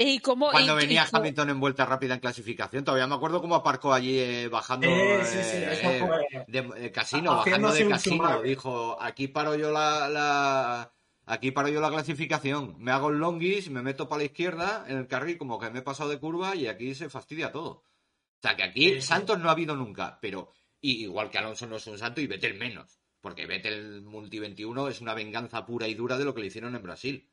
Fue- 0.03 0.11
Y 0.13 0.19
cómo, 0.21 0.51
Cuando 0.51 0.75
y- 0.79 0.83
venía 0.85 1.07
Hamilton 1.11 1.51
en 1.51 1.61
vuelta 1.61 1.87
rápida 1.87 2.15
en 2.15 2.21
clasificación, 2.21 2.85
todavía 2.85 3.07
me 3.07 3.15
acuerdo 3.15 3.41
cómo 3.41 3.55
aparcó 3.55 3.93
allí 3.93 4.19
eh, 4.19 4.49
bajando 4.49 4.87
eh, 4.89 5.21
sí, 5.25 5.39
sí, 5.43 5.57
eso 5.57 5.89
eh, 5.91 6.45
de, 6.49 6.59
eh, 6.87 6.91
casino, 6.93 7.37
bajando 7.37 7.73
de 7.73 7.89
casino. 7.89 8.43
Dijo, 8.43 8.97
aquí 9.01 9.29
paro 9.29 9.55
yo 9.55 9.71
la, 9.71 10.09
la- 10.09 10.93
aquí 11.27 11.51
paro 11.51 11.69
yo 11.69 11.81
la 11.81 11.91
clasificación, 11.91 12.75
me 12.79 12.91
hago 12.93 13.11
el 13.11 13.19
longis, 13.19 13.71
me 13.71 13.83
meto 13.83 14.09
para 14.09 14.19
la 14.21 14.25
izquierda 14.25 14.85
en 14.89 14.99
el 14.99 15.07
carril 15.07 15.39
como 15.39 15.59
que 15.59 15.71
me 15.71 15.81
he 15.81 15.83
pasado 15.83 16.11
de 16.11 16.19
curva 16.19 16.55
y 16.57 16.67
aquí 16.67 16.95
se 16.95 17.09
fastidia 17.09 17.53
todo. 17.53 17.71
O 17.71 17.85
sea 18.43 18.57
que 18.57 18.65
aquí 18.65 18.89
Sí, 18.89 18.95
sí. 18.97 19.03
Santos 19.03 19.39
no 19.39 19.49
ha 19.49 19.53
habido 19.53 19.77
nunca, 19.77 20.19
pero 20.21 20.51
y, 20.81 21.03
igual 21.05 21.31
que 21.31 21.39
Alonso 21.39 21.67
no 21.69 21.77
es 21.77 21.87
un 21.87 21.97
santo 21.97 22.21
y 22.21 22.27
Vettel 22.27 22.55
menos, 22.59 22.99
porque 23.21 23.47
Vettel 23.47 24.03
Multi 24.03 24.41
21 24.41 24.89
es 24.89 25.01
una 25.01 25.15
venganza 25.15 25.65
pura 25.65 25.87
y 25.87 25.95
dura 25.95 26.19
de 26.19 26.25
lo 26.25 26.35
que 26.35 26.41
le 26.41 26.49
hicieron 26.49 26.75
en 26.75 26.83
Brasil. 26.83 27.29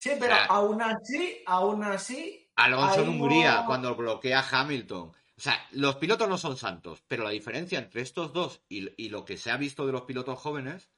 Sí, 0.00 0.10
pero 0.18 0.34
aún 0.48 0.80
así, 0.82 1.42
aún 1.46 1.84
así, 1.84 2.50
Alonso 2.56 3.02
en 3.02 3.08
Hungría, 3.10 3.60
no- 3.60 3.66
cuando 3.66 3.94
bloquea 3.94 4.44
Hamilton. 4.50 5.08
O 5.10 5.40
sea, 5.42 5.58
los 5.72 5.96
pilotos 5.96 6.28
no 6.28 6.36
son 6.38 6.56
santos, 6.56 7.02
pero 7.06 7.22
la 7.24 7.30
diferencia 7.30 7.78
entre 7.78 8.02
estos 8.02 8.32
dos 8.32 8.62
y, 8.68 8.90
y 9.02 9.08
lo 9.10 9.24
que 9.24 9.36
se 9.36 9.50
ha 9.50 9.56
visto 9.56 9.86
de 9.86 9.92
los 9.92 10.02
pilotos 10.02 10.38
jóvenes 10.38 10.90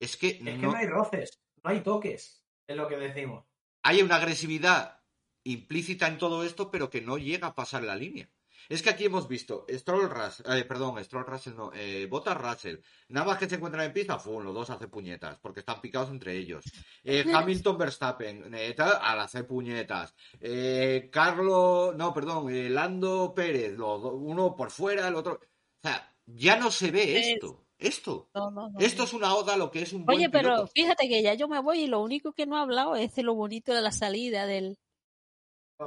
es 0.00 0.16
que, 0.16 0.28
es 0.28 0.38
que 0.38 0.52
no, 0.58 0.72
no 0.72 0.76
hay 0.78 0.86
roces, 0.86 1.42
no 1.62 1.70
hay 1.70 1.80
toques, 1.80 2.46
es 2.66 2.76
lo 2.76 2.88
que 2.88 2.96
decimos. 2.96 3.44
hay 3.82 4.00
una 4.02 4.16
agresividad 4.16 5.02
implícita 5.44 6.06
en 6.08 6.18
todo 6.18 6.44
esto, 6.44 6.70
pero 6.70 6.88
que 6.90 7.00
no 7.02 7.18
llega 7.18 7.48
a 7.48 7.54
pasar 7.54 7.82
la 7.82 7.96
línea. 7.96 8.30
Es 8.70 8.82
que 8.82 8.90
aquí 8.90 9.04
hemos 9.06 9.26
visto 9.26 9.66
Stroll 9.68 10.08
Russell, 10.08 10.46
eh, 10.56 10.64
perdón, 10.64 11.02
Stroll 11.04 11.26
Russell 11.26 11.54
no, 11.56 11.72
eh, 11.74 12.06
Bottas 12.08 12.36
Russell. 12.40 12.76
Nada 13.08 13.26
más 13.26 13.36
que 13.38 13.48
se 13.48 13.56
encuentran 13.56 13.84
en 13.84 13.92
pista, 13.92 14.18
¡fum! 14.18 14.42
los 14.44 14.54
dos 14.54 14.70
hacen 14.70 14.88
puñetas, 14.88 15.38
porque 15.40 15.58
están 15.60 15.80
picados 15.80 16.08
entre 16.10 16.36
ellos. 16.36 16.64
Eh, 17.02 17.24
Hamilton 17.34 17.76
Verstappen, 17.76 18.54
eh, 18.54 18.72
tal, 18.74 18.96
al 19.02 19.20
hacer 19.20 19.44
puñetas. 19.46 20.14
Eh, 20.40 21.10
Carlos, 21.12 21.96
no, 21.96 22.14
perdón, 22.14 22.48
eh, 22.54 22.70
Lando 22.70 23.34
Pérez, 23.34 23.76
los 23.76 24.00
uno 24.04 24.54
por 24.54 24.70
fuera, 24.70 25.08
el 25.08 25.16
otro. 25.16 25.32
O 25.34 25.82
sea, 25.82 26.14
ya 26.26 26.56
no 26.56 26.70
se 26.70 26.92
ve 26.92 27.18
Es- 27.18 27.26
esto. 27.34 27.66
Esto. 27.76 28.28
no, 28.34 28.50
no, 28.50 28.68
no, 28.68 28.78
Esto 28.78 28.98
no. 28.98 29.04
es 29.04 29.12
una 29.14 29.34
oda 29.34 29.54
a 29.54 29.56
lo 29.56 29.70
que 29.70 29.80
es 29.82 29.92
un 29.94 30.04
buen 30.04 30.18
Oye, 30.18 30.28
pero 30.30 30.66
fíjate 30.68 31.08
que 31.08 31.22
ya 31.22 31.32
yo 31.34 31.48
me 31.48 31.60
voy 31.60 31.80
y 31.80 31.86
lo 31.86 32.00
único 32.02 32.34
que 32.34 32.44
no 32.46 32.56
he 32.58 32.60
hablado 32.60 32.94
es 32.94 33.14
de 33.14 33.22
lo 33.22 33.34
bonito 33.34 33.72
de 33.74 33.80
la 33.80 33.90
salida 33.90 34.46
del... 34.46 34.78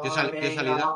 ¿Qué 0.01 0.09
sal- 0.09 0.33
Oh, 0.35 0.39
qué 0.41 0.55
salida? 0.55 0.95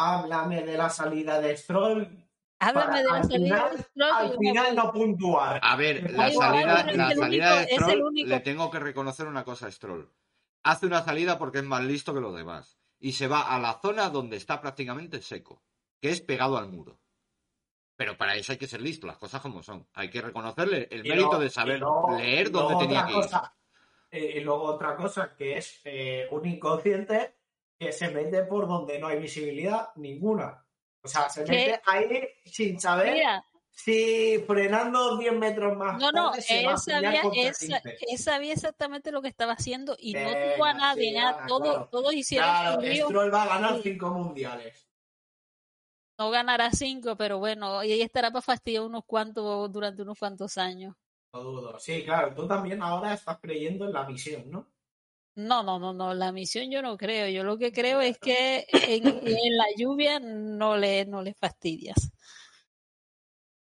Háblame 0.00 0.62
de 0.62 0.76
la 0.76 0.88
salida 0.90 1.40
de 1.40 1.56
Stroll. 1.56 2.26
Háblame 2.62 2.86
para 2.86 2.98
de 2.98 3.04
la 3.08 3.14
al 3.16 3.22
salida 3.24 3.38
final, 3.56 3.70
del 3.70 3.80
Stroll 3.84 4.10
al 4.12 4.38
final 4.38 4.76
no 4.76 4.92
puntuar. 4.92 5.60
A 5.62 5.76
ver, 5.76 6.10
la 6.12 6.30
salida, 6.30 6.84
la 6.92 7.26
único- 7.26 7.56
de 7.56 7.66
Stroll, 7.74 8.12
le 8.14 8.40
tengo 8.40 8.70
que 8.70 8.78
reconocer 8.78 9.26
una 9.26 9.44
cosa 9.44 9.66
a 9.66 9.70
Stroll. 9.70 10.10
Hace 10.62 10.86
una 10.86 11.02
salida 11.02 11.38
porque 11.38 11.58
es 11.58 11.64
más 11.64 11.82
listo 11.84 12.12
que 12.12 12.20
los 12.20 12.34
demás. 12.36 12.78
Y 12.98 13.12
se 13.12 13.28
va 13.28 13.40
a 13.54 13.58
la 13.58 13.80
zona 13.80 14.10
donde 14.10 14.36
está 14.36 14.60
prácticamente 14.60 15.22
seco, 15.22 15.62
que 16.02 16.10
es 16.10 16.20
pegado 16.20 16.58
al 16.58 16.68
muro. 16.68 17.00
Pero 17.96 18.16
para 18.18 18.34
eso 18.34 18.52
hay 18.52 18.58
que 18.58 18.66
ser 18.66 18.82
listo, 18.82 19.06
las 19.06 19.16
cosas 19.16 19.40
como 19.40 19.62
son. 19.62 19.86
Hay 19.94 20.10
que 20.10 20.20
reconocerle 20.20 20.86
el 20.90 21.06
Y 21.06 21.08
mérito 21.08 21.38
de 21.38 21.48
saber 21.50 21.80
leer 22.18 22.50
dónde 22.50 22.76
tenía 22.78 23.04
que 23.06 23.12
ir. 23.12 23.16
cosa, 23.16 23.54
eh, 24.10 24.34
y 24.36 24.40
luego 24.40 24.64
otra 24.64 24.96
cosa 24.96 25.34
que 25.34 25.56
es 25.58 25.80
eh, 25.84 26.26
un 26.30 26.44
inconsciente 26.46 27.36
que 27.80 27.92
se 27.92 28.08
mete 28.10 28.42
por 28.44 28.68
donde 28.68 28.98
no 28.98 29.06
hay 29.08 29.18
visibilidad 29.18 29.88
ninguna. 29.96 30.62
O 31.02 31.08
sea, 31.08 31.30
se 31.30 31.44
¿Qué? 31.44 31.50
mete 31.52 31.80
ahí 31.86 32.28
sin 32.44 32.78
saber 32.78 33.14
Mira, 33.14 33.42
si 33.72 34.38
frenando 34.46 35.16
10 35.16 35.32
metros 35.32 35.74
más 35.78 35.98
no, 35.98 36.12
no, 36.12 36.30
tarde 36.32 36.44
él 36.50 36.78
sabía, 36.78 37.22
él, 37.22 37.54
sa- 37.54 37.80
15. 37.80 37.96
él 38.10 38.18
sabía 38.18 38.52
exactamente 38.52 39.10
lo 39.10 39.22
que 39.22 39.28
estaba 39.28 39.54
haciendo 39.54 39.96
y 39.98 40.12
no 40.12 40.28
tuvo 40.28 40.64
a 40.66 40.74
nadie, 40.74 41.12
nada, 41.14 41.38
Ana, 41.38 41.46
todo- 41.46 41.62
claro. 41.72 41.88
todos 41.90 42.12
hicieron 42.12 42.50
Claro. 42.50 42.82
Stroll 42.82 43.32
va 43.34 43.42
a 43.44 43.48
ganar 43.48 43.76
Sí. 43.76 43.82
5 43.84 44.10
mundiales. 44.10 44.86
no 46.18 46.28
ganará 46.30 46.70
cinco, 46.70 47.16
pero 47.16 47.38
bueno, 47.38 47.82
y 47.82 47.92
ella 47.94 48.04
estará 48.04 48.30
para 48.30 48.42
fastidiar 48.42 48.82
unos 48.82 49.06
cuantos 49.06 49.72
durante 49.72 50.02
unos 50.02 50.18
cuantos 50.18 50.58
años. 50.58 50.94
No 51.32 51.40
dudo. 51.42 51.78
Sí, 51.78 52.04
claro, 52.04 52.34
tú 52.34 52.46
también 52.46 52.82
ahora 52.82 53.14
estás 53.14 53.38
creyendo 53.40 53.86
en 53.86 53.94
la 53.94 54.04
misión, 54.04 54.50
¿no? 54.50 54.66
No, 55.36 55.62
no, 55.62 55.78
no, 55.78 55.92
no, 55.92 56.12
la 56.12 56.32
misión 56.32 56.70
yo 56.70 56.82
no 56.82 56.96
creo. 56.96 57.28
Yo 57.28 57.44
lo 57.44 57.56
que 57.56 57.72
creo 57.72 58.00
es 58.00 58.18
que 58.18 58.66
en, 58.72 59.06
en 59.06 59.56
la 59.56 59.64
lluvia 59.76 60.18
no 60.20 60.76
le, 60.76 61.06
no 61.06 61.22
le 61.22 61.34
fastidias. 61.34 62.10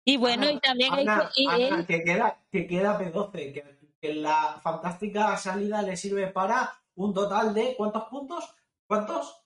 Y 0.05 0.17
bueno, 0.17 0.49
y 0.49 0.59
también 0.59 0.93
hay 0.93 1.05
que, 1.05 1.41
y 1.41 1.47
Ana, 1.47 1.77
él- 1.79 1.87
que 1.87 2.03
queda, 2.03 2.37
que 2.51 2.67
queda 2.67 2.99
P12, 2.99 3.31
que, 3.53 3.77
que 4.01 4.13
la 4.15 4.59
fantástica 4.61 5.37
salida 5.37 5.81
le 5.81 5.95
sirve 5.95 6.27
para 6.27 6.73
un 6.95 7.13
total 7.13 7.53
de 7.53 7.75
¿cuántos 7.77 8.03
puntos? 8.09 8.53
¿Cuántos? 8.85 9.39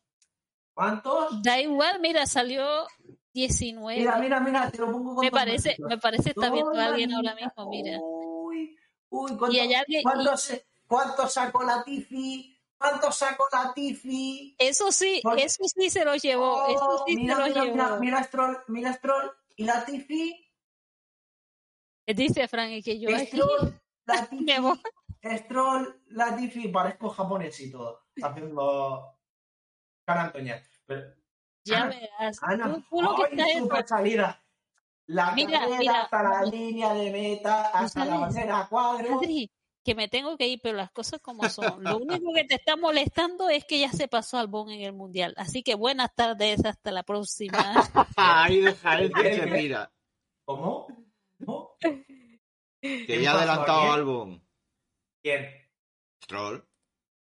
¿Cuántos? 0.73 1.41
da 1.44 1.60
igual, 1.61 1.99
mira, 2.02 2.26
salió 2.26 2.88
19. 3.34 3.99
Mira, 3.99 4.18
mira, 4.18 4.39
mira, 4.39 4.72
te 4.72 4.80
lo 4.80 4.91
pongo 4.91 5.15
con 5.15 5.26
me 5.26 5.31
parece, 5.31 5.76
me 5.80 5.98
parece 5.99 6.30
está 6.31 6.49
viendo 6.49 6.72
a 6.80 6.85
alguien 6.85 7.14
ahora 7.14 7.35
mismo, 7.35 7.69
mira. 7.69 7.98
Uy, 8.02 8.76
uy, 9.10 9.38
¿cuánto, 9.38 9.52
Y 9.56 9.60
hay 9.60 9.73
alguien- 9.76 10.03
cuánto 10.03 10.34
y- 10.34 10.38
se- 10.38 10.65
cuánto 10.88 11.27
sacó 11.27 11.64
la 11.64 11.84
Tifi? 11.84 12.53
¿Cuánto 12.77 13.11
sacó 13.11 13.45
la 13.51 13.73
Tifi? 13.73 14.55
Eso 14.59 14.91
sí, 14.91 15.19
Porque- 15.23 15.43
eso 15.43 15.64
sí 15.65 15.89
se 15.89 16.05
lo 16.05 16.15
llevó, 16.15 16.64
Oh, 16.64 16.68
eso 16.68 17.03
sí 17.07 17.15
mira, 17.15 17.35
se 17.35 17.41
lo 17.41 17.47
mira, 17.47 17.64
llevó. 17.64 17.76
mira, 17.76 17.95
mira 17.99 18.23
Stroll, 18.23 18.64
mira 18.68 18.93
Stroll. 18.93 19.31
¿Y 19.55 19.64
la 19.65 19.84
Tifi? 19.85 20.43
Dice 22.05 22.47
Frank 22.47 22.84
que 22.84 22.99
yo 22.99 23.09
Stroll, 23.19 23.81
la 24.05 24.26
Tifi. 24.26 24.45
Stroll, 25.39 26.01
Latifi, 26.09 26.68
parezco 26.69 27.09
japonés 27.09 27.59
y 27.59 27.72
todo, 27.72 28.05
haciendo 28.22 29.18
cara. 30.05 30.31
Pero, 30.85 31.14
Ya 31.65 31.81
Ana, 31.81 31.89
verás. 31.89 32.39
Ana, 32.43 32.73
Tú, 32.76 32.81
tú 32.89 33.01
lo 33.01 33.15
que 33.15 33.23
¡ay, 33.23 33.30
estás 33.31 33.47
es- 33.49 33.57
super 33.59 33.88
salida! 33.88 34.43
La 35.07 35.31
Mira, 35.31 35.59
carrera 35.61 35.77
mira, 35.80 36.01
hasta 36.03 36.23
la 36.23 36.41
línea 36.43 36.93
de 36.93 37.11
meta, 37.11 37.68
hasta 37.69 38.05
la 38.05 38.18
bandera 38.19 38.59
a 38.59 38.68
cuadros. 38.69 39.22
Adri, 39.23 39.49
que 39.88 39.95
me 39.95 40.09
tengo 40.09 40.35
que 40.38 40.45
ir, 40.49 40.59
pero 40.61 40.76
las 40.76 40.91
cosas 40.91 41.22
como 41.22 41.47
son. 41.47 41.81
Lo 41.81 41.97
único 41.97 42.34
que 42.34 42.43
te 42.43 42.55
está 42.55 42.76
molestando 42.76 43.47
es 43.49 43.64
que 43.64 43.80
ya 43.80 43.89
se 43.89 44.09
pasó 44.09 44.38
al 44.38 44.47
Bon 44.47 44.69
en 44.69 44.81
el 44.81 44.91
Mundial. 44.91 45.34
Así 45.38 45.64
que 45.64 45.76
buenas 45.76 46.14
tardes, 46.14 46.65
hasta 46.65 46.91
la 46.91 47.03
próxima. 47.03 47.57
Ahí 48.18 48.59
deja 48.59 48.99
él 48.99 49.14
que 49.14 49.34
se 49.34 49.45
mira. 49.45 49.89
¿Cómo? 50.43 50.88
¿Cómo? 51.45 51.77
Que 51.80 53.05
¿Qué 53.05 53.22
ya 53.22 53.31
ha 53.31 53.38
adelantado 53.38 53.80
aquí? 53.80 53.91
Albon. 53.91 54.47
¿Quién? 55.23 55.47
Stroll. 56.22 56.68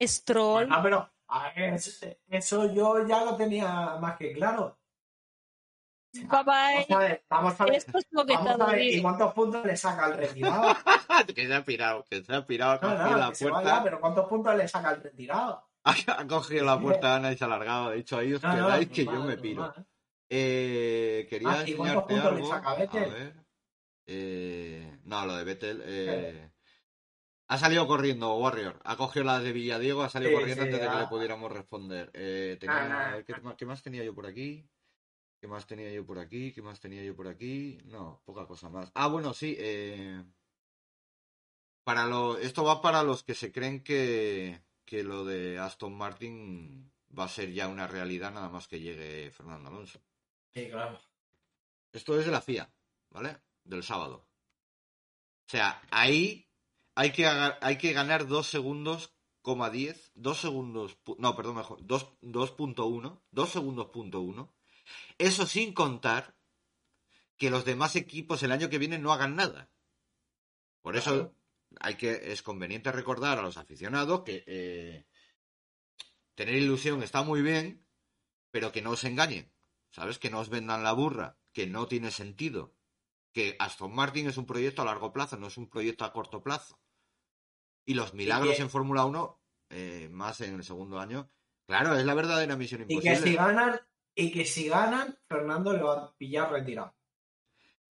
Stroll. 0.01 0.67
Ah, 0.71 0.81
pero 0.81 1.11
a 1.27 1.51
ver, 1.53 1.73
eso- 1.73 2.07
eso 2.29 2.73
yo 2.73 3.05
ya 3.05 3.25
lo 3.25 3.35
tenía 3.35 3.97
más 3.99 4.17
que 4.17 4.31
claro. 4.31 4.79
Bye 6.13 6.27
Vamos 6.29 6.91
a 6.91 6.97
ver, 6.99 7.25
vamos 7.29 7.61
a 7.61 7.65
ver. 7.65 7.75
Esto 7.75 7.97
es 7.97 8.07
lo 8.11 8.25
que 8.25 8.33
Vamos 8.35 8.51
está 8.51 8.63
a 8.63 8.67
ver, 8.71 8.81
¿y 8.83 9.01
cuántos 9.01 9.33
puntos 9.33 9.65
le 9.65 9.75
saca 9.75 10.05
el 10.07 10.13
retirado? 10.17 10.75
que 11.35 11.47
se 11.47 11.53
ha 11.55 11.63
pirado, 11.65 12.05
que 12.09 12.23
se 12.23 12.35
ha 12.35 12.45
pirado, 12.45 12.73
ha 12.73 12.79
cogido 12.79 13.09
no, 13.11 13.17
la 13.17 13.31
puerta. 13.31 13.49
vaya, 13.61 13.83
pero 13.83 13.99
¿cuántos 13.99 14.27
puntos 14.27 14.55
le 14.55 14.67
saca 14.67 14.91
el 14.91 15.01
retirado? 15.01 15.67
Ha 15.85 16.27
cogido 16.27 16.65
la 16.65 16.79
puerta 16.79 17.15
Ana 17.15 17.31
y 17.33 17.37
se 17.37 17.43
ha 17.43 17.47
alargado. 17.47 17.87
Ha 17.87 17.93
dicho 17.93 18.17
ahí 18.17 18.33
os 18.33 18.41
No, 18.43 18.49
no, 18.55 18.65
quedáis 18.67 18.89
que 18.89 19.05
yo 19.05 19.23
me 19.23 19.37
piro. 19.37 19.63
normal. 19.63 19.85
Eh, 20.29 21.27
quería 21.29 21.49
Ah, 21.51 21.63
¿y 21.67 21.73
cuántos 21.73 22.03
enseñarte 22.03 22.13
puntos 22.13 22.31
le 22.31 22.37
algo. 22.37 22.47
saca 22.49 22.71
A 22.71 22.75
ver. 22.75 23.33
Eh, 24.05 24.97
no, 25.03 25.25
lo 25.25 25.35
de 25.35 25.43
Vettel. 25.43 25.81
eh, 25.85 26.51
ha 27.49 27.57
salido 27.57 27.85
corriendo, 27.87 28.35
Warrior. 28.37 28.79
Ha 28.85 28.95
cogido 28.95 29.25
la 29.25 29.39
de 29.39 29.51
Villadiego, 29.51 30.03
ha 30.03 30.09
salido 30.09 30.31
Sí, 30.31 30.37
corriendo 30.37 30.63
sí, 30.63 30.69
antes 30.69 30.81
de 30.81 30.87
que 30.87 30.95
ah. 30.97 31.01
le 31.01 31.07
pudiéramos 31.07 31.51
responder. 31.51 32.09
Eh, 32.13 32.57
tenía- 32.59 32.77
Ah, 32.77 33.09
a 33.09 33.15
ver, 33.15 33.25
¿qué, 33.25 33.35
más, 33.41 33.55
qué 33.55 33.65
más 33.65 33.81
tenía 33.83 34.03
yo 34.03 34.15
por 34.15 34.25
aquí? 34.25 34.65
¿Qué 35.43 35.49
más 35.49 35.67
tenía 35.67 35.91
yo 35.91 36.05
por 36.05 36.19
aquí? 36.19 36.53
¿Qué 36.53 36.61
más 36.61 36.79
tenía 36.79 37.03
yo 37.03 37.17
por 37.17 37.27
aquí? 37.27 37.77
No, 37.83 38.21
poca 38.23 38.47
cosa 38.47 38.69
más. 38.69 38.89
Ah, 38.95 39.07
bueno, 39.07 39.33
sí. 39.33 39.57
eh, 39.59 40.23
para 41.83 42.05
lo, 42.05 42.37
esto 42.37 42.63
va 42.63 42.81
para 42.81 43.03
los 43.03 43.23
que 43.23 43.35
se 43.35 43.51
creen 43.51 43.83
que, 43.83 44.61
que 44.85 45.03
lo 45.03 45.25
de 45.25 45.59
Aston 45.59 45.97
Martin 45.97 46.89
va 47.19 47.25
a 47.25 47.27
ser 47.27 47.51
ya 47.51 47.67
una 47.67 47.87
realidad 47.87 48.31
nada 48.31 48.47
más 48.47 48.69
que 48.69 48.79
llegue 48.79 49.31
Fernando 49.31 49.67
Alonso. 49.67 49.99
Sí, 50.53 50.69
claro. 50.69 50.97
Esto 51.91 52.17
es 52.17 52.25
de 52.25 52.31
la 52.31 52.39
FIA, 52.39 52.73
¿vale? 53.09 53.35
Del 53.65 53.83
sábado. 53.83 54.25
O 55.45 55.49
sea, 55.49 55.81
ahí 55.91 56.47
hay 56.95 57.11
que, 57.11 57.27
hay 57.27 57.77
que 57.77 57.91
ganar 57.91 58.27
2 58.27 58.47
segundos, 58.47 59.13
coma 59.41 59.69
10, 59.69 60.13
2 60.15 60.39
segundos, 60.39 60.97
no, 61.17 61.35
perdón, 61.35 61.57
mejor, 61.57 61.85
2 61.85 62.21
2.1, 62.21 63.19
2 63.29 63.49
segundos 63.49 63.87
punto 63.87 64.21
1. 64.21 64.62
Eso 65.17 65.45
sin 65.47 65.73
contar 65.73 66.35
que 67.37 67.49
los 67.49 67.65
demás 67.65 67.95
equipos 67.95 68.43
el 68.43 68.51
año 68.51 68.69
que 68.69 68.77
viene 68.77 68.97
no 68.99 69.11
hagan 69.13 69.35
nada. 69.35 69.69
Por 70.81 70.95
eso 70.97 71.11
Claro. 71.11 71.35
hay 71.79 71.95
que, 71.95 72.31
es 72.31 72.41
conveniente 72.43 72.91
recordar 72.91 73.39
a 73.39 73.41
los 73.41 73.57
aficionados 73.57 74.23
que 74.23 74.43
eh, 74.47 75.05
tener 76.35 76.55
ilusión 76.55 77.01
está 77.03 77.23
muy 77.23 77.41
bien, 77.41 77.85
pero 78.51 78.71
que 78.71 78.81
no 78.81 78.91
os 78.91 79.03
engañen. 79.03 79.51
¿Sabes? 79.91 80.17
Que 80.17 80.31
no 80.31 80.39
os 80.39 80.49
vendan 80.49 80.83
la 80.83 80.91
burra, 80.93 81.37
que 81.51 81.67
no 81.67 81.87
tiene 81.87 82.09
sentido. 82.09 82.75
Que 83.31 83.55
Aston 83.59 83.93
Martin 83.93 84.27
es 84.27 84.37
un 84.37 84.47
proyecto 84.47 84.81
a 84.81 84.85
largo 84.85 85.13
plazo, 85.13 85.37
no 85.37 85.47
es 85.47 85.57
un 85.57 85.69
proyecto 85.69 86.03
a 86.03 86.11
corto 86.11 86.41
plazo. 86.41 86.79
Y 87.85 87.93
los 87.93 88.13
milagros 88.15 88.55
que- 88.55 88.61
en 88.63 88.69
Fórmula 88.71 89.05
1, 89.05 89.39
eh, 89.69 90.09
más 90.11 90.41
en 90.41 90.55
el 90.55 90.63
segundo 90.63 90.99
año, 90.99 91.29
claro, 91.67 91.95
es 91.95 92.05
la 92.05 92.15
verdadera 92.15 92.55
misión 92.55 92.81
Y 92.81 92.93
imposible. 92.93 93.17
que 93.19 93.23
si 93.29 93.35
ganan, 93.35 93.79
y 94.15 94.31
que 94.31 94.45
si 94.45 94.67
ganan, 94.67 95.17
Fernando 95.27 95.73
le 95.73 95.81
va 95.81 95.93
a 95.93 96.13
pillar 96.15 96.51
retirado. 96.51 96.93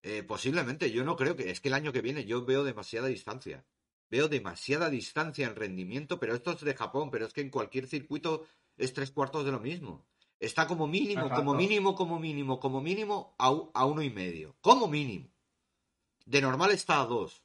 Eh, 0.02 0.22
posiblemente, 0.22 0.90
yo 0.90 1.04
no 1.04 1.16
creo 1.16 1.36
que. 1.36 1.50
Es 1.50 1.60
que 1.60 1.68
el 1.68 1.74
año 1.74 1.92
que 1.92 2.02
viene 2.02 2.24
yo 2.24 2.44
veo 2.44 2.64
demasiada 2.64 3.08
distancia. 3.08 3.64
Veo 4.10 4.28
demasiada 4.28 4.90
distancia 4.90 5.46
en 5.46 5.56
rendimiento, 5.56 6.18
pero 6.18 6.34
esto 6.34 6.52
es 6.52 6.60
de 6.60 6.74
Japón, 6.74 7.10
pero 7.10 7.26
es 7.26 7.32
que 7.32 7.40
en 7.40 7.50
cualquier 7.50 7.86
circuito 7.86 8.46
es 8.76 8.92
tres 8.92 9.10
cuartos 9.10 9.44
de 9.44 9.52
lo 9.52 9.60
mismo. 9.60 10.04
Está 10.38 10.66
como 10.66 10.86
mínimo, 10.86 11.22
Exacto. 11.22 11.36
como 11.36 11.54
mínimo, 11.54 11.94
como 11.94 12.18
mínimo, 12.18 12.58
como 12.58 12.80
mínimo 12.80 13.34
a, 13.38 13.46
a 13.74 13.86
uno 13.86 14.02
y 14.02 14.10
medio. 14.10 14.56
Como 14.60 14.88
mínimo. 14.88 15.30
De 16.26 16.40
normal 16.40 16.72
está 16.72 17.00
a 17.00 17.06
dos. 17.06 17.42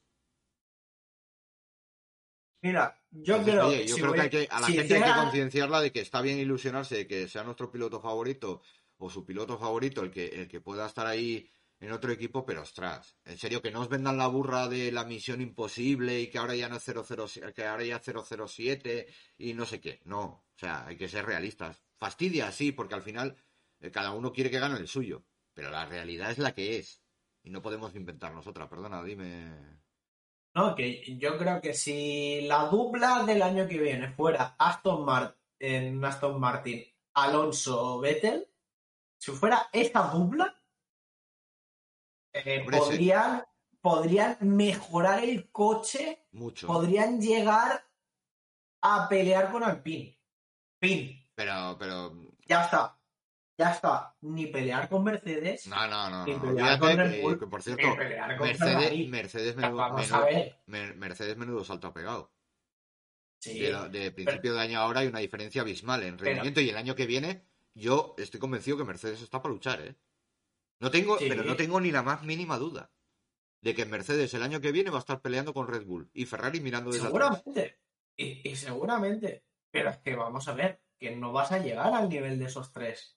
Mira, 2.62 3.00
yo 3.24 3.36
Entonces, 3.36 3.54
creo, 3.54 3.68
oye, 3.68 3.88
yo 3.88 3.96
si 3.96 4.02
creo 4.02 4.14
que, 4.14 4.22
hay 4.22 4.30
que 4.30 4.48
a 4.50 4.60
la 4.60 4.68
si 4.68 4.74
gente 4.74 4.96
hay 4.96 5.04
que 5.04 5.20
concienciarla 5.20 5.82
de 5.82 5.92
que 5.92 6.02
está 6.02 6.22
bien 6.22 6.40
ilusionarse 6.40 6.96
de 6.96 7.08
que 7.08 7.28
sea 7.28 7.44
nuestro 7.44 7.72
piloto 7.72 8.00
favorito 8.02 8.62
o 8.98 9.10
su 9.10 9.26
piloto 9.26 9.58
favorito 9.58 10.02
el 10.02 10.12
que, 10.12 10.28
el 10.28 10.48
que 10.48 10.62
pueda 10.62 10.86
estar 10.86 11.06
ahí 11.08 11.50
en 11.80 11.92
otro 11.92 12.12
equipo, 12.12 12.46
pero 12.46 12.64
ostras, 12.64 13.16
en 13.24 13.38
serio, 13.38 13.62
que 13.62 13.72
no 13.72 13.82
os 13.82 13.90
vendan 13.90 14.18
la 14.18 14.28
burra 14.28 14.68
de 14.68 14.92
la 14.92 15.06
misión 15.06 15.42
imposible 15.42 16.20
y 16.20 16.28
que 16.28 16.40
ahora 16.40 16.56
ya 16.56 16.70
no 16.70 16.78
es 16.78 16.84
007, 16.84 17.54
que 17.54 17.66
ahora 17.66 17.84
ya 17.84 17.98
es 17.98 18.04
007 18.04 19.08
y 19.38 19.54
no 19.54 19.66
sé 19.66 19.80
qué. 19.80 20.02
No, 20.06 20.24
o 20.24 20.46
sea, 20.56 20.88
hay 20.88 20.98
que 20.98 21.08
ser 21.08 21.26
realistas. 21.26 21.84
Fastidia, 21.96 22.52
sí, 22.52 22.72
porque 22.72 22.96
al 22.96 23.04
final 23.04 23.38
eh, 23.80 23.92
cada 23.92 24.12
uno 24.12 24.34
quiere 24.34 24.50
que 24.50 24.60
gane 24.60 24.80
el 24.80 24.88
suyo, 24.88 25.24
pero 25.54 25.70
la 25.70 25.86
realidad 25.86 26.32
es 26.32 26.40
la 26.40 26.56
que 26.56 26.78
es 26.78 27.04
y 27.44 27.52
no 27.52 27.62
podemos 27.62 27.96
inventarnos 27.96 28.48
otra. 28.48 28.68
Perdona, 28.68 29.04
dime. 29.04 29.78
No, 30.58 30.74
que 30.74 31.04
yo 31.20 31.38
creo 31.38 31.62
que 31.62 31.76
si 31.76 32.42
la 32.42 32.64
dupla 32.66 33.24
del 33.24 33.44
año 33.44 33.68
que 33.68 33.78
viene 33.78 34.10
fuera 34.10 34.56
Aston 34.58 35.06
Martin, 35.06 35.38
en 35.60 36.04
Aston 36.04 36.40
Martin, 36.40 36.84
Alonso 37.14 38.00
Vettel, 38.00 38.50
si 39.20 39.32
fuera 39.34 39.70
esta 39.72 40.08
dupla, 40.10 40.60
eh, 42.34 42.62
Hombre, 42.62 42.78
sí. 42.78 42.84
podrían, 42.86 43.46
podrían 43.82 44.38
mejorar 44.42 45.24
el 45.24 45.52
coche, 45.52 46.26
Mucho. 46.32 46.66
podrían 46.66 47.22
llegar 47.22 47.86
a 48.82 49.08
pelear 49.08 49.52
con 49.52 49.64
Alpine. 49.64 50.18
Fin, 50.82 51.24
Pero, 51.36 51.76
pero 51.78 52.14
ya 52.48 52.66
está. 52.66 52.97
Ya 53.58 53.72
está. 53.72 54.16
Ni 54.22 54.48
pelear 54.48 54.88
con 54.88 55.04
Mercedes, 55.04 55.66
No, 55.68 55.88
no, 55.88 56.10
no. 56.10 56.26
Ni 56.26 56.36
pelear 56.36 56.80
con 56.80 56.96
Red 56.96 57.22
Bull, 57.22 57.40
que, 57.40 57.48
por 57.48 57.64
cierto, 57.64 57.96
pelear 57.96 58.38
con 58.38 58.48
Mercedes, 58.48 59.56
menudo, 59.56 59.76
vamos 59.78 60.02
menudo- 60.02 60.16
a 60.16 60.26
ver. 60.26 60.60
Mer- 60.68 60.96
Mercedes 60.96 61.38
menudo 61.38 61.64
salto 61.64 61.88
ha 61.88 61.94
pegado. 61.94 62.32
Sí, 63.40 63.60
De, 63.60 64.12
principio 64.12 64.54
de 64.54 64.62
año 64.62 64.80
ahora 64.80 65.02
hay 65.02 65.08
una 65.08 65.20
diferencia 65.20 65.62
abismal 65.62 66.04
en 66.04 66.18
Pero- 66.18 66.26
rendimiento 66.26 66.62
y 66.62 66.70
el 66.70 66.78
año 66.78 66.96
que 66.96 67.06
viene 67.06 67.46
yo 67.76 68.16
estoy 68.18 68.40
convencido 68.40 68.78
que 68.78 68.84
Mercedes 68.84 69.22
está 69.22 69.42
para 69.42 69.54
luchar, 69.54 69.82
¿eh? 69.82 69.96
No 70.80 70.92
tengo, 70.92 71.18
Sí. 71.18 71.26
pero 71.30 71.44
no 71.44 71.56
tengo 71.56 71.80
ni 71.80 71.92
la 71.92 72.04
más 72.04 72.24
mínima 72.24 72.58
duda 72.58 72.92
de 73.62 73.74
que 73.76 73.86
Mercedes 73.86 74.34
el 74.34 74.44
año 74.44 74.62
que 74.62 74.72
viene 74.72 74.90
va 74.92 74.98
a 74.98 75.00
estar 75.00 75.22
peleando 75.22 75.54
con 75.54 75.68
Red 75.68 75.86
Bull 75.86 76.10
y 76.14 76.26
Ferrari 76.26 76.60
mirando 76.62 76.92
desde 76.92 77.08
atrás. 77.08 77.42
Seguramente. 77.44 77.80
Y, 78.16 78.50
y 78.50 78.56
seguramente. 78.56 79.44
Pero 79.72 79.90
es 79.90 79.98
que 79.98 80.16
vamos 80.16 80.48
a 80.48 80.54
ver, 80.54 80.82
que 81.00 81.16
no 81.16 81.32
vas 81.32 81.52
a 81.52 81.60
llegar 81.60 81.94
al 81.94 82.10
nivel 82.10 82.38
de 82.40 82.46
esos 82.46 82.72
tres. 82.72 83.17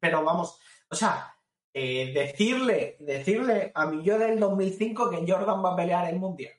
Pero 0.00 0.24
vamos, 0.24 0.60
o 0.88 0.94
sea, 0.94 1.34
eh, 1.72 2.12
decirle, 2.12 2.96
decirle 3.00 3.72
a 3.74 3.86
mi 3.86 4.02
yo 4.02 4.18
del 4.18 4.38
2005 4.38 5.10
que 5.10 5.24
Jordan 5.30 5.64
va 5.64 5.72
a 5.72 5.76
pelear 5.76 6.08
el 6.08 6.18
mundial. 6.18 6.54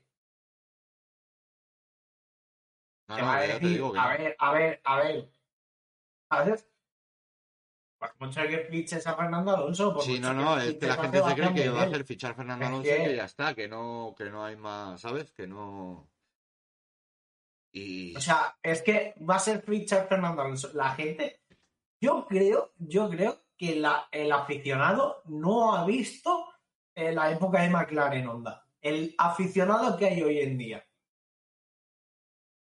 No, 3.08 3.16
Te 3.16 3.22
no, 3.22 3.28
va 3.28 3.38
a 3.38 3.42
decir, 3.42 3.60
que 3.60 4.00
a 4.00 4.04
no. 4.04 4.10
ver, 4.18 4.36
a 4.40 4.52
ver, 4.54 4.82
a 4.84 4.98
ver. 4.98 5.32
A 6.30 6.44
ver. 6.44 6.60
Por 7.98 8.14
mucho 8.20 8.42
que 8.42 8.58
fiches 8.70 9.08
a 9.08 9.16
Fernando 9.16 9.56
Alonso. 9.56 9.94
Por 9.94 10.04
Sí, 10.04 10.20
no, 10.20 10.34
no, 10.34 10.60
es 10.60 10.76
que 10.76 10.88
la 10.88 10.96
gente 10.96 11.24
se 11.24 11.34
cree 11.36 11.54
que 11.54 11.70
va 11.70 11.82
a 11.82 11.86
hacer 11.86 12.04
fichar 12.04 12.36
Fernando 12.36 12.66
Alonso 12.66 12.90
y 12.90 13.04
que 13.04 13.16
ya 13.16 13.26
está, 13.26 13.54
que 13.54 13.68
no, 13.68 14.14
que 14.18 14.26
no 14.26 14.44
hay 14.44 14.56
más, 14.56 15.02
¿sabes? 15.02 15.32
Que 15.32 15.48
no. 15.48 16.10
Y 17.72 18.16
O 18.16 18.22
sea, 18.22 18.58
es 18.62 18.82
que 18.82 19.16
va 19.28 19.36
a 19.36 19.40
ser 19.40 19.62
fichar 19.62 20.08
Fernando 20.08 20.42
Alonso. 20.42 20.72
La 20.74 20.92
gente, 20.92 21.42
yo 22.06 22.26
creo, 22.28 22.72
yo 22.78 23.10
creo 23.10 23.38
que 23.58 23.76
la- 23.76 24.08
el 24.12 24.32
aficionado 24.32 25.22
no 25.26 25.74
ha 25.76 25.86
visto 25.86 26.46
eh, 26.94 27.12
la 27.12 27.32
época 27.32 27.62
de 27.62 27.70
McLaren 27.70 28.28
Honda. 28.28 28.66
El 28.82 29.16
aficionado 29.18 29.98
que 29.98 30.06
hay 30.06 30.22
hoy 30.22 30.40
en 30.40 30.58
día. 30.58 30.86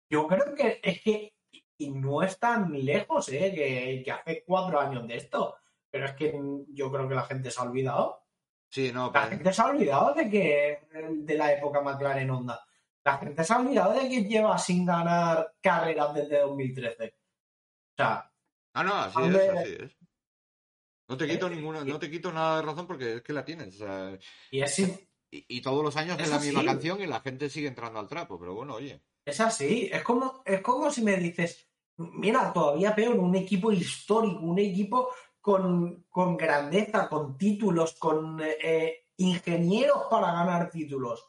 Yo 0.09 0.27
creo 0.27 0.55
que 0.55 0.79
es 0.83 1.01
que, 1.01 1.33
y 1.77 1.91
no 1.91 2.21
es 2.23 2.39
tan 2.39 2.73
lejos, 2.83 3.29
¿eh? 3.29 3.53
que, 3.53 4.01
que 4.03 4.11
hace 4.11 4.43
cuatro 4.45 4.79
años 4.79 5.07
de 5.07 5.17
esto. 5.17 5.55
Pero 5.91 6.05
es 6.05 6.13
que 6.13 6.33
yo 6.69 6.91
creo 6.91 7.07
que 7.07 7.15
la 7.15 7.23
gente 7.25 7.51
se 7.51 7.59
ha 7.59 7.63
olvidado. 7.63 8.23
sí, 8.69 8.91
no, 8.93 9.05
La 9.07 9.11
pero- 9.13 9.29
gente 9.29 9.53
se 9.53 9.61
ha 9.61 9.65
olvidado 9.65 10.13
de 10.13 10.29
que 10.29 10.79
de 11.11 11.35
la 11.35 11.53
época 11.53 11.81
McLaren 11.81 12.29
Honda. 12.31 12.63
La 13.03 13.17
gente 13.17 13.43
se 13.43 13.53
ha 13.53 13.59
olvidado 13.59 13.93
de 13.93 14.09
que 14.09 14.23
lleva 14.23 14.57
sin 14.57 14.85
ganar 14.85 15.53
carreras 15.61 16.13
desde 16.13 16.39
2013. 16.39 17.07
O 17.07 17.95
sea, 17.95 18.28
Ah, 18.73 18.83
no, 18.83 18.93
así 18.93 19.17
Hombre. 19.17 19.45
es, 19.45 19.49
así 19.51 19.75
es. 19.83 19.97
No 21.07 21.17
te 21.17 21.27
quito 21.27 21.47
Eh, 21.47 21.55
ninguna, 21.55 21.83
no 21.83 21.97
te 21.99 22.09
quito 22.11 22.31
nada 22.31 22.57
de 22.57 22.61
razón 22.63 22.85
porque 22.87 23.15
es 23.15 23.21
que 23.23 23.33
la 23.33 23.43
tienes. 23.43 23.75
o 23.75 23.77
sea, 23.79 24.17
y 24.51 24.61
es, 24.61 24.77
y, 24.79 24.97
y 25.31 25.61
todos 25.61 25.83
los 25.83 25.95
años 25.97 26.17
es 26.19 26.25
Es 26.25 26.29
la 26.29 26.39
misma 26.39 26.63
canción 26.63 27.01
y 27.01 27.07
la 27.07 27.21
gente 27.21 27.49
sigue 27.49 27.67
entrando 27.67 27.99
al 27.99 28.07
trapo, 28.07 28.39
pero 28.39 28.53
bueno, 28.53 28.75
oye. 28.75 29.03
es 29.25 29.39
así. 29.41 29.89
Es 29.91 30.03
como, 30.03 30.41
es 30.45 30.61
como 30.61 30.91
si 30.91 31.01
me 31.01 31.17
dices, 31.17 31.67
mira, 31.97 32.53
todavía 32.53 32.93
peor, 32.95 33.17
un 33.17 33.35
equipo 33.35 33.71
histórico, 33.71 34.39
un 34.41 34.59
equipo 34.59 35.09
con, 35.41 36.03
con 36.09 36.37
grandeza, 36.37 37.09
con 37.09 37.37
títulos, 37.37 37.95
con 37.97 38.39
eh, 38.41 39.07
ingenieros 39.17 40.03
para 40.09 40.31
ganar 40.31 40.69
títulos. 40.69 41.25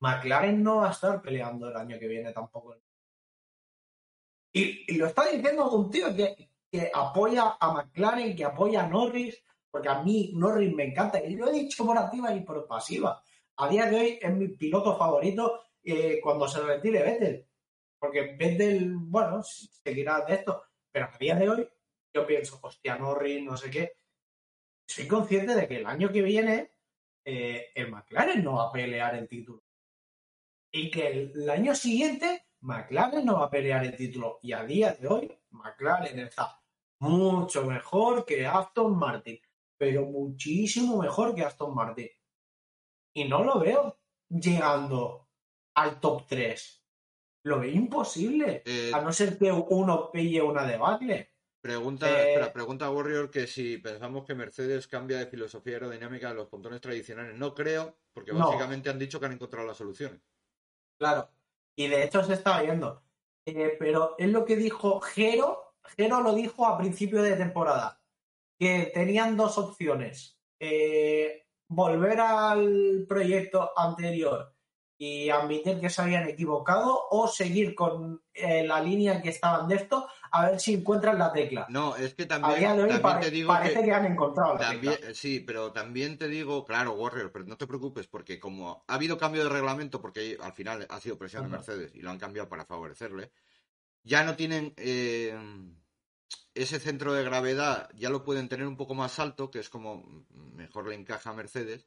McLaren 0.00 0.62
no 0.62 0.76
va 0.78 0.88
a 0.88 0.92
estar 0.92 1.22
peleando 1.22 1.68
el 1.68 1.76
año 1.76 1.98
que 1.98 2.08
viene 2.08 2.32
tampoco. 2.32 2.76
Y, 4.52 4.92
y 4.92 4.96
lo 4.96 5.06
está 5.06 5.26
diciendo 5.30 5.70
un 5.70 5.90
tío 5.90 6.14
que, 6.14 6.50
que 6.70 6.90
apoya 6.92 7.56
a 7.60 7.72
McLaren, 7.72 8.34
que 8.34 8.44
apoya 8.44 8.84
a 8.84 8.88
Norris, 8.88 9.42
porque 9.70 9.88
a 9.88 10.02
mí 10.02 10.32
Norris 10.34 10.74
me 10.74 10.84
encanta, 10.84 11.22
y 11.22 11.36
lo 11.36 11.48
he 11.48 11.52
dicho 11.52 11.84
por 11.84 11.98
activa 11.98 12.34
y 12.34 12.40
por 12.40 12.66
pasiva. 12.66 13.22
A 13.56 13.68
día 13.68 13.86
de 13.86 13.96
hoy 13.96 14.18
es 14.20 14.34
mi 14.34 14.48
piloto 14.48 14.96
favorito 14.96 15.60
eh, 15.82 16.20
cuando 16.22 16.48
se 16.48 16.60
retire 16.62 17.02
Vettel, 17.02 17.46
porque 17.98 18.36
Vettel, 18.38 18.94
bueno, 18.96 19.42
seguirá 19.42 20.24
de 20.24 20.34
esto, 20.34 20.62
pero 20.90 21.06
a 21.06 21.18
día 21.18 21.34
de 21.36 21.48
hoy 21.48 21.68
yo 22.12 22.26
pienso, 22.26 22.58
hostia, 22.62 22.96
Norris, 22.96 23.44
no 23.44 23.56
sé 23.56 23.70
qué. 23.70 23.92
Soy 24.86 25.06
consciente 25.06 25.54
de 25.54 25.68
que 25.68 25.76
el 25.76 25.86
año 25.86 26.10
que 26.10 26.22
viene 26.22 26.70
eh, 27.24 27.72
el 27.74 27.90
McLaren 27.90 28.42
no 28.42 28.54
va 28.54 28.68
a 28.68 28.72
pelear 28.72 29.14
el 29.16 29.28
título. 29.28 29.62
Y 30.72 30.90
que 30.90 31.06
el, 31.08 31.32
el 31.34 31.50
año 31.50 31.74
siguiente 31.74 32.45
McLaren 32.66 33.24
no 33.24 33.38
va 33.38 33.44
a 33.46 33.50
pelear 33.50 33.84
el 33.84 33.96
título. 33.96 34.40
Y 34.42 34.52
a 34.52 34.64
día 34.64 34.92
de 34.94 35.06
hoy 35.06 35.38
McLaren 35.50 36.18
está 36.18 36.60
mucho 37.00 37.64
mejor 37.64 38.24
que 38.24 38.44
Aston 38.46 38.96
Martin. 38.98 39.38
Pero 39.78 40.06
muchísimo 40.06 40.98
mejor 41.00 41.34
que 41.34 41.42
Aston 41.42 41.74
Martin. 41.74 42.08
Y 43.14 43.24
no 43.28 43.44
lo 43.44 43.60
veo 43.60 43.98
llegando 44.28 45.28
al 45.76 46.00
top 46.00 46.26
3. 46.26 46.82
Lo 47.44 47.60
veo 47.60 47.70
imposible. 47.70 48.62
Eh, 48.66 48.90
A 48.92 49.00
no 49.00 49.12
ser 49.12 49.38
que 49.38 49.52
uno 49.52 50.10
pille 50.10 50.42
una 50.42 50.64
debacle. 50.66 51.30
Pregunta, 51.60 52.08
Eh, 52.08 52.32
espera, 52.32 52.52
pregunta 52.52 52.90
Warrior 52.90 53.30
que 53.30 53.46
si 53.46 53.78
pensamos 53.78 54.24
que 54.24 54.34
Mercedes 54.34 54.86
cambia 54.88 55.18
de 55.18 55.26
filosofía 55.26 55.74
aerodinámica 55.74 56.28
de 56.28 56.34
los 56.34 56.48
pontones 56.48 56.80
tradicionales. 56.80 57.36
No 57.36 57.54
creo, 57.54 57.96
porque 58.12 58.32
No. 58.32 58.40
básicamente 58.46 58.90
han 58.90 58.98
dicho 58.98 59.20
que 59.20 59.26
han 59.26 59.32
encontrado 59.32 59.66
las 59.66 59.76
soluciones. 59.76 60.20
Claro. 60.98 61.28
Y 61.76 61.88
de 61.88 62.04
hecho 62.04 62.24
se 62.24 62.34
está 62.34 62.62
viendo. 62.62 63.02
Eh, 63.44 63.76
pero 63.78 64.16
es 64.18 64.28
lo 64.28 64.44
que 64.44 64.56
dijo 64.56 65.00
Jero. 65.00 65.74
Jero 65.96 66.20
lo 66.20 66.34
dijo 66.34 66.66
a 66.66 66.78
principio 66.78 67.22
de 67.22 67.36
temporada. 67.36 68.00
Que 68.58 68.90
tenían 68.92 69.36
dos 69.36 69.58
opciones. 69.58 70.40
Eh, 70.58 71.46
volver 71.68 72.20
al 72.20 73.04
proyecto 73.08 73.72
anterior 73.78 74.55
y 74.98 75.28
admitir 75.28 75.78
que 75.78 75.90
se 75.90 76.00
habían 76.00 76.26
equivocado 76.28 77.08
o 77.10 77.28
seguir 77.28 77.74
con 77.74 78.22
eh, 78.32 78.66
la 78.66 78.80
línea 78.80 79.20
que 79.20 79.28
estaban 79.28 79.68
de 79.68 79.76
esto 79.76 80.08
a 80.30 80.46
ver 80.46 80.58
si 80.60 80.74
encuentran 80.74 81.18
la 81.18 81.32
tecla. 81.32 81.66
No, 81.68 81.96
es 81.96 82.14
que 82.14 82.24
también, 82.26 82.62
también 82.62 83.02
pare- 83.02 83.24
te 83.26 83.30
digo 83.30 83.48
parece 83.48 83.80
que, 83.80 83.84
que... 83.84 83.92
han 83.92 84.06
encontrado 84.06 84.54
la 84.54 84.60
También, 84.60 84.94
tecla. 84.94 85.14
sí, 85.14 85.40
pero 85.40 85.72
también 85.72 86.16
te 86.16 86.28
digo, 86.28 86.64
claro, 86.64 86.92
Warrior, 86.92 87.30
pero 87.30 87.44
no 87.44 87.56
te 87.56 87.66
preocupes, 87.66 88.06
porque 88.06 88.40
como 88.40 88.84
ha 88.88 88.94
habido 88.94 89.18
cambio 89.18 89.44
de 89.44 89.50
reglamento, 89.50 90.00
porque 90.00 90.38
al 90.40 90.52
final 90.52 90.86
ha 90.88 91.00
sido 91.00 91.18
presión 91.18 91.44
de. 91.44 91.50
Mercedes 91.50 91.94
y 91.94 92.00
lo 92.00 92.10
han 92.10 92.18
cambiado 92.18 92.48
para 92.48 92.64
favorecerle, 92.64 93.32
ya 94.02 94.24
no 94.24 94.34
tienen 94.34 94.72
eh, 94.78 95.38
ese 96.54 96.80
centro 96.80 97.12
de 97.12 97.22
gravedad, 97.22 97.90
ya 97.94 98.08
lo 98.08 98.24
pueden 98.24 98.48
tener 98.48 98.66
un 98.66 98.76
poco 98.78 98.94
más 98.94 99.18
alto, 99.18 99.50
que 99.50 99.58
es 99.58 99.68
como 99.68 100.24
mejor 100.30 100.88
le 100.88 100.94
encaja 100.94 101.30
a 101.30 101.34
Mercedes, 101.34 101.86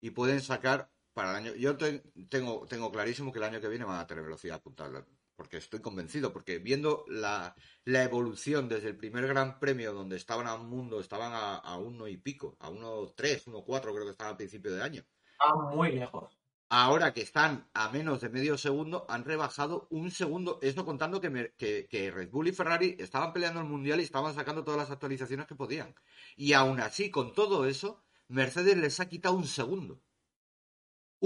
y 0.00 0.10
pueden 0.10 0.40
sacar 0.40 0.90
para 1.14 1.30
el 1.30 1.36
año. 1.36 1.54
Yo 1.54 1.76
te- 1.76 2.00
tengo, 2.28 2.66
tengo 2.68 2.90
clarísimo 2.92 3.32
que 3.32 3.38
el 3.38 3.44
año 3.44 3.60
que 3.60 3.68
viene 3.68 3.84
van 3.84 4.00
a 4.00 4.06
tener 4.06 4.24
velocidad 4.24 4.62
punta, 4.62 4.90
porque 5.36 5.56
estoy 5.58 5.80
convencido, 5.80 6.32
porque 6.32 6.58
viendo 6.58 7.04
la, 7.08 7.54
la 7.84 8.02
evolución 8.04 8.68
desde 8.68 8.88
el 8.90 8.96
primer 8.96 9.26
Gran 9.26 9.58
Premio 9.60 9.92
donde 9.92 10.16
estaban 10.16 10.46
a 10.46 10.54
un 10.54 10.68
mundo, 10.68 11.00
estaban 11.00 11.32
a, 11.32 11.56
a 11.56 11.78
uno 11.78 12.06
y 12.08 12.16
pico, 12.18 12.56
a 12.60 12.70
uno 12.70 13.06
tres, 13.16 13.46
uno 13.46 13.62
cuatro 13.64 13.92
creo 13.94 14.04
que 14.06 14.12
estaban 14.12 14.34
a 14.34 14.36
principio 14.36 14.72
de 14.72 14.82
año. 14.82 15.04
Está 15.32 15.54
muy 15.54 15.92
lejos. 15.92 16.38
Ahora 16.70 17.12
que 17.14 17.22
están 17.22 17.70
a 17.74 17.88
menos 17.90 18.20
de 18.20 18.28
medio 18.30 18.58
segundo, 18.58 19.06
han 19.08 19.24
rebajado 19.24 19.86
un 19.90 20.10
segundo. 20.10 20.58
Esto 20.62 20.84
contando 20.84 21.20
que, 21.20 21.30
me- 21.30 21.52
que- 21.56 21.86
que 21.88 22.10
Red 22.10 22.30
Bull 22.30 22.48
y 22.48 22.52
Ferrari 22.52 22.96
estaban 22.98 23.32
peleando 23.32 23.60
el 23.60 23.66
mundial 23.66 24.00
y 24.00 24.04
estaban 24.04 24.34
sacando 24.34 24.64
todas 24.64 24.78
las 24.80 24.90
actualizaciones 24.90 25.46
que 25.46 25.54
podían. 25.54 25.94
Y 26.36 26.52
aún 26.52 26.80
así, 26.80 27.10
con 27.10 27.32
todo 27.34 27.66
eso, 27.66 28.02
Mercedes 28.28 28.76
les 28.76 28.98
ha 29.00 29.08
quitado 29.08 29.36
un 29.36 29.46
segundo. 29.46 30.02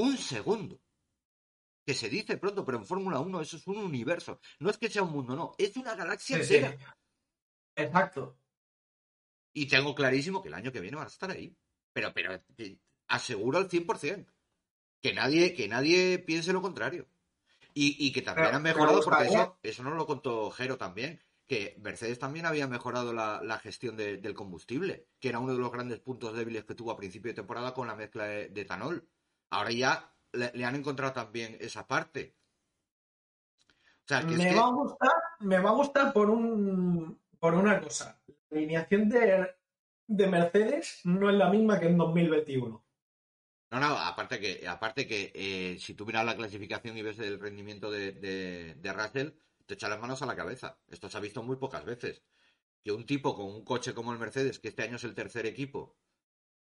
Un 0.00 0.16
segundo. 0.16 0.80
Que 1.84 1.94
se 1.94 2.08
dice 2.08 2.36
pronto, 2.36 2.64
pero 2.64 2.78
en 2.78 2.84
Fórmula 2.84 3.18
1 3.20 3.40
eso 3.40 3.56
es 3.56 3.66
un 3.66 3.78
universo. 3.78 4.40
No 4.60 4.70
es 4.70 4.76
que 4.78 4.90
sea 4.90 5.02
un 5.02 5.12
mundo, 5.12 5.34
no. 5.34 5.54
Es 5.58 5.76
una 5.76 5.94
galaxia 5.94 6.38
Sí, 6.38 6.44
sí. 6.44 6.56
entera. 6.56 6.98
Exacto. 7.76 8.38
Y 9.54 9.66
tengo 9.66 9.94
clarísimo 9.94 10.42
que 10.42 10.48
el 10.48 10.54
año 10.54 10.70
que 10.72 10.80
viene 10.80 10.96
van 10.96 11.06
a 11.06 11.10
estar 11.10 11.30
ahí. 11.30 11.56
Pero, 11.92 12.12
pero 12.12 12.34
eh, 12.58 12.78
aseguro 13.08 13.58
al 13.58 13.68
100% 13.68 14.26
que 15.00 15.14
nadie, 15.14 15.54
que 15.54 15.66
nadie 15.68 16.18
piense 16.18 16.52
lo 16.52 16.60
contrario. 16.62 17.08
Y, 17.74 17.96
y 18.06 18.12
que 18.12 18.22
también 18.22 18.46
Pero 18.48 18.56
han 18.56 18.62
me 18.62 18.70
mejorado, 18.74 19.00
porque 19.02 19.24
eso, 19.26 19.58
eso 19.62 19.82
nos 19.84 19.94
lo 19.96 20.06
contó 20.06 20.50
Jero 20.50 20.76
también, 20.76 21.20
que 21.46 21.76
Mercedes 21.80 22.18
también 22.18 22.44
había 22.46 22.66
mejorado 22.66 23.12
la, 23.12 23.40
la 23.42 23.58
gestión 23.60 23.96
de- 23.96 24.18
del 24.18 24.34
combustible, 24.34 25.06
que 25.20 25.28
era 25.28 25.38
uno 25.38 25.52
de 25.54 25.60
los 25.60 25.70
grandes 25.72 26.00
puntos 26.00 26.36
débiles 26.36 26.64
que 26.64 26.74
tuvo 26.74 26.90
a 26.90 26.96
principio 26.96 27.30
de 27.30 27.36
temporada 27.36 27.72
con 27.72 27.86
la 27.86 27.94
mezcla 27.96 28.24
de, 28.26 28.48
de 28.48 28.60
etanol. 28.60 29.08
Ahora 29.50 29.70
ya 29.70 30.12
le, 30.32 30.50
le 30.54 30.64
han 30.64 30.74
encontrado 30.76 31.12
también 31.12 31.56
esa 31.60 31.86
parte. 31.86 32.34
O 34.04 34.08
sea, 34.08 34.22
que 34.26 34.32
es 34.32 34.38
me 34.38 34.50
que- 34.50 34.54
va 34.56 34.66
a 34.66 34.70
gustar, 34.72 35.12
me 35.40 35.58
va 35.58 35.70
a 35.70 35.74
gustar 35.74 36.12
por 36.12 36.30
un 36.30 37.20
por 37.38 37.54
una 37.54 37.80
cosa. 37.80 38.20
La 38.50 38.58
alineación 38.58 39.08
de, 39.08 39.54
de 40.06 40.26
Mercedes 40.26 41.00
no 41.04 41.30
es 41.30 41.36
la 41.36 41.50
misma 41.50 41.78
que 41.78 41.86
en 41.86 41.98
2021. 41.98 42.84
No, 43.70 43.80
no, 43.80 43.86
aparte 43.98 44.40
que, 44.40 44.66
aparte 44.66 45.06
que 45.06 45.30
eh, 45.34 45.78
si 45.78 45.92
tú 45.94 46.06
miras 46.06 46.24
la 46.24 46.34
clasificación 46.36 46.96
y 46.96 47.02
ves 47.02 47.18
el 47.18 47.38
rendimiento 47.38 47.90
de, 47.90 48.12
de, 48.12 48.74
de 48.76 48.92
Russell, 48.94 49.30
te 49.66 49.74
echas 49.74 49.90
las 49.90 50.00
manos 50.00 50.22
a 50.22 50.26
la 50.26 50.34
cabeza. 50.36 50.78
Esto 50.88 51.10
se 51.10 51.18
ha 51.18 51.20
visto 51.20 51.42
muy 51.42 51.56
pocas 51.56 51.84
veces. 51.84 52.22
Que 52.82 52.92
un 52.92 53.04
tipo 53.04 53.36
con 53.36 53.44
un 53.46 53.64
coche 53.64 53.92
como 53.92 54.12
el 54.14 54.18
Mercedes, 54.18 54.58
que 54.58 54.68
este 54.68 54.84
año 54.84 54.96
es 54.96 55.04
el 55.04 55.14
tercer 55.14 55.44
equipo, 55.44 55.96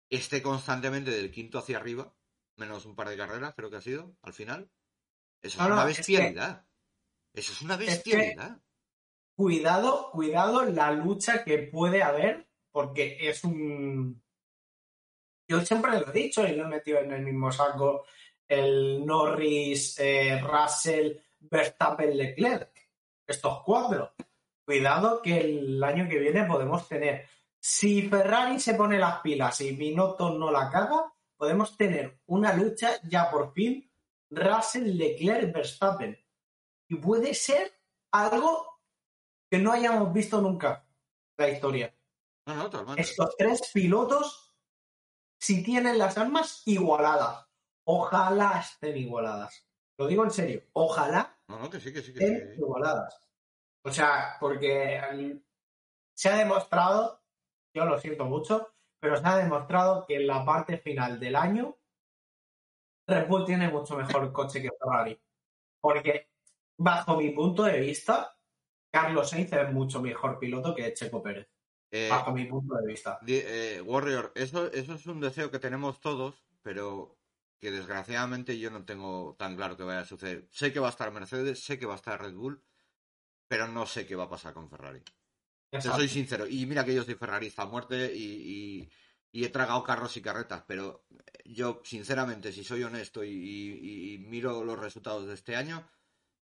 esté 0.10 0.42
constantemente 0.42 1.12
del 1.12 1.32
quinto 1.32 1.60
hacia 1.60 1.78
arriba, 1.78 2.14
menos 2.58 2.86
un 2.86 2.96
par 2.96 3.10
de 3.10 3.18
carreras, 3.18 3.54
creo 3.56 3.70
que 3.70 3.78
ha 3.78 3.82
sido, 3.82 4.16
al 4.22 4.34
final. 4.34 4.70
Eso 5.42 5.58
No, 5.60 5.64
es 5.66 5.70
no, 5.70 5.76
una 5.76 5.90
es 5.92 5.98
que- 5.98 6.00
bestialidad. 6.14 6.66
Eso 7.34 7.52
es 7.52 7.62
una 7.62 7.78
que- 7.78 7.86
bestialidad. 7.86 8.60
Cuidado, 9.36 10.12
cuidado 10.12 10.64
la 10.64 10.92
lucha 10.92 11.44
que 11.44 11.58
puede 11.60 12.02
haber, 12.02 12.48
porque 12.72 13.18
es 13.30 13.44
un. 13.44 14.24
Yo 15.48 15.62
siempre 15.62 16.00
lo 16.00 16.08
he 16.10 16.12
dicho 16.14 16.48
y 16.48 16.56
lo 16.56 16.64
he 16.66 16.68
metido 16.68 17.00
en 17.00 17.12
el 17.12 17.22
mismo 17.22 17.52
saco 17.52 18.06
el 18.48 19.06
Norris, 19.06 20.00
eh, 20.00 20.40
Russell, 20.42 21.18
Verstappen, 21.40 22.16
Leclerc. 22.18 22.72
Estos 23.28 23.62
cuatro. 23.64 24.14
Cuidado 24.66 25.22
que 25.22 25.40
el 25.42 25.84
año 25.84 26.08
que 26.08 26.18
viene 26.20 26.46
podemos 26.46 26.88
tener. 26.88 27.28
Si 27.60 28.08
Ferrari 28.08 28.60
se 28.60 28.76
pone 28.76 28.98
las 28.98 29.20
pilas 29.20 29.60
y 29.62 29.76
Binotto 29.76 30.30
no 30.38 30.50
la 30.52 30.70
caga, 30.70 31.12
podemos 31.38 31.78
tener 31.78 32.20
una 32.26 32.54
lucha 32.54 33.00
ya 33.04 33.30
por 33.30 33.54
fin 33.54 33.92
Russell, 34.30 34.98
Leclerc, 34.98 35.54
Verstappen. 35.54 36.18
Y 36.90 36.96
puede 36.96 37.34
ser 37.34 37.72
algo 38.12 38.80
que 39.50 39.58
no 39.58 39.72
hayamos 39.72 40.14
visto 40.14 40.42
nunca 40.42 40.88
en 41.38 41.46
la 41.46 41.52
historia. 41.52 41.96
No, 42.48 42.56
no, 42.56 42.70
totalmente. 42.70 43.02
Estos 43.02 43.36
tres 43.38 43.72
pilotos, 43.74 44.56
si 45.40 45.64
tienen 45.64 45.98
las 45.98 46.18
armas 46.18 46.62
igualadas, 46.66 47.48
ojalá 47.86 48.60
estén 48.60 48.98
igualadas. 48.98 49.68
Lo 49.98 50.08
digo 50.08 50.24
en 50.24 50.32
serio, 50.32 50.64
ojalá 50.74 51.38
No, 51.48 51.60
no, 51.60 51.70
que 51.70 51.80
sí, 51.80 51.94
que 51.94 52.02
sí, 52.02 52.14
que 52.14 52.24
estén 52.24 52.54
sí. 52.54 52.60
igualadas. 52.60 53.20
O 53.84 53.92
sea, 53.92 54.38
porque 54.40 55.02
mm, 55.14 55.40
se 56.14 56.30
ha 56.30 56.38
demostrado, 56.38 57.24
yo 57.74 57.86
lo 57.86 58.00
siento 58.00 58.26
mucho, 58.26 58.75
pero 59.06 59.18
se 59.18 59.28
ha 59.28 59.38
demostrado 59.38 60.04
que 60.08 60.16
en 60.16 60.26
la 60.26 60.44
parte 60.44 60.80
final 60.80 61.20
del 61.20 61.36
año 61.36 61.78
Red 63.06 63.28
Bull 63.28 63.46
tiene 63.46 63.70
mucho 63.70 63.96
mejor 63.96 64.34
coche 64.34 64.64
que 64.64 64.72
Ferrari. 64.80 65.22
Porque, 65.80 66.32
bajo 66.76 67.16
mi 67.16 67.30
punto 67.30 67.66
de 67.66 67.82
vista, 67.82 68.36
Carlos 68.92 69.30
Sainz 69.30 69.54
es 69.54 69.72
mucho 69.72 70.02
mejor 70.02 70.40
piloto 70.40 70.74
que 70.74 70.92
Checo 70.92 71.22
Pérez. 71.22 71.48
Eh, 71.92 72.08
Bajo 72.10 72.32
mi 72.32 72.46
punto 72.46 72.74
de 72.78 72.88
vista. 72.88 73.20
Eh, 73.28 73.80
Warrior, 73.86 74.32
eso, 74.34 74.72
eso 74.72 74.96
es 74.96 75.06
un 75.06 75.22
deseo 75.22 75.52
que 75.52 75.60
tenemos 75.60 76.02
todos, 76.02 76.44
pero 76.64 77.16
que 77.60 77.70
desgraciadamente 77.70 78.58
yo 78.58 78.72
no 78.72 78.86
tengo 78.86 79.36
tan 79.38 79.56
claro 79.56 79.78
que 79.78 79.84
vaya 79.84 80.00
a 80.00 80.06
suceder. 80.06 80.48
Sé 80.50 80.74
que 80.74 80.80
va 80.80 80.88
a 80.88 80.90
estar 80.90 81.12
Mercedes, 81.12 81.64
sé 81.64 81.78
que 81.78 81.86
va 81.86 81.94
a 81.94 81.98
estar 81.98 82.20
Red 82.20 82.34
Bull, 82.34 82.60
pero 83.48 83.68
no 83.68 83.86
sé 83.86 84.08
qué 84.08 84.16
va 84.16 84.24
a 84.24 84.30
pasar 84.30 84.56
con 84.56 84.68
Ferrari. 84.68 85.04
Te 85.82 85.90
soy 85.98 86.08
sincero. 86.10 86.48
Y 86.48 86.66
mira 86.66 86.84
que 86.86 86.94
yo 86.96 87.04
soy 87.04 87.16
ferrarista 87.16 87.64
a 87.64 87.66
muerte 87.68 88.14
y, 88.16 88.24
y- 88.24 88.90
y 89.32 89.44
he 89.44 89.50
tragado 89.50 89.84
carros 89.84 90.16
y 90.16 90.22
carretas, 90.22 90.64
pero 90.66 91.06
yo, 91.44 91.82
sinceramente, 91.84 92.54
si 92.54 92.64
soy 92.64 92.84
honesto 92.84 93.22
y, 93.24 94.18
miro 94.28 94.64
los 94.64 94.80
resultados 94.80 95.28
de 95.28 95.34
este 95.34 95.56
año, 95.58 95.86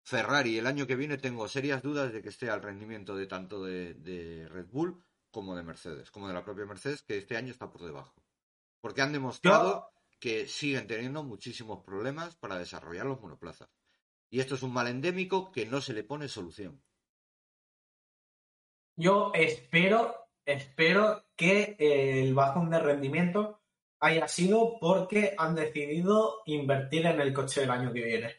Ferrari 0.05 0.57
el 0.59 0.69
año 0.69 0.86
que 0.86 0.94
viene 0.94 1.19
tengo 1.19 1.48
serias 1.48 1.82
dudas 1.82 2.12
de 2.12 2.23
que 2.23 2.28
esté 2.28 2.48
al 2.48 2.62
rendimiento 2.62 3.16
de 3.16 3.27
tanto 3.27 3.65
de, 3.65 3.94
de 3.94 4.48
Red 4.48 4.66
Bull 4.70 5.03
como 5.32 5.57
de 5.57 5.65
Mercedes, 5.65 6.12
como 6.12 6.28
de 6.28 6.35
la 6.35 6.44
propia 6.44 6.65
Mercedes, 6.65 7.03
que 7.03 7.19
este 7.19 7.36
año 7.36 7.51
está 7.51 7.69
por 7.70 7.82
debajo. 7.85 8.15
Porque 8.81 9.03
han 9.03 9.12
demostrado 9.12 9.90
que 10.20 10.47
siguen 10.47 10.86
teniendo 10.86 11.24
muchísimos 11.24 11.82
problemas 11.85 12.36
para 12.36 12.57
desarrollar 12.57 13.07
los 13.07 13.20
monoplazas. 13.20 13.69
Y 14.31 14.39
esto 14.40 14.55
es 14.55 14.62
un 14.62 14.73
mal 14.73 14.86
endémico 14.86 15.51
que 15.51 15.66
no 15.66 15.81
se 15.81 15.93
le 15.93 16.05
pone 16.05 16.28
solución. 16.28 16.81
Yo 18.97 19.31
espero, 19.35 20.14
espero 20.44 21.24
que 21.36 21.77
el 21.78 22.35
bajón 22.35 22.70
de 22.70 22.78
rendimiento 22.78 23.60
haya 24.01 24.27
sido 24.27 24.78
porque 24.81 25.35
han 25.36 25.55
decidido 25.55 26.43
invertir 26.47 27.06
en 27.06 27.20
el 27.20 27.32
coche 27.32 27.60
del 27.62 27.70
año 27.70 27.93
que 27.93 28.02
viene. 28.02 28.35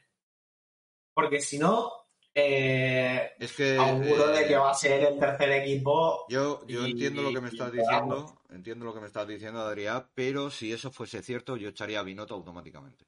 Porque 1.14 1.42
si 1.42 1.58
no, 1.60 1.92
eh, 2.34 3.32
Es 3.40 3.54
que 3.54 3.78
auguro 3.78 4.34
eh, 4.34 4.40
de 4.42 4.48
que 4.48 4.56
va 4.56 4.72
a 4.72 4.76
ser 4.76 5.04
el 5.04 5.20
tercer 5.20 5.52
equipo. 5.52 6.26
Yo, 6.30 6.66
yo 6.68 6.86
Y- 6.86 6.92
entiendo 6.92 7.24
lo 7.24 7.34
que 7.34 7.42
me 7.42 7.50
estás 7.50 7.72
diciendo, 7.72 8.42
entiendo 8.50 8.86
lo 8.86 8.94
que 8.94 9.00
me 9.00 9.08
estás 9.08 9.28
diciendo, 9.28 9.62
Adrián, 9.62 10.08
pero 10.14 10.52
si 10.52 10.72
eso 10.72 10.92
fuese 10.92 11.24
cierto, 11.24 11.58
yo 11.58 11.70
echaría 11.70 12.00
a 12.00 12.04
Binotto 12.04 12.36
automáticamente. 12.36 13.06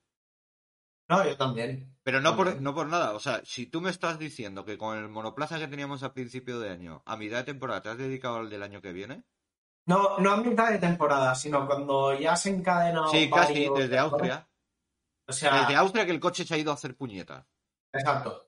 No, 1.10 1.26
yo 1.26 1.36
también. 1.36 1.98
Pero 2.04 2.22
no 2.22 2.36
por, 2.36 2.62
no 2.62 2.74
por 2.74 2.88
nada, 2.88 3.14
o 3.14 3.20
sea, 3.20 3.42
si 3.44 3.66
tú 3.66 3.82
me 3.82 3.90
estás 3.90 4.20
diciendo 4.20 4.64
que 4.64 4.78
con 4.78 4.98
el 4.98 5.10
monoplaza 5.10 5.58
que 5.60 5.68
teníamos 5.68 6.04
a 6.04 6.14
principio 6.14 6.60
de 6.60 6.70
año, 6.70 7.02
a 7.06 7.18
mitad 7.18 7.38
de 7.38 7.44
temporada, 7.46 7.82
te 7.82 7.90
has 7.90 7.98
dedicado 7.98 8.38
al 8.38 8.50
del 8.50 8.64
año 8.64 8.82
que 8.82 8.94
viene, 8.94 9.24
No, 9.86 10.20
no 10.20 10.32
a 10.34 10.38
mitad 10.38 10.70
de 10.72 10.78
temporada, 10.78 11.34
sino 11.36 11.66
cuando 11.66 12.14
ya 12.18 12.36
se 12.36 12.50
encadenó. 12.52 13.10
sí, 13.10 13.30
casi, 13.30 13.68
desde 13.76 13.98
Austria, 13.98 14.48
O 15.28 15.34
sea, 15.34 15.62
desde 15.62 15.76
Austria 15.76 16.06
que 16.06 16.12
el 16.12 16.20
coche 16.20 16.46
se 16.46 16.54
ha 16.54 16.58
ido 16.58 16.72
a 16.72 16.76
hacer 16.76 16.96
puñetas, 16.96 17.46
exacto. 17.92 18.48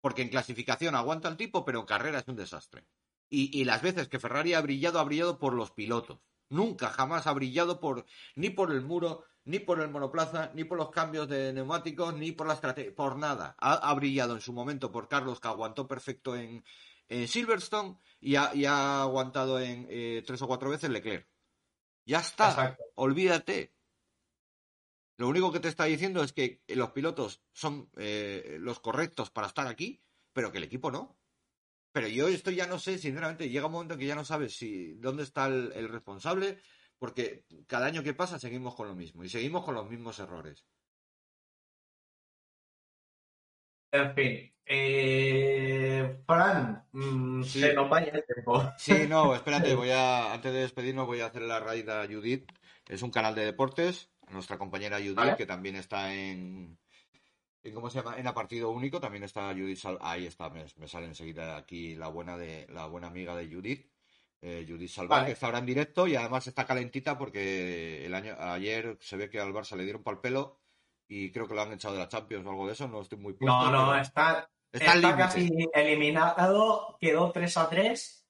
porque 0.00 0.22
en 0.22 0.28
clasificación 0.28 0.94
aguanta 0.94 1.28
el 1.28 1.36
tipo, 1.36 1.64
pero 1.64 1.80
en 1.80 1.86
carrera 1.86 2.20
es 2.20 2.28
un 2.28 2.36
desastre. 2.36 2.86
Y, 3.28 3.60
y 3.60 3.64
las 3.64 3.82
veces 3.82 4.08
que 4.08 4.20
Ferrari 4.20 4.54
ha 4.54 4.60
brillado, 4.60 5.00
ha 5.00 5.04
brillado 5.04 5.38
por 5.40 5.52
los 5.54 5.72
pilotos. 5.72 6.20
Nunca, 6.48 6.90
jamás 6.90 7.26
ha 7.26 7.32
brillado 7.32 7.80
por 7.80 8.06
ni 8.36 8.50
por 8.50 8.70
el 8.70 8.82
muro, 8.82 9.24
ni 9.46 9.60
por 9.60 9.80
el 9.80 9.88
monoplaza, 9.88 10.50
ni 10.54 10.64
por 10.64 10.76
los 10.76 10.90
cambios 10.90 11.28
de 11.28 11.52
neumáticos, 11.52 12.14
ni 12.14 12.32
por 12.32 12.46
la 12.48 12.54
estrategia, 12.54 12.94
por 12.94 13.16
nada. 13.16 13.56
Ha, 13.58 13.74
ha 13.74 13.94
brillado 13.94 14.34
en 14.34 14.40
su 14.40 14.52
momento 14.52 14.90
por 14.92 15.08
Carlos, 15.08 15.40
que 15.40 15.48
aguantó 15.48 15.86
perfecto 15.86 16.36
en, 16.36 16.64
en 17.08 17.28
Silverstone, 17.28 17.96
y 18.20 18.34
ha, 18.34 18.52
y 18.54 18.64
ha 18.64 19.02
aguantado 19.02 19.60
en 19.60 19.86
eh, 19.88 20.22
tres 20.26 20.42
o 20.42 20.48
cuatro 20.48 20.68
veces 20.68 20.90
Leclerc. 20.90 21.28
Ya 22.04 22.18
está, 22.18 22.50
Exacto. 22.50 22.84
olvídate. 22.96 23.72
Lo 25.16 25.28
único 25.28 25.50
que 25.52 25.60
te 25.60 25.68
está 25.68 25.84
diciendo 25.84 26.22
es 26.22 26.32
que 26.32 26.62
los 26.68 26.90
pilotos 26.90 27.40
son 27.52 27.88
eh, 27.96 28.58
los 28.60 28.80
correctos 28.80 29.30
para 29.30 29.46
estar 29.46 29.66
aquí, 29.66 30.02
pero 30.32 30.50
que 30.50 30.58
el 30.58 30.64
equipo 30.64 30.90
no. 30.90 31.16
Pero 31.92 32.08
yo 32.08 32.28
esto 32.28 32.50
ya 32.50 32.66
no 32.66 32.78
sé, 32.78 32.98
sinceramente, 32.98 33.48
llega 33.48 33.66
un 33.66 33.72
momento 33.72 33.94
en 33.94 34.00
que 34.00 34.06
ya 34.06 34.14
no 34.14 34.24
sabes 34.24 34.56
si 34.56 34.94
dónde 34.94 35.22
está 35.22 35.46
el, 35.46 35.72
el 35.74 35.88
responsable, 35.88 36.60
porque 36.98 37.44
cada 37.66 37.86
año 37.86 38.02
que 38.02 38.14
pasa 38.14 38.38
seguimos 38.38 38.74
con 38.74 38.88
lo 38.88 38.94
mismo 38.94 39.22
y 39.24 39.28
seguimos 39.28 39.64
con 39.64 39.74
los 39.74 39.88
mismos 39.88 40.18
errores. 40.18 40.64
En 43.92 44.14
fin. 44.14 44.52
Eh, 44.68 46.22
Fran, 46.26 46.84
mm, 46.92 47.42
Sí. 47.44 47.60
se 47.60 47.72
nos 47.74 47.88
vaya 47.88 48.10
el 48.12 48.24
tiempo. 48.26 48.62
Sí, 48.78 49.06
no, 49.08 49.34
espérate, 49.70 49.74
voy 49.76 49.90
a, 49.90 50.32
antes 50.34 50.52
de 50.52 50.60
despedirnos 50.60 51.06
voy 51.06 51.20
a 51.20 51.26
hacer 51.26 51.42
la 51.42 51.60
raid 51.60 51.88
a 51.88 52.06
Judith. 52.06 52.50
Es 52.88 53.02
un 53.02 53.10
canal 53.10 53.34
de 53.34 53.44
deportes, 53.44 54.10
nuestra 54.30 54.58
compañera 54.58 54.98
Judith, 54.98 55.14
Vale. 55.14 55.36
que 55.36 55.46
también 55.46 55.76
está 55.76 56.12
en, 56.14 56.78
en, 57.62 57.74
¿cómo 57.74 57.90
se 57.90 57.98
llama? 57.98 58.18
En 58.18 58.26
a 58.26 58.34
partido 58.34 58.70
único, 58.70 59.00
también 59.00 59.22
está 59.24 59.52
Judith 59.52 59.78
Sal- 59.78 59.98
ahí 60.00 60.26
está, 60.26 60.50
me, 60.50 60.66
me 60.76 60.88
sale 60.88 61.06
enseguida 61.06 61.56
aquí 61.56 61.94
la 61.94 62.08
buena 62.08 62.36
de, 62.36 62.66
la 62.68 62.86
buena 62.86 63.06
amiga 63.08 63.34
de 63.36 63.48
Judith. 63.48 63.88
Eh, 64.42 64.64
Judith 64.68 64.90
Salvar, 64.90 65.18
Vale. 65.20 65.26
que 65.26 65.32
está 65.32 65.46
ahora 65.46 65.58
en 65.58 65.66
directo 65.66 66.06
y 66.06 66.16
además 66.16 66.46
está 66.46 66.64
calentita 66.66 67.16
porque 67.18 68.04
el 68.04 68.14
año 68.14 68.36
ayer 68.38 68.96
se 69.00 69.16
ve 69.16 69.28
que 69.30 69.40
al 69.40 69.52
Barça 69.52 69.76
le 69.76 69.84
dieron 69.84 70.02
pal 70.02 70.20
pelo 70.20 70.58
y 71.08 71.30
creo 71.32 71.46
que 71.48 71.54
lo 71.54 71.62
han 71.62 71.72
echado 71.72 71.94
de 71.94 72.00
la 72.00 72.08
Champions 72.08 72.46
o 72.46 72.50
algo 72.50 72.66
de 72.66 72.72
eso, 72.72 72.88
no 72.88 73.00
estoy 73.00 73.18
muy 73.18 73.32
puesto. 73.34 73.54
No, 73.54 73.70
no, 73.70 73.96
está, 73.96 74.48
está 74.72 75.16
casi 75.16 75.48
eliminado, 75.72 76.96
quedó 77.00 77.30
3 77.32 77.56
a 77.56 77.68
3 77.68 78.26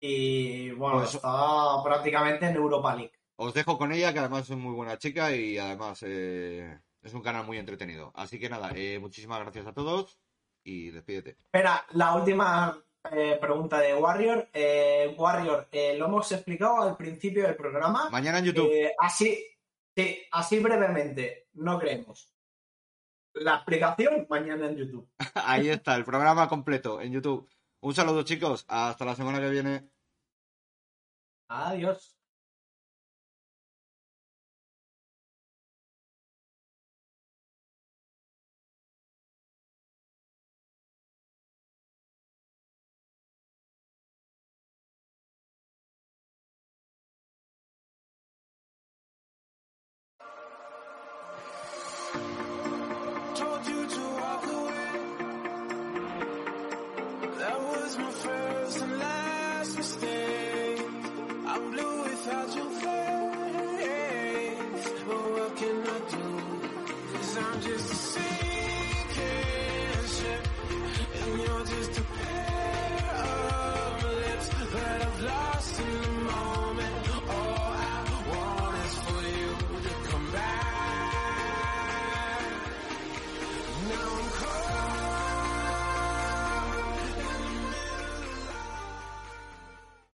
y 0.00 0.70
bueno, 0.72 0.98
Pues- 0.98 1.14
está 1.14 1.82
prácticamente 1.84 2.46
en 2.46 2.56
Europa 2.56 2.94
League. 2.94 3.12
Os 3.36 3.54
dejo 3.54 3.78
con 3.78 3.92
ella, 3.92 4.12
que 4.12 4.18
además 4.20 4.48
es 4.48 4.56
muy 4.56 4.74
buena 4.74 4.98
chica 4.98 5.34
y 5.34 5.58
además 5.58 6.02
eh, 6.06 6.78
es 7.02 7.14
un 7.14 7.22
canal 7.22 7.44
muy 7.46 7.58
entretenido. 7.58 8.12
Así 8.14 8.38
que 8.38 8.48
nada, 8.48 8.72
eh, 8.74 8.98
muchísimas 8.98 9.40
gracias 9.40 9.66
a 9.66 9.72
todos 9.72 10.20
y 10.62 10.90
despídete. 10.90 11.30
Espera, 11.42 11.84
la 11.92 12.14
última 12.14 12.78
eh, 13.10 13.38
pregunta 13.40 13.80
de 13.80 13.94
Warrior. 13.94 14.48
Eh, 14.52 15.14
Warrior, 15.16 15.68
eh, 15.72 15.96
lo 15.96 16.06
hemos 16.06 16.30
explicado 16.32 16.82
al 16.82 16.96
principio 16.96 17.44
del 17.44 17.56
programa. 17.56 18.08
Mañana 18.10 18.38
en 18.38 18.46
YouTube. 18.46 18.70
Eh, 18.72 18.94
así, 18.98 19.44
sí, 19.94 20.22
así 20.30 20.58
brevemente, 20.58 21.48
no 21.54 21.78
creemos. 21.78 22.32
La 23.34 23.56
explicación 23.56 24.26
mañana 24.28 24.66
en 24.66 24.76
YouTube. 24.76 25.08
Ahí 25.34 25.68
está, 25.68 25.96
el 25.96 26.04
programa 26.04 26.48
completo 26.48 27.00
en 27.00 27.12
YouTube. 27.12 27.48
Un 27.80 27.94
saludo 27.94 28.22
chicos, 28.22 28.64
hasta 28.68 29.04
la 29.04 29.16
semana 29.16 29.40
que 29.40 29.50
viene. 29.50 29.88
Adiós. 31.48 32.11